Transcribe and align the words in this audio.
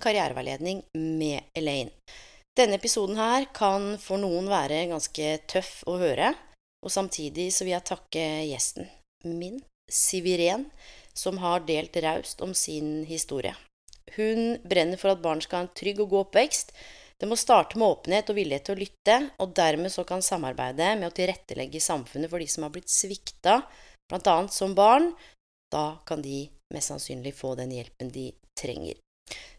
Karriereveiledning 0.00 0.82
med 0.92 1.40
Elaine. 1.54 1.90
Denne 2.56 2.74
episoden 2.74 3.16
her 3.16 3.46
kan 3.54 3.98
for 4.02 4.20
noen 4.20 4.48
være 4.50 4.86
ganske 4.90 5.26
tøff 5.50 5.82
å 5.88 5.98
høre, 6.00 6.32
og 6.84 6.92
samtidig 6.92 7.50
så 7.54 7.66
vil 7.66 7.76
jeg 7.76 7.88
takke 7.92 8.24
gjesten 8.48 8.88
min, 9.24 9.60
Siviren, 9.90 10.66
som 11.14 11.38
har 11.42 11.66
delt 11.68 11.96
raust 12.02 12.40
om 12.42 12.54
sin 12.54 13.04
historie. 13.08 13.54
Hun 14.16 14.58
brenner 14.64 14.98
for 14.98 15.12
at 15.12 15.22
barn 15.22 15.42
skal 15.44 15.60
ha 15.60 15.68
en 15.68 15.74
trygg 15.76 16.00
og 16.02 16.10
god 16.14 16.26
oppvekst. 16.26 16.72
Det 17.20 17.28
må 17.28 17.36
starte 17.36 17.76
med 17.76 17.84
åpenhet 17.84 18.30
og 18.32 18.38
vilje 18.38 18.58
til 18.64 18.74
å 18.74 18.80
lytte, 18.80 19.16
og 19.44 19.52
dermed 19.56 19.92
så 19.92 20.06
kan 20.08 20.24
samarbeide 20.24 20.94
med 20.96 21.10
å 21.10 21.14
tilrettelegge 21.14 21.82
samfunnet 21.84 22.32
for 22.32 22.40
de 22.40 22.48
som 22.48 22.64
har 22.64 22.72
blitt 22.72 22.88
svikta, 22.88 23.58
bl.a. 24.08 24.36
som 24.48 24.72
barn. 24.74 25.10
Da 25.70 26.00
kan 26.08 26.24
de 26.24 26.46
mest 26.72 26.90
sannsynlig 26.90 27.34
få 27.36 27.52
den 27.60 27.74
hjelpen 27.76 28.08
de 28.14 28.30
trenger. 28.56 28.96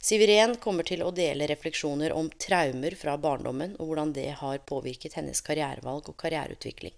Siveren 0.01 0.57
kommer 0.63 0.87
til 0.87 1.03
å 1.05 1.13
dele 1.15 1.45
refleksjoner 1.47 2.15
om 2.17 2.31
traumer 2.41 2.97
fra 2.97 3.13
barndommen, 3.21 3.77
og 3.77 3.91
hvordan 3.91 4.15
det 4.17 4.31
har 4.41 4.65
påvirket 4.65 5.19
hennes 5.19 5.45
karrierevalg 5.45 6.09
og 6.09 6.17
karriereutvikling. 6.19 6.97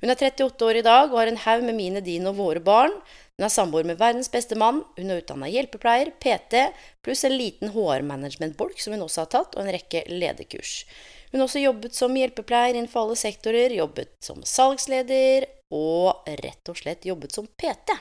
Hun 0.00 0.08
er 0.08 0.16
38 0.16 0.64
år 0.70 0.78
i 0.80 0.84
dag 0.86 1.10
og 1.10 1.18
har 1.18 1.28
en 1.28 1.42
haug 1.42 1.66
med 1.66 1.76
mine, 1.76 2.00
dine 2.00 2.30
og 2.30 2.38
våre 2.38 2.62
barn. 2.64 2.94
Hun 3.40 3.46
er 3.46 3.52
samboer 3.54 3.86
med 3.88 3.96
verdens 3.96 4.28
beste 4.28 4.52
mann, 4.60 4.82
hun 4.98 5.08
er 5.08 5.22
utdanna 5.22 5.46
hjelpepleier, 5.48 6.10
PT, 6.20 6.58
pluss 7.00 7.22
en 7.24 7.32
liten 7.32 7.70
HR-management-bolk 7.72 8.76
som 8.84 8.92
hun 8.92 9.06
også 9.06 9.22
har 9.22 9.30
tatt, 9.32 9.56
og 9.56 9.62
en 9.62 9.72
rekke 9.72 10.02
lederkurs. 10.12 10.82
Hun 11.30 11.40
har 11.40 11.46
også 11.46 11.62
jobbet 11.62 11.96
som 11.96 12.18
hjelpepleier 12.20 12.76
innenfor 12.76 13.06
alle 13.06 13.16
sektorer, 13.16 13.72
jobbet 13.72 14.12
som 14.20 14.44
salgsleder 14.44 15.48
og 15.72 16.28
rett 16.44 16.68
og 16.68 16.82
slett 16.82 17.08
jobbet 17.08 17.32
som 17.32 17.48
PT. 17.48 17.96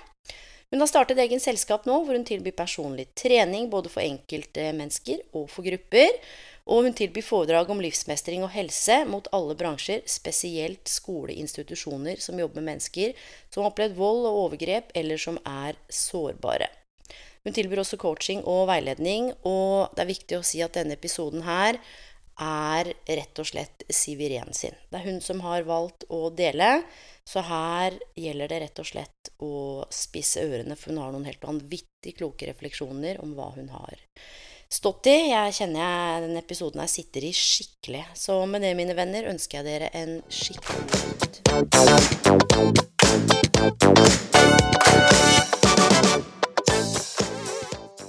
Hun 0.73 0.83
har 0.83 0.91
startet 0.91 1.23
egen 1.23 1.39
selskap 1.39 1.87
nå, 1.87 2.01
hvor 2.03 2.19
hun 2.19 2.27
tilbyr 2.27 2.59
personlig 2.59 3.07
trening 3.15 3.71
både 3.71 3.87
for 3.95 4.03
enkelte 4.03 4.73
mennesker 4.75 5.23
og 5.31 5.47
for 5.55 5.63
grupper. 5.63 6.19
Og 6.69 6.85
hun 6.85 6.93
tilbyr 6.93 7.25
foredrag 7.25 7.69
om 7.73 7.79
livsmestring 7.81 8.43
og 8.45 8.51
helse 8.53 8.99
mot 9.09 9.25
alle 9.33 9.55
bransjer, 9.57 10.03
spesielt 10.05 10.89
skoleinstitusjoner 10.89 12.21
som 12.21 12.37
jobber 12.37 12.61
med 12.61 12.75
mennesker 12.75 13.15
som 13.49 13.63
har 13.63 13.71
opplevd 13.71 13.97
vold 13.97 14.27
og 14.29 14.43
overgrep, 14.43 14.91
eller 14.93 15.17
som 15.17 15.39
er 15.49 15.79
sårbare. 15.89 16.69
Hun 17.47 17.55
tilbyr 17.55 17.81
også 17.81 17.97
coaching 17.97 18.43
og 18.45 18.67
veiledning, 18.69 19.31
og 19.47 19.95
det 19.95 20.03
er 20.03 20.11
viktig 20.11 20.37
å 20.37 20.45
si 20.45 20.61
at 20.61 20.75
denne 20.77 20.97
episoden 20.99 21.41
her 21.47 21.79
er 22.39 22.91
rett 23.07 23.41
og 23.41 23.47
slett 23.49 23.83
Siviren 23.91 24.53
sin. 24.55 24.77
Det 24.91 24.99
er 24.99 25.07
hun 25.07 25.17
som 25.23 25.41
har 25.43 25.65
valgt 25.67 26.05
å 26.13 26.27
dele, 26.29 26.83
så 27.27 27.41
her 27.47 27.97
gjelder 28.19 28.51
det 28.51 28.61
rett 28.65 28.83
og 28.83 28.91
slett 28.91 29.33
å 29.43 29.55
spisse 29.93 30.45
ørene, 30.45 30.77
for 30.77 30.93
hun 30.93 31.01
har 31.01 31.15
noen 31.15 31.27
helt 31.27 31.43
vanvittig 31.43 32.15
kloke 32.19 32.47
refleksjoner 32.51 33.19
om 33.23 33.33
hva 33.39 33.49
hun 33.57 33.73
har 33.73 34.05
stått 34.69 35.07
i. 35.09 35.17
Jeg 35.31 35.53
kjenner 35.57 35.81
jeg 35.81 36.21
denne 36.27 36.41
episoden 36.43 36.83
jeg 36.85 36.93
sitter 36.93 37.25
i 37.25 37.31
skikkelig. 37.33 38.03
Så 38.17 38.45
med 38.49 38.61
det, 38.63 38.75
mine 38.77 38.95
venner, 38.97 39.29
ønsker 39.31 39.59
jeg 39.59 39.65
dere 39.65 39.89
en 39.97 40.21
skikkelig 40.29 40.81
god 40.93 41.03
lytt. 41.17 41.35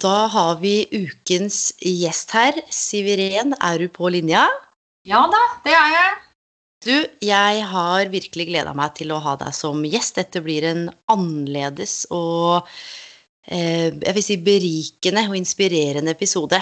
Da 0.00 0.18
har 0.32 0.54
vi 0.62 0.88
ukens 0.92 1.74
gjest 1.84 2.32
her. 2.36 2.56
Siviren, 2.72 3.54
er 3.60 3.80
du 3.80 3.88
på 3.92 4.08
linja? 4.12 4.46
Ja 5.08 5.26
da, 5.32 5.42
det 5.64 5.74
er 5.76 5.94
jeg. 5.96 6.10
Du, 6.80 6.96
jeg 7.20 7.64
har 7.68 8.08
virkelig 8.08 8.46
gleda 8.48 8.72
meg 8.76 8.94
til 8.96 9.12
å 9.12 9.20
ha 9.20 9.34
deg 9.40 9.52
som 9.56 9.84
gjest. 9.84 10.16
Dette 10.16 10.40
blir 10.44 10.64
en 10.64 10.88
annerledes 11.12 12.06
og 12.08 12.64
jeg 13.48 14.14
vil 14.16 14.24
si 14.24 14.36
berikende 14.44 15.24
og 15.30 15.36
inspirerende 15.38 16.12
episode. 16.12 16.60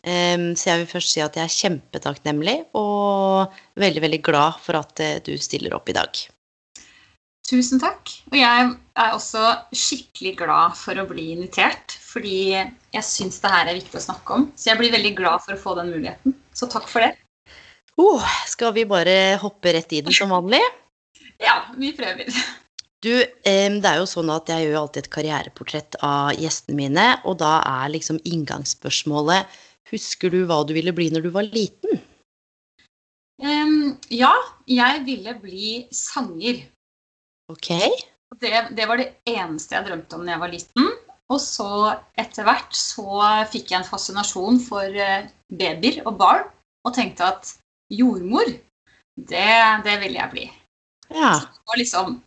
Så 0.00 0.68
jeg 0.70 0.82
vil 0.82 0.88
først 0.88 1.12
si 1.12 1.20
at 1.20 1.36
jeg 1.36 1.44
er 1.44 1.54
kjempetakknemlig 1.54 2.56
og 2.78 3.52
veldig, 3.80 4.02
veldig 4.04 4.20
glad 4.24 4.60
for 4.64 4.78
at 4.78 5.00
eh, 5.04 5.18
du 5.24 5.34
stiller 5.40 5.74
opp 5.76 5.90
i 5.92 5.96
dag. 5.96 6.22
Tusen 7.50 7.80
takk. 7.82 8.12
Og 8.30 8.36
jeg 8.38 8.68
er 8.70 9.16
også 9.16 9.42
skikkelig 9.74 10.36
glad 10.38 10.76
for 10.78 11.00
å 11.00 11.06
bli 11.08 11.32
invitert, 11.34 11.96
fordi 12.04 12.54
jeg 12.54 13.06
syns 13.06 13.40
det 13.42 13.50
her 13.50 13.70
er 13.70 13.80
viktig 13.80 13.98
å 13.98 14.04
snakke 14.04 14.36
om. 14.36 14.46
Så 14.54 14.70
jeg 14.70 14.80
blir 14.80 14.94
veldig 14.94 15.14
glad 15.18 15.42
for 15.44 15.56
å 15.56 15.62
få 15.64 15.74
den 15.80 15.90
muligheten. 15.90 16.36
Så 16.54 16.70
takk 16.70 16.86
for 16.90 17.02
det. 17.02 17.16
Oh, 18.00 18.22
skal 18.48 18.72
vi 18.76 18.86
bare 18.88 19.34
hoppe 19.42 19.74
rett 19.74 19.92
i 19.98 20.02
den 20.06 20.14
som 20.14 20.30
vanlig? 20.32 20.62
Ja, 21.42 21.64
vi 21.76 21.90
prøver. 21.96 22.30
Du, 23.00 23.12
det 23.16 23.88
er 23.88 23.96
jo 23.96 24.08
sånn 24.08 24.28
at 24.32 24.50
jeg 24.52 24.66
gjør 24.66 24.82
alltid 24.82 25.06
et 25.06 25.12
karriereportrett 25.14 25.96
av 26.04 26.34
gjestene 26.36 26.76
mine, 26.76 27.06
og 27.24 27.38
da 27.40 27.58
er 27.64 27.92
liksom 27.94 28.20
inngangsspørsmålet 28.28 29.60
Husker 29.90 30.30
du 30.30 30.44
hva 30.46 30.60
du 30.68 30.74
ville 30.76 30.92
bli 30.94 31.08
når 31.10 31.24
du 31.24 31.30
var 31.34 31.48
liten? 31.50 31.98
Um, 33.40 33.96
ja, 34.12 34.30
jeg 34.68 35.00
ville 35.08 35.34
bli 35.40 35.72
sanger. 35.90 36.60
Ok. 37.50 37.72
Det, 38.38 38.52
det 38.76 38.86
var 38.86 39.00
det 39.00 39.08
eneste 39.26 39.74
jeg 39.74 39.88
drømte 39.88 40.14
om 40.14 40.22
da 40.28 40.36
jeg 40.36 40.42
var 40.44 40.52
liten. 40.52 40.92
Og 41.30 41.40
så 41.42 41.96
etter 42.18 42.46
hvert 42.46 42.74
så 42.76 43.24
fikk 43.50 43.72
jeg 43.72 43.80
en 43.80 43.88
fascinasjon 43.88 44.60
for 44.62 44.86
eh, 44.86 45.26
babyer 45.50 46.02
og 46.04 46.18
barn, 46.20 46.48
og 46.86 46.94
tenkte 46.94 47.26
at 47.32 47.52
jordmor, 47.90 48.50
det, 49.30 49.52
det 49.86 50.00
ville 50.04 50.18
jeg 50.18 50.34
bli. 50.34 50.46
Ja. 51.10 51.34
Så 51.38 51.46
det 51.46 51.70
var 51.72 51.80
liksom 51.80 52.18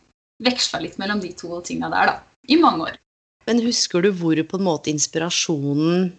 veksla 0.42 0.82
litt 0.82 0.98
mellom 0.98 1.22
de 1.22 1.32
to 1.36 1.60
tinga 1.64 1.90
der, 1.92 2.12
da. 2.12 2.44
I 2.50 2.58
mange 2.60 2.90
år. 2.90 3.00
Men 3.48 3.60
husker 3.64 4.04
du 4.04 4.10
hvor 4.16 4.38
på 4.48 4.58
en 4.60 4.66
måte 4.66 4.92
inspirasjonen 4.92 6.12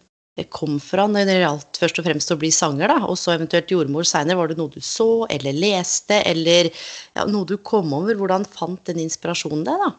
kom 0.51 0.79
fra 0.83 1.05
når 1.07 1.29
det 1.29 1.35
gjaldt 1.39 1.77
først 1.79 1.99
og 2.01 2.07
fremst 2.09 2.31
å 2.33 2.37
bli 2.39 2.49
sanger, 2.51 2.91
da, 2.91 3.05
og 3.07 3.15
så 3.19 3.35
eventuelt 3.35 3.71
jordmor 3.71 4.07
seinere? 4.07 4.37
Var 4.41 4.51
det 4.51 4.57
noe 4.59 4.73
du 4.73 4.81
så 4.83 5.25
eller 5.31 5.55
leste, 5.55 6.19
eller 6.27 6.69
ja, 6.71 7.23
noe 7.23 7.47
du 7.47 7.55
kom 7.57 7.93
over? 7.95 8.17
Hvordan 8.19 8.47
fant 8.49 8.81
den 8.89 8.99
inspirasjonen 9.05 9.63
deg, 9.67 9.85
da? 9.85 9.93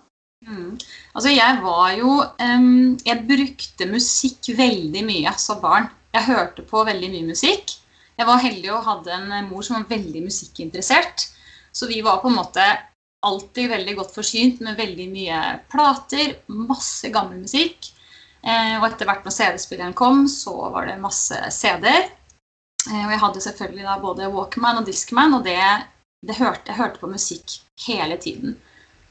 Mm. 0.46 0.74
Altså, 1.16 1.30
jeg 1.32 1.60
var 1.64 1.94
jo 1.96 2.10
um, 2.20 2.98
Jeg 3.06 3.22
brukte 3.26 3.86
musikk 3.88 4.50
veldig 4.58 5.02
mye 5.08 5.32
som 5.40 5.62
barn. 5.62 5.88
Jeg 6.14 6.28
hørte 6.28 6.64
på 6.68 6.84
veldig 6.86 7.08
mye 7.14 7.30
musikk. 7.32 7.78
Jeg 8.16 8.28
var 8.28 8.44
heldig 8.44 8.70
og 8.72 8.84
hadde 8.84 9.16
en 9.16 9.48
mor 9.48 9.64
som 9.64 9.78
var 9.78 9.88
veldig 9.90 10.22
musikkinteressert. 10.28 11.26
Så 11.76 11.88
vi 11.88 12.02
var 12.04 12.20
på 12.22 12.30
en 12.30 12.38
måte 12.38 12.64
alltid 13.28 13.70
veldig 13.72 13.94
godt 13.98 14.14
forsynt 14.14 14.62
med 14.64 14.78
veldig 14.78 15.06
mye 15.12 15.40
plater, 15.72 16.36
masse 16.48 17.10
gammel 17.14 17.42
musikk. 17.44 17.90
Eh, 18.46 18.76
og 18.78 18.86
etter 18.90 19.08
hvert 19.08 19.26
når 19.26 19.34
CD-spilleren 19.34 19.96
kom, 19.98 20.24
så 20.30 20.54
var 20.74 20.86
det 20.90 21.00
masse 21.02 21.38
CD-er. 21.54 22.06
Eh, 22.86 23.02
og 23.02 23.10
jeg 23.14 23.22
hadde 23.24 23.42
selvfølgelig 23.48 23.86
da 23.88 23.96
både 24.02 24.30
Walkman 24.34 24.80
og 24.82 24.86
Discman, 24.86 25.34
og 25.34 25.42
det, 25.48 25.58
det 26.26 26.38
hørte, 26.38 26.70
jeg 26.70 26.78
hørte 26.78 27.02
på 27.02 27.10
musikk 27.10 27.58
hele 27.86 28.18
tiden. 28.22 28.54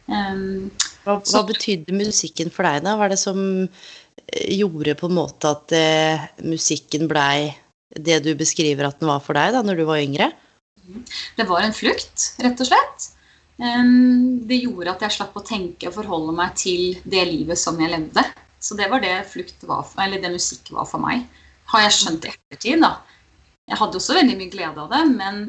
Um, 0.08 0.70
Hva, 1.04 1.18
Så- 1.26 1.40
hva 1.40 1.48
betydde 1.50 1.96
musikken 1.98 2.52
for 2.54 2.68
deg, 2.68 2.84
da? 2.86 2.94
Hva 2.96 3.08
er 3.08 3.16
det 3.16 3.20
som 3.20 3.40
eh, 3.66 4.52
gjorde 4.54 4.94
på 5.00 5.10
en 5.10 5.18
måte 5.18 5.50
at 5.50 5.74
eh, 5.74 6.28
musikken 6.46 7.08
blei 7.10 7.56
det 7.96 8.20
du 8.26 8.32
beskriver 8.38 8.88
at 8.88 9.00
den 9.02 9.10
var 9.10 9.22
for 9.26 9.38
deg 9.38 9.54
da 9.56 9.64
når 9.66 9.82
du 9.82 9.86
var 9.90 10.02
yngre? 10.04 10.32
det 11.38 11.48
var 11.50 11.64
en 11.66 11.74
flukt, 11.74 12.36
rett 12.46 12.60
og 12.62 12.68
slett. 12.70 13.08
Det 13.56 14.58
gjorde 14.60 14.92
at 14.92 15.04
jeg 15.06 15.16
slapp 15.16 15.36
å 15.40 15.44
tenke 15.46 15.88
og 15.88 15.96
forholde 15.96 16.34
meg 16.36 16.56
til 16.60 16.98
det 17.08 17.24
livet 17.30 17.60
som 17.60 17.80
jeg 17.80 17.94
levde. 17.94 18.26
Så 18.60 18.76
det 18.76 18.90
var 18.92 19.04
det 19.04 19.14
flukt 19.32 19.64
var 19.68 19.86
for, 19.88 20.02
eller 20.04 20.22
det 20.22 20.34
musikk 20.34 20.74
var 20.76 20.88
for 20.90 21.04
meg. 21.04 21.24
Har 21.72 21.86
jeg 21.86 21.96
skjønt 21.98 22.26
i 22.26 22.34
ettertid, 22.34 22.82
da. 22.84 22.98
Jeg 23.70 23.80
hadde 23.80 23.98
også 24.00 24.18
veldig 24.18 24.36
mye 24.40 24.54
glede 24.54 24.82
av 24.82 24.92
det, 24.92 25.04
men 25.16 25.40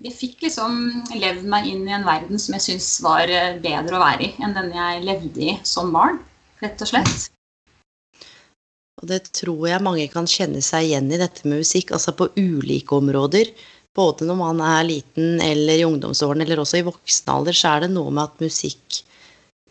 jeg 0.00 0.14
fikk 0.16 0.46
liksom 0.46 0.78
levd 1.20 1.44
meg 1.52 1.68
inn 1.68 1.84
i 1.88 1.94
en 1.96 2.06
verden 2.06 2.40
som 2.40 2.56
jeg 2.56 2.64
syns 2.64 2.88
var 3.04 3.28
eh, 3.28 3.58
bedre 3.60 3.98
å 3.98 4.02
være 4.02 4.26
i 4.26 4.32
enn 4.44 4.56
den 4.56 4.72
jeg 4.72 5.04
levde 5.04 5.44
i 5.44 5.54
som 5.68 5.92
barn. 5.94 6.18
Rett 6.64 6.80
og 6.84 6.92
slett. 6.92 7.28
Og 9.02 9.08
det 9.10 9.20
tror 9.34 9.66
jeg 9.68 9.84
mange 9.84 10.06
kan 10.12 10.28
kjenne 10.30 10.62
seg 10.64 10.86
igjen 10.86 11.10
i 11.12 11.20
dette 11.20 11.44
med 11.44 11.64
musikk, 11.64 11.92
altså 11.96 12.14
på 12.16 12.30
ulike 12.38 12.96
områder. 12.96 13.50
Både 13.96 14.24
når 14.24 14.38
man 14.38 14.60
er 14.64 14.86
liten 14.88 15.40
eller 15.44 15.80
i 15.80 15.84
ungdomsårene 15.84 16.46
eller 16.46 16.62
også 16.62 16.80
i 16.80 16.86
voksen 16.86 17.32
alder, 17.32 17.56
så 17.56 17.74
er 17.74 17.84
det 17.84 17.90
noe 17.92 18.12
med 18.14 18.24
at 18.24 18.40
musikk 18.40 19.02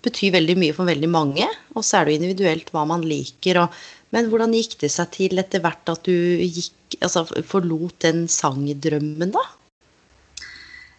betyr 0.05 0.35
veldig 0.35 0.57
mye 0.61 0.75
for 0.77 0.89
veldig 0.89 1.09
mange. 1.09 1.47
Og 1.75 1.85
så 1.85 1.99
er 1.99 2.05
det 2.05 2.13
jo 2.13 2.21
individuelt 2.21 2.69
hva 2.73 2.85
man 2.89 3.05
liker. 3.05 3.63
Og, 3.63 3.81
men 4.13 4.29
hvordan 4.29 4.53
gikk 4.57 4.77
det 4.83 4.91
seg 4.93 5.09
til 5.15 5.41
etter 5.41 5.63
hvert 5.63 5.93
at 5.93 6.05
du 6.05 6.13
gikk, 6.41 6.99
altså, 7.01 7.25
forlot 7.49 7.97
den 8.05 8.27
sangdrømmen, 8.29 9.33
da? 9.33 9.45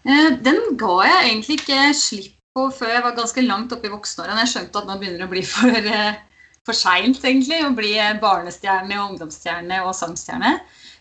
Eh, 0.03 0.35
den 0.43 0.61
ga 0.79 0.95
jeg 1.07 1.31
egentlig 1.31 1.61
ikke 1.61 1.83
slipp 1.95 2.39
på 2.53 2.67
før 2.75 2.91
jeg 2.97 3.05
var 3.07 3.17
ganske 3.17 3.47
langt 3.47 3.73
oppe 3.73 3.89
i 3.89 3.93
voksenårene. 3.95 4.43
Jeg 4.45 4.53
skjønte 4.53 4.83
at 4.83 4.89
nå 4.91 4.99
begynner 5.01 5.23
det 5.23 5.29
å 5.31 5.33
bli 5.33 5.45
for, 5.47 5.91
eh, 5.95 6.19
for 6.67 6.77
seint, 6.77 7.23
egentlig, 7.23 7.63
å 7.65 7.75
bli 7.77 7.95
barnestjerne 8.23 8.99
og 8.99 9.13
ungdomsstjerne 9.13 9.83
og 9.87 9.95
sangstjerne. 9.97 10.57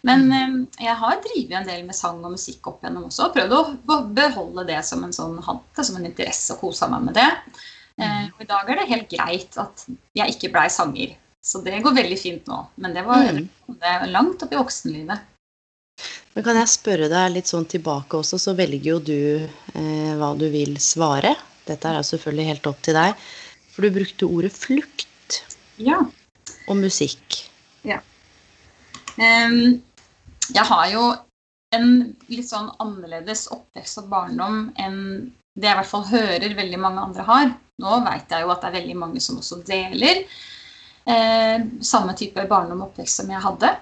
Men 0.08 0.28
mm. 0.28 0.36
Eh, 0.36 0.86
jeg 0.88 0.98
har 0.98 1.20
drevet 1.24 1.58
en 1.60 1.68
del 1.68 1.84
med 1.88 1.98
sang 1.98 2.22
og 2.26 2.36
musikk 2.36 2.72
opp 2.72 2.82
igjennom 2.82 3.10
også. 3.10 3.28
Og 3.28 3.36
prøvd 3.36 3.58
å 3.58 4.00
beholde 4.18 4.68
det 4.70 4.80
som 4.88 5.04
en 5.06 5.16
sånn 5.16 5.38
hante, 5.46 5.86
som 5.86 6.00
en 6.00 6.08
interesse 6.10 6.56
og 6.56 6.64
kosa 6.66 6.90
meg 6.92 7.10
med 7.10 7.20
det. 7.20 7.32
Mm. 8.02 8.32
Og 8.34 8.46
i 8.46 8.50
dag 8.50 8.70
er 8.72 8.80
det 8.80 8.90
helt 8.90 9.12
greit 9.12 9.60
at 9.62 9.84
jeg 10.18 10.38
ikke 10.38 10.54
blei 10.56 10.70
sanger. 10.74 11.18
Så 11.42 11.62
det 11.66 11.82
går 11.84 11.98
veldig 11.98 12.18
fint 12.18 12.50
nå. 12.50 12.64
Men 12.82 12.96
det 12.98 13.04
var 13.06 13.30
mm. 13.34 13.46
langt 14.14 14.42
opp 14.46 14.54
i 14.54 14.60
voksenlivet. 14.60 15.28
Men 16.34 16.46
kan 16.46 16.58
jeg 16.58 16.72
spørre 16.72 17.10
deg 17.12 17.34
litt 17.36 17.50
sånn 17.52 17.68
tilbake 17.70 18.18
også, 18.18 18.40
så 18.40 18.56
velger 18.58 18.94
jo 18.94 19.00
du 19.04 19.22
eh, 19.44 20.12
hva 20.18 20.32
du 20.40 20.48
vil 20.54 20.78
svare. 20.82 21.36
Dette 21.68 21.92
er 21.92 22.06
selvfølgelig 22.08 22.48
helt 22.48 22.70
opp 22.72 22.82
til 22.86 22.98
deg. 22.98 23.26
For 23.72 23.86
du 23.86 23.94
brukte 24.00 24.30
ordet 24.30 24.54
flukt. 24.56 25.42
Ja. 25.82 26.00
Og 26.70 26.78
musikk. 26.80 27.44
Ja. 27.88 28.00
Um, 29.18 29.82
jeg 30.54 30.68
har 30.68 30.88
jo 30.92 31.04
en 31.76 31.92
litt 32.28 32.50
sånn 32.50 32.72
annerledes 32.84 33.48
oppvekst 33.54 34.02
og 34.02 34.10
barndom 34.12 34.66
enn 34.82 34.98
det 35.56 35.68
jeg 35.68 35.76
i 35.76 35.80
hvert 35.80 35.92
fall 35.92 36.08
hører 36.08 36.56
veldig 36.56 36.80
mange 36.80 37.04
andre 37.04 37.28
har. 37.28 37.54
Nå 37.82 38.00
veit 38.06 38.32
jeg 38.32 38.44
jo 38.44 38.52
at 38.54 38.64
det 38.64 38.72
er 38.72 38.80
veldig 38.80 38.98
mange 39.00 39.24
som 39.24 39.40
også 39.40 39.62
deler 39.68 40.26
eh, 41.06 41.64
samme 41.82 42.16
type 42.18 42.46
barndom 42.50 42.84
og 42.84 42.92
oppvekst 42.92 43.22
som 43.22 43.32
jeg 43.32 43.44
hadde. 43.44 43.74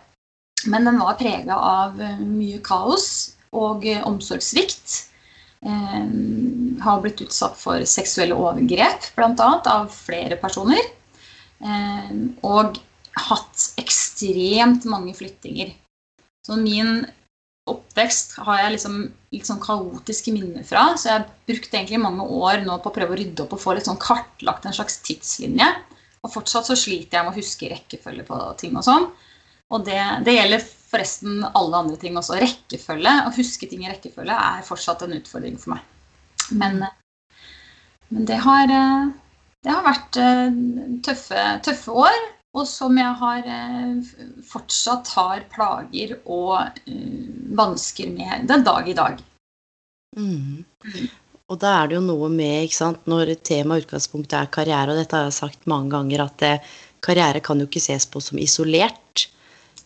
Men 0.70 0.88
den 0.90 1.00
var 1.02 1.20
prega 1.20 1.56
av 1.56 2.02
eh, 2.02 2.22
mye 2.24 2.60
kaos 2.66 3.36
og 3.56 3.86
eh, 3.88 4.02
omsorgssvikt. 4.08 4.98
Eh, 5.66 6.06
har 6.84 7.02
blitt 7.04 7.24
utsatt 7.26 7.58
for 7.60 7.84
seksuelle 7.90 8.38
overgrep, 8.38 9.12
bl.a. 9.18 9.50
av 9.66 9.90
flere 9.94 10.40
personer. 10.40 10.82
Eh, 11.60 12.12
og 12.48 12.80
hatt 13.20 13.70
ekstremt 13.82 14.88
mange 14.90 15.16
flyttinger. 15.18 15.74
Så 16.50 16.56
min 16.58 17.04
oppvekst 17.70 18.40
har 18.42 18.64
jeg 18.64 18.74
liksom 18.74 18.96
litt 19.36 19.46
sånn 19.46 19.62
kaotiske 19.62 20.34
minner 20.34 20.66
fra. 20.66 20.96
Så 20.98 21.12
jeg 21.12 21.28
brukte 21.52 21.78
egentlig 21.78 22.00
mange 22.02 22.26
år 22.26 22.64
nå 22.66 22.80
på 22.82 22.90
å 22.90 22.96
prøve 22.96 23.14
å 23.14 23.20
rydde 23.20 23.46
opp 23.46 23.54
og 23.54 23.62
få 23.62 23.76
litt 23.78 23.86
sånn 23.86 24.00
kartlagt 24.02 24.66
en 24.66 24.74
slags 24.74 24.98
tidslinje. 25.06 25.68
Og 26.26 26.34
fortsatt 26.34 26.66
så 26.66 26.78
sliter 26.80 27.20
jeg 27.20 27.28
med 27.28 27.36
å 27.36 27.38
huske 27.38 27.70
rekkefølge 27.70 28.26
på 28.28 28.40
ting 28.58 28.74
og 28.80 28.88
sånn. 28.88 29.06
Og 29.70 29.86
det, 29.86 30.00
det, 30.26 30.34
gjelder 30.34 30.66
forresten 30.66 31.46
alle 31.54 31.84
andre 31.84 32.00
ting 32.02 32.18
også. 32.18 32.40
Rekkefølge, 32.42 33.14
å 33.30 33.36
huske 33.38 33.70
ting 33.70 33.86
i 33.86 33.92
rekkefølge, 33.92 34.34
er 34.34 34.66
fortsatt 34.66 35.06
en 35.06 35.14
utfordring 35.20 35.62
for 35.62 35.76
meg. 35.76 35.86
Men, 36.50 36.82
men 38.10 38.26
det, 38.26 38.42
har, 38.42 38.74
det, 38.74 39.70
har, 39.70 39.86
vært 39.86 40.18
eh, 40.18 40.60
tøffe, 41.06 41.46
tøffe, 41.70 41.94
år. 42.08 42.18
Og 42.58 42.66
som 42.66 42.98
jeg 42.98 43.14
har 43.22 43.46
eh, 43.46 44.12
fortsatt 44.50 45.12
har 45.14 45.44
plager 45.54 46.16
og 46.26 46.56
eh, 46.90 47.26
vansker 47.60 48.10
med 48.14 48.48
den 48.50 48.66
dag 48.66 48.90
i 48.90 48.96
dag. 48.98 49.20
Mm. 50.18 50.66
Og 51.50 51.60
da 51.62 51.76
er 51.80 51.90
det 51.90 52.00
jo 52.00 52.06
noe 52.06 52.30
med, 52.34 52.66
ikke 52.66 52.80
sant, 52.80 53.04
når 53.10 53.36
temaet 53.46 53.86
utgangspunktet 53.86 54.38
er 54.40 54.54
karriere, 54.54 54.94
og 54.94 55.02
dette 55.02 55.18
har 55.18 55.30
jeg 55.30 55.38
sagt 55.38 55.70
mange 55.70 55.94
ganger, 55.94 56.26
at 56.26 56.66
karriere 57.06 57.42
kan 57.46 57.62
jo 57.62 57.70
ikke 57.70 57.82
ses 57.84 58.10
på 58.10 58.22
som 58.22 58.42
isolert. 58.42 59.30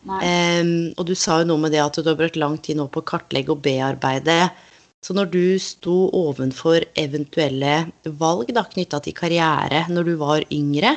Um, 0.04 0.92
og 1.00 1.06
du 1.08 1.14
sa 1.16 1.40
jo 1.40 1.48
noe 1.48 1.62
med 1.64 1.72
det 1.72 1.80
at 1.80 1.96
du 1.96 2.10
har 2.10 2.20
brukt 2.20 2.36
lang 2.40 2.58
tid 2.60 2.76
nå 2.76 2.90
på 2.92 3.00
å 3.00 3.08
kartlegge 3.08 3.54
og 3.54 3.62
bearbeide. 3.64 4.52
Så 5.04 5.16
når 5.16 5.32
du 5.32 5.60
sto 5.60 6.10
ovenfor 6.16 6.84
eventuelle 7.00 7.86
valg 8.20 8.52
knytta 8.52 9.00
til 9.04 9.16
karriere 9.16 9.86
når 9.92 10.08
du 10.08 10.14
var 10.20 10.46
yngre, 10.52 10.96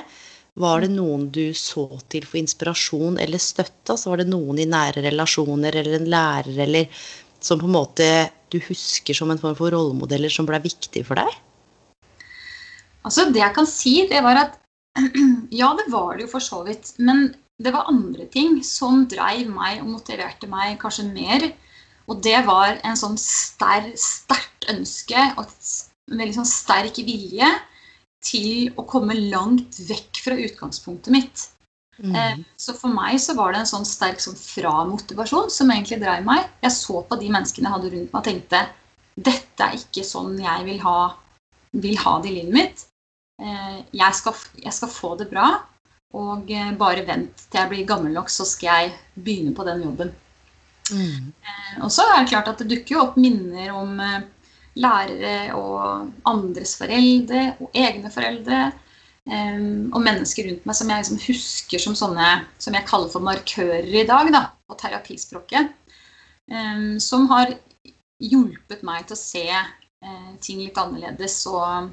var 0.56 0.81
det 0.81 0.88
noen 0.94 1.26
du 1.32 1.50
så 1.56 1.85
til 2.12 2.25
for 2.25 2.41
inspirasjon 2.41 3.19
eller 3.20 3.41
støtte? 3.43 3.93
Altså 3.93 4.12
var 4.12 4.23
det 4.23 4.31
noen 4.31 4.61
i 4.62 4.69
nære 4.69 5.05
relasjoner 5.05 5.76
eller 5.82 5.99
en 5.99 6.11
lærer 6.12 6.62
eller 6.64 7.03
som 7.44 7.61
på 7.61 7.69
en 7.69 7.76
måte 7.76 8.06
du 8.53 8.56
husker 8.64 9.17
som 9.17 9.31
en 9.31 9.41
form 9.41 9.56
for 9.58 9.75
rollemodeller 9.75 10.32
som 10.32 10.49
ble 10.49 10.62
viktig 10.64 11.05
for 11.06 11.20
deg? 11.20 11.29
Altså, 13.06 13.29
det 13.31 13.43
jeg 13.43 13.55
kan 13.55 13.69
si, 13.70 13.99
det 14.11 14.23
var 14.25 14.47
at 14.47 14.56
Ja, 15.61 15.75
det 15.79 15.91
var 15.93 16.17
det 16.17 16.25
jo 16.25 16.32
for 16.32 16.43
så 16.43 16.62
vidt. 16.67 16.94
Men 16.99 17.29
det 17.62 17.73
var 17.75 17.91
andre 17.91 18.26
ting 18.32 18.62
som 18.64 19.05
dreiv 19.11 19.53
meg 19.53 19.82
og 19.82 19.93
motiverte 19.93 20.49
meg 20.50 20.81
kanskje 20.81 21.06
mer. 21.11 21.50
Og 22.08 22.23
det 22.25 22.38
var 22.49 22.81
en 22.87 22.99
sånn 22.99 23.19
sterkt 23.20 24.69
ønske 24.73 25.20
og 25.37 25.44
en 25.47 26.20
veldig 26.23 26.38
sånn 26.41 26.49
sterk 26.49 26.99
vilje 27.05 27.50
til 28.26 28.73
å 28.78 28.84
komme 28.88 29.17
langt 29.31 29.78
vekk 29.88 30.23
fra 30.25 30.38
utgangspunktet 30.46 31.12
mitt. 31.14 31.44
Mm. 31.96 32.17
Eh, 32.17 32.40
så 32.61 32.75
for 32.76 32.93
meg 32.93 33.20
så 33.23 33.37
var 33.38 33.55
det 33.55 33.62
en 33.62 33.70
sånn 33.70 33.87
sterk 33.88 34.20
sånn 34.20 34.37
framotivasjon 34.37 35.52
som 35.52 35.70
egentlig 35.73 36.00
dreiv 36.02 36.26
meg. 36.26 36.50
Jeg 36.64 36.75
så 36.76 37.00
på 37.06 37.20
de 37.20 37.31
menneskene 37.32 37.69
jeg 37.69 37.76
hadde 37.76 37.93
rundt 37.94 38.12
meg 38.12 38.20
og 38.20 38.26
tenkte 38.26 38.67
dette 39.17 39.64
er 39.64 39.78
ikke 39.78 40.05
sånn 40.05 40.37
jeg 40.43 40.67
vil 40.67 40.82
ha, 40.84 40.99
vil 41.73 41.96
ha 42.02 42.19
det 42.20 42.31
i 42.31 42.37
livet 42.40 42.56
mitt. 42.56 42.84
Eh, 43.43 43.81
jeg 43.96 44.19
skal, 44.19 44.37
jeg 44.61 44.76
skal 44.76 44.93
få 44.93 45.14
det 45.20 45.31
bra. 45.32 45.49
Og 46.17 46.52
eh, 46.52 46.70
bare 46.79 47.05
vent 47.08 47.49
til 47.49 47.61
jeg 47.61 47.72
blir 47.72 47.88
gammel 47.88 48.14
nok, 48.17 48.31
så 48.32 48.46
skal 48.49 48.87
jeg 48.87 48.94
begynne 49.17 49.56
på 49.56 49.64
den 49.69 49.82
jobben. 49.88 50.12
Mm. 50.93 51.32
Eh, 51.32 51.72
og 51.81 51.90
så 51.93 52.05
er 52.06 52.20
det 52.20 52.31
klart 52.31 52.52
at 52.52 52.61
det 52.62 52.70
dukker 52.70 52.96
jo 52.96 53.05
opp 53.08 53.17
minner 53.20 53.72
om 53.75 53.96
lærere 54.76 55.55
og 55.56 56.11
andres 56.28 56.76
foreldre 56.78 57.55
og 57.61 57.70
egne 57.75 58.12
foreldre. 58.12 58.73
og 59.26 60.02
mennesker 60.06 60.46
rundt 60.46 60.67
meg 60.69 60.76
som 60.78 60.90
jeg 60.93 61.02
liksom 61.02 61.23
husker 61.25 61.81
som 61.82 61.96
sånne 61.99 62.26
som 62.62 62.76
jeg 62.78 62.87
kaller 62.87 63.11
for 63.11 63.25
markører 63.26 63.88
i 63.90 64.05
dag, 64.06 64.31
da, 64.31 64.43
på 64.69 64.76
terapispråket. 64.78 65.72
som 67.03 67.27
har 67.32 67.51
hjulpet 68.22 68.84
meg 68.86 69.08
til 69.08 69.17
å 69.17 69.19
se 69.19 69.48
ting 70.41 70.62
litt 70.62 70.79
annerledes 70.79 71.41
og, 71.51 71.91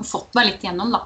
og 0.00 0.06
fått 0.08 0.34
meg 0.34 0.48
litt 0.48 0.66
gjennom, 0.66 0.90
da. 0.90 1.04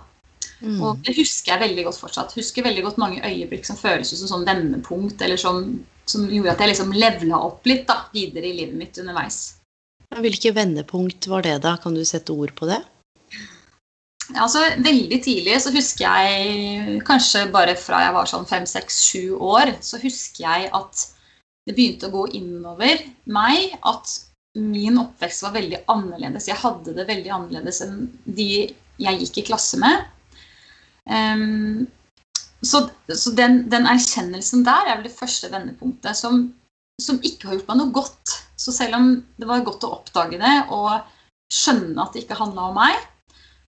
Mm. 0.61 0.81
Og 0.83 0.99
det 1.07 1.14
husker 1.19 1.53
jeg 1.53 1.62
veldig 1.62 1.85
godt 1.87 2.00
fortsatt. 2.00 2.35
Husker 2.38 2.67
veldig 2.67 2.83
godt 2.88 2.99
mange 2.99 3.23
øyeblikk 3.23 3.67
som 3.69 3.79
føles 3.79 4.11
som 4.11 4.31
sånn 4.31 4.49
vendepunkt, 4.49 5.21
eller 5.23 5.38
som, 5.41 5.69
som 6.09 6.26
gjorde 6.26 6.57
at 6.57 6.64
jeg 6.64 6.73
liksom 6.73 6.97
levela 6.97 7.43
opp 7.47 7.69
litt 7.69 7.87
da, 7.91 8.00
videre 8.14 8.50
i 8.50 8.57
livet 8.62 8.79
mitt 8.79 8.99
underveis. 8.99 9.58
Hvilke 10.17 10.55
vendepunkt 10.57 11.29
var 11.31 11.45
det, 11.45 11.59
da? 11.67 11.77
Kan 11.83 11.95
du 11.95 12.05
sette 12.07 12.33
ord 12.33 12.55
på 12.57 12.69
det? 12.71 12.81
Ja, 14.29 14.45
altså, 14.45 14.62
veldig 14.85 15.19
tidlig 15.25 15.57
så 15.65 15.73
husker 15.73 16.05
jeg, 16.05 16.99
kanskje 17.09 17.47
bare 17.53 17.77
fra 17.81 18.03
jeg 18.05 18.17
var 18.17 18.29
sånn 18.29 18.49
fem, 18.49 18.67
seks, 18.69 19.03
sju 19.09 19.37
år, 19.37 19.73
så 19.85 20.00
husker 20.03 20.45
jeg 20.45 20.73
at 20.77 21.05
det 21.69 21.77
begynte 21.77 22.09
å 22.09 22.15
gå 22.15 22.25
innover 22.37 23.05
meg 23.29 23.77
at 23.88 24.17
min 24.59 24.99
oppvekst 25.00 25.45
var 25.45 25.55
veldig 25.57 25.83
annerledes. 25.93 26.49
Jeg 26.49 26.61
hadde 26.61 26.95
det 26.97 27.07
veldig 27.09 27.33
annerledes 27.35 27.81
enn 27.85 28.09
de 28.25 28.49
jeg 28.99 29.21
gikk 29.23 29.43
i 29.43 29.47
klasse 29.50 29.79
med. 29.81 30.07
Um, 31.09 31.87
så, 32.65 32.88
så 33.15 33.33
den, 33.37 33.62
den, 33.71 33.87
erkjennelsen 33.88 34.65
der 34.67 34.88
er 34.88 34.99
vel 34.99 35.07
det 35.07 35.15
første 35.15 35.50
vendepunktet 35.53 36.19
som, 36.19 36.49
som, 37.02 37.21
ikke 37.23 37.49
har 37.49 37.59
gjort 37.59 37.71
meg 37.71 37.81
noe 37.81 37.95
godt. 37.95 38.35
Så 38.59 38.75
selv 38.75 38.99
om 38.99 39.12
det 39.38 39.47
var 39.49 39.64
godt 39.67 39.87
å 39.87 39.95
oppdage 40.00 40.40
det 40.40 40.57
og 40.75 40.99
skjønne 41.52 42.02
at 42.02 42.12
det 42.14 42.25
ikke 42.25 42.38
handla 42.40 42.69
om 42.69 42.76
meg, 42.78 42.99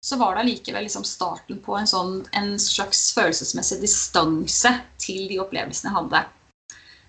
så 0.00 0.16
var 0.16 0.34
det 0.34 0.44
allikevel 0.44 0.86
liksom 0.86 1.04
starten 1.04 1.60
på 1.60 1.76
en, 1.76 1.88
sånn, 1.88 2.20
en 2.36 2.54
slags 2.60 3.10
følelsesmessig 3.16 3.80
distanse 3.82 4.72
til 5.00 5.26
de 5.28 5.40
opplevelsene 5.42 5.90
jeg 5.90 5.98
hadde. 5.98 6.22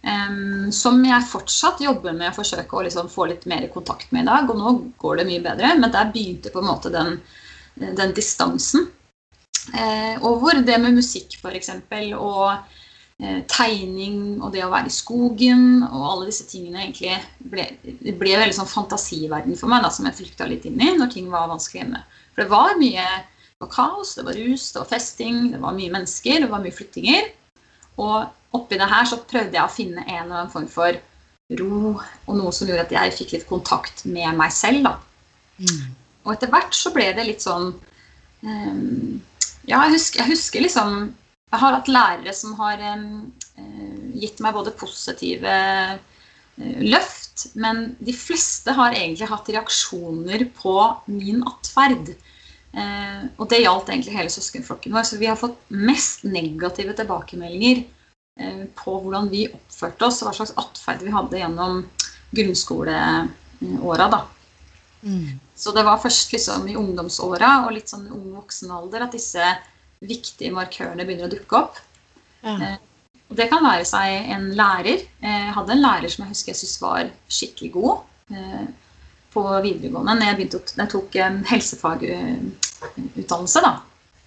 Um, 0.01 0.71
som 0.73 0.97
jeg 1.05 1.29
fortsatt 1.29 1.83
jobber 1.83 2.15
med 2.17 2.31
å 2.31 2.35
forsøke 2.35 2.77
å 2.77 2.81
liksom 2.87 3.09
få 3.11 3.27
litt 3.29 3.45
mer 3.49 3.67
kontakt 3.73 4.11
med 4.11 4.25
i 4.25 4.31
dag. 4.31 4.49
Og 4.49 4.59
nå 4.59 4.73
går 5.01 5.21
det 5.21 5.27
mye 5.29 5.45
bedre, 5.45 5.75
men 5.79 5.93
der 5.93 6.11
begynte 6.11 6.51
på 6.51 6.61
en 6.61 6.67
måte 6.67 6.91
den, 6.93 7.15
den 7.79 8.15
distansen. 8.17 8.89
Uh, 9.71 10.17
og 10.25 10.41
hvor 10.41 10.57
det 10.57 10.77
med 10.81 10.97
musikk 10.97 11.37
f.eks. 11.39 11.71
og 12.17 12.80
tegning 13.51 14.39
og 14.41 14.49
det 14.55 14.63
å 14.65 14.71
være 14.71 14.89
i 14.89 14.93
skogen 14.93 15.83
og 15.85 16.05
alle 16.07 16.29
disse 16.31 16.47
tingene 16.49 16.87
egentlig 16.87 17.19
ble, 17.51 17.67
det 17.83 18.15
ble 18.17 18.33
veldig 18.39 18.55
sånn 18.57 18.71
fantasiverden 18.71 19.59
for 19.59 19.69
meg 19.69 19.85
da, 19.85 19.91
som 19.93 20.07
jeg 20.09 20.17
flykta 20.17 20.47
litt 20.49 20.65
inn 20.65 20.81
i 20.81 20.95
når 20.97 21.11
ting 21.13 21.27
var 21.29 21.51
vanskelig 21.51 21.83
hjemme. 21.83 22.01
For 22.33 22.43
det 22.43 22.53
var 22.53 22.79
mye 22.79 23.05
det 23.61 23.67
var 23.67 23.73
kaos, 23.75 24.15
det 24.17 24.25
var 24.25 24.39
rus, 24.41 24.71
det 24.73 24.81
var 24.81 24.89
festing, 24.89 25.41
det 25.53 25.61
var 25.61 25.77
mye 25.77 25.93
mennesker, 25.93 26.41
det 26.41 26.49
var 26.49 26.63
mye 26.63 26.73
flyttinger. 26.73 27.27
Og 28.01 28.57
oppi 28.57 28.79
det 28.81 28.89
her 28.89 29.05
så 29.05 29.19
prøvde 29.21 29.53
jeg 29.53 29.67
å 29.67 29.73
finne 29.75 30.01
en 30.07 30.23
eller 30.23 30.39
annen 30.39 30.53
form 30.53 30.65
for 30.71 30.97
ro, 31.59 31.91
og 32.25 32.37
noe 32.39 32.53
som 32.55 32.69
gjorde 32.69 32.87
at 32.87 32.95
jeg 32.95 33.15
fikk 33.19 33.35
litt 33.35 33.47
kontakt 33.49 34.01
med 34.09 34.33
meg 34.39 34.53
selv. 34.55 34.87
da. 34.87 34.95
Mm. 35.61 35.93
Og 36.25 36.33
etter 36.33 36.49
hvert 36.49 36.73
så 36.73 36.89
ble 36.95 37.11
det 37.13 37.27
litt 37.27 37.45
sånn 37.45 37.69
um, 38.41 39.21
Ja, 39.69 39.83
jeg 39.85 39.99
husker, 39.99 40.23
jeg 40.23 40.33
husker, 40.33 40.65
liksom 40.65 41.11
Jeg 41.51 41.60
har 41.60 41.75
hatt 41.75 41.91
lærere 41.91 42.34
som 42.36 42.55
har 42.60 42.81
um, 42.96 43.31
gitt 44.15 44.39
meg 44.43 44.55
både 44.55 44.74
positive 44.79 45.51
uh, 45.51 45.98
løft, 46.79 47.50
men 47.60 47.89
de 48.00 48.15
fleste 48.15 48.75
har 48.77 48.96
egentlig 48.96 49.27
hatt 49.31 49.50
reaksjoner 49.51 50.46
på 50.55 50.75
min 51.12 51.41
atferd. 51.48 52.13
Uh, 52.72 53.27
og 53.36 53.50
det 53.51 53.65
gjaldt 53.65 53.91
egentlig 53.91 54.15
hele 54.15 54.31
søskenflokken 54.31 54.96
vår. 54.96 55.10
Så 55.10 55.20
vi 55.20 55.27
har 55.27 55.39
fått 55.39 55.60
mest 55.75 56.24
negative 56.27 56.96
tilbakemeldinger 57.00 57.84
på 58.79 58.93
hvordan 59.03 59.27
vi 59.29 59.43
oppførte 59.51 60.08
oss, 60.08 60.22
og 60.24 60.29
hva 60.29 60.38
slags 60.38 60.53
atferd 60.58 61.01
vi 61.03 61.12
hadde 61.13 61.41
gjennom 61.41 61.81
grunnskoleåra. 62.31 64.08
da. 64.08 64.22
Mm. 65.03 65.39
Så 65.55 65.72
det 65.72 65.84
var 65.84 66.00
først 66.01 66.31
liksom 66.34 66.67
i 66.70 66.77
ungdomsåra 66.79 67.51
og 67.65 67.75
litt 67.75 67.91
sånn 67.91 68.08
ung 68.13 68.31
voksenalder 68.38 69.05
at 69.05 69.15
disse 69.17 69.46
viktige 70.01 70.50
markørene 70.55 71.05
begynner 71.05 71.27
å 71.29 71.34
dukke 71.36 71.53
opp. 71.60 71.75
Ja. 72.43 72.55
Eh, 72.58 72.77
Og 73.31 73.38
det 73.39 73.46
kan 73.48 73.63
være 73.63 73.86
seg 73.88 74.27
en 74.36 74.50
lærer. 74.58 75.00
Eh, 75.24 75.43
Jeg 75.48 75.53
hadde 75.55 75.72
en 75.77 75.86
lærer 75.86 76.10
som 76.12 76.25
jeg 76.25 76.31
husker 76.34 76.51
jeg 76.51 76.60
syntes 76.60 76.81
var 76.81 77.05
skikkelig 77.31 77.72
god 77.77 77.93
eh, 78.36 78.65
på 79.31 79.41
videregående. 79.63 80.17
Når 80.20 80.25
jeg, 80.27 80.36
begynte, 80.41 80.60
jeg 80.81 80.89
tok 80.91 81.10
eh, 81.15 81.38
helsefagutdannelse, 81.53 83.60
da. 83.63 83.72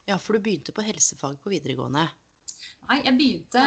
ja, 0.09 0.17
for 0.17 0.33
du 0.37 0.41
begynte 0.47 0.73
på 0.73 0.81
helsefag 0.87 1.37
på 1.45 1.53
videregående. 1.53 2.07
Nei, 2.89 2.99
jeg 3.05 3.15
begynte 3.19 3.61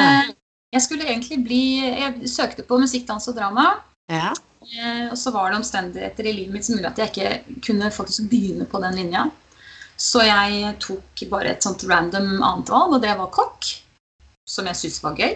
Jeg 0.73 0.81
skulle 0.83 1.05
egentlig 1.07 1.37
bli 1.45 1.61
Jeg 1.85 2.27
søkte 2.29 2.63
på 2.67 2.77
musikk, 2.81 3.05
dans 3.07 3.27
og 3.29 3.35
drama. 3.37 3.65
Ja. 4.11 4.33
Eh, 4.67 5.07
og 5.11 5.17
så 5.19 5.31
var 5.31 5.51
det 5.51 5.57
omstendigheter 5.61 6.25
i 6.27 6.33
livet 6.33 6.53
mitt 6.57 6.65
som 6.67 6.75
gjorde 6.75 6.91
at 6.95 6.99
jeg 7.03 7.09
ikke 7.13 7.29
kunne 7.67 7.91
faktisk 7.93 8.21
begynne 8.31 8.65
på 8.67 8.77
den 8.83 8.95
linja. 8.99 9.23
Så 9.97 10.21
jeg 10.25 10.75
tok 10.83 11.23
bare 11.31 11.55
et 11.55 11.65
sånt 11.65 11.83
random 11.89 12.37
annet 12.37 12.69
valg, 12.69 12.97
og 12.97 13.03
det 13.03 13.15
var 13.17 13.33
kokk. 13.33 13.71
Som 14.47 14.69
jeg 14.69 14.79
syntes 14.79 15.03
var 15.03 15.17
gøy. 15.17 15.33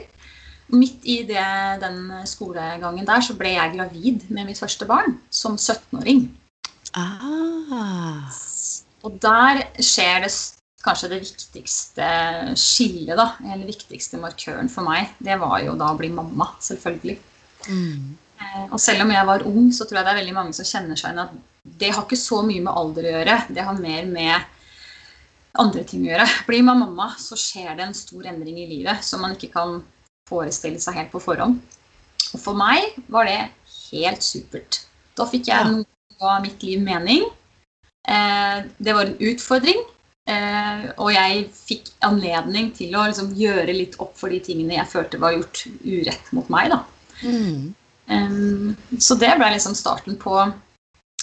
Midt 0.71 1.03
i 1.09 1.17
det, 1.27 1.47
den 1.81 2.05
skolegangen 2.29 3.07
der 3.07 3.25
så 3.25 3.35
ble 3.35 3.57
jeg 3.57 3.73
gravid 3.73 4.29
med 4.31 4.47
mitt 4.47 4.61
første 4.61 4.87
barn 4.87 5.17
som 5.33 5.57
17-åring. 5.59 6.29
Ah. 6.95 8.31
Og 9.03 9.17
der 9.19 9.65
skjer 9.81 10.23
det 10.23 10.31
kanskje 10.85 11.11
det 11.11 11.21
viktigste 11.25 12.07
skillet, 12.57 13.17
da. 13.19 13.27
Eller 13.43 13.67
viktigste 13.69 14.19
markøren 14.21 14.69
for 14.71 14.87
meg. 14.87 15.11
Det 15.19 15.37
var 15.41 15.59
jo 15.65 15.75
da 15.79 15.91
å 15.91 15.99
bli 15.99 16.09
mamma, 16.13 16.51
selvfølgelig. 16.63 17.17
Mm. 17.67 18.17
Eh, 18.41 18.65
Og 18.71 18.79
selv 18.81 19.05
om 19.05 19.13
jeg 19.13 19.27
var 19.29 19.45
ung, 19.49 19.69
så 19.73 19.85
tror 19.85 19.99
jeg 19.99 20.07
det 20.07 20.13
er 20.13 20.21
veldig 20.21 20.37
mange 20.37 20.57
som 20.57 20.67
kjenner 20.67 20.99
seg 20.99 21.11
igjen 21.11 21.25
at 21.25 21.35
det 21.63 21.91
har 21.93 22.03
ikke 22.05 22.17
så 22.19 22.41
mye 22.45 22.61
med 22.63 22.73
alder 22.73 23.07
å 23.07 23.13
gjøre. 23.17 23.35
Det 23.53 23.65
har 23.65 23.77
mer 23.81 24.05
med 24.09 24.41
andre 25.61 25.83
ting 25.87 26.05
å 26.07 26.11
gjøre. 26.13 26.27
Blir 26.47 26.63
man 26.65 26.79
mamma, 26.81 27.11
så 27.19 27.37
skjer 27.37 27.75
det 27.77 27.85
en 27.85 27.97
stor 27.97 28.25
endring 28.31 28.57
i 28.63 28.69
livet 28.69 29.03
som 29.05 29.21
man 29.21 29.35
ikke 29.35 29.51
kan 29.53 29.81
forestille 30.29 30.79
seg 30.81 30.97
helt 30.97 31.11
på 31.13 31.21
forhånd. 31.21 31.59
Og 32.31 32.39
for 32.39 32.57
meg 32.57 32.95
var 33.11 33.27
det 33.27 33.39
helt 33.91 34.23
supert. 34.23 34.85
Da 35.17 35.25
fikk 35.27 35.49
jeg 35.51 35.57
Ja. 35.57 35.63
noe 35.69 35.85
av 36.21 36.41
mitt 36.41 36.63
liv 36.63 36.81
mening. 36.81 37.25
Eh, 38.07 38.63
Det 38.81 38.93
var 38.93 39.05
en 39.05 39.17
utfordring. 39.17 39.83
eh, 40.27 40.91
Og 40.97 41.11
jeg 41.11 41.49
fikk 41.51 41.89
anledning 42.01 42.71
til 42.73 42.93
å 42.95 43.07
liksom 43.07 43.35
gjøre 43.35 43.75
litt 43.75 43.95
opp 43.99 44.17
for 44.17 44.29
de 44.29 44.39
tingene 44.39 44.77
jeg 44.77 44.87
følte 44.87 45.19
var 45.19 45.33
gjort 45.33 45.67
urett 45.85 46.31
mot 46.33 46.49
meg. 46.49 46.69
da. 46.69 46.83
Mm. 47.23 47.75
Um, 48.07 48.77
så 48.97 49.17
det 49.19 49.37
ble 49.37 49.51
liksom 49.51 49.75
starten 49.75 50.17
på 50.17 50.53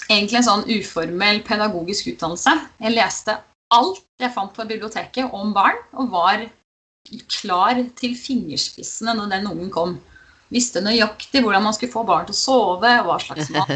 egentlig 0.09 0.41
en 0.41 0.47
sånn 0.49 0.67
uformell 0.73 1.43
pedagogisk 1.47 2.11
utdannelse. 2.15 2.55
Jeg 2.81 2.95
leste 2.97 3.39
alt 3.75 4.05
jeg 4.23 4.33
fant 4.35 4.55
på 4.57 4.65
biblioteket 4.69 5.35
om 5.37 5.53
barn, 5.57 5.77
og 5.93 6.11
var 6.15 6.47
klar 7.33 7.79
til 7.97 8.15
fingerspissene 8.19 9.15
når 9.17 9.31
den 9.37 9.47
ungen 9.51 9.71
kom. 9.73 9.99
Visste 10.53 10.81
nøyaktig 10.81 11.43
hvordan 11.45 11.67
man 11.67 11.75
skulle 11.77 11.93
få 11.93 12.05
barn 12.09 12.27
til 12.29 12.37
å 12.37 12.41
sove, 12.41 12.93
og 13.03 13.11
hva 13.11 13.19
slags 13.21 13.51
mat. 13.53 13.75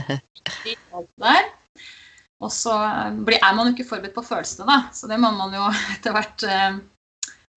Og 2.42 2.50
så 2.50 2.72
er 2.74 3.12
man 3.54 3.68
jo 3.68 3.72
ikke 3.76 3.86
forberedt 3.86 4.16
på 4.16 4.24
følelsene, 4.26 4.66
da. 4.66 4.78
Så 4.96 5.06
det 5.10 5.20
må 5.22 5.30
man 5.36 5.52
jo 5.54 5.68
etter 5.94 6.16
hvert 6.16 6.42
eh, 6.48 6.80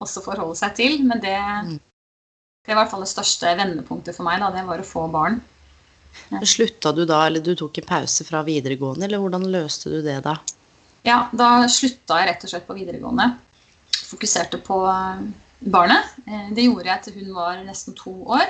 også 0.04 0.22
forholde 0.24 0.58
seg 0.60 0.76
til. 0.78 1.00
Men 1.08 1.22
det, 1.24 1.34
Mm. 1.66 1.78
det 2.66 2.74
var 2.74 2.76
i 2.76 2.78
hvert 2.84 2.92
fall 2.92 3.04
det 3.06 3.10
største 3.10 3.56
vendepunktet 3.58 4.14
for 4.16 4.28
meg. 4.28 4.40
da, 4.40 4.52
Det 4.54 4.66
var 4.68 4.78
å 4.84 4.86
få 4.86 5.08
barn. 5.10 5.40
Slutta 6.42 6.92
du 6.92 7.04
da, 7.06 7.22
eller 7.26 7.40
du 7.44 7.54
tok 7.58 7.78
en 7.78 7.88
pause 7.88 8.26
fra 8.26 8.42
videregående, 8.46 9.06
eller 9.06 9.22
hvordan 9.22 9.46
løste 9.52 9.92
du 9.92 10.00
det 10.04 10.18
da? 10.24 10.36
Ja, 11.06 11.26
da 11.30 11.68
slutta 11.70 12.18
jeg 12.20 12.32
rett 12.32 12.46
og 12.46 12.50
slett 12.50 12.66
på 12.66 12.76
videregående. 12.78 13.30
Fokuserte 14.10 14.58
på 14.62 14.80
eh, 14.90 15.26
barnet. 15.72 16.14
Eh, 16.26 16.48
Det 16.56 16.66
gjorde 16.66 16.90
jeg 16.90 17.04
til 17.04 17.20
hun 17.20 17.34
var 17.36 17.60
nesten 17.62 17.94
to 17.98 18.14
år. 18.38 18.48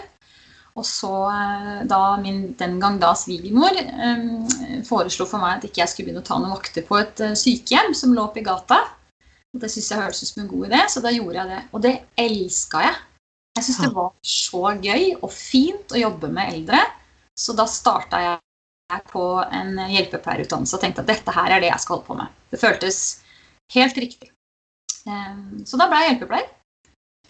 Og 0.76 0.84
så 0.84 1.12
eh, 1.32 1.82
da 1.88 2.00
min 2.20 2.54
den 2.58 2.78
gang 2.80 2.98
da 3.00 3.14
svigermor 3.16 3.76
foreslo 4.88 5.26
for 5.28 5.40
meg 5.40 5.58
at 5.58 5.68
ikke 5.68 5.82
jeg 5.82 5.92
skulle 5.92 6.10
begynne 6.10 6.24
å 6.24 6.26
ta 6.26 6.38
noen 6.40 6.52
vakter 6.56 6.84
på 6.86 6.98
et 7.00 7.22
eh, 7.24 7.36
sykehjem 7.38 7.94
som 7.96 8.14
lå 8.16 8.26
oppe 8.28 8.42
i 8.42 8.46
gata. 8.46 8.82
Og 9.54 9.62
det 9.62 9.70
syntes 9.72 9.90
jeg 9.92 10.00
hørtes 10.02 10.22
ut 10.22 10.32
som 10.32 10.42
en 10.44 10.50
god 10.50 10.66
idé, 10.68 10.80
så 10.92 11.00
da 11.04 11.12
gjorde 11.14 11.38
jeg 11.40 11.52
det. 11.52 11.62
Og 11.72 11.84
det 11.84 11.94
elska 12.20 12.84
jeg. 12.84 12.96
Jeg 13.56 13.64
syntes 13.64 13.84
det 13.86 13.94
var 13.96 14.10
så 14.20 14.62
gøy 14.84 15.04
og 15.16 15.30
fint 15.32 15.94
å 15.96 16.00
jobbe 16.02 16.28
med 16.28 16.52
eldre. 16.52 16.82
Så 17.38 17.52
da 17.56 17.66
starta 17.68 18.20
jeg 18.22 19.02
på 19.10 19.24
en 19.44 19.76
hjelpepleierutdannelse 19.90 20.76
og 20.76 20.82
tenkte 20.82 21.02
at 21.04 21.10
dette 21.10 21.34
her 21.34 21.52
er 21.52 21.62
det 21.62 21.70
jeg 21.72 21.82
skal 21.82 21.96
holde 21.96 22.06
på 22.08 22.18
med. 22.18 22.34
Det 22.50 22.60
føltes 22.60 23.00
helt 23.74 23.98
riktig. 23.98 24.30
Eh, 25.06 25.38
Så 25.66 25.78
da 25.80 25.88
ble 25.90 26.02
jeg 26.02 26.14
hjelpepleier. 26.14 26.52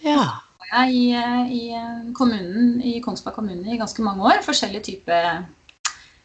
Ja. 0.04 0.42
var 0.60 0.86
jeg 0.86 0.94
i, 0.94 1.60
i 1.60 2.12
kommunen, 2.14 2.80
i 2.82 2.98
Kongsberg 3.00 3.34
kommune 3.38 3.72
i 3.72 3.78
ganske 3.80 4.02
mange 4.02 4.25
år. 4.25 4.42
Forskjellige 4.44 4.82
typer 4.92 5.46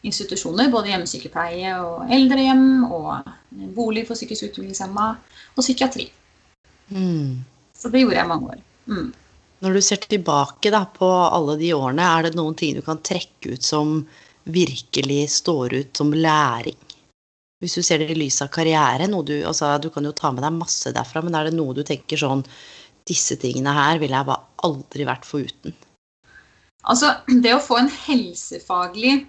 institusjoner. 0.02 0.70
Både 0.70 0.92
hjemmesykepleie 0.92 1.76
og 1.80 2.10
eldrehjem 2.12 2.84
og 2.90 3.30
bolig 3.76 4.06
for 4.08 4.18
psykisk 4.18 4.50
utviklingshemma 4.50 5.08
og 5.56 5.62
psykiatri. 5.62 6.10
Mm. 6.92 7.42
Så 7.74 7.90
det 7.90 8.02
gjorde 8.02 8.18
jeg 8.18 8.28
mange 8.28 8.52
år. 8.54 8.62
Mm. 8.86 9.12
Når 9.62 9.76
du 9.76 9.82
ser 9.84 10.00
tilbake 10.02 10.72
da, 10.74 10.82
på 10.90 11.06
alle 11.06 11.54
de 11.60 11.70
årene, 11.76 12.02
er 12.02 12.26
det 12.26 12.34
noen 12.38 12.56
ting 12.58 12.74
du 12.74 12.82
kan 12.82 12.98
trekke 13.04 13.54
ut 13.54 13.62
som 13.62 14.00
virkelig 14.50 15.20
står 15.36 15.76
ut 15.76 15.96
som 15.96 16.10
læring? 16.14 16.78
Hvis 17.62 17.76
du 17.78 17.82
ser 17.86 18.02
det 18.02 18.10
i 18.10 18.18
lys 18.18 18.40
av 18.42 18.50
karriere, 18.50 19.06
du, 19.06 19.36
altså, 19.46 19.76
du 19.78 19.86
kan 19.94 20.02
jo 20.02 20.10
ta 20.18 20.32
med 20.34 20.42
deg 20.42 20.56
masse 20.56 20.90
derfra, 20.90 21.22
men 21.22 21.36
er 21.38 21.46
det 21.46 21.54
noe 21.54 21.76
du 21.78 21.84
tenker 21.86 22.18
sånn 22.18 22.42
Disse 23.06 23.34
tingene 23.34 23.72
her 23.74 23.98
ville 23.98 24.14
jeg 24.14 24.28
bare 24.28 24.66
aldri 24.66 25.06
vært 25.06 25.24
foruten. 25.26 25.74
Altså, 26.86 27.16
det 27.26 27.54
å 27.54 27.62
få 27.62 27.80
en 27.80 27.90
helsefaglig 27.90 29.24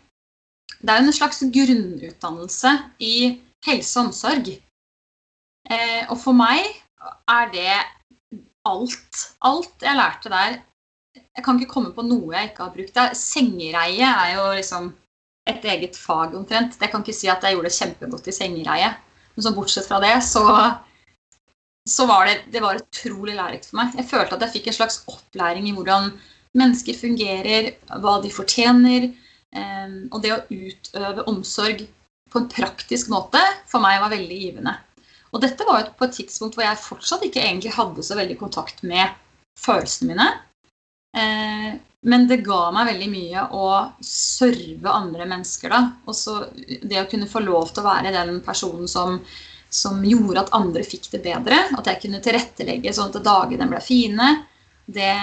Det 0.77 0.93
er 0.93 1.01
jo 1.01 1.09
en 1.09 1.17
slags 1.17 1.41
grunnutdannelse 1.55 2.73
i 3.05 3.15
helse 3.65 3.99
og 3.99 4.09
omsorg. 4.11 4.49
Eh, 5.69 6.01
og 6.09 6.17
for 6.21 6.37
meg 6.37 6.65
er 7.31 7.53
det 7.53 7.77
alt. 8.65 9.23
Alt 9.41 9.83
jeg 9.85 9.97
lærte 9.99 10.29
der 10.29 10.61
Jeg 11.13 11.43
kan 11.45 11.59
ikke 11.59 11.71
komme 11.71 11.91
på 11.93 12.01
noe 12.05 12.33
jeg 12.33 12.49
ikke 12.49 12.63
har 12.63 12.73
brukt. 12.73 12.93
Det 12.93 13.01
er- 13.01 13.13
Sengereie 13.17 14.05
er 14.05 14.35
jo 14.35 14.45
liksom 14.57 14.93
et 15.47 15.63
eget 15.65 15.95
fag 15.95 16.33
omtrent. 16.33 16.79
Jeg 16.79 16.89
kan 16.91 17.01
ikke 17.03 17.13
si 17.13 17.27
at 17.27 17.41
jeg 17.41 17.53
gjorde 17.53 17.69
det 17.69 17.77
kjempegodt 17.77 18.27
i 18.27 18.31
sengereie. 18.31 18.95
Men 19.35 19.43
så 19.43 19.53
bortsett 19.53 19.87
fra 19.87 19.99
det, 19.99 20.23
så 20.23 20.43
så 21.87 22.07
var 22.07 22.25
det, 22.25 22.45
det 22.51 22.61
var 22.61 22.79
utrolig 22.79 23.35
lærerikt 23.35 23.65
for 23.65 23.75
meg. 23.75 23.93
Jeg 23.97 24.07
følte 24.07 24.33
at 24.37 24.41
jeg 24.41 24.53
fikk 24.53 24.67
en 24.67 24.73
slags 24.73 25.03
opplæring 25.11 25.67
i 25.67 25.73
hvordan 25.75 26.13
mennesker 26.55 26.95
fungerer, 26.95 27.73
hva 27.99 28.21
de 28.23 28.29
fortjener. 28.29 29.13
eh, 29.53 29.89
Og 30.11 30.21
det 30.21 30.31
å 30.31 30.47
utøve 30.49 31.27
omsorg 31.27 31.87
på 32.31 32.39
en 32.39 32.47
praktisk 32.49 33.09
måte 33.09 33.41
for 33.67 33.79
meg 33.79 33.99
var 33.99 34.09
veldig 34.09 34.39
givende. 34.39 34.77
Og 35.33 35.41
dette 35.41 35.65
var 35.67 35.81
jo 35.81 35.95
på 35.97 36.07
et 36.07 36.17
tidspunkt 36.19 36.57
hvor 36.57 36.65
jeg 36.67 36.81
fortsatt 36.83 37.25
ikke 37.25 37.41
egentlig 37.41 37.73
hadde 37.73 38.05
så 38.05 38.17
veldig 38.19 38.37
kontakt 38.39 38.83
med 38.85 39.15
følelsene 39.59 40.13
mine. 40.13 40.27
Eh, 41.17 41.71
Men 42.03 42.27
det 42.27 42.43
ga 42.43 42.67
meg 42.75 42.89
veldig 42.91 43.09
mye 43.09 43.47
å 43.55 43.65
serve 44.03 44.91
andre 44.91 45.25
mennesker, 45.25 45.71
da. 45.71 45.81
Og 46.05 46.15
så 46.19 46.41
det 46.83 46.99
å 46.99 47.07
kunne 47.09 47.29
få 47.31 47.39
lov 47.45 47.71
til 47.71 47.79
å 47.79 47.87
være 47.87 48.11
den 48.11 48.41
personen 48.45 48.89
som 48.91 49.21
som 49.73 50.03
gjorde 50.05 50.43
at 50.43 50.53
andre 50.53 50.83
fikk 50.85 51.09
det 51.15 51.23
bedre. 51.23 51.57
At 51.73 51.87
jeg 51.89 52.03
kunne 52.03 52.21
tilrettelegge 52.21 52.93
sånn 52.93 53.09
at 53.09 53.25
dagene 53.25 53.65
ble 53.71 53.79
fine. 53.81 54.27
Det, 54.85 55.15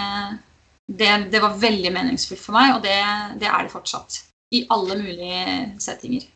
det, 0.91 1.11
det 1.31 1.43
var 1.43 1.61
veldig 1.61 1.93
meningsfullt 1.95 2.43
for 2.43 2.57
meg, 2.59 2.75
og 2.75 2.83
det, 2.83 2.99
det 3.39 3.47
er 3.47 3.67
det 3.67 3.71
fortsatt. 3.71 4.25
I 4.51 4.65
alle 4.75 4.97
mulige 4.99 5.45
settinger. 5.79 6.27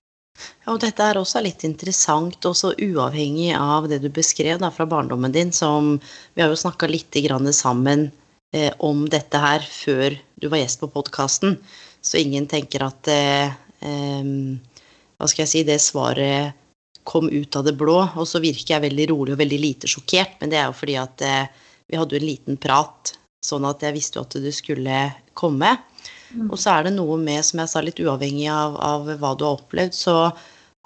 Ja, 0.65 0.73
og 0.73 0.81
dette 0.83 1.05
er 1.05 1.19
også 1.21 1.43
litt 1.45 1.63
interessant, 1.67 2.41
også 2.49 2.73
uavhengig 2.83 3.53
av 3.59 3.89
det 3.91 4.01
du 4.03 4.09
beskrev 4.13 4.59
da, 4.63 4.71
fra 4.73 4.87
barndommen 4.89 5.35
din, 5.35 5.53
som 5.53 5.99
vi 6.35 6.43
har 6.43 6.51
jo 6.51 6.59
snakka 6.59 6.89
litt 6.91 7.15
sammen 7.53 8.11
eh, 8.53 8.73
om 8.79 9.09
dette 9.09 9.39
her 9.39 9.61
før 9.61 10.17
du 10.41 10.49
var 10.49 10.63
gjest 10.63 10.81
på 10.81 10.89
podkasten, 10.89 11.59
så 12.01 12.19
ingen 12.19 12.47
tenker 12.47 12.83
at 12.83 13.09
eh, 13.09 13.53
eh, 13.81 14.25
Hva 15.15 15.29
skal 15.31 15.45
jeg 15.45 15.53
si 15.53 15.63
Det 15.63 15.79
svaret 15.79 16.55
kom 17.05 17.29
ut 17.29 17.57
av 17.57 17.65
det 17.65 17.77
blå, 17.77 18.01
og 18.17 18.27
så 18.27 18.41
virker 18.41 18.75
jeg 18.75 18.85
veldig 18.89 19.07
rolig 19.13 19.35
og 19.35 19.41
veldig 19.41 19.61
lite 19.61 19.89
sjokkert, 19.89 20.41
men 20.41 20.51
det 20.51 20.59
er 20.59 20.71
jo 20.71 20.77
fordi 20.77 20.97
at 20.97 21.25
eh, 21.25 21.47
vi 21.87 22.01
hadde 22.01 22.17
jo 22.17 22.21
en 22.23 22.27
liten 22.27 22.57
prat, 22.57 23.13
sånn 23.45 23.67
at 23.69 23.85
jeg 23.85 23.95
visste 23.95 24.19
jo 24.19 24.25
at 24.25 24.37
du 24.41 24.51
skulle 24.53 25.01
komme. 25.37 25.77
Mm. 26.35 26.49
Og 26.51 26.59
så 26.61 26.75
er 26.75 26.89
det 26.89 26.95
noe 26.97 27.17
med, 27.21 27.41
som 27.47 27.63
jeg 27.63 27.71
sa, 27.71 27.83
litt 27.85 28.03
uavhengig 28.03 28.49
av, 28.53 28.77
av 28.83 29.09
hva 29.21 29.33
du 29.39 29.47
har 29.47 29.59
opplevd, 29.59 29.97
så 29.97 30.17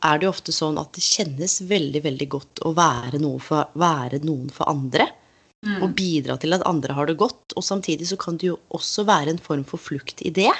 er 0.06 0.18
det 0.18 0.28
jo 0.28 0.32
ofte 0.32 0.54
sånn 0.54 0.78
at 0.78 0.92
det 0.94 1.02
kjennes 1.02 1.58
veldig, 1.66 2.02
veldig 2.04 2.28
godt 2.30 2.62
å 2.68 2.74
være, 2.76 3.18
noe 3.22 3.40
for, 3.42 3.70
være 3.78 4.20
noen 4.26 4.52
for 4.54 4.70
andre. 4.70 5.08
Mm. 5.66 5.80
Og 5.82 5.94
bidra 5.98 6.36
til 6.38 6.54
at 6.54 6.66
andre 6.70 6.94
har 6.94 7.08
det 7.08 7.16
godt. 7.18 7.56
Og 7.58 7.64
samtidig 7.66 8.06
så 8.12 8.18
kan 8.20 8.38
det 8.38 8.52
jo 8.52 8.58
også 8.76 9.02
være 9.08 9.34
en 9.34 9.42
form 9.42 9.64
for 9.66 9.82
flukt 9.82 10.22
i 10.22 10.30
det. 10.34 10.52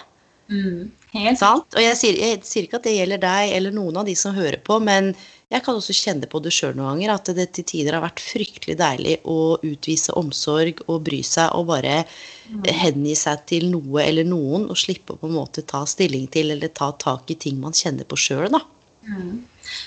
Mm. 0.51 0.89
Helt 1.15 1.41
sant. 1.41 1.67
Og 1.73 1.81
jeg 1.81 1.97
sier, 1.97 2.21
jeg 2.21 2.39
sier, 2.45 2.67
ikke 2.67 2.79
at 2.81 2.87
det 2.87 2.95
gjelder 2.99 3.21
deg 3.23 3.57
eller 3.57 3.75
noen 3.75 3.97
av 4.01 4.09
de 4.09 4.15
som 4.19 4.37
hører 4.37 4.61
på, 4.65 4.77
men 4.85 5.15
jeg 5.49 5.65
kan 5.65 5.79
også 5.79 5.95
kjenne 5.97 6.29
på 6.29 6.43
det 6.45 6.53
sjøl 6.53 6.75
noen 6.77 6.91
ganger, 6.91 7.15
at 7.15 7.31
det 7.39 7.47
til 7.57 7.65
tider 7.71 7.97
har 7.97 8.05
vært 8.05 8.21
fryktelig 8.21 8.77
deilig 8.77 9.15
å 9.25 9.57
utvise 9.65 10.13
omsorg 10.21 10.83
og 10.85 11.07
bry 11.07 11.23
seg 11.25 11.55
og 11.57 11.71
bare 11.71 12.03
mm. 12.05 12.67
hengi 12.83 13.17
seg 13.17 13.47
til 13.49 13.71
noe 13.73 14.05
eller 14.05 14.29
noen 14.29 14.69
og 14.69 14.77
slippe 14.77 15.17
å 15.17 15.21
på 15.23 15.31
en 15.31 15.39
måte 15.39 15.65
ta 15.65 15.87
stilling 15.89 16.29
til 16.35 16.53
eller 16.53 16.75
ta 16.77 16.91
tak 17.01 17.33
i 17.33 17.39
ting 17.41 17.57
man 17.63 17.77
kjenner 17.77 18.05
på 18.05 18.21
sjøl, 18.21 18.51
da. 18.53 18.61
Mm. 19.09 19.39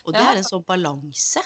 Og 0.06 0.16
det 0.16 0.25
er 0.25 0.40
en 0.40 0.48
sånn 0.50 0.66
balanse. 0.66 1.46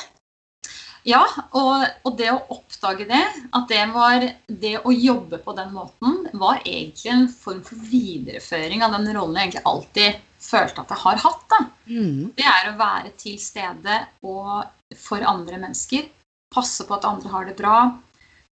Ja, 1.06 1.22
og, 1.52 1.84
og, 2.02 2.16
det 2.18 2.32
å 2.34 2.40
oppdage 2.86 3.08
det, 3.10 3.26
at 3.52 3.68
det 3.70 3.86
var 3.94 4.26
det 4.48 4.76
å 4.86 4.92
jobbe 4.94 5.40
på 5.42 5.54
den 5.58 5.74
måten, 5.74 6.28
var 6.34 6.62
egentlig 6.66 7.12
en 7.12 7.28
form 7.30 7.64
for 7.66 7.82
videreføring 7.90 8.84
av 8.86 8.94
den 8.94 9.10
rollen 9.16 9.38
jeg 9.40 9.50
egentlig 9.50 9.66
alltid 9.66 10.20
følte 10.46 10.84
at 10.84 10.94
jeg 10.94 11.02
har 11.02 11.22
hatt. 11.24 11.56
Mm. 11.90 12.34
Det 12.38 12.46
er 12.46 12.70
å 12.70 12.78
være 12.78 13.14
til 13.18 13.40
stede 13.42 14.02
og 14.26 14.98
for 15.02 15.26
andre 15.26 15.58
mennesker. 15.58 16.06
Passe 16.54 16.86
på 16.86 16.98
at 16.98 17.08
andre 17.10 17.32
har 17.34 17.50
det 17.50 17.58
bra. 17.58 17.80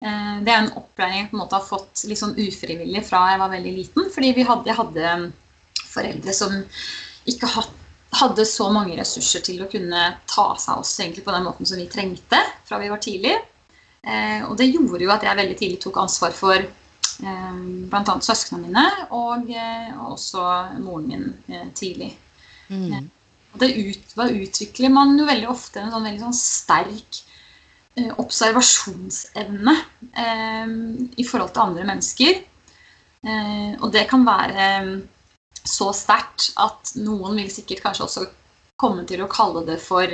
Eh, 0.01 0.33
det 0.43 0.51
er 0.51 0.63
en 0.63 0.73
opplæring 0.81 1.21
jeg 1.21 1.29
på 1.29 1.37
en 1.37 1.43
måte 1.43 1.59
har 1.59 1.69
fått 1.69 2.03
litt 2.09 2.21
sånn 2.21 2.35
ufrivillig 2.39 3.05
fra 3.05 3.27
jeg 3.31 3.43
var 3.43 3.53
veldig 3.53 3.77
liten. 3.77 4.09
Fordi 4.15 4.33
hadde, 4.41 4.71
jeg 4.71 4.79
hadde 4.81 5.15
foreldre 5.93 6.35
som 6.35 6.59
ikke 7.29 7.53
hatt 7.53 7.79
hadde 8.13 8.43
så 8.45 8.67
mange 8.69 8.93
ressurser 8.93 9.41
til 9.41 9.63
å 9.63 9.67
kunne 9.71 10.01
ta 10.29 10.43
seg 10.61 10.75
av 10.75 10.83
oss 10.83 10.91
egentlig 10.99 11.23
på 11.25 11.33
den 11.33 11.47
måten 11.47 11.65
som 11.65 11.79
vi 11.81 11.87
trengte 11.89 12.37
fra 12.67 12.77
vi 12.77 12.91
var 12.91 13.01
tidlig. 13.01 13.33
Eh, 14.03 14.41
og 14.49 14.57
det 14.59 14.67
gjorde 14.67 15.05
jo 15.05 15.11
at 15.13 15.23
jeg 15.23 15.39
veldig 15.39 15.55
tidlig 15.59 15.79
tok 15.83 16.01
ansvar 16.01 16.33
for 16.35 16.59
eh, 16.59 17.59
bl.a. 17.91 18.15
søsknene 18.25 18.65
mine 18.67 18.85
og, 19.15 19.47
eh, 19.47 19.91
og, 19.95 20.17
også 20.17 20.47
moren 20.83 21.05
min 21.07 21.29
eh, 21.47 21.69
tidlig. 21.75 22.11
Mm. 22.67 23.09
Det 23.61 23.69
ut, 23.69 24.15
da 24.17 24.27
utvikler 24.33 24.91
man 24.91 25.13
jo 25.19 25.27
veldig 25.29 25.47
ofte 25.51 25.79
en 25.79 25.93
sånn 25.93 26.07
veldig 26.07 26.23
sånn 26.25 26.35
sterk 26.35 27.21
eh, 27.99 28.09
observasjonsevne 28.19 29.77
i 31.15 31.25
forhold 31.27 31.53
til 31.53 31.63
andre 31.63 31.85
mennesker. 31.87 32.41
og 33.79 33.91
det 33.93 34.01
kan 34.09 34.25
være 34.27 34.65
så 35.63 35.93
sterkt 35.95 36.49
at 36.59 36.91
noen 36.99 37.37
vil 37.39 37.51
sikkert 37.53 37.83
kanskje 37.85 38.03
også 38.03 38.25
komme 38.81 39.05
til 39.07 39.23
å 39.23 39.29
kalle 39.31 39.63
det 39.69 39.77
for 39.79 40.11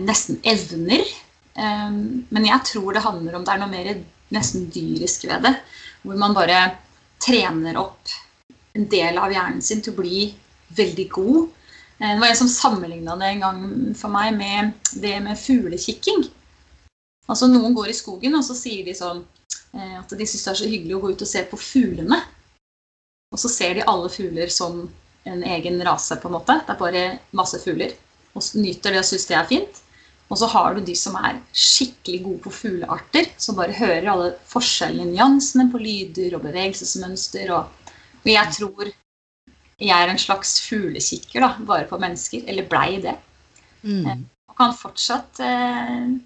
nesten 0.00 0.38
evner. 0.48 1.04
Um, 1.56 2.26
men 2.28 2.48
jeg 2.48 2.68
tror 2.68 2.92
det 2.92 3.04
handler 3.04 3.38
om 3.38 3.44
det 3.46 3.54
er 3.54 3.60
noe 3.62 3.72
mer 3.72 3.92
nesten 4.34 4.68
dyrisk 4.72 5.24
ved 5.30 5.46
det. 5.46 5.54
Hvor 6.04 6.18
man 6.20 6.36
bare 6.36 6.60
trener 7.22 7.78
opp 7.80 8.12
en 8.76 8.88
del 8.92 9.18
av 9.18 9.32
hjernen 9.32 9.62
sin 9.64 9.80
til 9.82 9.94
å 9.94 10.00
bli 10.02 10.26
veldig 10.76 11.06
god. 11.14 11.46
Eh, 11.98 12.12
det 12.12 12.20
var 12.20 12.32
en 12.32 12.40
som 12.42 12.50
sammenligna 12.52 13.16
det 13.16 13.30
en 13.32 13.44
gang 13.44 13.62
for 13.96 14.12
meg 14.12 14.34
med 14.36 14.74
det 15.00 15.14
med 15.24 15.40
fuglekikking. 15.40 16.26
Altså 17.26 17.48
Noen 17.50 17.74
går 17.74 17.90
i 17.90 17.96
skogen, 17.96 18.36
og 18.38 18.44
så 18.46 18.54
sier 18.54 18.84
de 18.86 18.94
sånn 18.94 19.24
eh, 19.74 19.96
at 19.98 20.12
de 20.12 20.28
syns 20.28 20.44
det 20.44 20.52
er 20.52 20.60
så 20.60 20.70
hyggelig 20.70 20.98
å 20.98 21.02
gå 21.04 21.14
ut 21.14 21.24
og 21.24 21.30
se 21.30 21.42
på 21.48 21.60
fuglene. 21.60 22.20
Og 23.34 23.40
så 23.42 23.50
ser 23.50 23.78
de 23.78 23.86
alle 23.88 24.12
fugler 24.12 24.52
som 24.52 24.84
en 25.26 25.42
egen 25.42 25.80
rase, 25.84 26.14
på 26.20 26.28
en 26.28 26.36
måte. 26.36 26.60
Det 26.62 26.76
er 26.76 26.82
bare 26.82 27.06
masse 27.34 27.58
fugler. 27.64 27.96
Og 28.36 28.44
nyter 28.60 28.94
det 28.94 29.02
og 29.02 29.08
syns 29.08 29.26
det 29.26 29.38
er 29.38 29.48
fint. 29.48 29.80
Og 30.26 30.38
så 30.40 30.48
har 30.50 30.74
du 30.74 30.82
de 30.82 30.94
som 30.98 31.14
er 31.20 31.38
skikkelig 31.54 32.20
gode 32.24 32.42
på 32.46 32.52
fuglearter, 32.54 33.28
som 33.38 33.58
bare 33.58 33.76
hører 33.76 34.08
alle 34.10 34.30
forskjellene, 34.50 35.12
nyansene 35.14 35.68
på 35.70 35.78
lyder 35.78 36.34
og 36.34 36.42
bevegelsesmønster. 36.48 37.52
Og, 37.54 37.92
og 38.24 38.30
jeg 38.32 38.54
tror 38.56 38.90
jeg 39.76 39.92
er 39.92 40.10
en 40.10 40.18
slags 40.20 40.56
fuglekikker 40.64 41.44
da, 41.44 41.52
bare 41.68 41.86
på 41.90 42.00
mennesker. 42.02 42.46
Eller 42.50 42.66
blei 42.66 42.96
det. 43.04 43.14
Mm. 43.84 44.02
Eh, 44.02 44.24
og 44.50 44.58
kan 44.58 44.74
fortsatt 44.74 45.42
eh, 45.44 46.16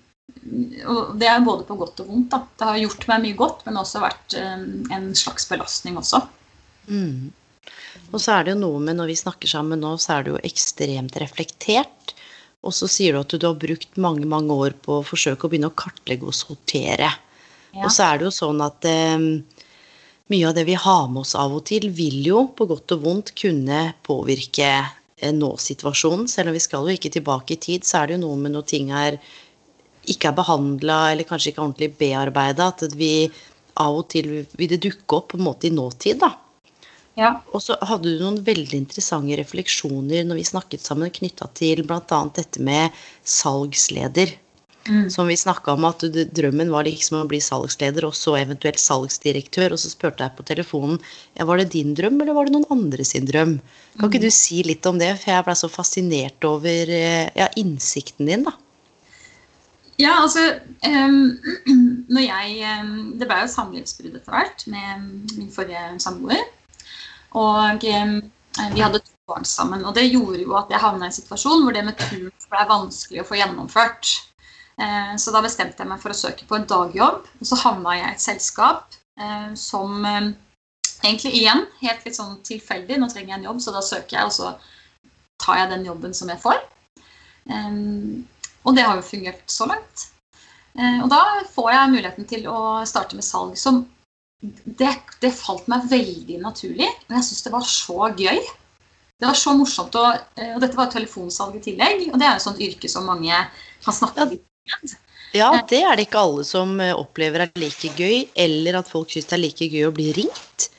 og 0.89 1.17
Det 1.19 1.27
er 1.29 1.43
både 1.45 1.67
på 1.69 1.77
godt 1.77 2.01
og 2.01 2.09
vondt. 2.09 2.31
Da. 2.33 2.41
Det 2.57 2.69
har 2.71 2.81
gjort 2.81 3.07
meg 3.11 3.25
mye 3.27 3.39
godt, 3.39 3.65
men 3.67 3.81
også 3.81 4.01
vært 4.01 4.39
eh, 4.39 4.65
en 4.97 5.11
slags 5.19 5.49
belastning 5.51 5.99
også. 6.01 6.23
Mm. 6.89 7.33
Og 8.11 8.23
så 8.23 8.39
er 8.39 8.47
det 8.47 8.55
jo 8.55 8.63
noe 8.63 8.81
med 8.83 8.97
når 8.99 9.11
vi 9.13 9.19
snakker 9.21 9.51
sammen 9.51 9.83
nå, 9.83 9.97
så 10.01 10.17
er 10.17 10.25
du 10.25 10.33
jo 10.33 10.43
ekstremt 10.47 11.19
reflektert. 11.21 12.15
Og 12.67 12.75
så 12.77 12.89
sier 12.91 13.17
du 13.17 13.23
at 13.23 13.33
du 13.33 13.47
har 13.47 13.57
brukt 13.57 13.97
mange 14.01 14.29
mange 14.29 14.53
år 14.53 14.77
på 14.85 14.99
å 14.99 15.07
forsøke 15.07 15.47
å 15.47 15.53
begynne 15.53 15.71
å 15.71 15.79
kartlegge 15.81 16.29
og 16.29 16.37
sortere. 16.37 17.09
Ja. 17.73 17.87
Og 17.87 17.93
så 17.95 18.07
er 18.07 18.21
det 18.21 18.29
jo 18.29 18.35
sånn 18.35 18.61
at 18.65 18.85
eh, 18.89 19.29
mye 20.31 20.49
av 20.49 20.57
det 20.59 20.67
vi 20.69 20.77
har 20.79 21.07
med 21.09 21.23
oss 21.25 21.37
av 21.39 21.55
og 21.57 21.65
til, 21.71 21.89
vil 21.95 22.21
jo 22.27 22.45
på 22.57 22.67
godt 22.71 22.97
og 22.97 23.07
vondt 23.07 23.33
kunne 23.39 23.85
påvirke 24.07 24.71
eh, 24.77 25.33
nå-situasjonen. 25.37 26.29
Selv 26.29 26.53
om 26.53 26.59
vi 26.59 26.65
skal 26.67 26.91
jo 26.91 26.99
ikke 26.99 27.15
tilbake 27.17 27.57
i 27.57 27.63
tid, 27.63 27.87
så 27.89 28.03
er 28.03 28.11
det 28.11 28.19
jo 28.19 28.27
noe 28.27 28.43
med 28.43 28.55
når 28.57 28.69
ting 28.75 28.93
er 28.93 29.17
ikke 30.11 30.31
er 30.31 30.37
behandla 30.37 31.01
eller 31.13 31.29
kanskje 31.29 31.53
ikke 31.53 31.65
ordentlig 31.65 31.91
bearbeida, 32.01 32.71
at 32.73 32.97
vi 32.99 33.31
av 33.81 33.99
og 34.01 34.07
til 34.13 34.31
vil 34.59 34.71
det 34.71 34.83
dukke 34.85 35.17
opp 35.17 35.33
på 35.33 35.41
en 35.41 35.47
måte 35.47 35.69
i 35.69 35.75
nåtid, 35.75 36.21
da. 36.21 36.35
Ja. 37.19 37.33
Og 37.51 37.63
så 37.65 37.77
hadde 37.85 38.13
du 38.13 38.21
noen 38.23 38.39
veldig 38.47 38.79
interessante 38.85 39.39
refleksjoner 39.41 40.29
når 40.29 40.41
vi 40.41 40.47
snakket 40.53 40.85
sammen 40.85 41.11
knytta 41.13 41.51
til 41.59 41.83
bl.a. 41.87 42.21
dette 42.37 42.63
med 42.63 42.95
salgsleder. 43.27 44.37
Mm. 44.89 45.11
Som 45.13 45.29
vi 45.29 45.37
snakka 45.37 45.75
om 45.77 45.85
at 45.85 46.03
drømmen 46.35 46.71
var 46.73 46.87
liksom 46.87 47.19
å 47.19 47.27
bli 47.29 47.39
salgsleder 47.45 48.07
og 48.09 48.15
så 48.17 48.39
eventuelt 48.39 48.81
salgsdirektør. 48.81 49.75
Og 49.75 49.83
så 49.83 49.91
spurte 49.93 50.25
jeg 50.25 50.37
på 50.39 50.47
telefonen 50.49 50.97
ja, 51.37 51.45
var 51.45 51.61
det 51.61 51.73
din 51.75 51.93
drøm 51.99 52.17
eller 52.23 52.37
var 52.37 52.49
det 52.49 52.57
noen 52.57 52.71
andre 52.73 53.05
sin 53.05 53.29
drøm. 53.29 53.59
Kan 53.99 54.09
ikke 54.09 54.23
mm. 54.23 54.27
du 54.27 54.33
si 54.35 54.63
litt 54.67 54.89
om 54.89 54.99
det, 55.03 55.13
for 55.21 55.35
jeg 55.35 55.47
ble 55.47 55.57
så 55.61 55.71
fascinert 55.71 56.49
over 56.49 56.95
eh, 56.97 57.29
ja, 57.37 57.51
innsikten 57.61 58.31
din, 58.31 58.49
da. 58.49 58.57
Ja, 60.01 60.15
altså 60.23 60.47
um, 60.87 61.37
når 62.15 62.25
jeg, 62.25 62.79
um, 62.81 62.95
Det 63.21 63.29
ble 63.29 63.43
jo 63.43 63.51
samlivsbrudd 63.53 64.17
etter 64.17 64.33
hvert 64.33 64.65
med 64.73 65.05
min 65.37 65.53
forrige 65.53 65.85
samboer. 66.01 66.41
Og 67.39 67.85
eh, 67.87 68.17
vi 68.75 68.83
hadde 68.83 69.03
to 69.05 69.15
barn 69.31 69.47
sammen. 69.47 69.85
Og 69.87 69.95
det 69.95 70.09
gjorde 70.09 70.43
jo 70.43 70.57
at 70.59 70.73
jeg 70.73 70.83
havna 70.83 71.07
i 71.07 71.11
en 71.11 71.15
situasjon 71.15 71.63
hvor 71.65 71.77
det 71.77 71.85
med 71.87 71.99
turn 72.01 72.31
ble 72.51 72.67
vanskelig 72.67 73.23
å 73.23 73.29
få 73.29 73.39
gjennomført. 73.39 74.15
Eh, 74.81 75.15
så 75.21 75.35
da 75.35 75.43
bestemte 75.45 75.83
jeg 75.83 75.91
meg 75.91 76.03
for 76.03 76.15
å 76.15 76.19
søke 76.19 76.49
på 76.49 76.59
en 76.59 76.69
dagjobb. 76.71 77.23
Og 77.39 77.51
så 77.51 77.61
havna 77.63 77.97
jeg 77.99 78.09
i 78.09 78.17
et 78.17 78.25
selskap 78.25 78.99
eh, 79.21 79.53
som 79.55 80.03
egentlig 81.01 81.37
igjen 81.39 81.65
helt 81.85 82.05
litt 82.07 82.19
sånn 82.19 82.41
tilfeldig. 82.47 82.99
Nå 82.99 83.11
trenger 83.13 83.35
jeg 83.35 83.41
en 83.41 83.49
jobb, 83.53 83.63
så 83.63 83.77
da 83.77 83.85
søker 83.85 84.19
jeg, 84.19 84.27
og 84.27 84.35
så 84.35 84.55
tar 85.41 85.63
jeg 85.63 85.71
den 85.71 85.87
jobben 85.89 86.17
som 86.17 86.29
jeg 86.29 86.43
får. 86.43 86.59
Og 88.61 88.75
det 88.77 88.83
har 88.85 88.99
jo 88.99 89.07
fungert 89.07 89.41
så 89.49 89.65
langt. 89.71 90.03
Og 90.77 91.07
da 91.09 91.23
får 91.49 91.71
jeg 91.73 91.93
muligheten 91.95 92.29
til 92.29 92.45
å 92.53 92.59
starte 92.87 93.17
med 93.17 93.25
salg 93.25 93.57
som 93.59 93.81
det, 94.41 94.95
det, 95.21 95.33
falt 95.37 95.69
meg 95.71 95.87
veldig 95.91 96.41
naturlig. 96.41 96.89
Men 97.09 97.21
jeg 97.21 97.29
syns 97.29 97.45
det 97.47 97.53
var 97.55 97.67
så 97.69 98.09
gøy. 98.17 98.41
Det 99.21 99.29
var 99.29 99.37
så 99.37 99.53
morsomt. 99.57 99.97
Og, 100.01 100.25
eh, 100.41 100.55
og 100.55 100.65
dette 100.65 100.79
var 100.79 100.93
telefonsalg 100.93 101.59
i 101.59 101.65
tillegg. 101.71 102.09
Og 102.11 102.19
det 102.21 102.29
er 102.29 102.39
jo 102.39 102.47
sånt 102.47 102.65
yrke 102.65 102.91
som 102.91 103.09
mange 103.09 103.37
kan 103.85 103.97
snakke 103.97 104.27
om. 104.27 104.35
Ja, 105.37 105.53
det 105.71 105.83
er 105.87 105.95
det 105.95 106.09
ikke 106.09 106.25
alle 106.25 106.45
som 106.47 106.75
eh, 106.83 106.97
opplever 106.97 107.45
er 107.45 107.53
like 107.61 107.93
gøy, 107.95 108.25
eller 108.35 108.81
at 108.81 108.91
folk 108.91 109.13
syns 109.13 109.29
det 109.31 109.37
er 109.37 109.45
like 109.45 109.69
gøy 109.71 109.87
å 109.87 109.95
bli 109.95 110.11
ringt. 110.17 110.71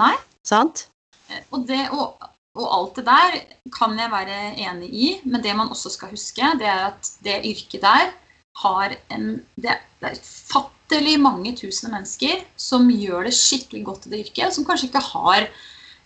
Nei. 0.00 0.14
Sant? 0.46 0.86
Eh, 1.28 1.42
og, 1.50 1.66
det, 1.68 1.82
og, 1.92 2.30
og, 2.56 2.64
alt 2.64 3.00
det 3.00 3.04
der 3.10 3.36
kan 3.76 3.98
jeg 3.98 4.12
være 4.12 4.38
enig 4.54 4.88
i, 4.88 5.10
men 5.26 5.44
det 5.44 5.52
man 5.58 5.72
også 5.74 5.92
skal 5.92 6.14
huske, 6.14 6.54
det 6.62 6.70
er 6.70 6.86
at 6.92 7.12
det 7.26 7.42
yrket 7.50 7.84
der 7.84 8.14
har 8.58 8.96
en 9.14 9.40
Det, 9.56 9.78
er 10.02 10.18
fatt 10.22 10.72
ufattelig 10.90 11.20
mange 11.20 11.54
tusen 11.56 11.92
mennesker 11.92 12.42
som 12.56 12.88
gjør 12.90 13.28
det 13.28 13.34
skikkelig 13.34 13.84
godt 13.84 14.06
i 14.06 14.10
det 14.10 14.22
yrket, 14.24 14.54
som 14.54 14.64
kanskje 14.64 14.88
ikke 14.88 15.02
har 15.04 15.44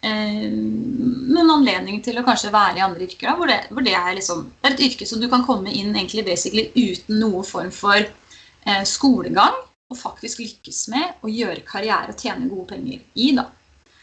eh, 0.04 0.50
noen 0.52 1.50
anledning 1.50 2.02
til 2.02 2.18
å 2.18 2.24
kanskje 2.24 2.52
være 2.52 2.78
i 2.78 2.84
andre 2.84 3.06
yrker. 3.06 3.34
Hvor 3.36 3.48
det, 3.48 3.60
hvor 3.70 3.82
det, 3.82 3.94
er, 3.94 4.14
liksom, 4.14 4.50
det 4.60 4.68
er 4.68 4.74
et 4.76 4.84
yrke 4.90 5.06
som 5.06 5.20
du 5.20 5.28
kan 5.32 5.44
komme 5.46 5.72
inn 5.72 5.94
egentlig 5.94 6.26
basically 6.26 6.68
uten 6.74 7.20
noen 7.20 7.44
form 7.44 7.72
for 7.72 7.96
eh, 7.96 8.84
skolegang. 8.84 9.56
Og 9.92 10.00
faktisk 10.00 10.40
lykkes 10.40 10.88
med 10.92 11.24
å 11.24 11.32
gjøre 11.32 11.64
karriere 11.64 12.12
og 12.12 12.20
tjene 12.20 12.48
gode 12.48 12.74
penger 12.74 13.00
i, 13.14 13.32
da. 13.36 13.48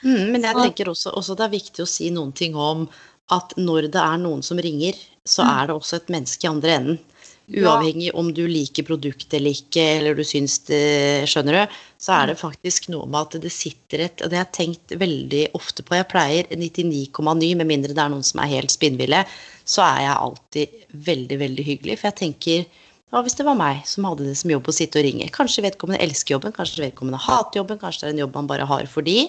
Mm, 0.02 0.34
men 0.34 0.46
jeg 0.46 0.58
tenker 0.58 0.90
også, 0.90 1.14
også, 1.14 1.38
det 1.38 1.46
er 1.46 1.58
viktig 1.58 1.84
å 1.84 1.90
si 1.90 2.10
noen 2.14 2.34
ting 2.34 2.58
om 2.58 2.88
at 3.34 3.54
når 3.58 3.92
det 3.94 4.02
er 4.02 4.18
noen 4.22 4.42
som 4.46 4.58
ringer, 4.62 4.98
så 5.26 5.46
mm. 5.46 5.50
er 5.52 5.68
det 5.70 5.76
også 5.78 6.00
et 6.00 6.14
menneske 6.14 6.48
i 6.48 6.50
andre 6.50 6.78
enden. 6.80 7.02
Uavhengig 7.52 8.12
om 8.16 8.30
du 8.34 8.44
liker 8.48 8.86
produktet 8.88 9.36
eller 9.40 9.56
ikke, 9.58 9.84
eller 9.98 10.16
du 10.16 10.24
syns 10.28 10.60
det 10.70 11.28
Skjønner 11.30 11.58
du? 11.58 11.80
Så 12.02 12.14
er 12.16 12.32
det 12.32 12.38
mm. 12.38 12.42
faktisk 12.42 12.88
noe 12.94 13.08
med 13.10 13.28
at 13.28 13.42
det 13.44 13.52
sitter 13.54 14.06
et 14.08 14.24
Og 14.24 14.32
det 14.32 14.40
har 14.40 14.48
jeg 14.48 14.58
tenkt 14.58 14.96
veldig 15.02 15.42
ofte 15.58 15.84
på. 15.86 15.98
Jeg 16.00 16.10
pleier 16.12 16.52
99,9, 16.54 17.52
med 17.60 17.68
mindre 17.68 17.96
det 17.98 18.04
er 18.04 18.14
noen 18.14 18.26
som 18.26 18.44
er 18.44 18.54
helt 18.56 18.74
spinnville, 18.74 19.26
så 19.68 19.84
er 19.86 20.06
jeg 20.06 20.22
alltid 20.28 20.80
veldig, 21.12 21.42
veldig 21.44 21.68
hyggelig. 21.68 22.00
For 22.00 22.12
jeg 22.12 22.20
tenker 22.22 22.88
hva 23.12 23.20
hvis 23.26 23.36
det 23.36 23.44
var 23.44 23.58
meg 23.60 23.82
som 23.84 24.06
hadde 24.08 24.24
det 24.24 24.38
som 24.40 24.52
jobb 24.54 24.70
å 24.72 24.74
sitte 24.76 25.02
og 25.02 25.04
ringe? 25.04 25.26
Kanskje 25.36 25.66
vedkommende 25.66 26.00
elsker 26.00 26.38
jobben, 26.38 26.54
kanskje 26.56 26.86
vedkommende 26.86 27.20
hater 27.20 27.60
jobben, 27.60 27.80
kanskje 27.82 28.06
det 28.06 28.08
er 28.08 28.14
en 28.16 28.22
jobb 28.22 28.38
man 28.40 28.48
bare 28.48 28.68
har 28.70 28.86
for 28.88 29.04
de. 29.04 29.26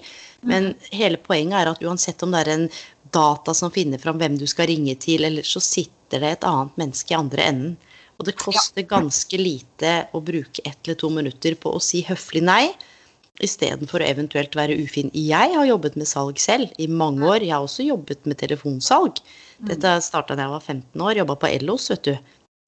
Men 0.47 0.69
hele 0.95 1.19
poenget 1.19 1.59
er 1.59 1.71
at 1.73 1.83
uansett 1.83 2.23
om 2.23 2.31
det 2.31 2.45
er 2.45 2.53
en 2.53 2.69
data 3.13 3.55
som 3.59 3.75
finner 3.75 3.99
fram 3.99 4.21
hvem 4.23 4.39
du 4.39 4.47
skal 4.47 4.71
ringe 4.71 4.95
til, 5.03 5.27
eller 5.27 5.43
så 5.47 5.59
sitter 5.59 6.23
det 6.23 6.31
et 6.37 6.47
annet 6.47 6.79
menneske 6.79 7.11
i 7.11 7.19
andre 7.19 7.49
enden. 7.51 7.75
Og 8.23 8.29
det 8.29 8.39
koster 8.39 8.85
ganske 8.87 9.39
lite 9.41 9.93
å 10.15 10.21
bruke 10.23 10.63
ett 10.63 10.79
eller 10.85 10.99
to 11.01 11.09
minutter 11.11 11.57
på 11.59 11.73
å 11.75 11.81
si 11.83 12.05
høflig 12.07 12.45
nei, 12.47 12.69
istedenfor 13.43 13.99
å 13.99 14.07
eventuelt 14.07 14.55
være 14.55 14.77
ufin. 14.79 15.09
Jeg 15.11 15.57
har 15.57 15.67
jobbet 15.67 15.97
med 15.99 16.07
salg 16.07 16.39
selv 16.39 16.71
i 16.79 16.87
mange 16.87 17.27
år. 17.27 17.43
Jeg 17.43 17.57
har 17.57 17.67
også 17.67 17.83
jobbet 17.83 18.23
med 18.31 18.39
telefonsalg. 18.39 19.19
Dette 19.67 19.97
starta 20.07 20.37
da 20.39 20.47
jeg 20.47 20.53
var 20.53 20.63
15 20.63 21.03
år, 21.03 21.17
jobba 21.19 21.37
på 21.43 21.51
Ellos, 21.51 21.89
vet 21.91 22.05
du. 22.07 22.13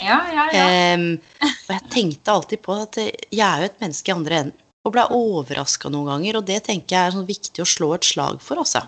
Ja, 0.03 0.19
ja, 0.35 0.49
ja. 0.51 0.67
Um, 0.99 1.07
og 1.39 1.71
jeg 1.77 1.87
tenkte 1.95 2.35
alltid 2.35 2.65
på 2.67 2.75
at 2.75 2.99
jeg 2.99 3.45
er 3.47 3.63
jo 3.63 3.71
et 3.71 3.79
menneske 3.85 4.11
i 4.11 4.17
andre 4.17 4.41
enden. 4.43 4.61
Og 4.85 4.97
ble 4.97 5.07
overraska 5.15 5.89
noen 5.95 6.11
ganger. 6.11 6.41
Og 6.41 6.51
det 6.51 6.59
tenker 6.67 6.99
jeg 6.99 7.13
er 7.13 7.15
sånn 7.15 7.31
viktig 7.31 7.63
å 7.63 7.71
slå 7.77 7.93
et 7.95 8.11
slag 8.11 8.43
for, 8.43 8.59
også. 8.67 8.83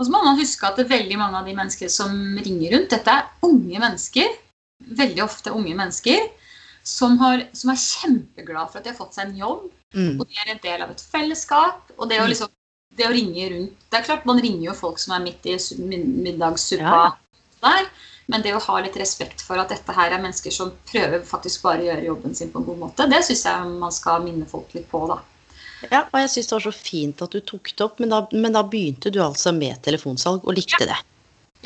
Og 0.00 0.08
så 0.08 0.08
må 0.08 0.24
man 0.24 0.40
huske 0.40 0.64
at 0.64 0.80
det 0.80 0.88
er 0.88 0.96
veldig 0.96 1.20
mange 1.20 1.44
av 1.44 1.44
de 1.44 1.54
mennesker 1.60 1.92
som 1.92 2.16
ringer 2.40 2.72
rundt, 2.72 2.90
dette 2.96 3.20
er 3.20 3.28
unge 3.44 3.84
mennesker. 3.84 4.32
Veldig 4.78 5.22
ofte 5.24 5.54
unge 5.56 5.74
mennesker. 5.78 6.28
Som, 6.86 7.16
har, 7.18 7.42
som 7.56 7.72
er 7.72 7.82
kjempeglad 7.82 8.70
for 8.70 8.78
at 8.78 8.86
de 8.86 8.92
har 8.92 8.98
fått 8.98 9.16
seg 9.16 9.30
en 9.30 9.40
jobb. 9.40 9.68
Mm. 9.96 10.20
Og 10.20 10.26
de 10.26 10.42
er 10.42 10.52
en 10.52 10.62
del 10.62 10.84
av 10.84 10.92
et 10.92 11.02
fellesskap. 11.02 11.94
Og 11.96 12.10
det 12.10 12.20
å, 12.20 12.26
mm. 12.26 12.32
liksom, 12.32 12.52
det 12.96 13.08
å 13.08 13.14
ringe 13.14 13.48
rundt 13.52 13.86
Det 13.90 13.98
er 13.98 14.06
klart 14.06 14.28
man 14.28 14.42
ringer 14.42 14.68
jo 14.68 14.76
folk 14.76 15.00
som 15.02 15.16
er 15.16 15.24
midt 15.24 15.48
i 15.48 15.56
middagssuppa 15.88 17.00
ja. 17.00 17.08
der. 17.64 17.88
Men 18.26 18.42
det 18.42 18.56
å 18.56 18.62
ha 18.62 18.80
litt 18.82 18.96
respekt 18.98 19.42
for 19.46 19.60
at 19.62 19.70
dette 19.70 19.94
her 19.94 20.10
er 20.10 20.22
mennesker 20.22 20.54
som 20.54 20.72
prøver 20.90 21.22
faktisk 21.26 21.62
bare 21.62 21.84
å 21.84 21.88
gjøre 21.90 22.08
jobben 22.08 22.34
sin 22.34 22.50
på 22.50 22.58
en 22.58 22.66
god 22.66 22.80
måte, 22.80 23.06
det 23.10 23.22
syns 23.22 23.44
jeg 23.46 23.74
man 23.78 23.94
skal 23.94 24.24
minne 24.24 24.48
folk 24.50 24.72
litt 24.74 24.88
på, 24.90 25.04
da. 25.10 25.20
Ja, 25.92 26.06
og 26.08 26.16
jeg 26.18 26.32
syns 26.32 26.48
det 26.48 26.56
var 26.56 26.64
så 26.64 26.72
fint 26.74 27.22
at 27.22 27.36
du 27.36 27.42
tok 27.44 27.70
det 27.76 27.84
opp, 27.84 28.00
men 28.02 28.10
da, 28.10 28.24
men 28.32 28.56
da 28.56 28.64
begynte 28.66 29.12
du 29.14 29.20
altså 29.22 29.52
med 29.54 29.78
telefonsalg 29.86 30.42
og 30.42 30.56
likte 30.58 30.82
ja. 30.82 30.88
det? 30.90 30.98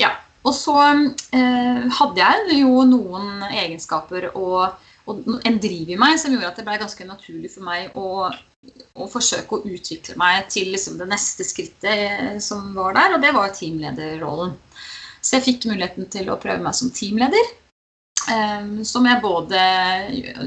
Ja. 0.03 0.11
Og 0.41 0.53
så 0.57 0.75
eh, 0.81 1.83
hadde 1.97 2.21
jeg 2.21 2.61
jo 2.63 2.85
noen 2.89 3.43
egenskaper 3.51 4.31
og, 4.31 4.79
og, 5.05 5.19
en 5.45 5.59
driv 5.61 5.91
i 5.93 5.99
meg 5.99 6.17
som 6.21 6.33
gjorde 6.33 6.49
at 6.49 6.61
det 6.61 6.65
ble 6.65 6.79
ganske 6.81 7.05
naturlig 7.05 7.51
for 7.53 7.67
meg 7.67 7.93
å, 7.99 8.31
å 8.97 9.09
forsøke 9.11 9.57
å 9.57 9.69
utvikle 9.69 10.17
meg 10.21 10.49
til 10.53 10.71
liksom, 10.73 10.97
det 10.97 11.09
neste 11.11 11.45
skrittet 11.45 11.93
eh, 11.93 12.35
som 12.41 12.73
var 12.77 12.97
der, 12.97 13.15
og 13.15 13.25
det 13.25 13.35
var 13.37 13.53
teamlederrollen. 13.57 14.57
Så 15.21 15.37
jeg 15.37 15.47
fikk 15.51 15.69
muligheten 15.69 16.09
til 16.09 16.31
å 16.33 16.39
prøve 16.41 16.63
meg 16.65 16.77
som 16.77 16.89
teamleder. 16.93 17.53
Eh, 18.29 18.81
som 18.87 19.05
jeg 19.05 19.21
både 19.21 19.61
eh, 19.61 20.43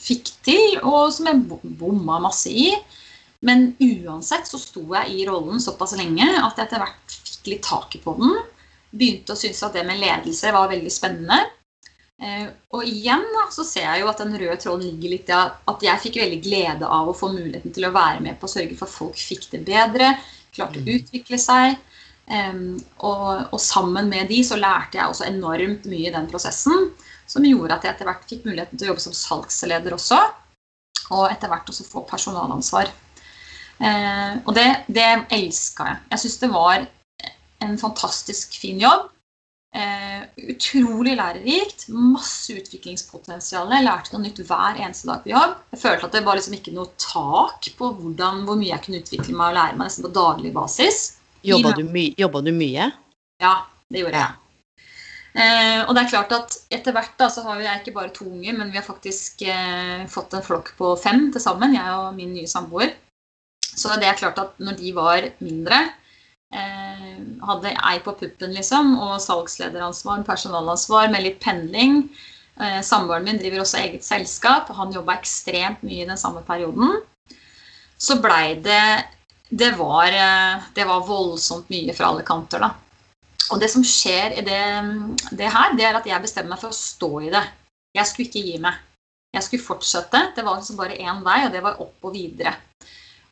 fikk 0.00 0.32
til, 0.44 0.78
og 0.80 1.12
som 1.12 1.28
jeg 1.28 1.44
bomma 1.80 2.22
masse 2.24 2.48
i. 2.48 2.70
Men 3.44 3.74
uansett 3.76 4.48
så 4.48 4.56
sto 4.56 4.86
jeg 4.94 5.12
i 5.12 5.28
rollen 5.28 5.60
såpass 5.60 5.92
lenge 6.00 6.24
at 6.24 6.56
jeg 6.56 6.64
etter 6.64 6.80
hvert 6.80 7.16
fikk 7.28 7.50
litt 7.52 7.66
taket 7.66 8.04
på 8.06 8.16
den. 8.16 8.38
Begynte 8.94 9.34
å 9.34 9.38
synes 9.38 9.62
at 9.66 9.76
det 9.76 9.84
med 9.86 10.00
ledelse 10.00 10.52
var 10.54 10.70
veldig 10.70 10.92
spennende. 10.92 11.40
Eh, 12.22 12.46
og 12.70 12.86
igjen 12.86 13.24
da, 13.34 13.48
så 13.52 13.64
ser 13.66 13.88
jeg 13.88 14.04
jo 14.04 14.10
at 14.12 14.20
den 14.22 14.36
røde 14.38 14.56
tråden 14.62 14.86
ligger 14.86 15.14
litt 15.16 15.32
i 15.32 15.34
at 15.34 15.82
jeg 15.82 16.02
fikk 16.04 16.20
veldig 16.22 16.38
glede 16.44 16.90
av 16.98 17.10
å 17.10 17.16
få 17.16 17.32
muligheten 17.32 17.74
til 17.74 17.88
å 17.88 17.94
være 17.94 18.22
med 18.22 18.38
på 18.38 18.46
å 18.46 18.54
sørge 18.54 18.78
for 18.78 18.86
at 18.86 18.94
folk 18.94 19.18
fikk 19.18 19.48
det 19.56 19.64
bedre, 19.66 20.14
klarte 20.54 20.78
å 20.78 20.86
mm. 20.86 20.92
utvikle 20.94 21.40
seg. 21.42 21.80
Og, 22.24 23.26
og, 23.50 23.58
sammen 23.60 24.08
med 24.08 24.30
de 24.32 24.38
så 24.46 24.56
lærte 24.56 24.96
jeg 24.96 25.10
også 25.10 25.26
enormt 25.28 25.84
mye 25.90 26.08
i 26.08 26.14
den 26.14 26.30
prosessen. 26.30 26.92
Som 27.28 27.44
gjorde 27.48 27.76
at 27.76 27.84
jeg 27.84 27.94
etter 27.94 28.08
hvert 28.08 28.24
fikk 28.28 28.46
muligheten 28.46 28.78
til 28.78 28.86
å 28.86 28.92
jobbe 28.92 29.04
som 29.04 29.16
salgsleder 29.16 29.96
også. 29.96 30.20
Og 31.10 31.26
etter 31.28 31.50
hvert 31.52 31.68
også 31.68 31.86
få 31.88 32.04
personalansvar. 32.08 32.92
Uh, 33.74 34.38
og 34.46 34.52
det, 34.56 34.68
det 34.86 35.06
elska 35.34 35.88
jeg. 35.88 36.02
Jeg 36.12 36.22
syns 36.22 36.36
det 36.44 36.50
var 36.52 36.84
en 37.64 37.76
fantastisk 37.80 38.54
fin 38.60 38.78
jobb. 38.82 39.10
Eh, 39.74 40.22
utrolig 40.52 41.16
lærerikt. 41.18 41.88
Masse 41.90 42.54
utviklingspotensial. 42.60 43.72
Jeg 43.74 43.86
lærte 43.88 44.14
noe 44.14 44.22
nytt 44.22 44.38
hver 44.46 44.78
eneste 44.78 45.10
dag 45.10 45.24
på 45.24 45.32
jobb. 45.32 45.56
Jeg 45.74 45.82
følte 45.82 46.08
at 46.08 46.14
det 46.14 46.22
var 46.28 46.38
liksom 46.38 46.54
ikke 46.60 46.76
noe 46.76 46.92
tak 47.00 47.72
på 47.78 47.90
hvordan, 47.98 48.44
hvor 48.46 48.60
mye 48.60 48.70
jeg 48.70 48.84
kunne 48.86 49.02
utvikle 49.02 49.34
meg 49.34 49.50
og 49.50 49.58
lære 49.58 49.76
meg 49.80 49.88
nesten 49.88 50.06
på 50.06 50.14
daglig 50.14 50.54
basis. 50.54 51.02
Jobba 51.44 51.74
du, 51.76 51.84
my 51.90 52.06
du, 52.16 52.54
mye? 52.54 52.88
Ja, 53.42 53.54
det 53.92 54.04
gjorde 54.04 54.22
jeg. 54.22 54.40
Eh, 55.34 55.80
og 55.82 55.96
det 55.96 56.04
er 56.04 56.12
klart 56.12 56.32
at 56.36 56.54
etter 56.72 56.94
hvert 56.94 57.16
da, 57.18 57.26
så 57.32 57.42
har 57.42 57.58
jeg 57.58 57.80
ikke 57.80 57.96
bare 57.96 58.14
to 58.14 58.28
unger, 58.28 58.54
men 58.54 58.70
vi 58.70 58.78
har 58.78 58.86
faktisk 58.86 59.42
eh, 59.42 60.06
fått 60.10 60.36
en 60.36 60.46
flokk 60.46 60.70
på 60.78 60.94
fem 61.02 61.26
til 61.34 61.42
sammen, 61.42 61.74
jeg 61.74 61.96
og 61.98 62.14
min 62.14 62.30
nye 62.36 62.50
samboer. 62.50 62.94
Så 63.74 63.90
det 63.98 64.06
er 64.06 64.20
klart 64.20 64.38
at 64.38 64.62
når 64.62 64.78
de 64.78 64.92
var 64.94 65.26
mindre, 65.42 65.80
eh, 66.54 66.83
hadde 67.44 67.74
ei 67.74 67.98
på 68.04 68.14
puppen, 68.18 68.54
liksom, 68.56 68.94
og 69.00 69.16
salgslederansvar, 69.22 70.22
personalansvar 70.26 71.10
med 71.12 71.26
litt 71.26 71.40
pendling. 71.44 72.04
Eh, 72.60 72.80
Samboeren 72.86 73.26
min 73.26 73.40
driver 73.40 73.64
også 73.64 73.80
eget 73.82 74.06
selskap, 74.06 74.70
og 74.70 74.78
han 74.78 74.94
jobba 74.94 75.18
ekstremt 75.18 75.82
mye 75.86 76.04
i 76.04 76.08
den 76.08 76.20
samme 76.20 76.44
perioden. 76.46 77.00
Så 77.98 78.20
blei 78.22 78.56
det 78.62 79.04
det 79.54 79.76
var, 79.78 80.06
eh, 80.06 80.62
det 80.74 80.84
var, 80.84 81.06
voldsomt 81.06 81.68
mye 81.70 81.94
fra 81.94 82.08
alle 82.10 82.24
kanter, 82.26 82.64
da. 82.64 82.72
Og 83.52 83.60
det 83.60 83.68
som 83.70 83.84
skjer 83.84 84.38
i 84.38 84.42
det, 84.42 84.62
det, 85.36 85.50
her, 85.52 85.76
det 85.76 85.84
er 85.84 85.98
at 85.98 86.08
jeg 86.08 86.22
bestemmer 86.24 86.54
meg 86.54 86.62
for 86.62 86.72
å 86.72 86.78
stå 86.78 87.10
i 87.26 87.30
det. 87.34 87.44
Jeg 87.94 88.08
skulle 88.08 88.30
ikke 88.30 88.42
gi 88.48 88.58
meg. 88.64 88.80
Jeg 89.34 89.46
skulle 89.46 89.66
fortsette. 89.66 90.22
Det 90.34 90.44
var 90.46 90.58
liksom 90.58 90.78
bare 90.80 90.96
én 90.96 91.20
vei, 91.26 91.44
og 91.44 91.52
det 91.52 91.62
var 91.62 91.80
opp 91.82 92.08
og 92.08 92.14
videre. 92.16 92.54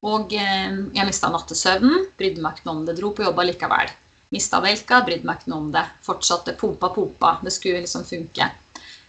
Og 0.08 0.32
eh, 0.34 0.78
jeg 0.96 1.06
mista 1.08 1.30
nattesøvnen, 1.30 2.08
brydde 2.18 2.42
meg 2.42 2.58
ikke 2.58 2.68
noe 2.68 2.80
om 2.80 2.86
det. 2.88 2.96
Dro 2.98 3.12
på 3.14 3.26
jobb 3.26 3.44
likevel. 3.46 3.92
Mista 4.34 4.58
velka, 4.64 5.02
brydde 5.06 5.28
meg 5.28 5.40
ikke 5.40 5.52
noe 5.52 5.66
om 5.66 5.70
det. 5.74 5.84
Fortsatte 6.06 6.56
pumpa, 6.58 6.90
pumpa. 6.94 7.36
Det 7.44 7.54
skulle 7.54 7.84
liksom 7.84 8.04
funke. 8.08 8.50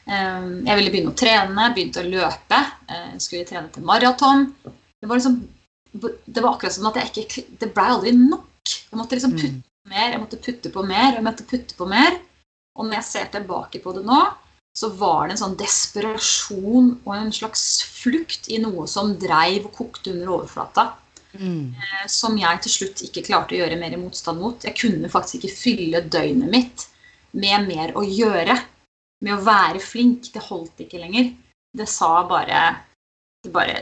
Eh, 0.05 0.47
jeg 0.67 0.79
ville 0.79 0.93
begynne 0.93 1.15
å 1.15 1.17
trene, 1.17 1.71
begynte 1.73 2.03
å 2.03 2.09
løpe. 2.09 2.61
Eh, 2.89 3.11
skulle 3.17 3.49
trene 3.49 3.73
til 3.73 3.87
maraton. 3.87 4.49
Det 4.63 5.09
var 5.09 5.19
liksom 5.19 5.41
det 5.93 6.41
var 6.41 6.55
akkurat 6.55 6.73
som 6.73 6.87
at 6.89 6.95
jeg 6.97 7.23
ikke 7.23 7.43
Det 7.59 7.69
blei 7.73 7.89
aldri 7.93 8.13
nok. 8.17 8.49
Jeg 8.65 8.97
måtte 8.97 9.17
liksom 9.17 9.35
putte 9.35 9.59
mm. 9.59 9.89
mer, 9.91 10.07
jeg 10.13 10.21
måtte 10.21 10.39
putte 10.41 10.69
på 10.73 10.83
mer, 10.87 11.09
jeg 11.17 11.25
måtte 11.25 11.45
putte 11.49 11.75
på 11.77 11.87
mer. 11.89 12.15
Og 12.73 12.87
når 12.87 12.95
jeg 13.01 13.07
ser 13.09 13.27
tilbake 13.33 13.81
på 13.83 13.93
det 13.93 14.05
nå, 14.07 14.21
så 14.73 14.89
var 14.97 15.27
det 15.27 15.35
en 15.35 15.41
sånn 15.43 15.57
desperasjon 15.59 16.89
og 17.03 17.13
en 17.13 17.31
slags 17.35 17.83
flukt 17.85 18.49
i 18.49 18.57
noe 18.61 18.87
som 18.89 19.13
dreiv 19.21 19.67
og 19.69 19.75
kokte 19.77 20.13
under 20.15 20.31
overflata. 20.39 20.87
Mm. 21.33 21.73
Eh, 21.77 22.07
som 22.09 22.37
jeg 22.37 22.61
til 22.63 22.75
slutt 22.75 23.03
ikke 23.07 23.25
klarte 23.29 23.55
å 23.55 23.61
gjøre 23.61 23.77
mer 23.81 23.95
motstand 24.01 24.41
mot. 24.41 24.65
Jeg 24.65 24.77
kunne 24.79 25.11
faktisk 25.13 25.41
ikke 25.41 25.59
fylle 25.59 26.03
døgnet 26.13 26.49
mitt 26.53 26.87
med 27.37 27.69
mer 27.69 27.93
å 27.97 28.05
gjøre. 28.05 28.57
Med 29.23 29.37
å 29.37 29.45
være 29.45 29.81
flink. 29.81 30.31
Det 30.33 30.41
holdt 30.49 30.85
ikke 30.85 31.01
lenger. 31.01 31.31
Det 31.73 31.89
sa 31.89 32.15
bare 32.29 32.65
Det 33.43 33.51
bare 33.51 33.81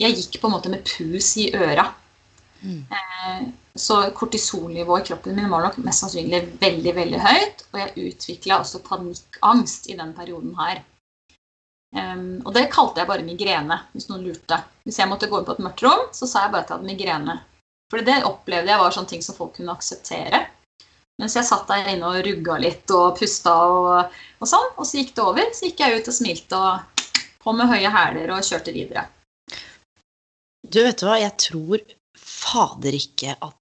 jeg 0.00 0.16
gikk 0.16 0.38
på 0.40 0.48
en 0.48 0.54
måte 0.54 0.70
med 0.72 0.86
pus 0.88 1.34
i 1.38 1.50
øra. 1.54 1.84
Mm. 2.62 2.84
Eh, 2.94 3.42
så 3.74 3.98
kortisolnivået 4.14 5.02
i 5.02 5.06
kroppen 5.10 5.36
min 5.36 5.50
var 5.50 5.66
nok 5.66 5.78
mest 5.82 6.04
sannsynlig 6.04 6.42
veldig 6.60 6.94
veldig 6.96 7.20
høyt. 7.20 7.66
Og 7.72 7.80
jeg 7.82 8.08
utvikla 8.08 8.60
også 8.62 8.82
panikkangst 8.86 9.90
i 9.90 9.98
den 9.98 10.14
perioden 10.16 10.56
her. 10.58 10.82
Og 11.92 12.54
det 12.56 12.70
kalte 12.72 13.02
jeg 13.02 13.08
bare 13.08 13.24
migrene, 13.24 13.76
hvis 13.92 14.06
noen 14.08 14.22
lurte. 14.24 14.56
Hvis 14.86 14.96
jeg 15.00 15.10
måtte 15.10 15.28
gå 15.28 15.36
inn 15.36 15.44
på 15.44 15.56
et 15.58 15.64
mørkt 15.64 15.82
rom, 15.84 16.06
så 16.16 16.28
sa 16.28 16.46
jeg 16.46 16.54
bare 16.54 16.64
at 16.64 16.70
jeg 16.70 16.78
hadde 16.78 16.88
migrene. 16.88 17.34
For 17.92 18.00
det 18.06 18.22
opplevde 18.24 18.72
jeg 18.72 18.80
var 18.80 18.94
sånne 18.96 19.10
ting 19.10 19.24
som 19.24 19.36
folk 19.36 19.52
kunne 19.58 19.74
akseptere. 19.76 20.46
Mens 21.20 21.36
jeg 21.36 21.44
satt 21.44 21.68
der 21.68 21.90
inne 21.92 22.08
og 22.08 22.22
rugga 22.24 22.56
litt 22.62 22.92
og 22.96 23.18
pusta 23.18 23.52
og, 23.68 24.14
og 24.40 24.48
sånn. 24.48 24.70
Og 24.78 24.88
så 24.88 25.02
gikk 25.02 25.12
det 25.18 25.26
over. 25.26 25.50
Så 25.52 25.68
gikk 25.68 25.82
jeg 25.84 25.98
ut 25.98 26.08
og 26.08 26.16
smilte 26.16 26.60
og 26.60 27.04
på 27.42 27.52
med 27.58 27.68
høye 27.68 27.90
hæler 27.92 28.32
og 28.32 28.46
kjørte 28.46 28.72
videre. 28.74 29.04
Du, 30.62 30.80
vet 30.80 30.96
du 30.96 31.04
hva, 31.04 31.18
jeg 31.20 31.34
tror 31.42 31.84
fader 32.42 32.96
ikke 32.98 33.36
at 33.38 33.58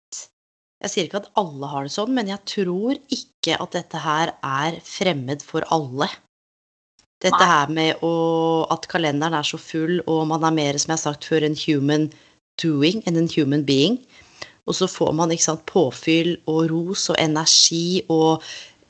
Jeg 0.81 0.89
sier 0.89 1.05
ikke 1.05 1.19
at 1.21 1.29
alle 1.37 1.67
har 1.69 1.85
det 1.85 1.93
sånn, 1.93 2.15
men 2.17 2.29
jeg 2.31 2.41
tror 2.49 2.97
ikke 3.13 3.53
at 3.61 3.75
dette 3.75 3.99
her 4.01 4.31
er 4.41 4.79
fremmed 4.81 5.43
for 5.45 5.61
alle. 5.69 6.07
Dette 7.21 7.45
her 7.45 7.69
med 7.69 8.01
å, 8.01 8.13
at 8.73 8.87
kalenderen 8.89 9.37
er 9.37 9.45
så 9.45 9.59
full, 9.61 9.99
og 10.09 10.23
man 10.31 10.47
er 10.47 10.55
mer, 10.55 10.79
som 10.81 10.89
jeg 10.89 10.97
har 10.97 11.03
sagt 11.03 11.27
før, 11.29 11.45
en 11.45 11.59
human 11.67 12.07
doing 12.57 13.03
enn 13.05 13.19
en 13.21 13.29
human 13.29 13.61
being. 13.67 13.99
Og 14.65 14.79
så 14.79 14.89
får 14.89 15.13
man 15.19 15.33
sant, 15.37 15.61
påfyll 15.69 16.33
og 16.49 16.71
ros 16.73 17.11
og 17.13 17.21
energi, 17.21 18.01
og 18.09 18.41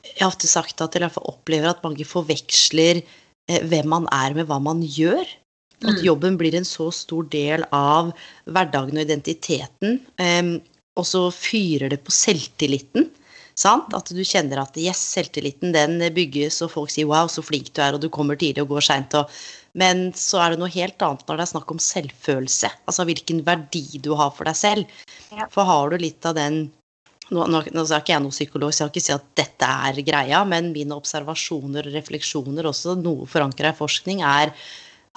jeg 0.06 0.20
har 0.22 0.32
ofte 0.32 0.48
sagt 0.48 0.80
at 0.80 0.96
jeg 0.96 1.12
opplever 1.20 1.70
at 1.70 1.84
mange 1.84 2.08
forveksler 2.08 3.02
eh, 3.02 3.62
hvem 3.68 3.92
man 3.92 4.08
er 4.12 4.32
med 4.36 4.48
hva 4.48 4.58
man 4.64 4.80
gjør. 4.80 5.28
At 5.82 5.98
Mm. 5.98 6.04
jobben 6.04 6.36
blir 6.38 6.54
en 6.54 6.64
så 6.64 6.92
stor 6.92 7.24
del 7.30 7.64
av 7.72 8.12
hverdagen 8.46 8.98
og 8.98 9.04
identiteten. 9.08 10.00
em, 10.18 10.60
og 10.96 11.04
så 11.04 11.30
fyrer 11.32 11.90
det 11.90 12.04
på 12.04 12.12
selvtilliten. 12.12 13.10
Sant? 13.54 13.92
At 13.94 14.08
du 14.08 14.20
kjenner 14.24 14.62
at 14.62 14.76
yes, 14.76 14.98
selvtilliten 15.14 15.72
den 15.72 15.98
bygges, 16.14 16.62
og 16.62 16.70
folk 16.70 16.90
sier 16.90 17.06
wow, 17.06 17.26
så 17.26 17.42
flink 17.44 17.72
du 17.74 17.82
er, 17.82 17.94
og 17.94 18.00
du 18.00 18.08
kommer 18.08 18.36
tidlig 18.36 18.62
og 18.62 18.68
går 18.68 18.80
seint. 18.86 19.14
Men 19.74 20.12
så 20.12 20.40
er 20.40 20.50
det 20.50 20.58
noe 20.60 20.72
helt 20.72 21.00
annet 21.04 21.26
når 21.26 21.36
det 21.36 21.44
er 21.46 21.52
snakk 21.52 21.70
om 21.70 21.78
selvfølelse. 21.78 22.70
Altså 22.86 23.04
hvilken 23.08 23.42
verdi 23.44 23.98
du 24.00 24.14
har 24.14 24.30
for 24.30 24.44
deg 24.44 24.56
selv. 24.56 24.86
Ja. 25.32 25.48
For 25.52 25.64
har 25.64 25.90
du 25.90 25.96
litt 26.00 26.24
av 26.28 26.36
den 26.36 26.70
nå, 27.32 27.46
nå, 27.48 27.62
nå 27.72 27.84
er 27.86 28.02
ikke 28.02 28.12
jeg 28.12 28.20
noen 28.20 28.34
psykolog, 28.34 28.72
så 28.72 28.82
jeg 28.82 28.86
har 28.86 28.92
ikke 28.92 29.04
si 29.06 29.12
at 29.14 29.28
dette 29.40 29.68
er 29.88 30.00
greia, 30.04 30.42
men 30.44 30.72
mine 30.74 30.96
observasjoner 30.96 31.88
og 31.88 31.94
refleksjoner, 31.94 32.66
også 32.68 32.96
noe 33.00 33.28
forankra 33.30 33.72
i 33.72 33.78
forskning, 33.78 34.20
er 34.20 34.52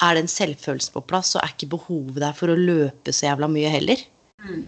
er 0.04 0.18
den 0.18 0.28
selvfølelsen 0.28 0.96
på 0.96 1.04
plass, 1.08 1.34
så 1.34 1.42
er 1.42 1.54
ikke 1.54 1.72
behovet 1.76 2.20
der 2.24 2.36
for 2.36 2.52
å 2.52 2.58
løpe 2.60 3.14
så 3.16 3.30
jævla 3.30 3.48
mye 3.52 3.72
heller. 3.72 4.02
Mm. 4.44 4.66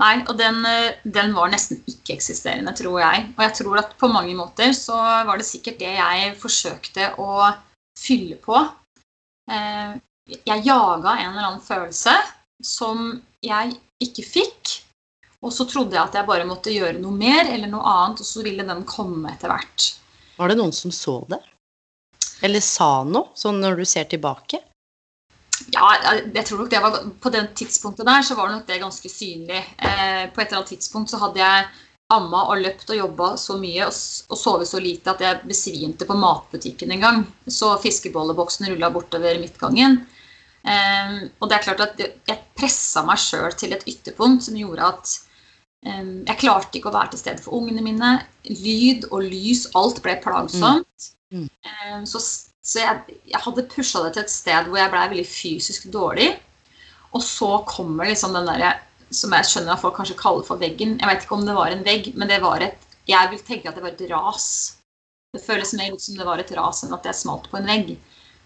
Nei, 0.00 0.14
og 0.26 0.34
den, 0.38 0.64
eh, 0.66 0.96
den 1.04 1.34
var 1.36 1.52
nesten 1.52 1.78
ikke-eksisterende, 1.86 2.72
tror 2.74 2.98
jeg. 2.98 3.28
Og 3.36 3.44
jeg 3.44 3.54
tror 3.60 3.78
at 3.78 3.92
på 4.00 4.10
mange 4.10 4.34
måter 4.34 4.72
så 4.74 4.96
var 5.28 5.38
det 5.38 5.46
sikkert 5.46 5.78
det 5.78 5.92
jeg 5.94 6.32
forsøkte 6.40 7.12
å 7.22 7.52
fylle 7.98 8.40
på. 8.42 8.64
Eh, 9.50 10.00
Jeg 10.24 10.64
jaga 10.64 11.18
en 11.20 11.34
eller 11.34 11.46
annen 11.50 11.60
følelse 11.60 12.14
som 12.64 13.20
jeg 13.44 13.74
ikke 14.00 14.24
fikk. 14.24 14.70
Og 15.44 15.52
så 15.52 15.66
trodde 15.68 15.92
jeg 15.92 16.00
at 16.00 16.14
jeg 16.16 16.24
bare 16.24 16.46
måtte 16.48 16.72
gjøre 16.72 16.96
noe 16.96 17.12
mer 17.12 17.44
eller 17.44 17.68
noe 17.68 17.84
annet, 17.84 18.22
og 18.24 18.26
så 18.26 18.40
ville 18.40 18.64
den 18.64 18.86
komme 18.88 19.34
etter 19.34 19.52
hvert. 19.52 19.90
Var 20.38 20.48
det 20.48 20.56
noen 20.56 20.72
som 20.72 20.94
så 20.96 21.18
det? 21.28 21.42
Eller 22.44 22.60
sa 22.64 23.02
noe, 23.08 23.32
sånn 23.38 23.62
når 23.62 23.80
du 23.80 23.84
ser 23.88 24.08
tilbake? 24.10 24.60
Ja, 25.72 25.86
jeg 26.34 26.44
tror 26.48 26.64
nok 26.64 26.70
det 26.72 26.80
var 26.82 26.96
På 27.22 27.30
det 27.32 27.44
tidspunktet 27.58 28.06
der 28.08 28.24
så 28.26 28.36
var 28.36 28.50
nok 28.50 28.66
det 28.68 28.82
ganske 28.82 29.08
synlig. 29.10 29.62
Eh, 29.78 30.24
på 30.34 30.42
et 30.42 30.48
eller 30.48 30.60
annet 30.60 30.72
tidspunkt 30.74 31.12
så 31.12 31.20
hadde 31.22 31.40
jeg 31.40 31.66
amma 32.12 32.42
og 32.52 32.60
løpt 32.60 32.90
og 32.92 32.98
jobba 32.98 33.28
så 33.40 33.56
mye 33.58 33.86
og, 33.86 33.94
og 34.28 34.38
sovet 34.38 34.68
så 34.68 34.80
lite 34.82 35.14
at 35.14 35.22
jeg 35.24 35.48
besvimte 35.48 36.08
på 36.08 36.16
matbutikken 36.20 36.92
en 36.92 37.06
gang. 37.06 37.22
Så 37.48 37.72
fiskebolleboksen 37.82 38.68
rulla 38.72 38.90
bortover 38.92 39.40
midtgangen. 39.40 40.02
Eh, 40.64 41.16
og 41.38 41.48
det 41.48 41.58
er 41.58 41.66
klart 41.68 41.84
at 41.86 42.02
jeg 42.04 42.40
pressa 42.58 43.04
meg 43.06 43.20
sjøl 43.22 43.54
til 43.56 43.76
et 43.76 43.86
ytterpunkt 43.88 44.46
som 44.46 44.58
gjorde 44.58 44.90
at 44.90 45.16
eh, 45.86 46.04
jeg 46.26 46.40
klarte 46.44 46.80
ikke 46.80 46.92
å 46.92 46.98
være 46.98 47.14
til 47.14 47.24
stede 47.24 47.46
for 47.46 47.56
ungene 47.62 47.84
mine. 47.86 48.16
Lyd 48.50 49.08
og 49.12 49.24
lys, 49.30 49.68
alt 49.78 50.02
ble 50.04 50.18
plagsomt. 50.24 50.88
Mm. 50.88 51.10
Eh, 51.34 52.02
så 52.08 52.22
så 52.64 52.80
jeg, 52.80 53.16
jeg 53.28 53.40
hadde 53.44 53.66
pusha 53.68 54.00
det 54.06 54.14
til 54.14 54.24
et 54.24 54.32
sted 54.32 54.68
hvor 54.70 54.80
jeg 54.80 54.92
blei 54.92 55.04
veldig 55.12 55.26
fysisk 55.28 55.90
dårlig. 55.92 56.30
Og 57.14 57.22
så 57.22 57.58
kommer 57.68 58.08
liksom 58.08 58.32
den 58.36 58.48
derre 58.48 58.72
som 59.14 59.34
jeg 59.36 59.46
skjønner 59.50 59.74
at 59.74 59.82
folk 59.82 59.98
kanskje 59.98 60.16
kaller 60.18 60.46
for 60.46 60.58
veggen. 60.58 60.96
Jeg 60.98 61.10
vet 61.10 61.26
ikke 61.26 61.36
om 61.36 61.44
det 61.46 61.56
var 61.58 61.74
en 61.74 61.84
vegg, 61.86 62.08
men 62.16 62.30
det 62.30 62.40
var 62.42 62.64
et 62.64 62.80
Jeg 63.04 63.28
vil 63.30 63.40
tenke 63.44 63.68
at 63.68 63.76
det 63.76 63.82
var 63.84 63.92
et 63.92 64.06
ras. 64.08 64.46
Det 65.36 65.42
føles 65.44 65.74
mer 65.76 65.92
ut 65.92 66.00
som 66.00 66.16
det 66.16 66.24
var 66.24 66.40
et 66.40 66.52
ras 66.56 66.80
enn 66.86 66.94
at 66.96 67.04
jeg 67.04 67.18
smalt 67.18 67.50
på 67.52 67.58
en 67.58 67.68
vegg. 67.68 67.90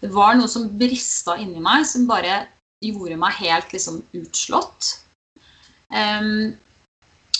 Det 0.03 0.09
var 0.11 0.35
noe 0.35 0.51
som 0.51 0.65
brista 0.81 1.37
inni 1.39 1.63
meg, 1.63 1.85
som 1.87 2.09
bare 2.09 2.41
gjorde 2.83 3.15
meg 3.21 3.37
helt 3.39 3.71
liksom 3.71 4.01
utslått. 4.19 4.97
Em, 5.95 6.57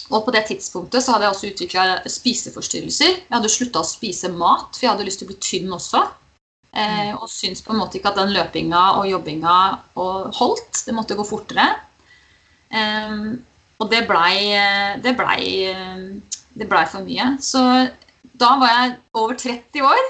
og 0.09 0.25
på 0.25 0.31
det 0.33 0.45
tidspunktet 0.49 1.03
så 1.05 1.13
hadde 1.13 1.27
jeg 1.27 1.35
også 1.35 1.49
utvikla 1.53 1.83
spiseforstyrrelser. 2.09 3.11
Jeg 3.21 3.35
hadde 3.35 3.51
slutta 3.53 3.83
å 3.83 3.87
spise 3.87 4.31
mat, 4.33 4.71
for 4.73 4.85
jeg 4.85 4.91
hadde 4.93 5.05
lyst 5.05 5.21
til 5.21 5.27
å 5.27 5.31
bli 5.31 5.39
tynn 5.43 5.75
også. 5.75 6.01
Eh, 6.73 7.11
og 7.17 7.29
syntes 7.29 7.63
på 7.65 7.73
en 7.73 7.79
måte 7.81 7.97
ikke 7.97 8.11
at 8.11 8.17
den 8.19 8.33
løpinga 8.33 8.81
og 8.99 9.07
jobbinga 9.09 9.55
og 10.01 10.33
holdt. 10.37 10.83
Det 10.85 10.93
måtte 10.97 11.17
gå 11.17 11.25
fortere. 11.25 11.67
Eh, 12.69 13.19
og 13.79 13.89
det 13.89 14.03
blei 14.09 14.35
det 15.01 15.15
blei 15.17 15.43
det 16.59 16.67
blei 16.67 16.85
for 16.91 17.05
mye. 17.05 17.31
Så 17.41 17.61
da 18.39 18.55
var 18.59 18.73
jeg 18.73 18.97
over 19.13 19.37
30 19.39 19.85
år, 19.87 20.03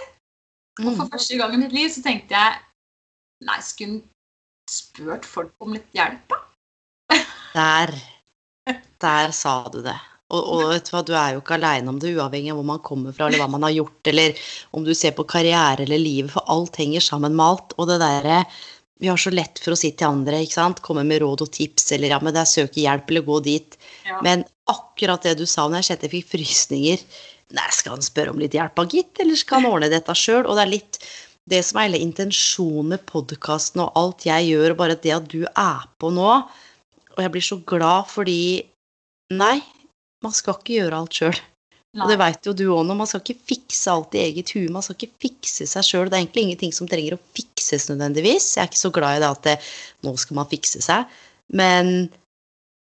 og 0.80 0.96
for 0.96 1.06
Mm. 1.06 1.12
første 1.12 1.38
gang 1.38 1.54
i 1.54 1.58
mitt 1.58 1.74
liv 1.76 1.90
så 1.90 2.02
tenkte 2.02 2.36
jeg 2.36 2.56
Nei, 3.42 3.60
skulle 3.64 4.02
spurt 4.70 5.24
folk 5.26 5.54
om 5.62 5.72
litt 5.74 5.88
hjelp, 5.96 6.28
da? 6.28 6.40
Der. 7.54 8.19
Der 9.04 9.36
sa 9.36 9.62
du 9.74 9.82
det. 9.86 9.98
Og, 10.30 10.42
og 10.54 10.64
vet 10.70 10.86
du 10.86 10.92
hva, 10.94 11.02
du 11.06 11.14
er 11.18 11.30
jo 11.34 11.42
ikke 11.42 11.56
aleine 11.58 11.90
om 11.90 11.98
det, 12.02 12.12
uavhengig 12.14 12.52
av 12.54 12.60
hvor 12.60 12.68
man 12.68 12.82
kommer 12.86 13.16
fra, 13.16 13.28
eller 13.28 13.42
hva 13.42 13.48
man 13.50 13.66
har 13.66 13.74
gjort, 13.80 14.10
eller 14.12 14.44
om 14.78 14.84
du 14.86 14.92
ser 14.98 15.16
på 15.18 15.26
karriere 15.30 15.88
eller 15.88 16.02
livet, 16.02 16.34
for 16.36 16.46
alt 16.54 16.78
henger 16.78 17.02
sammen 17.02 17.34
med 17.38 17.46
alt. 17.46 17.74
Og 17.80 17.90
det 17.90 17.98
derre 18.04 18.44
Vi 19.00 19.08
har 19.08 19.16
så 19.16 19.32
lett 19.32 19.62
for 19.64 19.72
å 19.72 19.78
si 19.80 19.94
til 19.96 20.12
andre, 20.12 20.42
ikke 20.44 20.58
sant, 20.58 20.82
komme 20.84 21.06
med 21.08 21.22
råd 21.24 21.46
og 21.46 21.52
tips, 21.56 21.86
eller 21.96 22.12
ja, 22.12 22.18
men 22.20 22.34
det 22.36 22.42
er 22.42 22.50
søke 22.52 22.82
hjelp, 22.84 23.08
eller 23.08 23.24
gå 23.24 23.38
dit. 23.46 23.78
Ja. 24.04 24.18
Men 24.26 24.44
akkurat 24.68 25.24
det 25.24 25.38
du 25.40 25.46
sa 25.48 25.70
når 25.70 25.80
jeg 25.80 25.88
kjente 25.88 26.10
jeg 26.10 26.16
fikk 26.18 26.32
frysninger 26.34 27.06
Nei, 27.56 27.66
skal 27.74 27.96
han 27.96 28.04
spørre 28.06 28.30
om 28.30 28.38
litt 28.38 28.54
hjelp, 28.54 28.78
av 28.78 28.92
gitt, 28.94 29.16
eller 29.24 29.40
skal 29.40 29.64
han 29.64 29.72
ordne 29.72 29.88
dette 29.90 30.14
sjøl? 30.14 30.44
Og 30.44 30.54
det 30.54 30.66
er 30.68 30.70
litt 30.76 31.00
det 31.50 31.64
som 31.66 31.80
er 31.80 31.88
hele 31.88 32.02
intensjonen 32.04 32.92
med 32.94 33.06
podkasten 33.10 33.82
og 33.82 33.96
alt 33.98 34.28
jeg 34.28 34.52
gjør, 34.52 34.76
og 34.76 34.82
bare 34.84 35.00
det 35.02 35.16
at 35.16 35.32
du 35.32 35.42
er 35.48 35.88
på 35.98 36.12
nå. 36.14 36.34
Og 37.20 37.26
jeg 37.26 37.36
blir 37.36 37.44
så 37.44 37.60
glad 37.68 38.08
fordi 38.08 38.42
Nei, 39.30 39.60
man 40.26 40.34
skal 40.34 40.56
ikke 40.58 40.80
gjøre 40.80 41.00
alt 41.04 41.18
sjøl. 41.20 41.40
Og 42.00 42.10
det 42.10 42.16
veit 42.22 42.48
jo 42.48 42.54
du 42.54 42.64
òg 42.74 42.84
nå, 42.86 42.96
man 42.98 43.10
skal 43.10 43.22
ikke 43.22 43.50
fikse 43.52 43.92
alt 43.92 44.16
i 44.18 44.24
eget 44.24 44.54
hue. 44.56 44.72
Man 44.74 44.82
skal 44.86 44.96
ikke 44.98 45.28
fikse 45.28 45.68
seg 45.70 45.86
sjøl. 45.86 46.10
Det 46.10 46.18
er 46.18 46.24
egentlig 46.24 46.46
ingenting 46.48 46.74
som 46.74 46.90
trenger 46.90 47.14
å 47.14 47.22
fikses 47.38 47.86
nødvendigvis. 47.92 48.48
Jeg 48.56 48.64
er 48.64 48.72
ikke 48.72 48.82
så 48.82 48.92
glad 48.96 49.18
i 49.18 49.22
det 49.22 49.30
at 49.30 49.44
det, 49.46 49.56
nå 50.06 50.16
skal 50.22 50.40
man 50.40 50.50
fikse 50.50 50.82
seg. 50.86 51.20
Men 51.54 52.10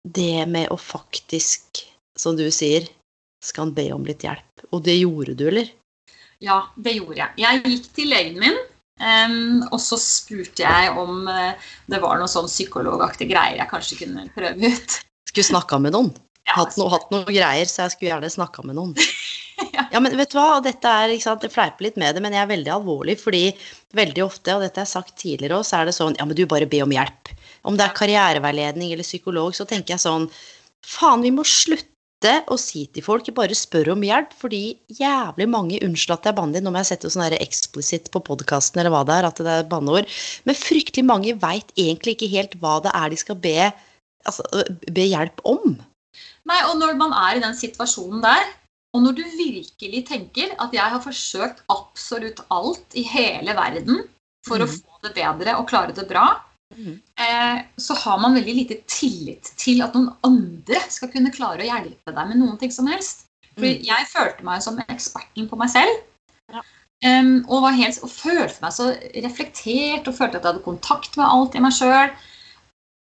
det 0.04 0.44
med 0.52 0.68
å 0.72 0.76
faktisk, 0.80 1.86
som 2.20 2.36
du 2.36 2.44
sier, 2.52 2.84
skal 3.44 3.66
han 3.66 3.74
be 3.76 3.88
om 3.96 4.04
litt 4.08 4.24
hjelp. 4.24 4.66
Og 4.72 4.84
det 4.84 4.98
gjorde 4.98 5.36
du, 5.40 5.46
eller? 5.48 5.72
Ja, 6.44 6.66
det 6.76 6.98
gjorde 6.98 7.20
jeg. 7.22 7.32
Jeg 7.40 7.64
gikk 7.64 7.90
til 7.96 8.12
legen 8.12 8.40
min, 8.42 8.60
em, 9.00 9.64
og 9.70 9.80
så 9.82 9.98
spurte 10.00 10.64
jeg 10.64 10.92
om 10.98 11.26
uh, 11.28 11.72
det 11.90 12.00
var 12.02 12.20
noe 12.20 12.30
sånn 12.30 12.50
psykologaktige 12.50 13.32
greier 13.34 13.60
jeg 13.60 13.70
kanskje 13.72 14.00
kunne 14.04 14.28
prøve 14.36 14.72
ut. 14.72 15.00
Skulle 15.28 15.50
snakka 15.52 15.80
med 15.82 15.96
noen. 15.96 16.12
Ja, 16.46 16.60
Hatt, 16.60 16.76
no, 16.78 16.86
hatt 16.92 17.10
noen 17.10 17.26
greier, 17.26 17.66
så 17.66 17.86
jeg 17.86 17.96
skulle 17.96 18.12
gjerne 18.14 18.30
snakka 18.32 18.66
med 18.66 18.78
noen. 18.80 18.96
Ja. 19.72 19.86
Ja, 19.88 20.00
men 20.04 20.12
vet 20.18 20.34
du 20.34 20.36
hva, 20.36 20.58
dette 20.60 20.84
er, 20.84 21.08
ikke 21.14 21.24
sant, 21.24 21.44
jeg 21.46 21.52
fleiper 21.54 21.86
litt 21.86 21.94
med 21.96 22.12
det, 22.12 22.20
men 22.20 22.34
jeg 22.36 22.42
er 22.42 22.50
veldig 22.50 22.72
alvorlig, 22.74 23.14
fordi 23.16 23.40
veldig 23.96 24.20
ofte, 24.26 24.52
og 24.52 24.60
dette 24.60 24.82
er 24.82 24.88
sagt 24.90 25.14
tidligere 25.16 25.56
òg, 25.56 25.64
så 25.64 25.78
er 25.78 25.88
det 25.88 25.94
sånn, 25.96 26.16
ja, 26.20 26.26
men 26.28 26.36
du 26.36 26.42
bare 26.48 26.68
be 26.68 26.82
om 26.84 26.92
hjelp. 26.92 27.32
Om 27.64 27.78
det 27.78 27.86
er 27.86 27.94
karriereveiledning 27.96 28.92
eller 28.92 29.06
psykolog, 29.06 29.56
så 29.56 29.64
tenker 29.68 29.94
jeg 29.94 30.04
sånn, 30.04 30.28
faen, 30.84 31.24
vi 31.24 31.32
må 31.32 31.46
slutte 31.48 31.95
å 32.52 32.56
si 32.60 32.84
til 32.92 33.04
folk, 33.04 33.28
bare 33.36 33.56
spør 33.56 33.92
om 33.94 34.04
hjelp, 34.06 34.32
fordi 34.40 34.76
jævlig 34.98 35.46
mange, 35.52 35.80
unnskyld 35.86 36.16
at 36.16 36.28
jeg 36.30 36.38
banner, 36.38 36.62
nå 36.64 36.72
må 36.72 36.82
jeg 36.82 36.90
sette 36.92 37.10
sånn 37.12 37.36
explicit 37.38 38.10
på 38.14 38.22
podcasten, 38.26 38.80
eller 38.80 38.94
hva 38.94 39.02
det 39.08 39.16
er, 39.18 39.28
at 39.28 39.42
det 39.42 39.54
er 39.54 39.68
banneord, 39.70 40.10
men 40.48 40.58
fryktelig 40.58 41.04
mange 41.06 41.34
vet 41.42 41.72
egentlig 41.76 42.16
ikke 42.16 42.32
helt 42.34 42.56
hva 42.62 42.78
det 42.84 42.92
er 42.94 43.12
de 43.12 43.20
skal 43.20 43.38
be, 43.46 43.72
altså, 44.26 44.46
be 44.90 45.06
hjelp 45.06 45.42
om. 45.44 45.76
Nei, 46.46 46.60
og 46.70 46.78
når 46.80 46.96
man 47.00 47.12
er 47.12 47.38
i 47.38 47.44
den 47.44 47.56
situasjonen 47.58 48.22
der, 48.24 48.52
og 48.96 49.02
når 49.04 49.16
du 49.18 49.24
virkelig 49.36 50.04
tenker 50.08 50.54
at 50.62 50.72
jeg 50.72 50.92
har 50.94 51.02
forsøkt 51.04 51.64
absolutt 51.72 52.40
alt 52.54 52.96
i 52.96 53.02
hele 53.04 53.52
verden 53.58 54.06
for 54.46 54.62
å 54.62 54.68
Mhm. 54.68 54.78
få 54.78 55.02
det 55.02 55.14
bedre 55.18 55.58
og 55.58 55.68
klare 55.68 55.92
det 55.92 56.06
bra, 56.08 56.40
Mhm. 56.74 57.00
eh, 57.18 57.62
så 57.78 57.94
har 57.94 58.18
man 58.18 58.34
veldig 58.34 58.54
lite 58.54 58.76
tillit 58.90 59.52
til 59.56 59.82
at 59.82 59.94
noen 59.94 60.10
andre 60.26 60.80
skal 60.90 61.08
kunne 61.12 61.30
klare 61.30 61.62
å 61.62 61.68
hjelpe 61.68 62.14
deg 62.14 62.28
med 62.28 62.40
noen 62.40 62.58
ting 62.58 62.72
som 62.74 62.86
helst. 62.90 63.26
For 63.54 63.64
Mm. 63.64 63.84
jeg 63.86 64.06
følte 64.10 64.44
meg 64.44 64.62
som 64.62 64.78
eksperten 64.78 65.48
på 65.48 65.56
meg 65.56 65.70
selv. 65.70 66.02
Ja. 66.52 66.62
Um, 67.04 67.44
og, 67.48 67.62
var 67.62 67.72
helt, 67.72 68.02
og 68.02 68.10
følte 68.10 68.60
meg 68.62 68.72
så 68.72 68.90
reflektert 69.22 70.08
og 70.08 70.16
følte 70.16 70.36
at 70.36 70.42
jeg 70.42 70.52
hadde 70.52 70.64
kontakt 70.64 71.16
med 71.16 71.26
alt 71.26 71.54
i 71.54 71.60
meg 71.60 71.72
sjøl. 71.72 72.10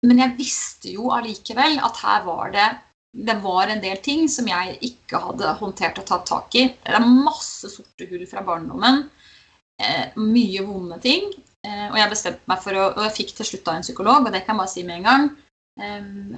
Men 0.03 0.19
jeg 0.19 0.37
visste 0.39 0.93
jo 0.95 1.11
allikevel 1.11 1.79
at 1.85 1.97
her 1.97 2.25
var 2.25 2.51
det 2.53 2.79
det 3.13 3.43
var 3.43 3.67
en 3.67 3.81
del 3.83 3.97
ting 3.99 4.29
som 4.29 4.47
jeg 4.47 4.79
ikke 4.87 5.19
hadde 5.19 5.55
håndtert 5.59 5.99
og 5.99 6.07
tatt 6.07 6.27
tak 6.27 6.55
i. 6.55 6.69
Det 6.69 6.95
er 6.95 7.01
masse 7.01 7.67
sorte 7.69 8.07
hull 8.07 8.23
fra 8.31 8.43
barndommen. 8.47 9.09
Eh, 9.83 10.13
mye 10.17 10.63
vonde 10.63 11.01
ting. 11.03 11.33
Eh, 11.61 11.87
og 11.91 11.99
jeg 11.99 12.09
bestemte 12.09 12.49
meg 12.49 12.61
for 12.65 12.77
å 12.79 12.85
Og 12.95 13.03
jeg 13.05 13.17
fikk 13.19 13.33
til 13.37 13.49
slutt 13.51 13.67
da 13.67 13.77
en 13.77 13.85
psykolog, 13.85 14.27
og 14.27 14.33
det 14.33 14.45
kan 14.47 14.55
jeg 14.55 14.63
bare 14.63 14.73
si 14.73 14.85
med 14.87 15.01
en 15.01 15.09
gang. 15.11 15.31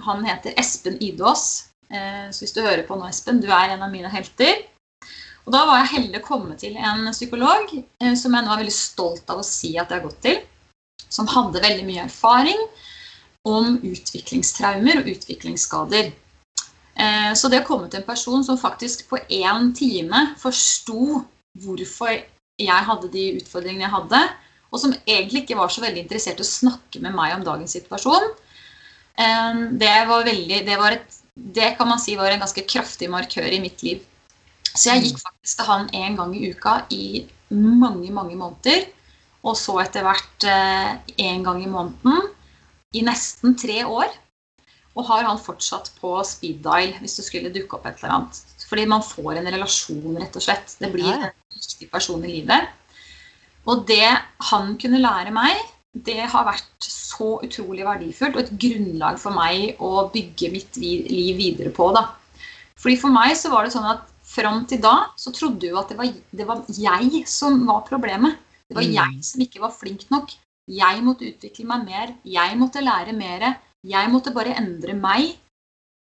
Han 0.07 0.21
heter 0.23 0.55
Espen 0.61 1.01
Idås. 1.03 1.73
Eh, 1.91 2.29
så 2.31 2.45
hvis 2.45 2.55
du 2.55 2.61
hører 2.63 2.85
på 2.87 2.95
nå, 2.95 3.09
Espen, 3.09 3.41
du 3.43 3.49
er 3.51 3.73
en 3.73 3.83
av 3.83 3.91
mine 3.91 4.11
helter. 4.13 4.63
Og 5.43 5.51
da 5.55 5.65
var 5.67 5.81
jeg 5.81 5.95
heldig 5.97 6.21
å 6.21 6.27
komme 6.27 6.55
til 6.59 6.77
en 6.79 7.09
psykolog 7.11 7.73
eh, 7.75 8.15
som 8.19 8.35
jeg 8.35 8.47
nå 8.47 8.53
er 8.53 8.63
veldig 8.63 8.75
stolt 8.77 9.33
av 9.33 9.41
å 9.43 9.47
si 9.47 9.73
at 9.75 9.91
jeg 9.91 9.99
har 9.99 10.07
gått 10.07 10.21
til. 10.23 10.39
Som 11.11 11.31
hadde 11.33 11.65
veldig 11.65 11.87
mye 11.89 12.05
erfaring 12.07 12.61
om 13.49 13.81
utviklingstraumer 13.83 15.01
og 15.01 15.09
utviklingsskader. 15.11 16.13
Så 17.35 17.49
det 17.51 17.63
å 17.63 17.67
komme 17.67 17.89
til 17.91 17.99
en 17.99 18.07
person 18.07 18.45
som 18.47 18.59
faktisk 18.61 19.09
på 19.11 19.19
én 19.33 19.73
time 19.75 20.21
forsto 20.39 21.25
hvorfor 21.65 22.13
jeg 22.61 22.87
hadde 22.87 23.11
de 23.11 23.25
utfordringene 23.41 23.89
jeg 23.89 23.95
hadde, 23.97 24.21
og 24.73 24.81
som 24.81 24.95
egentlig 25.05 25.45
ikke 25.45 25.59
var 25.59 25.73
så 25.73 25.85
veldig 25.85 26.01
interessert 26.03 26.41
i 26.41 26.47
å 26.47 26.49
snakke 26.49 27.03
med 27.05 27.15
meg 27.17 27.35
om 27.37 27.45
dagens 27.45 27.75
situasjon, 27.77 28.31
eh, 29.21 29.61
det 29.83 29.93
var 30.09 30.25
veldig 30.29 30.63
Det, 30.67 30.79
var 30.81 30.97
et, 30.97 31.21
det 31.35 31.75
kan 31.77 31.91
man 31.91 32.01
si 32.01 32.17
var 32.17 32.33
en 32.33 32.43
ganske 32.43 32.65
kraftig 32.65 33.11
markør 33.13 33.53
i 33.53 33.61
mitt 33.61 33.85
liv. 33.85 34.01
Så 34.73 34.89
jeg 34.89 35.05
gikk 35.05 35.21
faktisk 35.21 35.61
til 35.61 35.69
han 35.69 35.89
en 35.93 36.17
gang 36.17 36.33
i 36.37 36.49
uka 36.49 36.79
i 36.91 37.05
mange, 37.53 38.09
mange 38.11 38.37
måneder. 38.37 38.89
Og 39.43 39.57
så 39.59 39.75
etter 39.83 40.07
hvert 40.07 40.47
én 40.47 41.41
eh, 41.41 41.45
gang 41.45 41.61
i 41.61 41.69
måneden 41.71 42.31
i 42.97 43.03
nesten 43.05 43.57
tre 43.59 43.83
år. 43.85 44.13
Og 44.97 45.07
har 45.09 45.25
han 45.25 45.41
fortsatt 45.41 45.91
på 46.01 46.15
speed 46.29 46.63
dial 46.65 46.93
hvis 47.01 47.19
det 47.19 47.27
skulle 47.27 47.53
dukke 47.53 47.79
opp 47.79 47.89
et 47.89 48.01
eller 48.01 48.17
annet. 48.17 48.41
Fordi 48.69 48.87
man 48.89 49.05
får 49.05 49.37
en 49.37 49.51
relasjon, 49.53 50.17
rett 50.17 50.37
og 50.39 50.45
slett. 50.45 50.77
Det 50.81 50.93
blir 50.93 51.13
en 51.13 51.29
viktig 51.53 51.91
person 51.93 52.23
i 52.25 52.39
livet. 52.39 52.71
Og 53.71 53.85
det 53.87 54.09
han 54.51 54.75
kunne 54.81 55.03
lære 55.03 55.33
meg, 55.35 55.59
det 55.93 56.25
har 56.33 56.47
vært 56.49 56.87
så 56.87 57.37
utrolig 57.45 57.85
verdifullt 57.85 58.39
og 58.39 58.43
et 58.47 58.55
grunnlag 58.65 59.19
for 59.21 59.37
meg 59.37 59.77
å 59.83 60.07
bygge 60.13 60.51
mitt 60.55 60.79
liv 60.81 61.37
videre 61.39 61.73
på. 61.75 61.91
da. 61.95 62.09
Fordi 62.81 62.97
For 62.99 63.15
meg 63.15 63.37
så 63.39 63.53
var 63.53 63.65
det 63.65 63.75
sånn 63.77 63.91
at 63.91 64.09
fram 64.33 64.65
til 64.67 64.81
da 64.83 65.13
så 65.21 65.33
trodde 65.35 65.69
jo 65.69 65.77
at 65.81 65.93
det 65.93 65.99
var, 65.99 66.09
det 66.33 66.47
var, 66.49 66.65
jeg 66.73 67.27
som 67.29 67.61
var 67.69 67.85
problemet. 67.87 68.41
Det 68.69 68.79
var 68.79 68.89
mm. 68.89 68.97
jeg 68.97 69.29
som 69.29 69.45
ikke 69.45 69.63
var 69.63 69.77
flink 69.77 70.09
nok. 70.11 70.33
Jeg 70.73 71.05
måtte 71.05 71.29
utvikle 71.29 71.69
meg 71.69 71.87
mer. 71.91 72.15
Jeg 72.25 72.59
måtte 72.59 72.83
lære 72.83 73.13
mer. 73.13 73.47
Jeg 73.85 74.11
måtte 74.13 74.33
bare 74.35 74.57
endre 74.57 74.97
meg. 74.97 75.35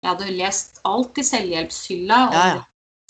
Jeg 0.02 0.10
hadde 0.10 0.34
lest 0.34 0.80
alt 0.88 1.18
i 1.20 1.26
selvhjelpshylla. 1.26 2.20
Ja, 2.32 2.46
ja. 2.56 2.62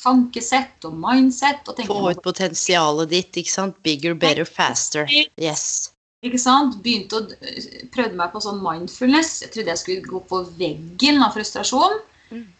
Tankesett 0.02 0.84
og 0.88 0.94
mindset. 0.98 1.68
Og 1.70 1.82
Få 1.86 2.10
ut 2.10 2.22
potensialet 2.24 3.10
ditt. 3.12 3.36
ikke 3.42 3.52
sant? 3.52 3.76
Bigger, 3.86 4.14
better, 4.18 4.48
faster. 4.48 5.10
Yes. 5.38 5.92
Ikke 6.26 6.38
sant? 6.38 6.80
Begynte 6.82 7.20
å 7.20 7.26
prøvde 7.94 8.18
meg 8.18 8.32
på 8.34 8.42
sånn 8.42 8.62
mindfulness. 8.62 9.40
Jeg 9.44 9.54
trodde 9.54 9.74
jeg 9.74 9.82
skulle 9.82 10.10
gå 10.10 10.22
på 10.30 10.42
veggen 10.58 11.22
av 11.22 11.34
frustrasjon. 11.36 12.00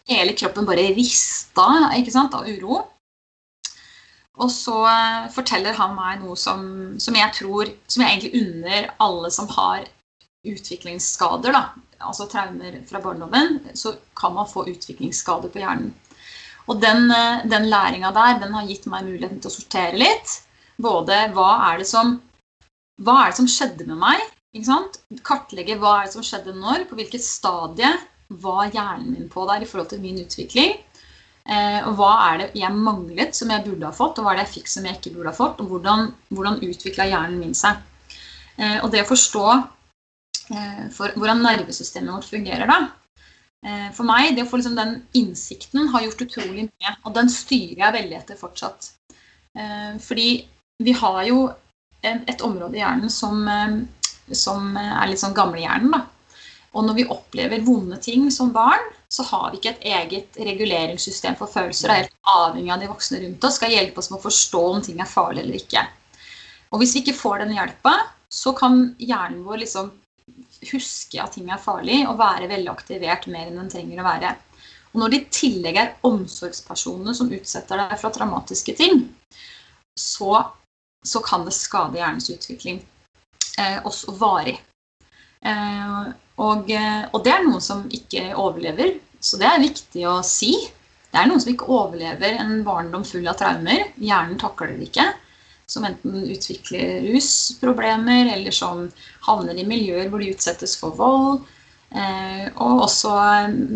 Hele 0.09 0.35
kroppen 0.37 0.67
bare 0.67 0.91
rista 0.93 1.67
ikke 1.97 2.13
sant, 2.13 2.35
av 2.37 2.47
uro. 2.47 2.83
Og 4.41 4.49
så 4.49 4.75
eh, 4.89 5.25
forteller 5.33 5.75
han 5.77 5.93
meg 5.97 6.23
noe 6.23 6.35
som, 6.39 6.63
som, 6.97 7.13
jeg 7.13 7.35
tror 7.37 7.69
Som 7.85 8.01
jeg 8.01 8.15
egentlig 8.15 8.39
unner 8.41 8.87
alle 9.03 9.29
som 9.33 9.49
har 9.53 9.85
utviklingsskader, 10.43 11.53
da, 11.55 11.61
altså 12.03 12.25
traumer 12.27 12.81
fra 12.89 12.99
barndommen, 12.99 13.61
så 13.79 13.93
kan 14.19 14.33
man 14.35 14.49
få 14.49 14.65
utviklingsskader 14.67 15.53
på 15.53 15.61
hjernen. 15.61 15.93
Og 16.71 16.79
den, 16.81 17.11
eh, 17.11 17.43
den 17.49 17.67
læringa 17.69 18.11
der, 18.15 18.39
den 18.39 18.53
har 18.53 18.67
gitt 18.67 18.85
meg 18.87 19.07
muligheten 19.07 19.41
til 19.41 19.51
å 19.51 19.55
sortere 19.57 19.99
litt. 19.99 20.37
Både 20.81 21.27
hva 21.35 21.49
er 21.71 21.81
det 21.81 21.89
som, 21.89 22.15
er 23.01 23.27
det 23.27 23.39
som 23.39 23.49
skjedde 23.49 23.87
med 23.89 23.99
meg? 23.99 24.23
Kartlegge 25.25 25.79
hva 25.81 25.99
er 25.99 26.07
det 26.07 26.15
som 26.15 26.25
skjedde 26.25 26.55
når, 26.55 26.87
på 26.87 26.97
hvilket 26.99 27.25
stadie 27.25 27.91
var 28.43 28.71
hjernen 28.71 29.13
min 29.13 29.29
på 29.29 29.45
der 29.49 29.63
i 29.63 29.69
forhold 29.69 29.91
til 29.91 30.01
min 30.03 30.21
utvikling? 30.23 30.77
Eh, 31.43 31.79
og 31.83 31.97
hva 31.99 32.11
er 32.29 32.39
det 32.39 32.49
jeg 32.55 32.71
manglet 32.71 33.35
som 33.35 33.51
jeg 33.51 33.65
burde 33.65 33.89
ha 33.89 33.95
fått, 33.95 34.17
og 34.17 34.23
hva 34.23 34.33
er 34.33 34.39
det 34.39 34.47
jeg 34.47 34.55
fikk 34.61 34.71
som 34.71 34.85
jeg 34.87 34.99
ikke 34.99 35.15
burde 35.17 35.33
ha 35.33 35.37
fått? 35.37 35.59
Og 35.59 35.73
hvordan, 35.73 36.13
hvordan 36.31 36.61
utvikla 36.63 37.09
hjernen 37.11 37.41
min 37.41 37.57
seg? 37.57 37.81
Eh, 38.55 38.79
og 38.79 38.91
det 38.93 39.03
å 39.03 39.11
forstå 39.11 39.47
for, 40.93 41.13
hvordan 41.15 41.39
nervesystemet 41.39 42.11
vårt 42.11 42.27
fungerer 42.27 42.67
da. 42.67 42.77
For 43.95 44.03
meg, 44.03 44.33
det 44.35 44.43
å 44.43 44.49
få 44.51 44.59
liksom 44.59 44.75
den 44.75 44.97
innsikten 45.15 45.87
har 45.93 46.03
gjort 46.03 46.23
utrolig 46.25 46.65
mye. 46.67 46.95
Og 47.07 47.13
den 47.15 47.29
styrer 47.31 47.85
jeg 47.85 47.95
veldig 47.95 48.17
etter 48.17 48.39
fortsatt. 48.39 48.89
Fordi 50.03 50.25
vi 50.83 50.95
har 50.99 51.21
jo 51.29 51.45
et 52.03 52.43
område 52.43 52.75
i 52.75 52.81
hjernen 52.81 53.13
som, 53.13 53.45
som 54.35 54.75
er 54.75 55.07
litt 55.07 55.21
sånn 55.21 55.37
gamlehjernen. 55.37 55.93
da. 55.95 56.01
Og 56.73 56.87
når 56.87 56.97
vi 56.97 57.07
opplever 57.13 57.63
vonde 57.65 57.99
ting 58.01 58.29
som 58.33 58.51
barn, 58.53 58.83
så 59.13 59.23
har 59.29 59.51
vi 59.51 59.59
ikke 59.59 59.75
et 59.75 59.83
eget 59.93 60.37
reguleringssystem 60.41 61.35
for 61.37 61.51
følelser. 61.51 61.87
Det 61.87 61.95
er 61.95 62.07
helt 62.07 62.31
avhengig 62.33 62.71
av 62.73 62.81
de 62.81 62.89
voksne 62.89 63.19
rundt 63.21 63.45
oss 63.45 63.59
skal 63.59 63.73
hjelpe 63.75 64.01
oss 64.01 64.09
med 64.09 64.17
å 64.17 64.25
forstå 64.25 64.61
om 64.71 64.81
ting 64.81 65.01
er 65.03 65.09
farlig 65.09 65.43
eller 65.43 65.59
ikke. 65.59 65.83
Og 66.73 66.81
hvis 66.81 66.95
vi 66.97 67.03
ikke 67.03 67.19
får 67.19 67.43
den 67.43 67.53
hjelpa, 67.53 67.93
så 68.33 68.55
kan 68.57 68.87
hjernen 68.97 69.43
vår 69.45 69.61
liksom 69.61 69.91
huske 70.71 71.21
at 71.21 71.35
ting 71.35 71.51
er 71.51 71.61
farlig, 71.61 72.03
og 72.07 72.19
være 72.21 72.49
veldig 72.51 72.71
aktivert 72.71 73.27
mer 73.31 73.49
enn 73.49 73.59
den 73.61 73.71
trenger 73.71 74.01
å 74.01 74.07
være. 74.07 74.33
Og 74.93 75.01
når 75.01 75.11
det 75.11 75.19
i 75.19 75.29
tillegg 75.33 75.79
er 75.81 75.93
omsorgspersonene 76.05 77.15
som 77.17 77.31
utsetter 77.33 77.81
deg 77.81 77.95
for 78.01 78.13
traumatiske 78.13 78.75
ting, 78.77 79.07
så, 79.97 80.43
så 81.05 81.21
kan 81.25 81.47
det 81.47 81.55
skade 81.57 81.97
hjernens 81.97 82.29
utvikling. 82.33 82.83
Eh, 83.57 83.79
også 83.85 84.13
varig. 84.17 84.59
Eh, 85.45 85.97
og, 86.41 86.69
og, 86.69 87.19
det 87.25 87.33
er 87.33 87.43
noen 87.45 87.61
som 87.61 87.83
ikke 87.93 88.31
overlever, 88.39 88.95
så 89.21 89.37
det 89.41 89.49
er 89.49 89.65
viktig 89.65 90.07
å 90.09 90.19
si. 90.25 90.53
Det 91.13 91.21
er 91.21 91.29
noen 91.29 91.41
som 91.41 91.53
ikke 91.53 91.69
overlever 91.69 92.39
en 92.41 92.63
barndom 92.65 93.05
full 93.05 93.27
av 93.29 93.37
traumer. 93.41 93.91
Hjernen 94.01 94.39
takler 94.41 94.73
det 94.73 94.89
ikke. 94.89 95.09
Som 95.69 95.85
enten 95.87 96.25
utvikler 96.27 97.07
rusproblemer, 97.13 98.33
eller 98.35 98.51
som 98.51 98.87
havner 99.27 99.57
i 99.57 99.67
miljøer 99.67 100.09
hvor 100.11 100.21
de 100.21 100.33
utsettes 100.33 100.75
for 100.79 100.95
vold. 100.99 101.43
Eh, 101.93 102.45
og 102.57 102.87
også 102.87 103.13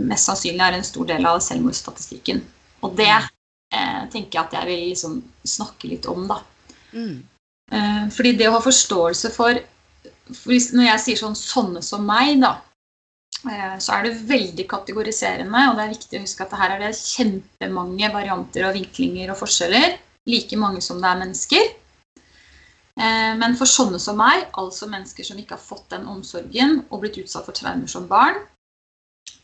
mest 0.10 0.26
sannsynlig 0.26 0.63
er 0.65 0.78
en 0.80 0.86
stor 0.86 1.06
del 1.10 1.26
av 1.30 1.39
selvmordsstatistikken. 1.45 2.41
Og 2.86 2.95
det 2.97 3.12
eh, 3.13 4.04
tenker 4.13 4.39
jeg 4.39 4.43
at 4.43 4.56
jeg 4.58 4.69
vil 4.69 4.86
liksom 4.89 5.19
snakke 5.45 5.91
litt 5.91 6.08
om, 6.10 6.26
da. 6.30 6.39
Mm. 6.95 7.19
Eh, 7.71 8.06
fordi 8.13 8.34
det 8.39 8.50
å 8.50 8.56
ha 8.58 8.63
forståelse 8.63 9.34
for 9.36 9.60
når 10.28 10.84
jeg 10.89 11.04
sier 11.04 11.19
sånn 11.21 11.38
'sånne 11.39 11.82
som 11.86 12.02
meg', 12.04 12.41
da, 12.41 12.58
så 13.80 13.93
er 13.95 14.04
det 14.04 14.26
veldig 14.28 14.65
kategoriserende. 14.67 15.62
Og 15.69 15.78
det 15.78 15.84
er 15.86 15.93
viktig 15.93 16.19
å 16.19 16.23
huske 16.26 16.43
at 16.43 16.56
her 16.60 16.73
er 16.73 16.82
det 16.84 16.97
kjempemange 17.00 18.10
varianter 18.12 18.67
og 18.67 18.76
vinklinger 18.76 19.32
og 19.32 19.39
forskjeller. 19.39 19.95
Like 20.28 20.60
mange 20.60 20.82
som 20.84 21.02
det 21.02 21.10
er 21.10 21.22
mennesker. 21.22 21.68
Eh, 22.98 23.34
men 23.40 23.56
for 23.60 23.70
sånne 23.70 24.00
som 24.02 24.18
meg, 24.20 24.48
altså 24.60 24.90
mennesker 24.92 25.28
som 25.28 25.40
ikke 25.40 25.56
har 25.56 25.63
fått 25.63 25.90
den 25.94 26.08
omsorgen 26.10 26.82
og 26.90 27.04
blitt 27.04 27.20
utsatt 27.22 27.46
for 27.48 27.58
traumer 27.58 27.90
som 27.92 28.10
barn, 28.10 28.42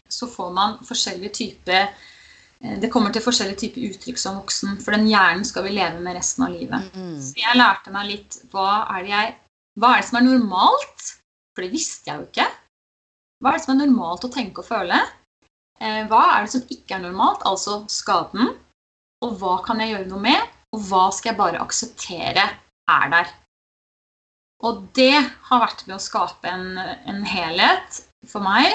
så 0.09 0.27
får 0.29 0.49
man 0.53 0.81
forskjellige 0.85 1.33
typer 1.39 1.85
eh, 1.85 2.75
det 2.81 2.89
kommer 2.93 3.13
til 3.13 3.23
forskjellige 3.25 3.61
typer 3.65 3.87
uttrykk 3.89 4.19
som 4.19 4.41
voksen. 4.41 4.79
For 4.83 4.95
den 4.97 5.07
hjernen 5.09 5.45
skal 5.47 5.67
vi 5.67 5.77
leve 5.77 6.01
med 6.03 6.17
resten 6.17 6.47
av 6.47 6.57
livet. 6.57 6.91
Mm. 6.97 7.15
Så 7.21 7.37
jeg 7.39 7.59
lærte 7.59 7.93
meg 7.95 8.09
litt 8.11 8.41
hva 8.51 8.83
er 8.97 9.07
det 9.07 9.15
jeg 9.15 9.33
hva 9.81 9.95
er 9.95 10.03
det 10.03 10.09
som 10.09 10.19
er 10.19 10.27
normalt? 10.27 11.07
For 11.53 11.65
det 11.65 11.73
visste 11.73 12.09
jeg 12.09 12.19
jo 12.19 12.27
ikke. 12.27 12.45
Hva 13.41 13.51
er 13.51 13.57
det 13.57 13.65
som 13.65 13.73
er 13.73 13.81
normalt 13.81 14.25
å 14.27 14.31
tenke 14.33 14.61
og 14.61 14.67
føle? 14.67 14.99
Eh, 15.81 16.03
hva 16.09 16.21
er 16.35 16.45
det 16.45 16.53
som 16.53 16.67
ikke 16.75 16.97
er 16.97 17.01
normalt, 17.07 17.41
altså 17.49 17.79
skaden? 17.91 18.53
Og 19.25 19.39
hva 19.41 19.57
kan 19.65 19.81
jeg 19.81 19.95
gjøre 19.95 20.09
noe 20.11 20.21
med? 20.27 20.52
Og 20.73 20.85
hva 20.89 21.07
skal 21.13 21.31
jeg 21.31 21.39
bare 21.39 21.61
akseptere 21.61 22.45
er 22.89 23.09
der? 23.13 23.33
Og 24.63 24.85
det 24.97 25.19
har 25.19 25.61
vært 25.61 25.83
med 25.87 25.97
å 25.97 26.03
skape 26.03 26.49
en, 26.49 26.77
en 26.79 27.23
helhet 27.27 27.99
for 28.29 28.43
meg. 28.45 28.71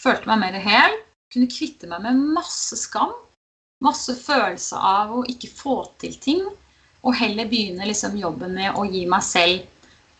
Følte 0.00 0.30
meg 0.30 0.40
mer 0.44 0.58
hel. 0.62 0.96
Kunne 1.34 1.50
kvitte 1.50 1.90
meg 1.90 2.04
med 2.06 2.22
masse 2.38 2.78
skam. 2.78 3.12
Masse 3.82 4.14
følelse 4.14 4.78
av 4.78 5.12
å 5.16 5.24
ikke 5.28 5.50
få 5.50 5.76
til 6.02 6.14
ting. 6.22 6.44
Og 7.02 7.18
heller 7.18 7.50
begynne 7.50 7.88
liksom 7.88 8.14
jobben 8.20 8.54
med 8.54 8.78
å 8.78 8.86
gi 8.86 9.02
meg 9.10 9.26
selv 9.26 9.66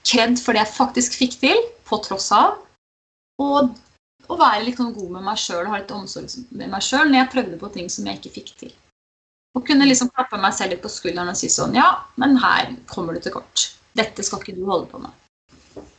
kred 0.02 0.34
for 0.42 0.56
det 0.56 0.64
jeg 0.64 0.74
faktisk 0.74 1.14
fikk 1.20 1.38
til, 1.44 1.58
på 1.86 2.00
tross 2.02 2.32
av. 2.34 2.58
Og 3.42 3.70
å 4.30 4.38
være 4.38 4.66
litt 4.66 4.80
sånn 4.80 4.94
god 4.96 5.16
med 5.16 5.26
meg 5.30 5.38
sjøl 5.38 5.64
og 5.64 5.72
ha 5.72 5.82
litt 5.82 5.94
omsorg 5.94 6.34
med 6.50 6.72
meg 6.72 6.82
sjøl 6.84 7.06
når 7.08 7.20
jeg 7.20 7.32
prøvde 7.36 7.60
på 7.60 7.70
ting 7.76 7.90
som 7.92 8.08
jeg 8.08 8.18
ikke 8.18 8.34
fikk 8.40 8.54
til. 8.64 8.74
Og 9.52 9.66
kunne 9.68 9.88
liksom 9.88 10.08
klappe 10.14 10.38
meg 10.40 10.54
selv 10.56 10.72
litt 10.74 10.84
på 10.84 10.90
skulderen 10.92 11.32
og 11.32 11.38
si 11.38 11.50
sånn 11.52 11.76
Ja, 11.76 11.90
men 12.20 12.38
her 12.40 12.72
kommer 12.88 13.16
du 13.16 13.20
til 13.24 13.34
kort. 13.34 13.68
Dette 13.92 14.24
skal 14.24 14.40
ikke 14.40 14.56
du 14.56 14.64
holde 14.68 14.88
på 14.88 15.02
med. 15.02 15.12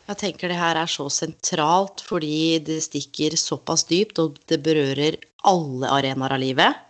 Jeg 0.09 0.19
tenker 0.19 0.51
det 0.51 0.59
her 0.59 0.77
er 0.81 0.89
så 0.89 1.05
sentralt 1.13 2.01
fordi 2.03 2.59
det 2.65 2.81
stikker 2.83 3.37
såpass 3.39 3.85
dypt, 3.87 4.19
og 4.19 4.39
det 4.51 4.59
berører 4.65 5.19
alle 5.47 5.91
arenaer 5.95 6.35
av 6.35 6.41
livet. 6.41 6.81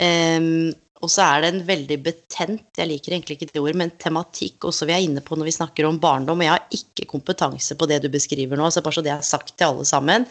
Um, 0.00 0.72
og 1.04 1.12
så 1.12 1.26
er 1.26 1.42
det 1.42 1.50
en 1.50 1.64
veldig 1.68 1.96
betent, 2.06 2.64
jeg 2.78 2.88
liker 2.88 3.12
egentlig 3.12 3.36
ikke 3.36 3.50
det 3.50 3.60
ordet, 3.60 3.76
men 3.82 3.92
tematikk 4.00 4.64
også 4.64 4.88
vi 4.88 4.94
er 4.96 5.04
inne 5.04 5.20
på 5.24 5.36
når 5.36 5.50
vi 5.50 5.56
snakker 5.58 5.88
om 5.88 5.98
barndom. 6.00 6.40
Og 6.40 6.46
jeg 6.46 6.54
har 6.54 6.78
ikke 6.78 7.10
kompetanse 7.10 7.76
på 7.76 7.88
det 7.90 8.00
du 8.04 8.08
beskriver 8.12 8.56
nå, 8.56 8.70
så 8.72 8.82
bare 8.84 8.96
så 8.96 9.04
det 9.04 9.12
er 9.12 9.26
sagt 9.26 9.52
til 9.56 9.68
alle 9.68 9.84
sammen. 9.88 10.24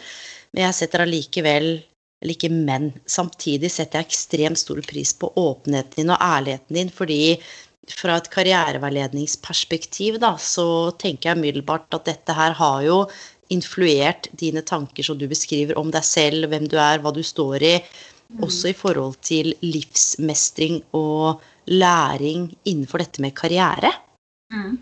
Men 0.50 0.66
jeg 0.66 0.78
setter 0.80 1.04
allikevel 1.04 1.70
eller 2.22 2.36
ikke 2.36 2.52
men. 2.52 2.90
Samtidig 3.06 3.70
setter 3.72 4.00
jeg 4.00 4.10
ekstremt 4.10 4.60
stor 4.60 4.80
pris 4.88 5.12
på 5.18 5.30
åpenheten 5.36 6.00
din 6.00 6.12
og 6.14 6.22
ærligheten 6.22 6.78
din, 6.78 6.92
fordi 6.92 7.36
fra 7.92 8.16
et 8.18 8.30
karriereveiledningsperspektiv, 8.32 10.18
da, 10.22 10.34
så 10.40 10.90
tenker 10.98 11.30
jeg 11.30 11.38
umiddelbart 11.38 11.94
at 11.94 12.08
dette 12.08 12.34
her 12.34 12.56
har 12.58 12.80
jo 12.86 12.98
influert 13.54 14.26
dine 14.34 14.62
tanker 14.66 15.06
som 15.06 15.18
du 15.18 15.28
beskriver 15.30 15.78
om 15.78 15.92
deg 15.94 16.04
selv, 16.06 16.48
hvem 16.50 16.66
du 16.70 16.74
er, 16.82 16.98
hva 17.02 17.12
du 17.14 17.22
står 17.22 17.62
i, 17.62 17.74
mm. 17.78 18.42
også 18.42 18.72
i 18.72 18.78
forhold 18.78 19.20
til 19.22 19.52
livsmestring 19.62 20.80
og 20.98 21.44
læring 21.70 22.50
innenfor 22.66 23.04
dette 23.04 23.22
med 23.22 23.36
karriere. 23.38 23.92
Mm. 24.54 24.78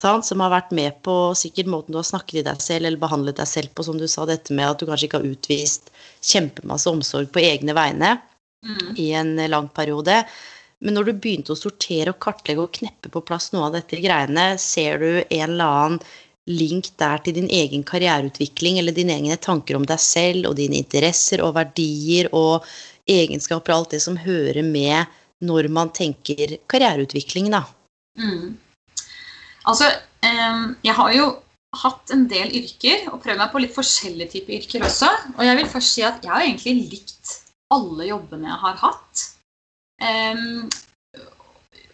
Som 0.00 0.40
har 0.40 0.52
vært 0.52 0.70
med 0.72 1.02
på 1.04 1.14
sikkert 1.36 1.68
måten 1.68 1.92
du 1.92 1.98
har 2.00 2.08
snakket 2.08 2.40
i 2.40 2.46
deg 2.46 2.62
selv 2.64 2.88
eller 2.88 3.00
behandlet 3.00 3.36
deg 3.36 3.48
selv 3.48 3.74
på, 3.74 3.84
som 3.84 3.98
du 4.00 4.06
sa, 4.08 4.24
dette 4.28 4.54
med 4.56 4.70
at 4.70 4.80
du 4.80 4.86
kanskje 4.88 5.10
ikke 5.10 5.20
har 5.20 5.28
utvist 5.28 5.90
kjempemasse 6.24 6.88
omsorg 6.88 7.28
på 7.34 7.42
egne 7.44 7.76
vegne 7.76 8.14
mm. 8.64 8.94
i 8.96 9.10
en 9.18 9.34
lang 9.52 9.68
periode. 9.76 10.22
Men 10.80 10.96
når 10.96 11.10
du 11.10 11.12
begynte 11.12 11.52
å 11.52 11.58
sortere 11.60 12.14
og 12.14 12.20
kartlegge 12.24 12.64
og 12.64 12.72
kneppe 12.78 13.12
på 13.12 13.20
plass 13.28 13.50
noe 13.52 13.68
av 13.68 13.76
dette 13.76 14.00
greiene, 14.00 14.54
ser 14.56 15.02
du 15.02 15.10
en 15.20 15.50
eller 15.50 15.64
annen 15.84 16.00
link 16.48 16.88
der 16.98 17.20
til 17.20 17.36
din 17.36 17.50
egen 17.52 17.84
karriereutvikling 17.86 18.80
eller 18.80 18.96
dine 18.96 19.18
egne 19.18 19.36
tanker 19.36 19.76
om 19.76 19.84
deg 19.86 20.00
selv 20.00 20.48
og 20.48 20.56
dine 20.58 20.80
interesser 20.80 21.44
og 21.44 21.54
verdier 21.58 22.30
og 22.32 22.64
egenskaper 23.10 23.74
og 23.74 23.82
alt 23.82 23.94
det 23.98 24.00
som 24.02 24.16
hører 24.18 24.64
med 24.64 25.04
når 25.44 25.68
man 25.72 25.92
tenker 25.92 26.56
karriereutvikling, 26.68 27.52
da? 27.52 27.62
Mm. 28.18 28.56
Altså, 29.70 29.88
jeg 30.22 30.96
har 30.98 31.14
jo 31.14 31.30
hatt 31.80 32.10
en 32.10 32.26
del 32.30 32.50
yrker 32.58 33.06
og 33.12 33.20
prøvd 33.22 33.38
meg 33.38 33.52
på 33.52 33.62
litt 33.62 33.74
forskjellige 33.76 34.32
typer 34.34 34.56
yrker 34.58 34.86
også. 34.88 35.10
Og 35.38 35.42
jeg 35.46 35.58
vil 35.60 35.70
først 35.70 35.96
si 35.96 36.06
at 36.06 36.24
jeg 36.24 36.32
har 36.32 36.46
egentlig 36.46 36.94
likt 36.96 37.36
alle 37.70 38.08
jobbene 38.08 38.50
jeg 38.50 38.62
har 38.64 38.80
hatt. 38.80 39.26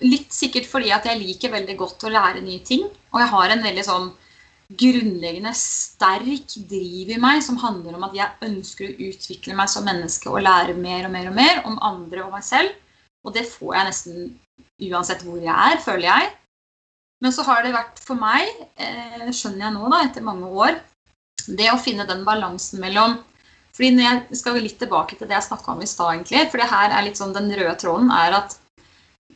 Litt 0.04 0.32
sikkert 0.32 0.68
fordi 0.68 0.92
at 0.96 1.08
jeg 1.08 1.20
liker 1.20 1.52
veldig 1.52 1.76
godt 1.80 2.06
å 2.08 2.12
lære 2.12 2.44
nye 2.44 2.62
ting. 2.64 2.86
Og 3.12 3.20
jeg 3.20 3.32
har 3.34 3.52
en 3.52 3.66
veldig 3.68 3.84
sånn 3.84 4.08
grunnleggende 4.80 5.52
sterk 5.54 6.56
driv 6.66 7.12
i 7.14 7.20
meg 7.22 7.44
som 7.44 7.60
handler 7.60 7.94
om 7.94 8.08
at 8.08 8.16
jeg 8.16 8.48
ønsker 8.48 8.88
å 8.88 9.10
utvikle 9.10 9.54
meg 9.58 9.70
som 9.70 9.86
menneske 9.86 10.32
og 10.32 10.42
lære 10.42 10.74
mer 10.74 11.06
og 11.06 11.14
mer 11.14 11.30
og 11.30 11.36
mer 11.36 11.62
om 11.68 11.78
andre 11.86 12.24
og 12.24 12.32
meg 12.34 12.42
selv. 12.48 12.72
Og 13.26 13.34
det 13.36 13.46
får 13.50 13.76
jeg 13.76 13.88
nesten 13.90 14.26
uansett 14.88 15.22
hvor 15.26 15.38
jeg 15.42 15.52
er, 15.52 15.78
føler 15.84 16.08
jeg. 16.08 16.34
Men 17.24 17.32
så 17.32 17.46
har 17.46 17.64
det 17.64 17.72
vært 17.74 18.02
for 18.04 18.18
meg, 18.20 18.48
eh, 18.76 19.30
skjønner 19.32 19.66
jeg 19.66 19.74
nå 19.76 19.88
da, 19.92 20.02
etter 20.04 20.24
mange 20.24 20.50
år, 20.50 20.76
det 21.46 21.70
å 21.72 21.80
finne 21.80 22.06
den 22.08 22.24
balansen 22.26 22.82
mellom 22.82 23.20
fordi 23.76 23.90
når 23.92 24.06
jeg 24.06 24.38
skal 24.40 24.56
litt 24.56 24.78
tilbake 24.80 25.18
til 25.18 25.28
det 25.28 25.36
jeg 25.36 25.50
snakka 25.50 25.74
om 25.74 25.82
i 25.84 25.88
stad, 25.88 26.14
egentlig. 26.14 26.46
For 26.48 26.62
det 26.62 26.68
her 26.70 26.94
er 26.96 27.04
litt 27.04 27.18
sånn 27.20 27.34
den 27.36 27.50
røde 27.52 27.74
tråden 27.76 28.08
er 28.08 28.38
at 28.38 28.54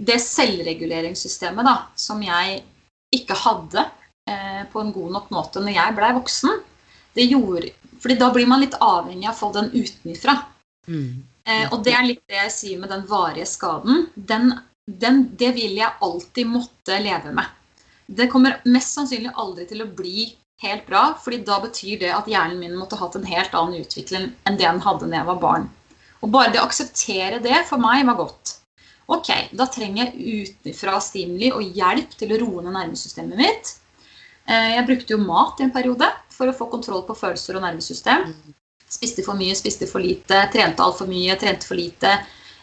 det 0.00 0.16
selvreguleringssystemet 0.24 1.66
da, 1.68 1.74
som 1.92 2.22
jeg 2.24 2.62
ikke 3.12 3.36
hadde 3.36 3.84
eh, 3.84 4.62
på 4.72 4.80
en 4.80 4.94
god 4.96 5.12
nok 5.18 5.28
måte 5.34 5.60
når 5.60 5.76
jeg 5.76 5.96
blei 5.98 6.10
voksen, 6.16 6.62
det 7.18 7.28
gjorde 7.28 7.74
fordi 8.00 8.16
da 8.16 8.30
blir 8.32 8.48
man 8.48 8.62
litt 8.62 8.78
avhengig 8.80 9.28
av 9.28 9.34
å 9.34 9.38
få 9.42 9.50
den 9.58 9.68
utenfra. 9.74 10.38
Mm. 10.88 11.20
Eh, 11.44 11.66
og 11.68 11.82
det 11.84 11.92
er 11.92 12.06
litt 12.06 12.22
det 12.30 12.38
jeg 12.38 12.54
sier 12.54 12.80
med 12.80 12.88
den 12.94 13.04
varige 13.10 13.44
skaden. 13.50 14.06
Den, 14.14 14.54
den, 14.88 15.26
det 15.36 15.52
vil 15.58 15.76
jeg 15.76 16.00
alltid 16.00 16.48
måtte 16.48 16.96
leve 17.04 17.34
med. 17.36 17.59
Det 18.11 18.26
kommer 18.26 18.58
mest 18.66 18.96
sannsynlig 18.96 19.30
aldri 19.38 19.68
til 19.70 19.84
å 19.84 19.90
bli 19.94 20.32
helt 20.64 20.86
bra, 20.86 21.02
fordi 21.22 21.44
da 21.46 21.61
betyr 21.62 22.00
det 22.00 22.11
at 22.12 22.28
hjernen 22.28 22.58
min 22.61 22.76
måtte 22.76 22.98
hatt 22.98 23.14
en 23.16 23.26
helt 23.28 23.52
annen 23.56 23.80
utvikling 23.80 24.32
enn 24.48 24.56
det 24.58 24.66
den 24.66 24.80
hadde 24.84 25.06
da 25.06 25.20
jeg 25.20 25.28
var 25.28 25.42
barn. 25.42 25.68
Og 26.20 26.32
bare 26.34 26.50
det 26.52 26.61
å 26.61 26.66
akseptere 26.66 27.38
det 27.44 27.62
for 27.68 27.80
meg 27.80 28.02
var 28.08 28.18
godt. 28.18 28.56
Ok, 29.11 29.30
da 29.56 29.66
trenger 29.70 30.11
jeg 30.11 30.48
utenfra 30.50 30.98
stimuli 31.02 31.50
og 31.54 31.78
hjelp 31.78 32.16
til 32.18 32.34
å 32.34 32.40
roe 32.42 32.64
ned 32.64 32.76
nervesystemet 32.76 33.40
mitt. 33.40 33.70
Eh, 34.46 34.74
jeg 34.76 34.86
brukte 34.88 35.14
jo 35.14 35.22
mat 35.22 35.61
i 35.62 35.66
en 35.66 35.74
periode 35.74 36.08
for 36.34 36.50
å 36.50 36.56
få 36.56 36.68
kontroll 36.72 37.04
på 37.06 37.16
følelser 37.18 37.58
og 37.58 37.64
nervesystem. 37.64 38.26
Spiste 38.90 39.24
for 39.26 39.38
mye, 39.38 39.54
spiste 39.58 39.86
for 39.90 40.02
lite, 40.02 40.42
trente 40.52 40.82
altfor 40.82 41.08
mye, 41.11 41.38
trente 41.38 41.66
for 41.66 41.78
lite. 41.78 42.16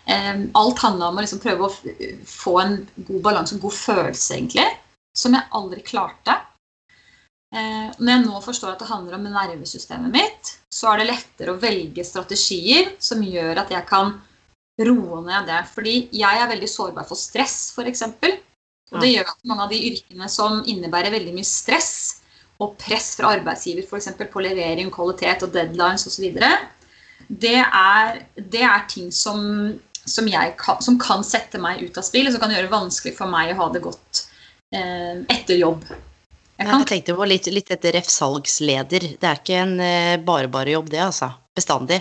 Eh, 0.07 0.43
alt 0.59 0.83
handla 0.83 1.09
om 1.09 1.19
å 1.19 1.23
liksom 1.23 1.41
prøve 1.43 1.67
å 1.67 2.27
få 2.27 2.57
en 2.61 2.77
god 2.99 3.23
balanse, 3.31 3.55
en 3.55 3.63
god 3.63 3.75
følelse, 3.79 4.35
egentlig 4.37 4.67
som 5.17 5.35
jeg 5.35 5.49
aldri 5.57 5.83
klarte. 5.85 6.35
Eh, 7.55 7.89
når 7.97 8.11
jeg 8.11 8.23
nå 8.25 8.39
forstår 8.43 8.73
at 8.73 8.81
det 8.83 8.89
handler 8.89 9.17
om 9.17 9.27
nervesystemet 9.31 10.13
mitt, 10.13 10.53
så 10.73 10.91
er 10.91 11.01
det 11.01 11.11
lettere 11.11 11.53
å 11.53 11.61
velge 11.61 12.03
strategier 12.05 12.91
som 12.99 13.23
gjør 13.23 13.63
at 13.63 13.71
jeg 13.73 13.87
kan 13.89 14.17
roe 14.83 15.21
ned 15.25 15.47
det. 15.49 15.63
Fordi 15.71 15.95
jeg 16.15 16.43
er 16.43 16.51
veldig 16.51 16.69
sårbar 16.69 17.07
for 17.07 17.19
stress, 17.19 17.71
f.eks. 17.73 18.03
Og 18.91 19.01
det 19.03 19.13
gjør 19.13 19.31
at 19.31 19.49
mange 19.49 19.65
av 19.65 19.73
de 19.73 19.81
yrkene 19.89 20.29
som 20.31 20.61
innebærer 20.67 21.15
veldig 21.15 21.33
mye 21.35 21.47
stress 21.47 21.91
og 22.63 22.77
press 22.81 23.13
fra 23.17 23.33
arbeidsgiver 23.37 23.85
f.eks. 23.85 24.13
på 24.31 24.43
levering, 24.43 24.91
kvalitet 24.93 25.43
og 25.45 25.53
deadlines 25.55 26.07
osv., 26.09 26.29
det, 27.27 27.57
er, 27.59 28.21
det 28.37 28.61
er 28.63 28.85
ting 28.87 29.09
som, 29.11 29.41
som, 30.07 30.29
kan, 30.59 30.77
som 30.83 30.95
kan 31.01 31.25
sette 31.25 31.59
meg 31.59 31.81
ut 31.83 31.97
av 31.99 32.05
spill, 32.07 32.29
og 32.29 32.35
som 32.35 32.43
kan 32.43 32.53
gjøre 32.53 32.69
det 32.69 32.75
vanskelig 32.75 33.13
for 33.17 33.31
meg 33.31 33.51
å 33.51 33.57
ha 33.59 33.67
det 33.73 33.83
godt 33.83 34.26
etter 34.73 35.59
jobb. 35.61 35.85
Jeg, 36.57 36.65
kan... 36.65 36.81
jeg 36.81 36.89
tenkte 36.89 37.15
på 37.17 37.27
litt, 37.29 37.47
litt 37.53 37.69
etter 37.73 37.93
ref 37.93 38.07
salgsleder. 38.09 39.11
Det 39.21 39.27
er 39.29 39.41
ikke 39.41 39.59
en 39.61 39.75
eh, 39.83 40.15
bare-bare 40.25 40.73
jobb, 40.73 40.89
det, 40.93 41.03
altså. 41.05 41.29
Bestandig. 41.57 41.99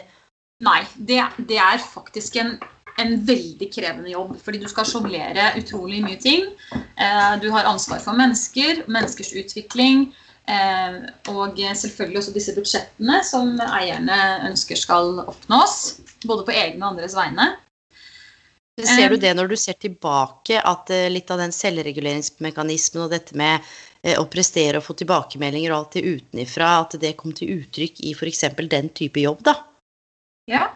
Nei, 0.64 0.80
det, 0.96 1.20
det 1.50 1.58
er 1.60 1.82
faktisk 1.82 2.38
en, 2.40 2.54
en, 2.96 3.12
veldig 3.28 3.68
krevende 3.74 4.14
jobb. 4.14 4.32
Fordi 4.40 4.62
du 4.62 4.68
skal 4.72 4.88
sjonglere 4.88 5.50
utrolig 5.60 6.00
mye 6.06 6.20
ting. 6.22 6.48
Eh, 6.72 7.34
du 7.42 7.50
har 7.52 7.68
ansvar 7.68 8.00
for 8.04 8.16
mennesker, 8.16 8.86
menneskers 8.88 9.34
utvikling. 9.36 10.08
Og 11.26 11.56
selvfølgelig 11.58 12.20
også 12.20 12.32
disse 12.36 12.52
budsjettene 12.54 13.16
som 13.26 13.56
eierne 13.66 14.18
ønsker 14.46 14.78
skal 14.78 15.24
oppnås. 15.24 15.96
Både 16.22 16.46
på 16.46 16.54
egne 16.54 16.84
og 16.84 16.92
andres 16.92 17.16
vegne. 17.18 17.48
Ser 18.84 19.08
du 19.08 19.16
det 19.16 19.32
når 19.32 19.48
du 19.48 19.56
ser 19.56 19.76
tilbake, 19.80 20.58
at 20.60 20.90
eh, 20.92 21.08
litt 21.08 21.30
av 21.32 21.40
den 21.40 21.52
selvreguleringsmekanismen 21.54 23.06
og 23.06 23.12
dette 23.14 23.36
med 23.38 23.64
eh, 24.02 24.18
å 24.20 24.26
prestere 24.28 24.82
og 24.82 24.84
få 24.84 24.96
tilbakemeldinger 25.00 25.72
og 25.72 25.78
alt 25.78 25.96
det 25.96 26.02
utenifra, 26.04 26.72
at 26.82 26.98
det 27.00 27.14
kom 27.16 27.32
til 27.36 27.54
uttrykk 27.54 28.02
i 28.04 28.12
f.eks. 28.12 28.42
den 28.68 28.90
type 28.92 29.22
jobb, 29.22 29.40
da? 29.48 29.54
Ja. 30.50 30.66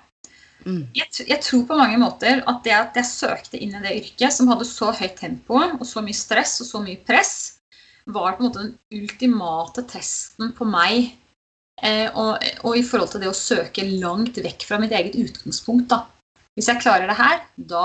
Mm. 0.64 0.86
Jeg, 0.96 1.08
jeg, 1.26 1.38
tror 1.44 1.66
på 1.68 1.76
mange 1.76 1.98
måter 2.00 2.40
at 2.48 2.64
det 2.64 2.72
at 2.76 2.96
jeg 2.96 3.08
søkte 3.08 3.60
inn 3.60 3.76
i 3.76 3.82
det 3.84 3.92
yrket 3.98 4.32
som 4.32 4.48
hadde 4.48 4.66
så 4.68 4.90
høyt 4.96 5.16
tempo 5.20 5.56
og 5.60 5.84
så 5.88 6.02
mye 6.04 6.16
stress 6.16 6.58
og 6.64 6.68
så 6.68 6.82
mye 6.84 7.00
press, 7.04 7.34
var 8.08 8.36
på 8.36 8.42
en 8.42 8.48
måte 8.48 8.64
den 8.64 9.02
ultimate 9.02 9.84
testen 9.88 10.54
på 10.56 10.68
meg. 10.68 11.12
Eh, 11.84 12.08
og, 12.12 12.40
og, 12.64 12.72
i 12.76 12.84
forhold 12.84 13.12
til 13.12 13.24
det 13.24 13.28
å 13.28 13.36
søke 13.36 13.84
langt 14.00 14.40
vekk 14.40 14.64
fra 14.68 14.80
mitt 14.80 14.96
eget 14.96 15.20
utgangspunkt. 15.20 15.92
da 15.92 16.06
hvis 16.60 16.68
jeg 16.68 16.82
klarer 16.82 17.08
det 17.08 17.16
her, 17.16 17.40
da, 17.56 17.84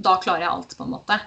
da 0.00 0.16
klarer 0.22 0.46
jeg 0.46 0.52
alt, 0.54 0.74
på 0.78 0.86
en 0.86 0.94
måte. 0.94 1.18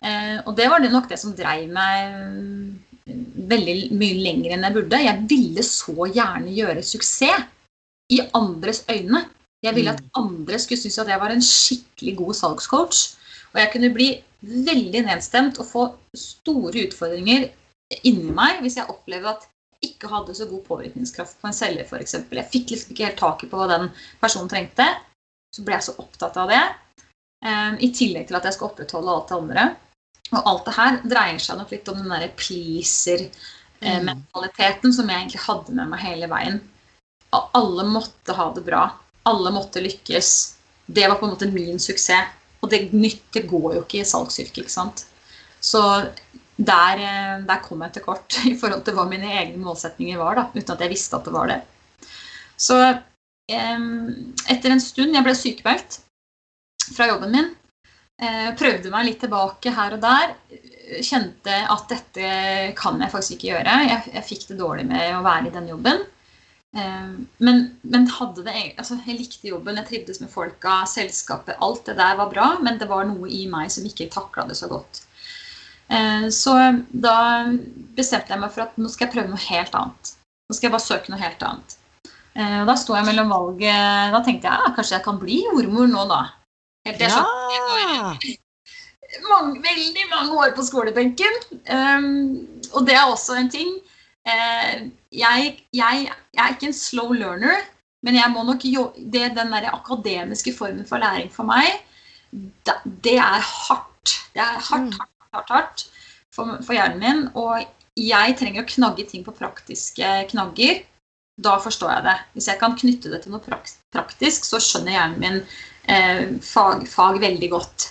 Eh, 0.00 0.38
og 0.46 0.54
det 0.56 0.70
var 0.72 0.80
det 0.80 0.92
nok 0.94 1.10
det 1.10 1.18
som 1.20 1.34
dreiv 1.36 1.68
meg 1.72 2.14
mm, 2.16 3.16
veldig 3.52 3.74
mye 4.00 4.22
lenger 4.24 4.54
enn 4.54 4.64
jeg 4.64 4.76
burde. 4.78 5.02
Jeg 5.04 5.26
ville 5.28 5.64
så 5.66 6.08
gjerne 6.08 6.54
gjøre 6.56 6.84
suksess 6.88 7.44
i 8.16 8.22
andres 8.38 8.84
øyne. 8.88 9.26
Jeg 9.64 9.76
ville 9.76 9.92
at 9.92 10.00
mm. 10.00 10.08
andre 10.22 10.60
skulle 10.62 10.80
synes 10.80 11.02
at 11.02 11.10
jeg 11.12 11.20
var 11.20 11.34
en 11.34 11.44
skikkelig 11.44 12.14
god 12.22 12.38
salgscoach. 12.40 13.02
Og 13.52 13.60
jeg 13.60 13.72
kunne 13.74 13.92
bli 13.92 14.08
veldig 14.46 15.02
nedstemt 15.08 15.60
og 15.60 15.68
få 15.68 15.84
store 16.16 16.86
utfordringer 16.86 17.50
inni 18.08 18.32
meg 18.34 18.62
hvis 18.62 18.78
jeg 18.80 18.88
opplevde 18.92 19.32
at 19.32 19.44
jeg 19.76 19.92
ikke 19.92 20.08
hadde 20.10 20.34
så 20.34 20.46
god 20.48 20.62
påvirkningskraft 20.64 21.36
på 21.40 21.50
en 21.50 21.56
selger 21.56 21.84
f.eks. 21.84 22.16
Jeg 22.16 22.48
fikk 22.52 22.72
liksom 22.72 22.94
ikke 22.94 23.10
helt 23.10 23.20
taket 23.20 23.52
på 23.52 23.60
hva 23.60 23.68
den 23.74 23.90
personen 24.22 24.48
trengte 24.48 24.86
så 25.56 25.64
ble 25.64 25.72
jeg 25.78 25.86
så 25.88 25.94
opptatt 26.02 26.36
av 26.40 26.46
det. 26.52 26.64
Um, 27.46 27.74
I 27.80 27.88
tillegg 27.96 28.24
til 28.28 28.36
at 28.36 28.46
jeg 28.48 28.56
skal 28.56 28.68
opprettholde 28.68 29.12
alt 29.12 29.28
det 29.30 29.40
andre. 29.40 29.62
Og 30.34 30.40
alt 30.42 30.64
det 30.66 30.76
her 30.76 30.92
dreier 31.06 31.40
seg 31.42 31.58
nok 31.60 31.70
litt 31.72 31.88
om 31.90 31.98
den 32.00 32.12
derre 32.12 32.36
pleaser-mentaliteten 32.36 34.90
som 34.92 35.08
jeg 35.08 35.18
egentlig 35.22 35.46
hadde 35.46 35.72
med 35.78 35.86
meg 35.92 36.00
hele 36.02 36.26
veien. 36.30 36.56
Alle 37.36 37.84
måtte 37.88 38.32
ha 38.36 38.46
det 38.56 38.64
bra. 38.66 38.82
Alle 39.28 39.50
måtte 39.54 39.84
lykkes. 39.84 40.28
Det 40.86 41.08
var 41.08 41.16
på 41.18 41.24
en 41.26 41.32
måte 41.34 41.52
min 41.52 41.78
suksess. 41.82 42.26
Og 42.64 42.70
det 42.72 42.92
nytte 42.96 43.40
går 43.46 43.74
jo 43.76 43.82
ikke 43.84 44.00
i 44.00 44.08
salgsyrket, 44.08 44.58
ikke 44.64 44.72
sant. 44.72 44.98
Så 45.62 45.80
der, 46.56 47.02
eh, 47.04 47.44
der, 47.46 47.60
kom 47.62 47.82
jeg 47.84 47.92
til 47.92 48.04
kort 48.06 48.38
i 48.50 48.58
forhold 48.58 48.82
til 48.86 48.94
hva 48.96 49.04
mine 49.08 49.28
egne 49.28 49.58
målsetninger 49.62 50.18
var, 50.20 50.34
da, 50.38 50.44
uten 50.56 50.74
at 50.74 50.82
jeg 50.82 50.94
visste 50.94 51.16
at 51.18 51.26
det 51.28 51.34
var 51.36 51.46
det. 51.52 51.60
Så 52.56 52.76
etter 53.46 54.72
en 54.72 54.82
stund 54.82 55.14
Jeg 55.14 55.22
ble 55.22 55.34
sykemeldt 55.38 56.00
fra 56.96 57.06
jobben 57.10 57.32
min. 57.34 57.52
Eh, 58.22 58.50
prøvde 58.58 58.90
meg 58.90 59.06
litt 59.06 59.20
tilbake 59.22 59.72
her 59.76 59.96
og 59.96 60.02
der. 60.02 60.34
Kjente 61.04 61.60
at 61.70 61.88
dette 61.90 62.28
kan 62.78 63.00
jeg 63.02 63.12
faktisk 63.12 63.36
ikke 63.36 63.50
gjøre. 63.52 63.78
Jeg, 63.90 64.02
jeg 64.16 64.26
fikk 64.26 64.46
det 64.50 64.58
dårlig 64.60 64.86
med 64.90 65.14
å 65.14 65.24
være 65.26 65.50
i 65.50 65.56
den 65.56 65.72
jobben. 65.74 66.04
Men, 66.76 67.62
men, 67.88 68.02
det 68.04 68.52
altså, 68.76 68.98
jeg 69.06 69.16
likte 69.16 69.48
jobben, 69.48 69.78
jeg 69.80 69.88
trivdes 69.88 70.18
med 70.20 70.28
folka, 70.28 70.82
selskapet. 70.90 71.56
Alt 71.64 71.86
det 71.88 71.94
der 71.96 72.18
var 72.18 72.28
bra, 72.28 72.48
men 72.60 72.76
det 72.76 72.90
var 72.90 73.06
noe 73.08 73.30
i 73.32 73.46
meg 73.48 73.70
som 73.72 73.86
ikke 73.88 74.10
takla 74.12 74.44
det 74.50 74.58
så 74.58 74.68
godt. 74.68 75.06
Eh, 75.88 76.28
så 76.34 76.54
da 76.90 77.18
bestemte 77.96 78.34
jeg 78.34 78.42
meg 78.42 78.52
for 78.54 78.66
at 78.66 78.78
nå 78.80 78.90
skal 78.90 79.06
jeg 79.06 79.14
prøve 79.14 79.30
noe 79.30 79.48
helt 79.48 79.74
annet. 79.78 80.14
Nå 80.46 80.56
skal 80.56 80.68
jeg 80.68 80.74
bare 80.74 80.86
søke 80.86 81.12
noe 81.12 81.22
helt 81.22 81.44
annet. 81.46 81.76
Eh, 82.36 82.58
og 82.60 82.66
da 82.68 82.74
sto 82.76 82.92
jeg 82.92 83.06
mellom 83.08 83.30
valget 83.32 84.12
Da 84.12 84.18
tenkte 84.24 84.50
jeg 84.50 84.60
ja, 84.60 84.72
kanskje 84.76 84.98
jeg 84.98 85.04
kan 85.06 85.20
bli 85.20 85.38
jordmor 85.46 85.88
nå, 85.88 86.02
da. 86.10 86.18
Helt 86.86 87.00
til 87.00 87.08
jeg 87.08 88.42
mange, 89.30 89.62
veldig 89.64 90.04
mange 90.10 90.36
år 90.42 90.52
på 90.56 90.64
skolebenken. 90.66 91.38
Um, 91.72 92.44
og 92.74 92.86
det 92.86 92.96
er 92.96 93.06
også 93.06 93.38
en 93.40 93.50
ting. 93.50 93.70
Uh, 94.26 94.88
jeg, 95.14 95.56
jeg, 95.72 96.08
jeg, 96.34 96.42
er 96.42 96.54
ikke 96.54 96.70
en 96.70 96.76
slow 96.76 97.14
learner, 97.14 97.62
men 98.02 98.18
jeg 98.18 98.32
må 98.34 98.42
nok 98.44 98.66
det, 98.66 99.30
den 99.36 99.54
der 99.54 99.70
akademiske 99.72 100.54
formen 100.54 100.86
for 100.86 101.00
læring 101.02 101.30
for 101.32 101.48
meg, 101.48 101.70
det, 102.32 102.76
det 103.04 103.16
er 103.16 103.40
hardt. 103.40 104.18
Det 104.34 104.42
er 104.42 104.58
hardt, 104.68 104.90
mm. 104.90 104.98
hardt, 105.00 105.32
hardt, 105.32 105.50
hardt 105.50 105.86
for, 106.34 106.58
for 106.66 106.76
hjernen 106.76 107.00
min. 107.00 107.24
Og 107.34 107.64
jeg 107.96 108.36
trenger 108.38 108.62
å 108.62 108.70
knagge 108.74 109.06
ting 109.08 109.24
på 109.24 109.34
praktiske 109.34 110.26
knagger. 110.34 110.82
Da 111.36 111.58
forstår 111.60 111.90
jeg 111.92 112.04
det. 112.06 112.16
Hvis 112.36 112.48
jeg 112.48 112.60
kan 112.60 112.76
knytte 112.78 113.12
det 113.12 113.22
til 113.24 113.34
noe 113.34 113.58
praktisk, 113.92 114.46
så 114.48 114.60
skjønner 114.62 114.94
hjernen 114.94 115.20
min 115.20 115.42
eh, 115.92 116.22
fag, 116.40 116.86
fag 116.88 117.20
veldig 117.20 117.50
godt. 117.52 117.90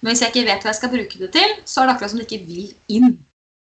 Men 0.00 0.12
hvis 0.12 0.24
jeg 0.24 0.34
ikke 0.34 0.48
vet 0.48 0.64
hva 0.64 0.72
jeg 0.72 0.80
skal 0.80 0.92
bruke 0.92 1.20
det 1.22 1.30
til, 1.36 1.54
så 1.64 1.80
er 1.80 1.86
det 1.86 1.94
akkurat 1.94 2.12
som 2.12 2.20
det 2.20 2.26
ikke 2.26 2.46
vil 2.48 2.72
inn. 2.92 3.14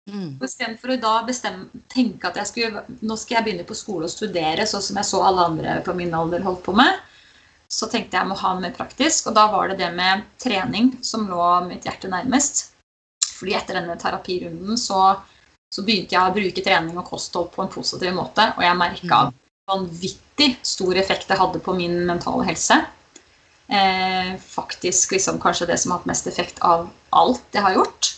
Mm. 0.09 0.29
Istedenfor 0.43 0.95
å 0.95 0.99
da 1.03 1.13
bestemme, 1.27 1.83
tenke 1.91 2.27
at 2.27 2.39
jeg 2.39 2.49
skulle, 2.49 2.83
nå 3.03 3.17
skal 3.19 3.37
jeg 3.37 3.47
begynne 3.47 3.67
på 3.67 3.77
skole 3.77 4.07
og 4.07 4.11
studere, 4.11 4.65
sånn 4.67 4.83
som 4.83 4.99
jeg 4.99 5.09
så 5.11 5.21
alle 5.23 5.45
andre 5.51 5.75
på 5.85 5.95
min 5.99 6.15
alder 6.15 6.43
holdt 6.43 6.63
på 6.65 6.75
med, 6.75 6.97
så 7.71 7.87
tenkte 7.91 8.17
jeg 8.19 8.29
må 8.29 8.37
ha 8.39 8.53
noe 8.53 8.65
mer 8.65 8.75
praktisk. 8.75 9.29
Og 9.29 9.37
da 9.37 9.45
var 9.51 9.71
det 9.71 9.79
det 9.83 9.91
med 9.95 10.25
trening 10.41 10.93
som 11.05 11.27
lå 11.29 11.43
mitt 11.67 11.87
hjerte 11.87 12.11
nærmest. 12.11 12.69
Fordi 13.33 13.55
etter 13.57 13.79
denne 13.79 13.95
terapirunden 13.99 14.79
så, 14.79 15.15
så 15.73 15.85
begynte 15.85 16.13
jeg 16.13 16.21
å 16.21 16.35
bruke 16.35 16.65
trening 16.65 16.97
og 16.99 17.07
kosthold 17.09 17.49
på 17.53 17.63
en 17.63 17.71
positiv 17.73 18.13
måte, 18.13 18.51
og 18.53 18.61
jeg 18.61 18.77
merka 18.77 19.21
mm. 19.29 19.37
vanvittig 19.71 20.49
stor 20.61 20.99
effekt 21.01 21.31
det 21.31 21.39
hadde 21.39 21.61
på 21.65 21.73
min 21.77 22.03
mentale 22.09 22.45
helse 22.45 22.83
eh, 23.67 24.37
faktisk 24.39 25.11
liksom 25.11 25.39
kanskje 25.39 25.65
det 25.65 25.77
som 25.77 25.91
har 25.91 26.01
hatt 26.01 26.11
mest 26.11 26.27
effekt 26.27 26.59
av 26.61 26.89
alt 27.09 27.43
jeg 27.51 27.65
har 27.65 27.77
gjort. 27.77 28.11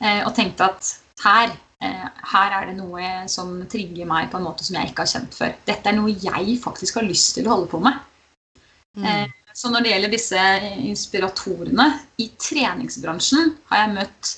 Eh, 0.00 0.22
og 0.26 0.34
tenkte 0.36 0.68
at 0.70 0.92
her, 1.24 1.52
eh, 1.82 2.06
her 2.32 2.56
er 2.58 2.70
det 2.70 2.76
noe 2.78 3.10
som 3.28 3.58
trigger 3.70 4.08
meg 4.08 4.30
på 4.30 4.40
en 4.40 4.46
måte 4.46 4.66
som 4.66 4.78
jeg 4.78 4.90
ikke 4.90 5.06
har 5.06 5.14
kjent 5.14 5.36
før. 5.36 5.56
Dette 5.68 5.90
er 5.90 5.98
noe 5.98 6.14
jeg 6.14 6.56
faktisk 6.62 7.00
har 7.00 7.08
lyst 7.08 7.34
til 7.36 7.48
å 7.48 7.56
holde 7.56 7.70
på 7.72 7.82
med. 7.82 7.98
Mm. 8.98 9.06
Eh, 9.06 9.26
så 9.54 9.70
når 9.70 9.82
det 9.82 9.90
gjelder 9.94 10.12
disse 10.12 10.44
inspiratorene 10.86 11.88
i 12.22 12.30
treningsbransjen, 12.38 13.56
har 13.70 13.84
jeg 13.84 13.96
møtt 13.96 14.36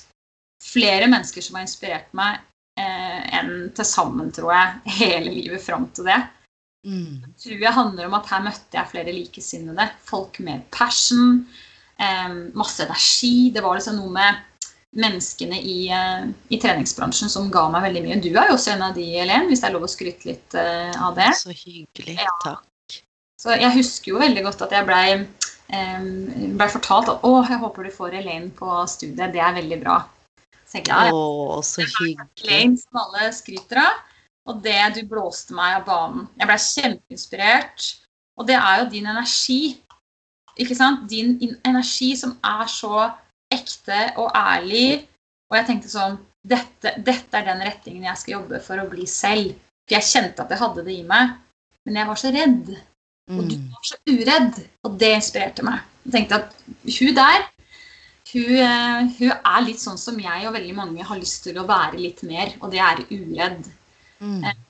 flere 0.63 1.09
mennesker 1.11 1.43
som 1.45 1.59
har 1.59 1.67
inspirert 1.67 2.13
meg 2.17 2.39
eh, 2.79 3.19
enn 3.39 3.69
til 3.75 3.87
sammen, 3.87 4.31
tror 4.35 4.53
jeg, 4.55 4.79
hele 5.01 5.35
livet 5.35 5.63
fram 5.65 5.89
til 5.95 6.09
det. 6.09 6.21
Mm. 6.83 7.21
Jeg 7.23 7.35
tror 7.43 7.67
jeg 7.67 7.77
handler 7.77 8.09
om 8.09 8.17
at 8.17 8.31
her 8.31 8.41
møtte 8.43 8.79
jeg 8.79 8.91
flere 8.91 9.13
likesinnede. 9.15 9.87
Folk 10.07 10.39
med 10.43 10.65
passion, 10.73 11.45
eh, 11.99 12.33
masse 12.57 12.83
energi. 12.83 13.51
Det 13.55 13.63
var 13.63 13.79
liksom 13.79 14.01
noe 14.01 14.11
med 14.15 14.41
menneskene 14.93 15.57
i, 15.57 15.89
eh, 15.89 16.25
i, 16.49 16.59
treningsbransjen 16.61 17.31
som 17.31 17.49
ga 17.51 17.65
meg 17.73 17.87
veldig 17.87 18.03
mye. 18.05 18.19
Du 18.21 18.29
er 18.33 18.51
jo 18.51 18.57
også 18.57 18.75
en 18.75 18.85
av 18.89 18.97
de, 18.97 19.05
Helen, 19.15 19.47
hvis 19.49 19.63
det 19.63 19.69
er 19.69 19.75
lov 19.75 19.87
å 19.87 19.91
skryte 19.91 20.29
litt 20.29 20.57
eh, 20.59 20.93
av 21.01 21.15
det. 21.17 21.31
Så 21.39 21.55
hyggelig. 21.55 22.17
Ja. 22.19 22.35
Takk. 22.43 22.99
Så 23.41 23.57
jeg 23.57 23.73
husker 23.75 24.13
jo 24.13 24.21
veldig 24.21 24.43
godt 24.45 24.61
at 24.63 24.75
jeg 24.75 24.87
blei 24.87 25.05
eh, 25.17 26.03
ble 26.53 26.67
fortalt 26.71 27.09
at 27.11 27.25
å, 27.27 27.39
jeg 27.47 27.59
håper 27.63 27.87
du 27.89 27.95
får 27.95 28.19
Elaine 28.21 28.51
på 28.55 28.83
studiet. 28.89 29.33
Det 29.33 29.41
er 29.41 29.57
veldig 29.57 29.79
bra. 29.81 29.97
Så 30.73 30.81
jeg, 30.81 31.13
å, 31.13 31.59
så 31.61 31.85
hyggelig. 31.85 32.41
Elaine 32.41 32.79
som 32.81 33.03
alle 33.03 33.29
skryter 33.35 33.83
av. 33.83 33.99
Og 34.49 34.59
det 34.65 34.79
du 34.97 35.03
blåste 35.07 35.55
meg 35.55 35.77
av 35.77 35.85
banen. 35.87 36.25
Jeg 36.39 36.49
ble 36.49 36.57
kjempeinspirert. 36.65 37.89
Og 38.41 38.47
det 38.49 38.57
er 38.57 38.81
jo 38.81 38.87
din 38.91 39.09
energi. 39.11 39.75
Ikke 40.59 40.77
sant? 40.77 41.05
Din 41.09 41.37
energi 41.61 42.13
som 42.17 42.33
er 42.41 42.65
så 42.71 43.05
ekte 43.53 43.99
og 44.17 44.33
ærlig. 44.35 45.03
Og 45.51 45.59
jeg 45.59 45.69
tenkte 45.69 45.93
sånn 45.93 46.17
dette, 46.43 46.95
dette 47.05 47.37
er 47.37 47.45
den 47.47 47.61
retningen 47.63 48.09
jeg 48.09 48.19
skal 48.19 48.39
jobbe 48.39 48.59
for 48.65 48.81
å 48.81 48.89
bli 48.89 49.05
selv. 49.07 49.53
For 49.85 49.99
jeg 49.99 50.09
kjente 50.09 50.43
at 50.43 50.51
jeg 50.51 50.63
hadde 50.63 50.87
det 50.89 50.97
i 50.97 51.05
meg. 51.07 51.37
Men 51.85 52.01
jeg 52.01 52.09
var 52.09 52.19
så 52.19 52.33
redd. 52.33 52.73
Og 53.31 53.45
du 53.45 53.55
mm. 53.55 53.69
var 53.71 53.87
så 53.87 54.01
uredd. 54.09 54.61
Og 54.83 54.97
det 54.99 55.13
inspirerte 55.21 55.69
meg. 55.69 55.85
Jeg 56.03 56.17
tenkte 56.17 56.41
at 56.41 56.57
hun 56.97 57.15
der 57.21 57.45
hun, 58.33 58.57
eh, 58.57 59.07
hun, 59.19 59.31
er 59.31 59.65
litt 59.65 59.81
sånn 59.81 59.99
som 60.01 60.17
jeg 60.19 60.47
og 60.47 60.55
veldig 60.55 60.75
mange 60.77 61.05
har 61.05 61.19
lyst 61.19 61.43
til 61.45 61.59
å 61.59 61.67
være 61.69 62.01
litt 62.01 62.23
mer, 62.25 62.53
og 62.61 62.71
det 62.73 62.81
er 62.81 63.01
uredd. 63.11 63.67
Mm. 64.23 64.39
Eh, 64.49 64.61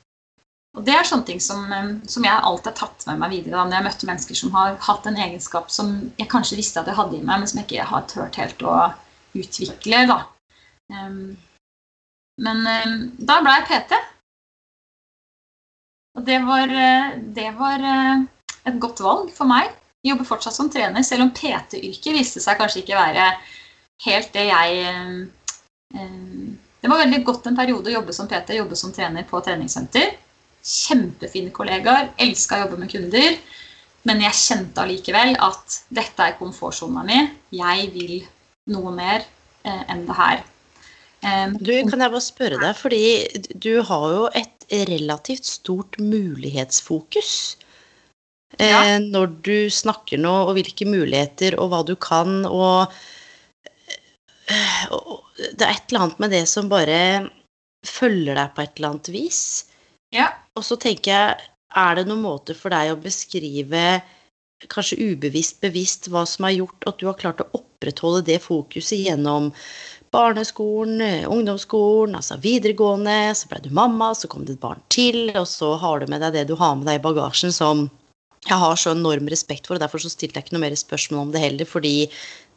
og 0.74 0.86
Det 0.88 0.95
er 0.97 1.05
sånne 1.07 1.28
ting 1.28 1.41
som, 1.43 1.64
eh, 1.72 1.91
som, 2.09 2.26
jeg 2.26 2.34
alltid 2.49 2.72
har 2.72 2.80
tatt 2.82 3.07
med 3.07 3.22
meg 3.22 3.36
videre 3.38 3.55
da, 3.55 3.66
når 3.68 3.78
jeg 3.78 3.88
møtte 3.88 4.09
mennesker 4.09 4.39
som 4.39 4.55
har 4.57 4.76
hatt 4.88 5.07
en 5.07 5.20
egenskap 5.28 5.72
som 5.72 5.93
jeg 6.20 6.32
kanskje 6.32 6.59
visste 6.59 6.82
at 6.82 6.89
jeg 6.91 6.99
hadde 6.99 7.20
i 7.20 7.24
meg, 7.24 7.39
men 7.39 7.47
som 7.47 7.61
jeg 7.61 7.70
ikke 7.70 7.89
har 7.91 8.07
turt 8.11 8.41
helt 8.41 8.66
å 8.68 8.78
utvikle. 9.38 10.01
Da. 10.09 10.20
Um, 10.93 11.38
men 12.43 12.66
um, 12.68 12.97
da 13.18 13.39
ble 13.45 13.53
jeg 13.59 13.70
PT. 13.70 14.01
Og 16.18 16.26
det 16.28 16.41
var, 16.45 16.70
det 17.34 17.47
var 17.57 17.82
et 18.70 18.76
godt 18.82 18.99
valg 19.01 19.32
for 19.34 19.49
meg. 19.49 19.72
Jobber 20.03 20.27
fortsatt 20.27 20.55
som 20.55 20.69
trener, 20.71 21.05
selv 21.07 21.27
om 21.27 21.31
PT-yrket 21.35 22.17
viste 22.17 22.43
seg 22.43 22.59
kanskje 22.59 22.81
ikke 22.83 22.99
være 22.99 23.29
helt 24.03 24.33
det 24.35 24.49
jeg 24.49 24.81
um, 25.95 26.57
det 26.83 26.91
var 26.91 26.99
veldig 26.99 27.21
godt 27.23 27.45
en 27.47 27.55
periode 27.55 27.87
å 27.87 27.93
jobbe 27.93 28.13
som 28.15 28.27
PT, 28.27 28.57
jobbe 28.57 28.75
som 28.75 28.91
trener 28.91 29.23
på 29.27 29.39
treningssenter. 29.45 30.17
Kjempefine 30.67 31.53
kollegaer, 31.55 32.09
elska 32.19 32.57
å 32.57 32.65
jobbe 32.65 32.79
med 32.81 32.91
kunder. 32.91 33.37
Men 34.03 34.19
jeg 34.25 34.35
kjente 34.35 34.83
allikevel 34.83 35.37
at 35.39 35.77
dette 35.95 36.25
er 36.25 36.35
komfortsona 36.35 37.05
mi. 37.07 37.21
Jeg 37.55 37.87
vil 37.93 38.17
noe 38.75 38.91
mer 38.95 39.23
eh, 39.23 39.83
enn 39.93 40.03
det 40.09 40.17
her. 40.17 40.43
Um, 41.23 41.55
du, 41.55 41.71
kan 41.87 42.03
jeg 42.03 42.11
bare 42.11 42.25
spørre 42.25 42.59
deg, 42.59 42.75
fordi 42.75 43.03
du 43.63 43.77
har 43.87 44.07
jo 44.11 44.27
et 44.35 44.67
relativt 44.91 45.47
stort 45.47 45.95
mulighetsfokus. 46.03 47.31
Eh, 48.59 48.69
ja. 48.69 48.99
Når 49.01 49.33
du 49.45 49.57
snakker 49.73 50.21
nå, 50.21 50.33
og 50.47 50.55
hvilke 50.57 50.87
muligheter 50.89 51.57
og 51.59 51.71
hva 51.73 51.81
du 51.87 51.95
kan, 51.99 52.43
og 52.45 52.93
det 54.47 55.63
er 55.63 55.71
et 55.71 55.87
eller 55.89 56.05
annet 56.05 56.19
med 56.21 56.33
det 56.35 56.43
som 56.51 56.69
bare 56.71 56.99
følger 57.87 58.37
deg 58.37 58.51
på 58.55 58.63
et 58.63 58.75
eller 58.77 58.93
annet 58.93 59.11
vis. 59.13 59.41
Ja. 60.13 60.29
Og 60.57 60.65
så 60.67 60.77
tenker 60.79 61.13
jeg, 61.13 61.47
er 61.73 61.95
det 61.97 62.05
noen 62.09 62.23
måte 62.25 62.55
for 62.57 62.73
deg 62.73 62.93
å 62.93 62.99
beskrive, 63.01 64.03
kanskje 64.71 64.99
ubevisst, 65.11 65.57
bevisst, 65.63 66.07
hva 66.11 66.23
som 66.29 66.47
har 66.47 66.53
gjort 66.59 66.85
at 66.87 67.01
du 67.01 67.09
har 67.09 67.17
klart 67.19 67.41
å 67.43 67.49
opprettholde 67.57 68.23
det 68.29 68.39
fokuset 68.43 69.01
gjennom 69.01 69.49
barneskolen, 70.13 71.01
ungdomsskolen, 71.25 72.13
altså 72.19 72.37
videregående, 72.43 73.33
så 73.35 73.49
ble 73.49 73.63
du 73.65 73.71
mamma, 73.73 74.11
så 74.13 74.29
kom 74.29 74.45
det 74.45 74.59
et 74.59 74.61
barn 74.61 74.83
til, 74.93 75.25
og 75.33 75.47
så 75.49 75.73
har 75.81 75.99
du 75.99 76.11
med 76.11 76.21
deg 76.21 76.37
det 76.37 76.45
du 76.51 76.55
har 76.59 76.77
med 76.77 76.85
deg 76.87 77.01
i 77.01 77.03
bagasjen 77.03 77.55
som 77.55 77.87
jeg 78.43 78.59
har 78.59 78.79
så 78.79 78.91
enorm 78.91 79.29
respekt 79.31 79.67
for, 79.67 79.77
og 79.77 79.83
derfor 79.83 80.01
så 80.03 80.11
stilte 80.11 80.39
jeg 80.39 80.47
ikke 80.47 80.55
noe 80.57 80.65
mer 80.65 80.75
spørsmål 80.75 81.21
om 81.21 81.31
det 81.31 81.43
heller, 81.43 81.67
fordi 81.69 81.93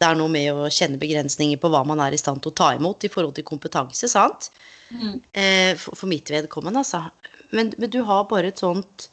det 0.00 0.06
er 0.08 0.16
noe 0.18 0.32
med 0.32 0.48
å 0.50 0.70
kjenne 0.72 0.98
begrensninger 1.00 1.60
på 1.62 1.70
hva 1.72 1.84
man 1.86 2.02
er 2.02 2.14
i 2.14 2.20
stand 2.20 2.42
til 2.42 2.52
å 2.52 2.58
ta 2.58 2.72
imot 2.76 3.06
i 3.06 3.10
forhold 3.12 3.36
til 3.36 3.46
kompetanse, 3.46 4.10
sant? 4.10 4.50
Mm. 4.90 5.20
Eh, 5.32 5.72
for, 5.78 5.94
for, 5.94 6.10
mitt 6.10 6.30
vedkommende, 6.32 6.82
altså. 6.82 7.04
Men, 7.54 7.70
men, 7.78 7.92
du 7.92 8.00
har 8.08 8.26
bare 8.30 8.50
et 8.50 8.62
sånt 8.62 9.06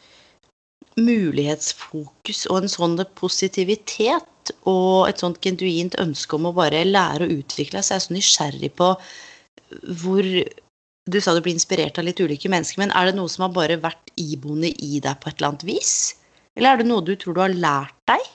mulighetsfokus 0.97 2.45
og 2.49 2.63
en 2.63 2.73
sånn 2.73 2.97
positivitet 3.17 4.53
og 4.69 5.07
et 5.07 5.21
sånt 5.21 5.39
genuint 5.45 5.95
ønske 6.01 6.37
om 6.37 6.49
å 6.49 6.55
bare 6.57 6.83
lære 6.85 7.25
å 7.25 7.37
utvikle 7.37 7.81
seg. 7.81 7.95
Jeg 7.95 8.01
er 8.01 8.07
så 8.07 8.17
nysgjerrig 8.17 8.73
på 8.77 8.91
hvor 10.03 10.27
Du 11.03 11.17
sa 11.19 11.33
du 11.35 11.41
blir 11.43 11.51
inspirert 11.51 11.97
av 11.99 12.05
litt 12.07 12.21
ulike 12.23 12.47
mennesker, 12.47 12.79
men 12.79 12.93
er 12.95 13.09
det 13.09 13.17
noe 13.17 13.27
som 13.27 13.43
har 13.43 13.49
bare 13.51 13.75
vært 13.83 14.13
iboende 14.15 14.69
i 14.71 15.01
deg 15.03 15.17
på 15.19 15.27
et 15.27 15.35
eller 15.35 15.49
annet 15.49 15.65
vis? 15.67 16.13
Eller 16.57 16.73
er 16.73 16.81
det 16.81 16.87
noe 16.89 17.05
du 17.05 17.15
tror 17.17 17.37
du 17.37 17.41
har 17.43 17.53
lært 17.53 17.95
deg? 18.09 18.25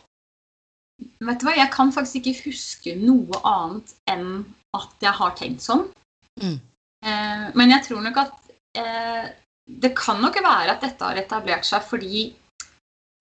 Vet 1.22 1.40
du 1.40 1.46
hva, 1.46 1.54
Jeg 1.54 1.70
kan 1.74 1.92
faktisk 1.94 2.20
ikke 2.20 2.48
huske 2.48 2.94
noe 2.98 3.42
annet 3.46 3.94
enn 4.10 4.42
at 4.76 5.04
jeg 5.04 5.14
har 5.20 5.36
tenkt 5.38 5.64
sånn. 5.64 5.86
Mm. 6.42 6.58
Eh, 7.06 7.44
men 7.54 7.74
jeg 7.74 7.86
tror 7.86 8.02
nok 8.02 8.18
at 8.24 8.34
eh, 8.78 9.30
det 9.68 9.94
kan 9.98 10.20
nok 10.22 10.40
være 10.42 10.74
at 10.74 10.82
dette 10.82 11.04
har 11.04 11.20
etablert 11.20 11.66
seg 11.68 11.84
fordi 11.86 12.28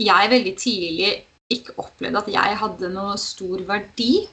jeg 0.02 0.32
veldig 0.32 0.54
tidlig 0.58 1.12
ikke 1.54 1.78
opplevde 1.82 2.22
at 2.22 2.32
jeg 2.34 2.58
hadde 2.62 2.90
noe 2.94 3.16
stor 3.22 3.62
verdi. 3.70 4.26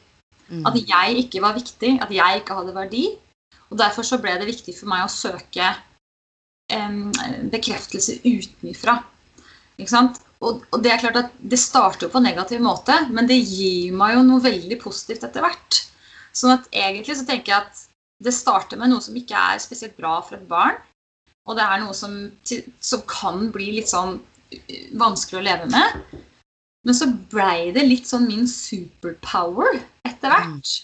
Mm. 0.48 0.64
At 0.68 0.76
jeg 0.76 1.20
ikke 1.24 1.40
var 1.44 1.56
viktig, 1.56 1.94
at 2.04 2.10
jeg 2.12 2.40
ikke 2.40 2.56
hadde 2.58 2.74
verdi. 2.76 3.06
Og 3.70 3.78
derfor 3.80 4.04
så 4.06 4.18
ble 4.20 4.34
det 4.40 4.48
viktig 4.48 4.74
for 4.76 4.90
meg 4.92 5.06
å 5.06 5.12
søke 5.12 5.70
eh, 6.72 6.98
bekreftelse 7.52 8.20
utenfra. 8.24 8.98
Ikke 9.76 9.92
sant? 9.92 10.23
Og, 10.42 10.64
og, 10.70 10.78
det 10.82 10.92
er 10.92 11.00
klart 11.00 11.18
at 11.20 11.36
det 11.40 11.60
starter 11.60 12.06
jo 12.06 12.12
på 12.12 12.20
en 12.20 12.26
negativ 12.28 12.62
måte, 12.64 12.96
men 13.14 13.28
det 13.30 13.38
gir 13.40 13.94
meg 13.96 14.16
jo 14.16 14.24
noe 14.26 14.44
veldig 14.44 14.78
positivt 14.82 15.24
etter 15.26 15.44
hvert. 15.44 15.80
Sånn 16.34 16.56
at 16.56 16.66
egentlig 16.74 17.16
så 17.20 17.26
tenker 17.28 17.54
jeg 17.54 17.62
at 17.62 17.84
det 18.24 18.34
starter 18.34 18.80
med 18.80 18.90
noe 18.92 19.04
som 19.04 19.16
ikke 19.18 19.38
er 19.38 19.62
spesielt 19.62 19.96
bra 19.98 20.18
for 20.24 20.38
et 20.38 20.48
barn. 20.50 20.76
Og 21.44 21.58
det 21.58 21.64
er 21.64 21.82
noe 21.82 21.94
som, 21.96 22.14
som 22.80 23.02
kan 23.08 23.50
bli 23.54 23.74
litt 23.78 23.90
sånn 23.90 24.16
vanskelig 24.98 25.40
å 25.40 25.44
leve 25.44 25.68
med. 25.72 26.22
Men 26.84 26.96
så 26.96 27.08
blei 27.32 27.72
det 27.74 27.86
litt 27.86 28.08
sånn 28.08 28.26
min 28.28 28.48
superpower 28.48 29.78
etter 30.08 30.32
hvert. 30.32 30.74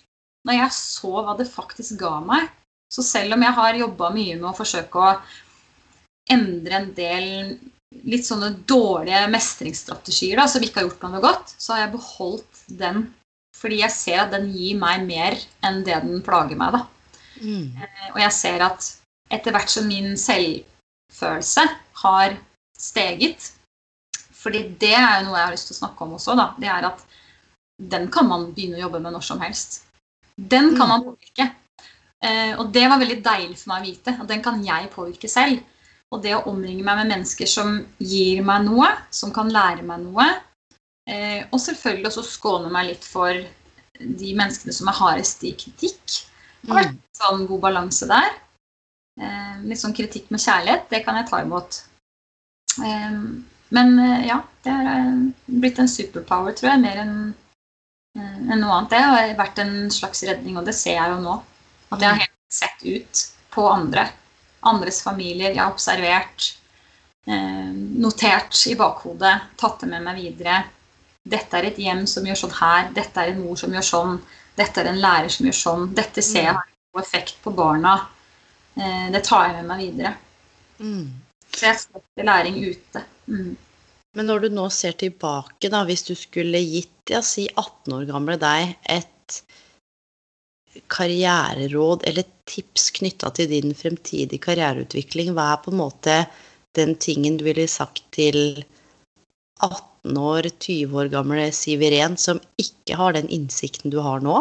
Når 0.49 0.57
jeg 0.57 0.77
så 0.77 1.13
hva 1.25 1.37
det 1.37 1.49
faktisk 1.49 1.99
ga 2.01 2.19
meg. 2.25 2.49
Så 2.91 3.05
selv 3.07 3.37
om 3.37 3.45
jeg 3.45 3.57
har 3.57 3.79
jobba 3.79 4.09
mye 4.15 4.39
med 4.39 4.49
å 4.51 4.57
forsøke 4.57 5.03
å 5.03 5.11
endre 6.33 6.79
en 6.79 6.89
del 6.97 7.29
litt 7.91 8.27
sånne 8.27 8.53
dårlige 8.71 9.25
mestringsstrategier 9.33 10.39
da, 10.39 10.47
som 10.49 10.63
ikke 10.63 10.81
har 10.81 10.87
gjort 10.89 11.03
meg 11.05 11.17
noe 11.17 11.25
godt, 11.25 11.55
så 11.59 11.75
har 11.75 11.85
jeg 11.85 11.95
beholdt 11.97 12.63
den. 12.81 13.03
Fordi 13.61 13.81
jeg 13.83 13.93
ser 13.93 14.23
at 14.23 14.33
den 14.33 14.49
gir 14.55 14.79
meg 14.81 15.03
mer 15.09 15.37
enn 15.67 15.83
det 15.87 15.99
den 16.05 16.23
plager 16.25 16.59
meg. 16.59 16.77
da. 16.79 16.85
Mm. 17.41 17.77
Eh, 17.83 18.11
og 18.13 18.21
jeg 18.23 18.37
ser 18.37 18.63
at 18.65 18.93
etter 19.35 19.55
hvert 19.55 19.73
som 19.73 19.89
min 19.91 20.15
selvfølelse 20.19 21.67
har 22.03 22.37
steget, 22.79 23.51
fordi 24.41 24.63
det 24.81 24.95
er 24.97 25.19
jo 25.19 25.27
noe 25.29 25.37
jeg 25.37 25.49
har 25.49 25.55
lyst 25.55 25.69
til 25.69 25.77
å 25.77 25.81
snakke 25.83 26.07
om 26.07 26.15
også. 26.17 26.37
Da. 26.39 26.47
Det 26.63 26.71
er 26.73 26.87
at 26.89 27.03
den 27.91 28.07
kan 28.13 28.29
man 28.29 28.51
begynne 28.55 28.79
å 28.79 28.85
jobbe 28.87 29.03
med 29.03 29.17
når 29.17 29.27
som 29.27 29.43
helst. 29.43 29.83
Den 30.37 30.73
kan 30.79 30.89
man 30.89 31.03
mm. 31.03 31.11
påvirke. 31.11 31.51
Eh, 32.25 32.55
og 32.55 32.71
det 32.73 32.87
var 32.89 33.01
veldig 33.01 33.19
deilig 33.25 33.59
for 33.61 33.73
meg 33.73 33.83
å 33.83 33.91
vite. 33.91 34.17
At 34.23 34.31
den 34.31 34.43
kan 34.45 34.63
jeg 34.65 34.93
påvirke 34.95 35.29
selv. 35.33 35.61
Og 36.11 36.23
det 36.25 36.35
å 36.35 36.45
omringe 36.51 36.83
meg 36.83 36.99
med 37.03 37.13
mennesker 37.13 37.49
som 37.51 37.77
gir 38.03 38.43
meg 38.47 38.65
noe, 38.67 38.89
som 39.15 39.33
kan 39.35 39.53
lære 39.53 39.85
meg 39.87 40.03
noe. 40.09 40.27
Eh, 41.11 41.47
og 41.51 41.61
selvfølgelig 41.63 42.11
også 42.11 42.27
skåne 42.27 42.71
meg 42.73 42.91
litt 42.91 43.07
for 43.07 43.35
de 44.01 44.33
menneskene 44.37 44.75
som 44.75 44.91
er 44.91 44.99
hardest 44.99 45.45
i 45.47 45.55
kritikk. 45.59 46.21
Det 46.61 46.73
har 46.73 46.81
vært 46.81 46.91
en 46.93 46.99
mm. 46.99 47.19
sånn 47.21 47.45
god 47.51 47.63
balanse 47.67 48.09
der. 48.11 48.33
Eh, 49.21 49.63
litt 49.71 49.83
sånn 49.83 49.95
kritikk 49.97 50.33
med 50.35 50.43
kjærlighet, 50.43 50.89
det 50.91 51.03
kan 51.07 51.19
jeg 51.21 51.31
ta 51.31 51.43
imot. 51.45 51.83
Men 52.81 53.95
eh, 54.03 54.27
ja, 54.29 54.41
det 54.67 54.75
har 54.75 55.13
blitt 55.47 55.79
en 55.79 55.91
superpower, 55.91 56.57
tror 56.59 56.75
jeg, 56.75 56.85
mer 56.89 57.05
enn 57.05 57.15
enn 58.19 58.59
noe 58.59 58.75
annet. 58.75 58.91
Det 58.91 59.01
har 59.05 59.35
vært 59.39 59.61
en 59.63 59.75
slags 59.95 60.25
redning, 60.27 60.57
og 60.59 60.67
det 60.67 60.75
ser 60.75 60.97
jeg 60.97 61.13
jo 61.13 61.21
nå. 61.23 61.37
At 61.95 62.03
jeg 62.03 62.11
har 62.11 62.23
helt 62.25 62.55
sett 62.55 62.83
ut 62.83 63.23
på 63.55 63.67
andre. 63.71 64.09
Andres 64.69 65.01
familier. 65.03 65.55
Jeg 65.55 65.63
har 65.63 65.73
observert, 65.73 66.51
notert 67.27 68.57
i 68.67 68.75
bakhodet, 68.79 69.35
tatt 69.61 69.83
det 69.83 69.89
med 69.93 70.05
meg 70.05 70.19
videre. 70.19 70.63
Dette 71.31 71.59
er 71.59 71.69
et 71.69 71.79
hjem 71.79 72.07
som 72.09 72.27
gjør 72.27 72.39
sånn 72.43 72.57
her. 72.59 72.89
Dette 72.97 73.23
er 73.23 73.33
en 73.33 73.43
mor 73.45 73.59
som 73.61 73.73
gjør 73.77 73.87
sånn. 73.87 74.21
Dette 74.59 74.83
er 74.83 74.91
en 74.91 75.01
lærer 75.01 75.31
som 75.33 75.47
gjør 75.47 75.59
sånn. 75.59 75.89
Dette 75.97 76.25
ser 76.25 76.47
jeg 76.47 76.57
mm. 76.57 76.61
har 76.61 76.95
god 76.97 77.03
effekt 77.05 77.41
på 77.45 77.53
barna. 77.55 77.97
Det 78.75 79.23
tar 79.27 79.49
jeg 79.49 79.59
med 79.61 79.69
meg 79.69 79.83
videre. 79.85 80.15
Mm. 80.81 81.09
Så 81.53 81.67
jeg 81.67 81.83
setter 81.83 82.27
læring 82.27 82.61
ute. 82.65 83.05
Mm. 83.29 83.57
Men 84.17 84.27
når 84.27 84.47
du 84.47 84.49
nå 84.57 84.67
ser 84.75 84.97
tilbake, 84.99 85.71
da, 85.71 85.85
hvis 85.87 86.03
du 86.09 86.17
skulle 86.19 86.59
gitt 86.65 87.13
ja, 87.13 87.21
si 87.23 87.47
18 87.53 87.95
år 87.95 88.09
gamle 88.09 88.37
deg 88.41 88.75
et 88.91 89.43
karriereråd 90.93 92.07
eller 92.09 92.29
tips 92.51 92.91
knytta 92.99 93.33
til 93.37 93.51
din 93.51 93.75
fremtidige 93.77 94.43
karriereutvikling, 94.45 95.35
hva 95.35 95.53
er 95.55 95.61
på 95.65 95.75
en 95.75 95.81
måte 95.83 96.17
den 96.79 96.95
tingen 97.03 97.39
du 97.41 97.45
ville 97.49 97.67
sagt 97.69 98.05
til 98.15 98.63
18 99.61 100.17
år, 100.17 100.49
20 100.63 100.97
år 101.03 101.11
gamle 101.13 101.51
Siv 101.55 101.83
Iren, 101.85 102.17
som 102.17 102.41
ikke 102.63 102.97
har 102.97 103.19
den 103.19 103.29
innsikten 103.29 103.93
du 103.93 103.99
har 104.05 104.23
nå, 104.25 104.39